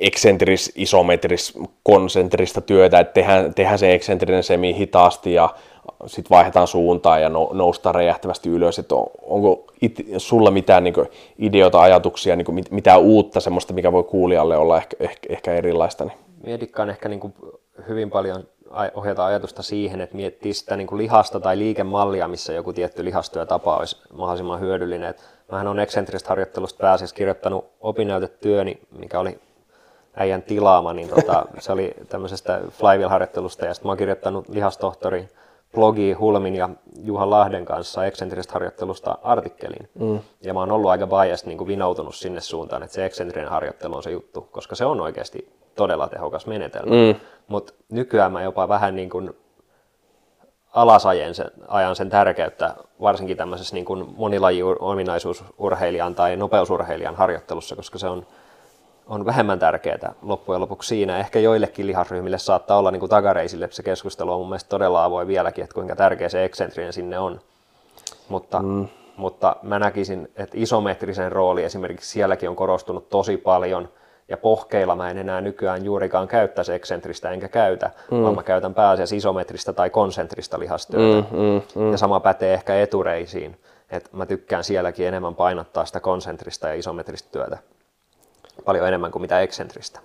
eksentris, 0.00 0.72
isometris, 0.76 1.58
konsentrista 1.82 2.60
työtä, 2.60 3.00
että 3.00 3.12
tehdään, 3.12 3.54
tehdään 3.54 3.78
se 3.78 3.94
eksentrinen 3.94 4.42
semi 4.42 4.74
hitaasti 4.74 5.34
ja 5.34 5.54
sitten 6.06 6.36
vaihdetaan 6.36 6.66
suuntaan 6.66 7.22
ja 7.22 7.28
noustaan 7.52 7.94
räjähtävästi 7.94 8.48
ylös. 8.48 8.78
Että 8.78 8.94
on, 8.94 9.06
onko 9.22 9.64
it, 9.80 10.06
sulla 10.18 10.50
mitään 10.50 10.84
niin 10.84 10.94
ideoita, 11.38 11.80
ajatuksia, 11.80 12.36
niin 12.36 12.44
kuin, 12.44 12.64
mitään 12.70 13.00
uutta 13.00 13.40
semmoista, 13.40 13.72
mikä 13.72 13.92
voi 13.92 14.04
kuulijalle 14.04 14.56
olla 14.56 14.76
ehkä, 14.76 14.96
ehkä, 15.00 15.32
ehkä 15.32 15.54
erilaista? 15.54 16.04
Niin? 16.04 16.58
Ehkä 16.90 17.08
niin 17.08 17.20
kuin 17.20 17.34
hyvin 17.88 18.10
paljon 18.10 18.44
ohjata 18.94 19.26
ajatusta 19.26 19.62
siihen, 19.62 20.00
että 20.00 20.16
miettii 20.16 20.54
sitä 20.54 20.76
niin 20.76 20.86
kuin 20.86 20.98
lihasta 20.98 21.40
tai 21.40 21.58
liikemallia, 21.58 22.28
missä 22.28 22.52
joku 22.52 22.72
tietty 22.72 23.04
lihasto 23.04 23.38
ja 23.38 23.46
tapa 23.46 23.76
olisi 23.76 23.96
mahdollisimman 24.12 24.60
hyödyllinen. 24.60 25.14
Mähän 25.52 25.66
on 25.66 25.80
eksentristä 25.80 26.28
harjoittelusta 26.28 26.78
pääasiassa 26.80 27.16
kirjoittanut 27.16 27.64
opinnäytetyöni, 27.80 28.78
mikä 28.98 29.20
oli 29.20 29.38
äijän 30.16 30.42
tilaama, 30.42 30.92
niin 30.92 31.08
tota, 31.08 31.46
se 31.58 31.72
oli 31.72 31.94
tämmöisestä 32.08 32.60
flywheel-harjoittelusta, 32.70 33.64
ja 33.64 33.74
sitten 33.74 33.88
mä 33.88 33.90
oon 33.90 33.98
kirjoittanut 33.98 34.48
lihastohtori 34.48 35.28
blogi 35.74 36.12
Hulmin 36.12 36.56
ja 36.56 36.68
Juhan 37.02 37.30
Lahden 37.30 37.64
kanssa 37.64 38.04
eksentrisestä 38.04 38.52
harjoittelusta 38.52 39.18
artikkelin. 39.22 39.88
Mm. 39.98 40.20
Ja 40.42 40.54
mä 40.54 40.60
oon 40.60 40.72
ollut 40.72 40.90
aika 40.90 41.06
biased 41.06 41.48
niin 41.48 41.58
kuin 41.58 41.68
vinoutunut 41.68 42.14
sinne 42.14 42.40
suuntaan, 42.40 42.82
että 42.82 42.94
se 42.94 43.04
eksentrinen 43.04 43.50
harjoittelu 43.50 43.96
on 43.96 44.02
se 44.02 44.10
juttu, 44.10 44.48
koska 44.52 44.74
se 44.74 44.84
on 44.84 45.00
oikeasti 45.00 45.52
todella 45.74 46.08
tehokas 46.08 46.46
menetelmä. 46.46 46.94
Mm. 46.94 47.20
Mutta 47.48 47.72
nykyään 47.88 48.32
mä 48.32 48.42
jopa 48.42 48.68
vähän 48.68 48.96
niin 48.96 49.10
kuin 49.10 49.36
alasajen 50.74 51.34
sen, 51.34 51.50
ajan 51.68 51.96
sen 51.96 52.10
tärkeyttä, 52.10 52.74
varsinkin 53.00 53.36
tämmöisessä 53.36 53.74
niin 53.74 53.84
kuin 53.84 54.14
monilaji-ominaisuusurheilijan 54.16 56.14
tai 56.14 56.36
nopeusurheilijan 56.36 57.14
harjoittelussa, 57.14 57.76
koska 57.76 57.98
se 57.98 58.08
on, 58.08 58.26
on 59.06 59.26
vähemmän 59.26 59.58
tärkeää 59.58 60.12
loppujen 60.22 60.60
lopuksi 60.60 60.88
siinä. 60.88 61.18
Ehkä 61.18 61.38
joillekin 61.38 61.86
lihasryhmille 61.86 62.38
saattaa 62.38 62.78
olla 62.78 62.90
niin 62.90 63.00
kuin 63.00 63.10
takareisille 63.10 63.68
se 63.70 63.82
keskustelu 63.82 64.32
on 64.32 64.40
mun 64.40 64.48
mielestä 64.48 64.68
todella 64.68 65.04
avoin 65.04 65.28
vieläkin, 65.28 65.64
että 65.64 65.74
kuinka 65.74 65.96
tärkeä 65.96 66.28
se 66.28 66.44
eksentrinen 66.44 66.92
sinne 66.92 67.18
on. 67.18 67.40
Mutta, 68.28 68.62
mm. 68.62 68.88
mutta 69.16 69.56
mä 69.62 69.78
näkisin, 69.78 70.30
että 70.36 70.56
isometrisen 70.58 71.32
rooli 71.32 71.64
esimerkiksi 71.64 72.10
sielläkin 72.10 72.48
on 72.48 72.56
korostunut 72.56 73.08
tosi 73.08 73.36
paljon– 73.36 73.88
ja 74.28 74.36
pohkeilla 74.36 74.96
mä 74.96 75.10
en 75.10 75.18
enää 75.18 75.40
nykyään 75.40 75.84
juurikaan 75.84 76.28
käyttäisi 76.28 76.72
eksentristä 76.72 77.30
enkä 77.30 77.48
käytä, 77.48 77.90
mm. 78.10 78.22
vaan 78.22 78.34
mä 78.34 78.42
käytän 78.42 78.74
pääasiassa 78.74 79.16
isometristä 79.16 79.72
tai 79.72 79.90
konsentrista 79.90 80.58
lihastyötä. 80.58 81.28
Mm, 81.30 81.38
mm, 81.38 81.62
mm. 81.74 81.92
Ja 81.92 81.98
sama 81.98 82.20
pätee 82.20 82.54
ehkä 82.54 82.80
etureisiin, 82.80 83.56
että 83.90 84.10
mä 84.12 84.26
tykkään 84.26 84.64
sielläkin 84.64 85.06
enemmän 85.06 85.34
painottaa 85.34 85.84
sitä 85.84 86.00
konsentrista 86.00 86.68
ja 86.68 86.74
isometristä 86.74 87.28
työtä 87.32 87.58
paljon 88.64 88.88
enemmän 88.88 89.10
kuin 89.10 89.22
mitä 89.22 89.40
eksentristä. 89.40 90.00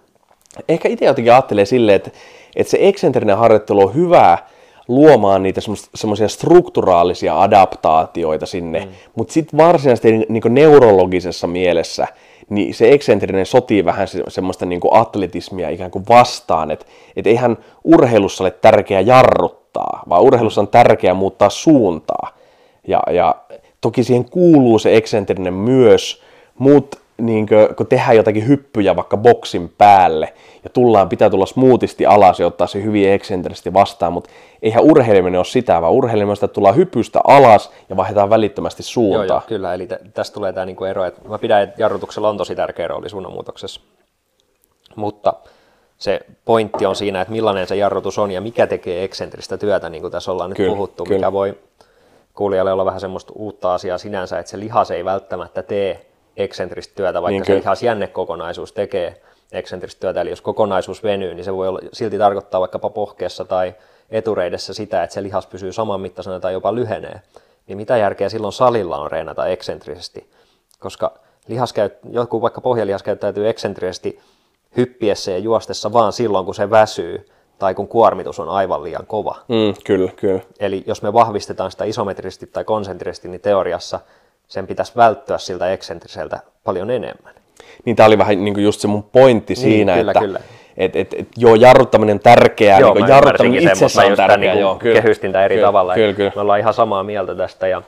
Ehkä 0.70 0.90
itse 0.90 1.06
jotenkin 1.06 1.34
ajattelee 1.34 1.66
silleen, 1.66 1.96
että, 1.96 2.12
että 2.56 2.72
se 2.72 2.78
eksentrinen 2.82 3.38
harjoittelu 3.38 3.82
on 3.82 3.96
hyvää 3.96 4.48
luomaan 4.88 5.44
niitä 5.44 5.62
semmoisia 5.96 6.28
strukturaalisia 6.28 7.42
adaptaatioita 7.42 8.46
sinne, 8.46 8.80
mm. 8.80 8.92
mutta 9.16 9.34
sitten 9.34 9.58
varsinaisesti 9.58 10.26
niin 10.30 10.44
neurologisessa 10.50 11.48
mielessä– 11.48 12.08
niin 12.50 12.74
se 12.74 12.92
eksentrinen 12.92 13.46
sotii 13.46 13.86
vähän 13.86 14.08
se, 14.08 14.24
semmoista 14.28 14.66
niin 14.66 14.80
kuin 14.80 14.96
atletismia 14.96 15.70
ikään 15.70 15.92
kuin 15.92 16.06
vastaan, 16.10 16.72
että 16.72 16.86
et 17.16 17.28
eihän 17.28 17.58
urheilussa 17.84 18.44
ole 18.44 18.52
tärkeää 18.52 19.02
jarruttaa, 19.02 20.04
vaan 20.10 20.22
urheilussa 20.22 20.62
on 20.62 20.68
tärkeää 20.68 21.14
muuttaa 21.14 21.50
suuntaa. 21.50 22.38
Ja, 22.88 23.04
ja 23.12 23.36
toki 23.82 24.04
siihen 24.04 24.26
kuuluu 24.26 24.80
se 24.80 24.96
eksentrinen 24.96 25.54
myös, 25.54 26.24
mutta 26.58 26.98
niin 27.20 27.48
kuin, 27.48 27.76
kun 27.76 27.88
tehdään 27.88 28.16
jotakin 28.16 28.48
hyppyjä 28.48 28.96
vaikka 28.96 29.18
boksin 29.18 29.74
päälle 29.78 30.34
ja 30.64 30.70
tullaan, 30.70 31.10
pitää 31.10 31.30
tulla 31.30 31.46
smoothisti 31.46 32.06
alas 32.06 32.40
ja 32.40 32.48
ottaa 32.48 32.68
se 32.68 32.84
hyvin 32.84 33.10
eksentrisesti 33.10 33.74
vastaan, 33.74 34.14
mutta 34.14 34.30
eihän 34.62 34.84
urheileminen 34.84 35.40
ole 35.40 35.46
sitä, 35.46 35.82
vaan 35.82 35.94
urheilemista 35.94 36.48
tullaan 36.48 36.76
hypystä 36.76 37.20
alas 37.24 37.72
ja 37.90 37.98
vaihdetaan 37.98 38.30
välittömästi 38.30 38.84
suuntaa. 38.84 39.26
Joo, 39.26 39.36
joo 39.36 39.42
kyllä, 39.48 39.74
eli 39.74 39.88
t- 39.88 40.14
tästä 40.14 40.34
tulee 40.34 40.54
tämä 40.54 40.66
niinku 40.66 40.86
ero, 40.86 41.06
että 41.06 41.28
mä 41.28 41.38
pidän, 41.38 41.64
että 41.64 41.82
jarrutuksella 41.82 42.30
on 42.30 42.38
tosi 42.38 42.56
tärkeä 42.56 42.88
rooli 42.88 43.10
suunnanmuutoksessa, 43.10 43.82
mutta 44.96 45.34
se 45.98 46.20
pointti 46.46 46.86
on 46.86 46.96
siinä, 46.96 47.22
että 47.22 47.32
millainen 47.32 47.68
se 47.68 47.76
jarrutus 47.76 48.20
on 48.20 48.32
ja 48.32 48.42
mikä 48.42 48.68
tekee 48.68 49.04
eksentristä 49.04 49.58
työtä, 49.58 49.90
niin 49.90 50.02
kuin 50.02 50.12
tässä 50.12 50.32
ollaan 50.32 50.50
nyt 50.50 50.58
kyllä, 50.58 50.70
puhuttu, 50.76 51.04
kyllä. 51.04 51.18
mikä 51.18 51.32
voi 51.32 51.58
kuulijalle 52.34 52.72
olla 52.72 52.86
vähän 52.86 53.00
semmoista 53.00 53.34
uutta 53.36 53.74
asiaa 53.74 53.98
sinänsä, 53.98 54.40
että 54.40 54.50
se 54.50 54.60
lihas 54.60 54.92
ei 54.92 55.06
välttämättä 55.06 55.64
tee 55.64 56.09
eksentristä 56.38 56.96
työtä, 56.96 57.22
vaikka 57.22 57.32
niin 57.32 57.46
se 57.46 57.56
lihasjännekokonaisuus 57.56 58.74
tekee 58.74 59.22
eksentristä 59.52 60.00
työtä. 60.00 60.22
Eli 60.22 60.30
jos 60.30 60.42
kokonaisuus 60.42 61.04
venyy, 61.04 61.34
niin 61.34 61.46
se 61.46 61.54
voi 61.54 61.68
olla, 61.68 61.80
silti 61.94 62.18
tarkoittaa 62.18 62.60
vaikkapa 62.60 62.90
pohkeessa 62.90 63.46
tai 63.46 63.76
etureidessä 64.10 64.74
sitä, 64.74 65.04
että 65.04 65.14
se 65.14 65.24
lihas 65.24 65.48
pysyy 65.48 65.72
saman 65.72 66.02
mittaisena 66.02 66.40
tai 66.40 66.54
jopa 66.54 66.76
lyhenee. 66.76 67.22
Niin 67.68 67.78
mitä 67.78 67.98
järkeä 67.98 68.30
silloin 68.30 68.54
salilla 68.54 68.98
on 68.98 69.12
reenata 69.12 69.48
eksentrisesti? 69.48 70.30
Koska 70.80 71.14
lihas 71.48 71.74
käy, 71.74 71.90
joku 72.12 72.42
vaikka 72.42 72.62
pohjalihas 72.62 73.04
käyttäytyy 73.04 73.50
eksentrisesti 73.50 74.20
hyppiessä 74.78 75.32
ja 75.32 75.38
juostessa 75.38 75.94
vaan 75.94 76.14
silloin, 76.14 76.46
kun 76.46 76.56
se 76.56 76.70
väsyy 76.70 77.26
tai 77.60 77.74
kun 77.76 77.88
kuormitus 77.88 78.40
on 78.40 78.50
aivan 78.50 78.84
liian 78.84 79.06
kova. 79.06 79.36
Mm, 79.48 79.74
kyllä, 79.86 80.12
kyllä. 80.16 80.40
Eli 80.60 80.84
jos 80.88 81.02
me 81.02 81.14
vahvistetaan 81.14 81.72
sitä 81.72 81.86
isometrisesti 81.86 82.48
tai 82.48 82.64
konsentrisesti, 82.64 83.28
niin 83.28 83.42
teoriassa 83.42 84.00
sen 84.50 84.68
pitäisi 84.68 84.92
välttyä 84.96 85.38
siltä 85.38 85.72
eksentriseltä 85.72 86.40
paljon 86.64 86.92
enemmän. 86.92 87.34
Niin 87.86 87.96
tämä 87.96 88.08
oli 88.08 88.18
vähän 88.18 88.44
niin 88.44 88.54
kuin 88.54 88.64
just 88.64 88.82
se 88.82 88.88
mun 88.88 89.04
pointti 89.04 89.54
niin, 89.54 89.62
siinä, 89.62 89.96
kyllä, 89.96 90.12
että 90.12 90.20
kyllä. 90.20 90.40
Et, 90.78 90.96
et, 90.96 91.14
et, 91.14 91.28
joo, 91.38 91.56
jarruttaminen 91.56 92.14
on 92.14 92.20
tärkeää, 92.20 92.80
joo, 92.80 92.94
niin 92.94 93.08
jarruttaminen 93.08 93.64
itsessään 93.64 94.12
on 94.12 94.18
tärkeää. 94.18 94.54
Niin 94.54 94.62
joo, 94.62 94.76
kyllä, 94.76 95.02
kehystin 95.02 95.36
eri 95.36 95.56
kyllä, 95.56 95.68
tavalla. 95.68 95.94
Kyllä, 95.94 96.14
kyllä. 96.14 96.32
Me 96.36 96.42
ollaan 96.42 96.60
ihan 96.60 96.74
samaa 96.74 97.04
mieltä 97.04 97.36
tästä 97.36 97.68
ja 97.68 97.82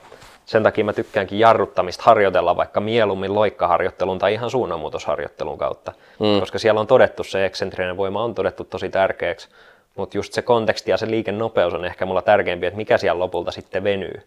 sen 0.46 0.64
takia 0.64 0.86
mä 0.86 0.94
tykkäänkin 0.94 1.40
jarruttamista 1.40 2.04
harjoitella 2.06 2.58
vaikka 2.58 2.80
mieluummin 2.80 3.36
loikkaharjoittelun 3.36 4.20
tai 4.20 4.34
ihan 4.34 4.50
suunnanmuutosharjoittelun 4.50 5.58
kautta, 5.58 5.94
mm. 6.20 6.40
koska 6.40 6.60
siellä 6.60 6.80
on 6.80 6.88
todettu 6.88 7.24
se 7.24 7.46
eksentrinen 7.46 7.98
voima 7.98 8.24
on 8.24 8.36
todettu 8.36 8.64
tosi 8.64 8.90
tärkeäksi, 8.90 9.50
mutta 9.96 10.18
just 10.18 10.34
se 10.34 10.42
konteksti 10.42 10.92
ja 10.92 10.98
se 10.98 11.08
liikennopeus 11.12 11.74
on 11.74 11.86
ehkä 11.86 12.06
mulla 12.06 12.22
tärkeämpi, 12.22 12.66
että 12.66 12.78
mikä 12.78 12.98
siellä 12.98 13.20
lopulta 13.20 13.52
sitten 13.52 13.84
venyy. 13.84 14.22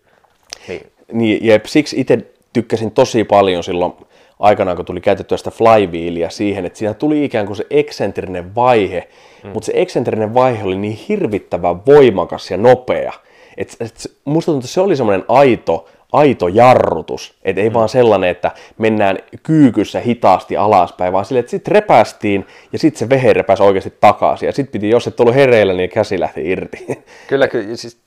Niin, 0.69 0.87
niin 1.13 1.47
jep, 1.47 1.65
siksi 1.65 2.01
itse 2.01 2.19
tykkäsin 2.53 2.91
tosi 2.91 3.25
paljon 3.25 3.65
silloin 3.65 3.93
aikanaan, 4.39 4.77
kun 4.77 4.87
tuli 4.87 5.01
käytettyä 5.01 5.39
sitä 5.39 5.51
flywheelia 5.51 6.31
siihen, 6.31 6.67
että 6.67 6.79
siinä 6.79 6.95
tuli 6.95 7.25
ikään 7.25 7.47
kuin 7.47 7.57
se 7.57 7.67
eksentrinen 7.71 8.55
vaihe, 8.55 9.09
mm. 9.45 9.51
mutta 9.51 9.67
se 9.67 9.73
eksentrinen 9.75 10.35
vaihe 10.35 10.65
oli 10.65 10.77
niin 10.77 10.99
hirvittävän 11.09 11.87
voimakas 11.87 12.51
ja 12.51 12.57
nopea, 12.57 13.13
että 13.57 13.77
et, 13.81 13.95
musta 14.25 14.53
tuntuu, 14.53 14.59
että 14.67 14.75
se 14.75 14.81
oli 14.81 14.97
semmoinen 14.97 15.25
aito 15.29 15.89
aito 16.15 16.49
jarrutus, 16.49 17.35
että 17.43 17.63
ei 17.63 17.69
mm. 17.69 17.75
vaan 17.75 17.89
sellainen, 17.89 18.31
että 18.31 18.51
mennään 18.79 19.19
kyykyssä 19.43 20.01
hitaasti 20.01 20.57
alaspäin, 20.57 21.13
vaan 21.13 21.25
sille, 21.25 21.39
että 21.39 21.51
sitten 21.51 21.73
repästiin 21.73 22.47
ja 22.73 22.79
sitten 22.79 22.99
se 22.99 23.09
vehe 23.09 23.33
repäsi 23.33 23.63
oikeasti 23.63 23.95
takaisin 24.01 24.47
ja 24.47 24.53
sitten 24.53 24.73
piti, 24.73 24.91
jos 24.91 25.07
et 25.07 25.21
ollut 25.21 25.35
hereillä, 25.35 25.73
niin 25.73 25.91
käsi 25.91 26.21
lähti 26.21 26.51
irti. 26.51 26.87
Kyllä, 27.29 27.49
kyllä 27.49 27.77
siis 27.77 28.03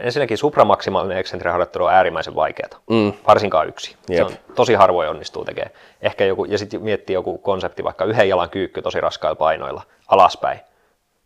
ensinnäkin 0.00 0.38
supramaksimaalinen 0.38 1.18
eksentriharjoittelu 1.18 1.84
on 1.84 1.92
äärimmäisen 1.92 2.34
vaikeaa, 2.34 2.80
mm. 2.90 3.12
varsinkaan 3.26 3.68
yksi. 3.68 3.96
Jep. 4.08 4.18
Se 4.18 4.24
on 4.24 4.54
tosi 4.54 4.74
harvoin 4.74 5.08
onnistuu 5.08 5.44
tekemään. 5.44 5.70
Ehkä 6.02 6.24
joku, 6.24 6.44
ja 6.44 6.58
sitten 6.58 6.82
miettii 6.82 7.14
joku 7.14 7.38
konsepti, 7.38 7.84
vaikka 7.84 8.04
yhden 8.04 8.28
jalan 8.28 8.50
kyykky 8.50 8.82
tosi 8.82 9.00
raskailla 9.00 9.36
painoilla 9.36 9.82
alaspäin, 10.08 10.60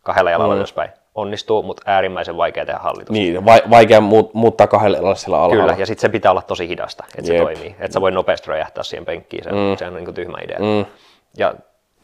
kahdella 0.03 0.31
jalalla 0.31 0.53
mm. 0.53 0.57
ylöspäin 0.57 1.00
onnistuu, 1.15 1.63
mutta 1.63 1.83
äärimmäisen 1.85 2.37
vaikea 2.37 2.65
tehdä 2.65 2.79
hallitusta. 2.79 3.13
Niin, 3.13 3.45
va- 3.45 3.69
vaikea 3.69 4.01
muut, 4.01 4.33
muuttaa 4.33 4.67
kahdella 4.67 4.97
alhaalla. 5.25 5.55
Kyllä, 5.55 5.75
ja 5.77 5.85
sitten 5.85 6.01
se 6.01 6.09
pitää 6.09 6.31
olla 6.31 6.41
tosi 6.41 6.67
hidasta, 6.67 7.03
että 7.17 7.33
Jep. 7.33 7.37
se 7.37 7.43
toimii. 7.43 7.75
Että 7.79 7.93
sä 7.93 8.01
voi 8.01 8.11
nopeasti 8.11 8.49
räjähtää 8.49 8.83
siihen 8.83 9.05
penkkiin, 9.05 9.43
se, 9.43 9.49
mm. 9.49 9.77
se 9.77 9.85
on 9.85 9.93
niin 9.93 10.05
kuin 10.05 10.15
tyhmä 10.15 10.37
idea. 10.43 10.59
Mm. 10.59 10.85
Ja 11.37 11.53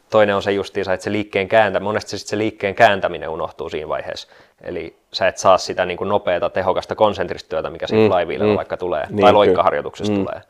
toinen 0.10 0.36
on 0.36 0.43
se 0.43 0.51
justiinsa, 0.51 0.93
että 0.93 1.03
se 1.03 1.12
liikkeen 1.12 1.47
kääntä, 1.47 1.80
monesti 1.80 2.18
se, 2.18 2.28
se 2.28 2.38
liikkeen 2.38 2.76
kääntäminen 2.76 3.30
unohtuu 3.30 3.70
siinä 3.70 3.89
vaiheessa. 3.89 4.28
Eli 4.62 4.97
sä 5.14 5.28
et 5.28 5.38
saa 5.38 5.58
sitä 5.58 5.86
niin 5.86 5.97
kuin 5.97 6.10
nopeata, 6.10 6.49
tehokasta 6.49 6.95
konsentristyötä, 6.95 7.70
mikä 7.70 7.88
siinä 7.88 8.24
mm. 8.26 8.45
mm. 8.45 8.55
vaikka 8.55 8.78
tulee, 8.78 9.03
niin, 9.10 9.22
tai 9.22 9.34
loikkaharjoituksessa 9.34 10.14
mm. 10.14 10.20
tulee. 10.20 10.41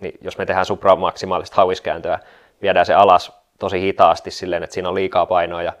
Niin 0.00 0.14
jos 0.20 0.38
me 0.38 0.46
tehdään 0.46 0.66
supramaksimaalista 0.66 1.56
hauiskääntöä, 1.56 2.18
viedään 2.62 2.86
se 2.86 2.94
alas 2.94 3.32
tosi 3.58 3.80
hitaasti 3.80 4.30
silleen, 4.30 4.62
että 4.62 4.74
siinä 4.74 4.88
on 4.88 4.94
liikaa 4.94 5.26
painoa 5.26 5.62
ja 5.62 5.72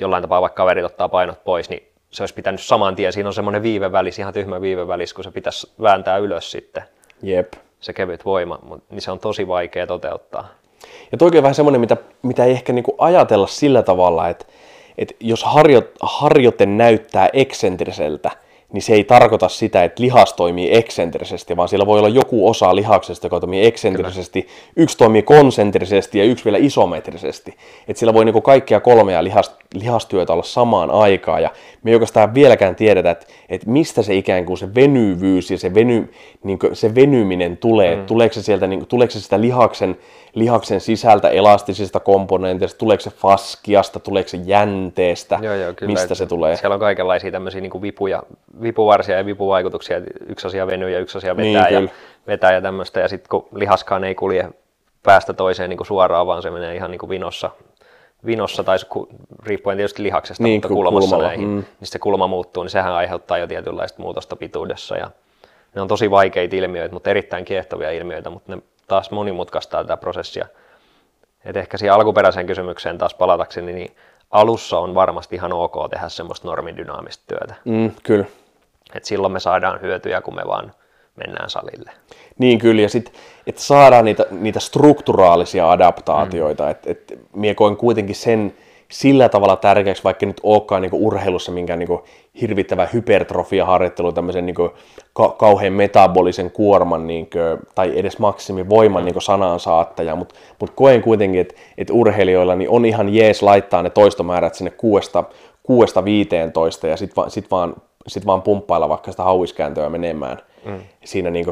jollain 0.00 0.22
tapaa 0.22 0.40
vaikka 0.40 0.62
kaverit 0.62 0.84
ottaa 0.84 1.08
painot 1.08 1.44
pois, 1.44 1.70
niin 1.70 1.88
se 2.10 2.22
olisi 2.22 2.34
pitänyt 2.34 2.60
saman 2.60 2.96
tien, 2.96 3.12
siinä 3.12 3.28
on 3.28 3.34
semmoinen 3.34 3.62
viivevälis, 3.62 4.18
ihan 4.18 4.32
tyhmä 4.32 4.60
viivevälis, 4.60 5.14
kun 5.14 5.24
se 5.24 5.30
pitäisi 5.30 5.72
vääntää 5.82 6.16
ylös 6.16 6.50
sitten. 6.50 6.82
Jep. 7.22 7.52
Se 7.80 7.92
kevyt 7.92 8.24
voima, 8.24 8.58
niin 8.90 9.02
se 9.02 9.10
on 9.10 9.18
tosi 9.18 9.48
vaikea 9.48 9.86
toteuttaa. 9.86 10.48
Ja 11.12 11.18
toki 11.18 11.36
on 11.36 11.42
vähän 11.42 11.54
semmoinen, 11.54 11.80
mitä, 11.80 11.96
mitä 12.22 12.44
ei 12.44 12.52
ehkä 12.52 12.72
niinku 12.72 12.94
ajatella 12.98 13.46
sillä 13.46 13.82
tavalla, 13.82 14.28
että, 14.28 14.44
että 14.98 15.14
jos 15.20 15.44
harjo, 15.44 15.82
harjoite 16.02 16.66
näyttää 16.66 17.28
eksentriseltä, 17.32 18.30
niin 18.72 18.82
se 18.82 18.94
ei 18.94 19.04
tarkoita 19.04 19.48
sitä, 19.48 19.84
että 19.84 20.02
lihas 20.02 20.32
toimii 20.32 20.76
eksentrisesti, 20.76 21.56
vaan 21.56 21.68
siellä 21.68 21.86
voi 21.86 21.98
olla 21.98 22.08
joku 22.08 22.48
osa 22.48 22.76
lihaksesta, 22.76 23.26
joka 23.26 23.40
toimii 23.40 23.66
eksentrisesti, 23.66 24.42
Kyllä. 24.42 24.54
yksi 24.76 24.98
toimii 24.98 25.22
konsentrisesti 25.22 26.18
ja 26.18 26.24
yksi 26.24 26.44
vielä 26.44 26.58
isometrisesti. 26.60 27.54
Että 27.88 27.98
siellä 27.98 28.14
voi 28.14 28.24
niinku 28.24 28.40
kaikkia 28.40 28.80
kolmea 28.80 29.24
lihast, 29.24 29.52
lihastyötä 29.74 30.32
olla 30.32 30.42
samaan 30.42 30.90
aikaan, 30.90 31.42
ja 31.42 31.50
me 31.82 31.90
ei 31.90 31.94
oikeastaan 31.94 32.34
vieläkään 32.34 32.76
tiedetä, 32.76 33.10
että, 33.10 33.26
että 33.48 33.70
mistä 33.70 34.02
se 34.02 34.14
ikään 34.14 34.46
kuin 34.46 34.58
se 34.58 34.74
venyvyys 34.74 35.50
ja 35.50 35.58
se, 35.58 35.74
veny, 35.74 36.12
niin 36.42 36.58
se 36.72 36.94
venyminen 36.94 37.56
tulee. 37.56 37.96
Mm. 37.96 38.06
Tuleeko, 38.06 38.34
se 38.34 38.42
sieltä, 38.42 38.66
niin 38.66 38.80
kuin, 38.80 38.88
tuleeko 38.88 39.10
se 39.10 39.20
sitä 39.20 39.40
lihaksen 39.40 39.96
lihaksen 40.34 40.80
sisältä 40.80 41.28
elastisista 41.28 42.00
komponenteista, 42.00 42.78
tuleeko 42.78 43.00
se 43.00 43.10
faskiasta, 43.10 44.00
tuleeko 44.00 44.28
se 44.28 44.36
jänteestä, 44.44 45.38
joo, 45.42 45.54
joo, 45.54 45.72
kyllä, 45.72 45.92
mistä 45.92 46.14
se 46.14 46.26
tulee. 46.26 46.56
Siellä 46.56 46.74
on 46.74 46.80
kaikenlaisia 46.80 47.32
tämmöisiä 47.32 47.60
niin 47.60 47.82
vipuja, 47.82 48.22
vipuvarsia 48.62 49.16
ja 49.16 49.26
vipuvaikutuksia, 49.26 50.00
yksi 50.28 50.46
asia 50.46 50.66
venyy 50.66 50.90
ja 50.90 50.98
yksi 50.98 51.18
asia 51.18 51.36
vetää, 51.36 51.70
niin, 51.70 51.82
ja, 51.84 51.88
vetää 52.26 52.52
ja 52.52 52.60
tämmöistä, 52.60 53.00
ja 53.00 53.08
sitten 53.08 53.28
kun 53.28 53.48
lihaskaan 53.54 54.04
ei 54.04 54.14
kulje 54.14 54.48
päästä 55.02 55.32
toiseen 55.32 55.70
niin 55.70 55.76
kuin 55.78 55.86
suoraan, 55.86 56.26
vaan 56.26 56.42
se 56.42 56.50
menee 56.50 56.74
ihan 56.74 56.90
niin 56.90 56.98
kuin 56.98 57.10
vinossa, 57.10 57.50
vinossa 58.26 58.64
tai 58.64 58.78
riippuen 59.46 59.76
tietysti 59.76 60.02
lihaksesta, 60.02 60.42
niin, 60.42 60.56
mutta 60.56 60.68
kulmassa 60.68 61.10
kulmalla, 61.10 61.28
näihin, 61.28 61.48
mm. 61.48 61.64
niin 61.80 61.88
se 61.88 61.98
kulma 61.98 62.26
muuttuu, 62.26 62.62
niin 62.62 62.70
sehän 62.70 62.92
aiheuttaa 62.92 63.38
jo 63.38 63.46
tietynlaista 63.46 64.02
muutosta 64.02 64.36
pituudessa. 64.36 64.96
Ja 64.96 65.10
ne 65.74 65.80
on 65.80 65.88
tosi 65.88 66.10
vaikeita 66.10 66.56
ilmiöitä, 66.56 66.94
mutta 66.94 67.10
erittäin 67.10 67.44
kiehtovia 67.44 67.90
ilmiöitä, 67.90 68.30
mutta 68.30 68.56
ne 68.56 68.62
taas 68.88 69.10
monimutkaistaa 69.10 69.84
tätä 69.84 69.96
prosessia. 69.96 70.46
Et 71.44 71.56
ehkä 71.56 71.78
siihen 71.78 71.94
alkuperäiseen 71.94 72.46
kysymykseen 72.46 72.98
taas 72.98 73.14
palatakseni, 73.14 73.72
niin 73.72 73.96
alussa 74.30 74.78
on 74.78 74.94
varmasti 74.94 75.36
ihan 75.36 75.52
ok 75.52 75.74
tehdä 75.90 76.08
semmoista 76.08 76.48
normidynaamista 76.48 77.24
työtä. 77.26 77.54
Mm, 77.64 77.90
kyllä. 78.02 78.24
Et 78.94 79.04
silloin 79.04 79.32
me 79.32 79.40
saadaan 79.40 79.80
hyötyjä, 79.80 80.20
kun 80.20 80.34
me 80.34 80.42
vaan 80.46 80.72
mennään 81.16 81.50
salille. 81.50 81.90
Niin 82.38 82.58
kyllä, 82.58 82.82
ja 82.82 82.88
sitten, 82.88 83.14
että 83.46 83.60
saadaan 83.60 84.04
niitä, 84.04 84.26
niitä 84.30 84.60
strukturaalisia 84.60 85.70
adaptaatioita, 85.70 86.64
mm. 86.64 86.70
että 86.70 86.90
et, 86.90 87.18
mie 87.36 87.54
koen 87.54 87.76
kuitenkin 87.76 88.14
sen 88.14 88.54
sillä 88.90 89.28
tavalla 89.28 89.56
tärkeäksi, 89.56 90.04
vaikka 90.04 90.26
nyt 90.26 90.40
olekaan 90.42 90.82
niin 90.82 90.90
urheilussa 90.94 91.52
minkään 91.52 91.78
niin 91.78 91.98
hirvittävä 92.40 92.88
hypertrofia-harjoittelu, 92.92 94.12
tämmöisen 94.12 94.46
niin 94.46 94.54
ka- 95.12 95.28
kauhean 95.38 95.72
metabolisen 95.72 96.50
kuorman 96.50 97.06
niin 97.06 97.30
kuin, 97.30 97.68
tai 97.74 97.98
edes 97.98 98.18
maksimivoiman 98.18 99.04
niin 99.04 99.22
sanaan 99.22 99.60
saattaja, 99.60 100.16
mutta 100.16 100.34
mut 100.60 100.70
koen 100.70 101.02
kuitenkin, 101.02 101.40
että 101.40 101.54
et 101.78 101.90
urheilijoilla 101.90 102.54
niin 102.54 102.70
on 102.70 102.84
ihan 102.84 103.14
jees 103.14 103.42
laittaa 103.42 103.82
ne 103.82 103.90
toistomäärät 103.90 104.54
sinne 104.54 104.70
kuudesta, 104.70 105.24
kuudesta 105.62 106.04
15 106.04 106.86
ja 106.86 106.96
sitten 106.96 107.22
va, 107.22 107.28
sit 107.28 107.50
vaan, 107.50 107.74
sit 108.06 108.26
vaan 108.26 108.42
pumppailla 108.42 108.88
vaikka 108.88 109.10
sitä 109.10 109.22
hauiskääntöä 109.22 109.88
menemään. 109.88 110.38
Mm. 110.64 110.80
Siinä 111.04 111.30
niin 111.30 111.46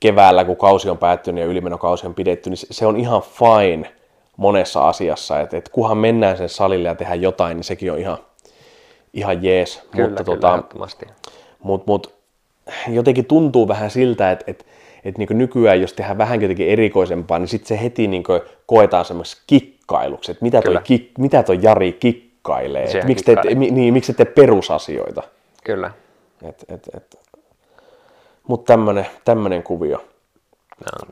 keväällä, 0.00 0.44
kun 0.44 0.56
kausi 0.56 0.90
on 0.90 0.98
päättynyt 0.98 1.44
ja 1.44 1.50
ylimenokausi 1.50 2.06
on 2.06 2.14
pidetty, 2.14 2.50
niin 2.50 2.58
se 2.70 2.86
on 2.86 2.96
ihan 2.96 3.22
fine 3.22 3.92
monessa 4.36 4.88
asiassa, 4.88 5.40
että 5.40 5.56
et 5.56 5.68
kunhan 5.68 5.98
mennään 5.98 6.36
sen 6.36 6.48
salille 6.48 6.88
ja 6.88 6.94
tehdään 6.94 7.22
jotain, 7.22 7.56
niin 7.56 7.64
sekin 7.64 7.92
on 7.92 7.98
ihan, 7.98 8.18
ihan 9.12 9.44
jees. 9.44 9.82
Kyllä, 9.90 10.08
mutta, 10.08 10.24
kyllä, 10.24 10.36
tota, 10.36 10.62
mut, 11.62 11.86
mut, 11.86 12.14
jotenkin 12.88 13.24
tuntuu 13.24 13.68
vähän 13.68 13.90
siltä, 13.90 14.30
että 14.30 14.44
et, 14.46 14.66
et 15.04 15.18
niin 15.18 15.28
nykyään 15.38 15.80
jos 15.80 15.92
tehdään 15.92 16.18
vähän 16.18 16.42
jotenkin 16.42 16.68
erikoisempaa, 16.68 17.38
niin 17.38 17.48
sitten 17.48 17.68
se 17.68 17.82
heti 17.82 18.08
niin 18.08 18.24
koetaan 18.66 19.04
semmoisessa 19.04 19.42
kikkailuksi, 19.46 20.30
että 20.30 20.44
mitä 20.44 20.62
toi, 20.62 20.78
kik, 20.84 21.10
mitä 21.18 21.42
toi 21.42 21.58
Jari 21.62 21.92
kikkailee, 21.92 23.04
miksi 23.04 23.24
te, 23.24 23.54
niin, 23.54 23.94
miksi 23.94 24.14
te 24.14 24.24
perusasioita. 24.24 25.22
Kyllä. 25.64 25.90
Et, 26.48 26.64
et, 26.68 26.88
et. 26.94 27.18
Mutta 28.48 28.74
tämmöinen 29.24 29.62
kuvio. 29.62 30.04
On 31.02 31.08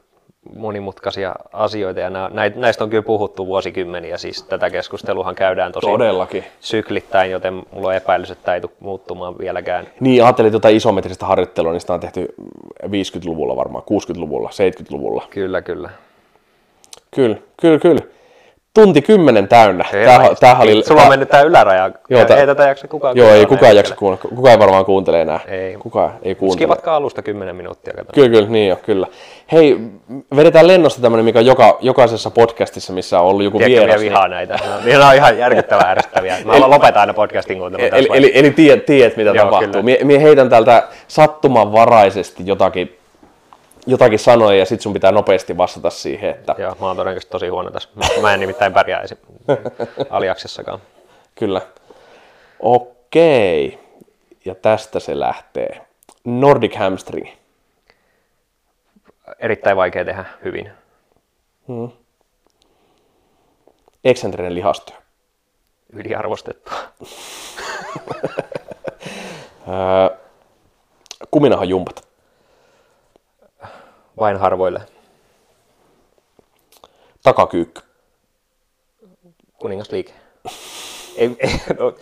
monimutkaisia 0.57 1.35
asioita 1.53 2.01
ja 2.01 2.11
näistä 2.57 2.85
on 2.85 2.91
kyllä 2.91 3.03
puhuttu 3.03 3.47
vuosikymmeniä, 3.47 4.19
siis 4.19 4.43
tätä 4.43 4.71
keskusteluhan 4.71 5.35
käydään 5.35 5.73
tosi 5.73 5.87
Todellakin. 5.87 6.45
syklittäin, 6.61 7.31
joten 7.31 7.55
mulla 7.55 7.89
on 7.89 7.95
epäilys, 7.95 8.31
että 8.31 8.45
tämä 8.45 8.55
ei 8.55 8.61
tule 8.61 8.73
muuttumaan 8.81 9.39
vieläkään. 9.39 9.87
Niin, 10.01 10.25
ajattelin 10.25 10.53
tuota 10.53 10.69
isometristä 10.69 11.27
harjoittelua, 11.27 11.73
niin 11.73 11.81
sitä 11.81 11.95
on 11.95 12.01
tehty 12.01 12.35
50-luvulla 12.85 13.57
varmaan, 13.57 13.85
60-luvulla, 13.85 14.51
70-luvulla. 14.51 15.27
Kyllä, 15.31 15.63
kyllä. 15.63 15.91
Kyllä, 17.11 17.37
kyllä, 17.61 17.79
kyllä 17.79 18.14
tunti 18.75 19.03
kymmenen 19.03 19.49
täynnä. 19.49 19.85
Tää 20.41 20.59
oli, 20.59 20.83
Sulla 20.85 21.03
on 21.03 21.09
mennyt 21.09 21.29
tää 21.29 21.43
yläraja. 21.43 21.91
Joo, 22.09 22.25
tää, 22.25 22.37
ei 22.37 22.47
tätä 22.47 22.69
jaksa 22.69 22.89
kukaan 22.89 23.17
Joo, 23.17 23.31
ei 23.31 23.47
kukaan 23.47 23.77
jaksa 23.77 23.97
kuunnella. 23.97 24.29
Kukaan 24.37 24.53
ei 24.53 24.59
varmaan 24.59 24.85
kuuntele 24.85 25.21
enää. 25.21 25.41
Ei. 25.49 25.75
Kukaan 25.75 26.13
ei 26.23 26.35
kuuntele. 26.35 26.59
Skivatkaa 26.59 26.97
alusta 26.97 27.23
kymmenen 27.23 27.57
minuuttia. 27.57 27.93
Kato. 27.93 28.13
Kyllä, 28.15 28.29
kyllä, 28.29 28.49
niin 28.49 28.69
jo, 28.69 28.77
kyllä. 28.77 29.07
Hei, 29.53 29.79
vedetään 30.37 30.67
lennosta 30.67 31.03
tämmönen, 31.03 31.25
mikä 31.25 31.39
on 31.39 31.47
joka, 31.47 31.79
jokaisessa 31.81 32.31
podcastissa, 32.31 32.93
missä 32.93 33.21
on 33.21 33.27
ollut 33.27 33.45
joku 33.45 33.59
Tiedätkö, 33.59 33.81
vieras. 33.81 34.01
Tiedätkö, 34.01 34.11
vihaa 34.11 34.29
näitä. 34.29 34.59
Ne 34.85 35.07
on 35.07 35.15
ihan 35.15 35.39
järkyttävän 35.39 35.87
ärsyttäviä. 35.87 36.37
Mä 36.45 36.53
eli, 36.57 36.61
lopetan 36.61 37.01
aina 37.01 37.15
podcastin 37.15 37.59
kuuntelun. 37.59 37.89
Eli, 37.93 38.09
eli, 38.15 38.33
eli 38.35 38.51
tiedät, 38.51 38.87
tiedät 38.87 39.17
mitä 39.17 39.31
Joo, 39.31 39.45
tapahtuu. 39.45 39.83
Mie, 39.83 39.99
mie 40.03 40.23
heitän 40.23 40.51
täältä 40.51 40.83
sattumanvaraisesti 41.09 42.43
jotakin 42.47 42.99
jotakin 43.87 44.19
sanoja 44.19 44.59
ja 44.59 44.67
sitten 44.67 44.83
sun 44.83 44.93
pitää 44.93 45.13
nopeasti 45.13 45.57
vastata 45.57 45.91
siihen. 45.91 46.31
Että... 46.31 46.55
Joo, 46.59 46.77
mä 46.81 46.87
oon 46.87 46.97
todennäköisesti 46.97 47.33
tosi 47.33 47.49
huono 47.49 47.71
tässä. 47.71 47.89
Mä 48.23 48.35
en 48.35 48.41
nimittäin 48.41 48.73
pärjää 48.73 49.01
esim. 49.01 49.19
aliaksessakaan. 50.11 50.79
Kyllä. 51.35 51.61
Okei. 52.61 53.79
Ja 54.45 54.55
tästä 54.55 55.01
se 55.01 55.21
lähtee. 55.21 55.87
Nordic 56.25 56.77
hamstring. 56.77 57.29
Erittäin 59.39 59.77
vaikea 59.77 60.05
tehdä 60.05 60.25
hyvin. 60.45 60.71
Hmm. 61.69 61.91
Eksentrinen 64.05 64.55
lihastyö. 64.55 64.97
Yliarvostettua. 65.93 66.79
Kuminahan 71.31 71.69
jumpat. 71.69 72.14
Vain 74.19 74.37
harvoille. 74.37 74.81
Takakyykky. 77.23 77.83
Kuningasliike. 79.59 80.13
ei, 81.17 81.37
ei, 81.39 81.61
no, 81.79 81.95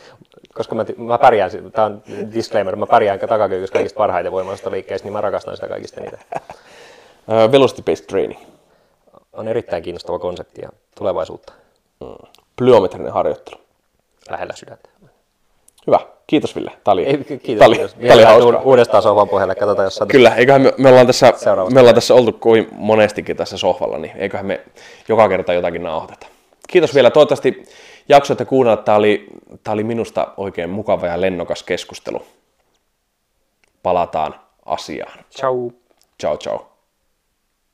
koska 0.54 0.74
mä, 0.74 0.84
mä 0.96 1.18
pärjään, 1.18 1.50
tämä 1.72 1.86
on 1.86 2.02
disclaimer, 2.34 2.76
mä 2.76 2.86
pärjään 2.86 3.20
takakyykyssä 3.20 3.72
kaikista 3.72 3.98
parhaiten 3.98 4.32
voimasta 4.32 4.70
liikkeistä, 4.70 5.06
niin 5.06 5.12
mä 5.12 5.20
rakastan 5.20 5.56
sitä 5.56 5.68
kaikista 5.68 6.00
niitä. 6.00 6.18
velocity-based 7.28 8.06
training. 8.06 8.40
On 9.32 9.48
erittäin 9.48 9.82
kiinnostava 9.82 10.18
konsepti 10.18 10.60
ja 10.60 10.68
tulevaisuutta. 10.94 11.52
Mm. 12.00 12.28
Plyometrinen 12.56 13.12
harjoittelu. 13.12 13.60
Lähellä 14.30 14.54
sydäntä. 14.56 14.88
Hyvä. 15.86 16.11
Kiitos 16.26 16.56
Ville. 16.56 16.70
Tämä 16.84 16.92
oli, 16.92 17.04
Ei, 17.04 17.16
kiitos, 17.16 17.58
tämä 17.58 17.66
oli, 17.66 17.76
kiitos. 17.76 17.94
Tämä 17.94 18.14
oli 18.14 18.22
hauska. 18.22 18.60
Uudestaan 18.64 19.02
sohvan 19.02 19.28
pohjalle. 19.28 19.54
Katsotaan, 19.54 19.86
jos 19.86 20.00
Kyllä, 20.08 20.34
eiköhän 20.34 20.62
me, 20.62 20.72
me, 20.78 20.88
ollaan 20.88 21.06
tässä, 21.06 21.32
me 21.74 21.80
ollaan 21.80 21.94
tässä 21.94 22.14
oltu 22.14 22.32
kuin 22.32 22.68
monestikin 22.72 23.36
tässä 23.36 23.58
sohvalla, 23.58 23.98
niin 23.98 24.16
eiköhän 24.16 24.46
me 24.46 24.60
joka 25.08 25.28
kerta 25.28 25.52
jotakin 25.52 25.82
nauhoiteta. 25.82 26.26
Kiitos 26.68 26.94
vielä. 26.94 27.10
Toivottavasti 27.10 27.62
jaksoitte 28.08 28.44
kuunnella. 28.44 28.76
Tämä 28.82 28.98
oli, 28.98 29.26
tämä 29.64 29.72
oli 29.72 29.84
minusta 29.84 30.28
oikein 30.36 30.70
mukava 30.70 31.06
ja 31.06 31.20
lennokas 31.20 31.62
keskustelu. 31.62 32.22
Palataan 33.82 34.34
asiaan. 34.64 35.18
Ciao. 35.30 35.70
Ciao, 36.20 36.36
ciao. 36.36 36.71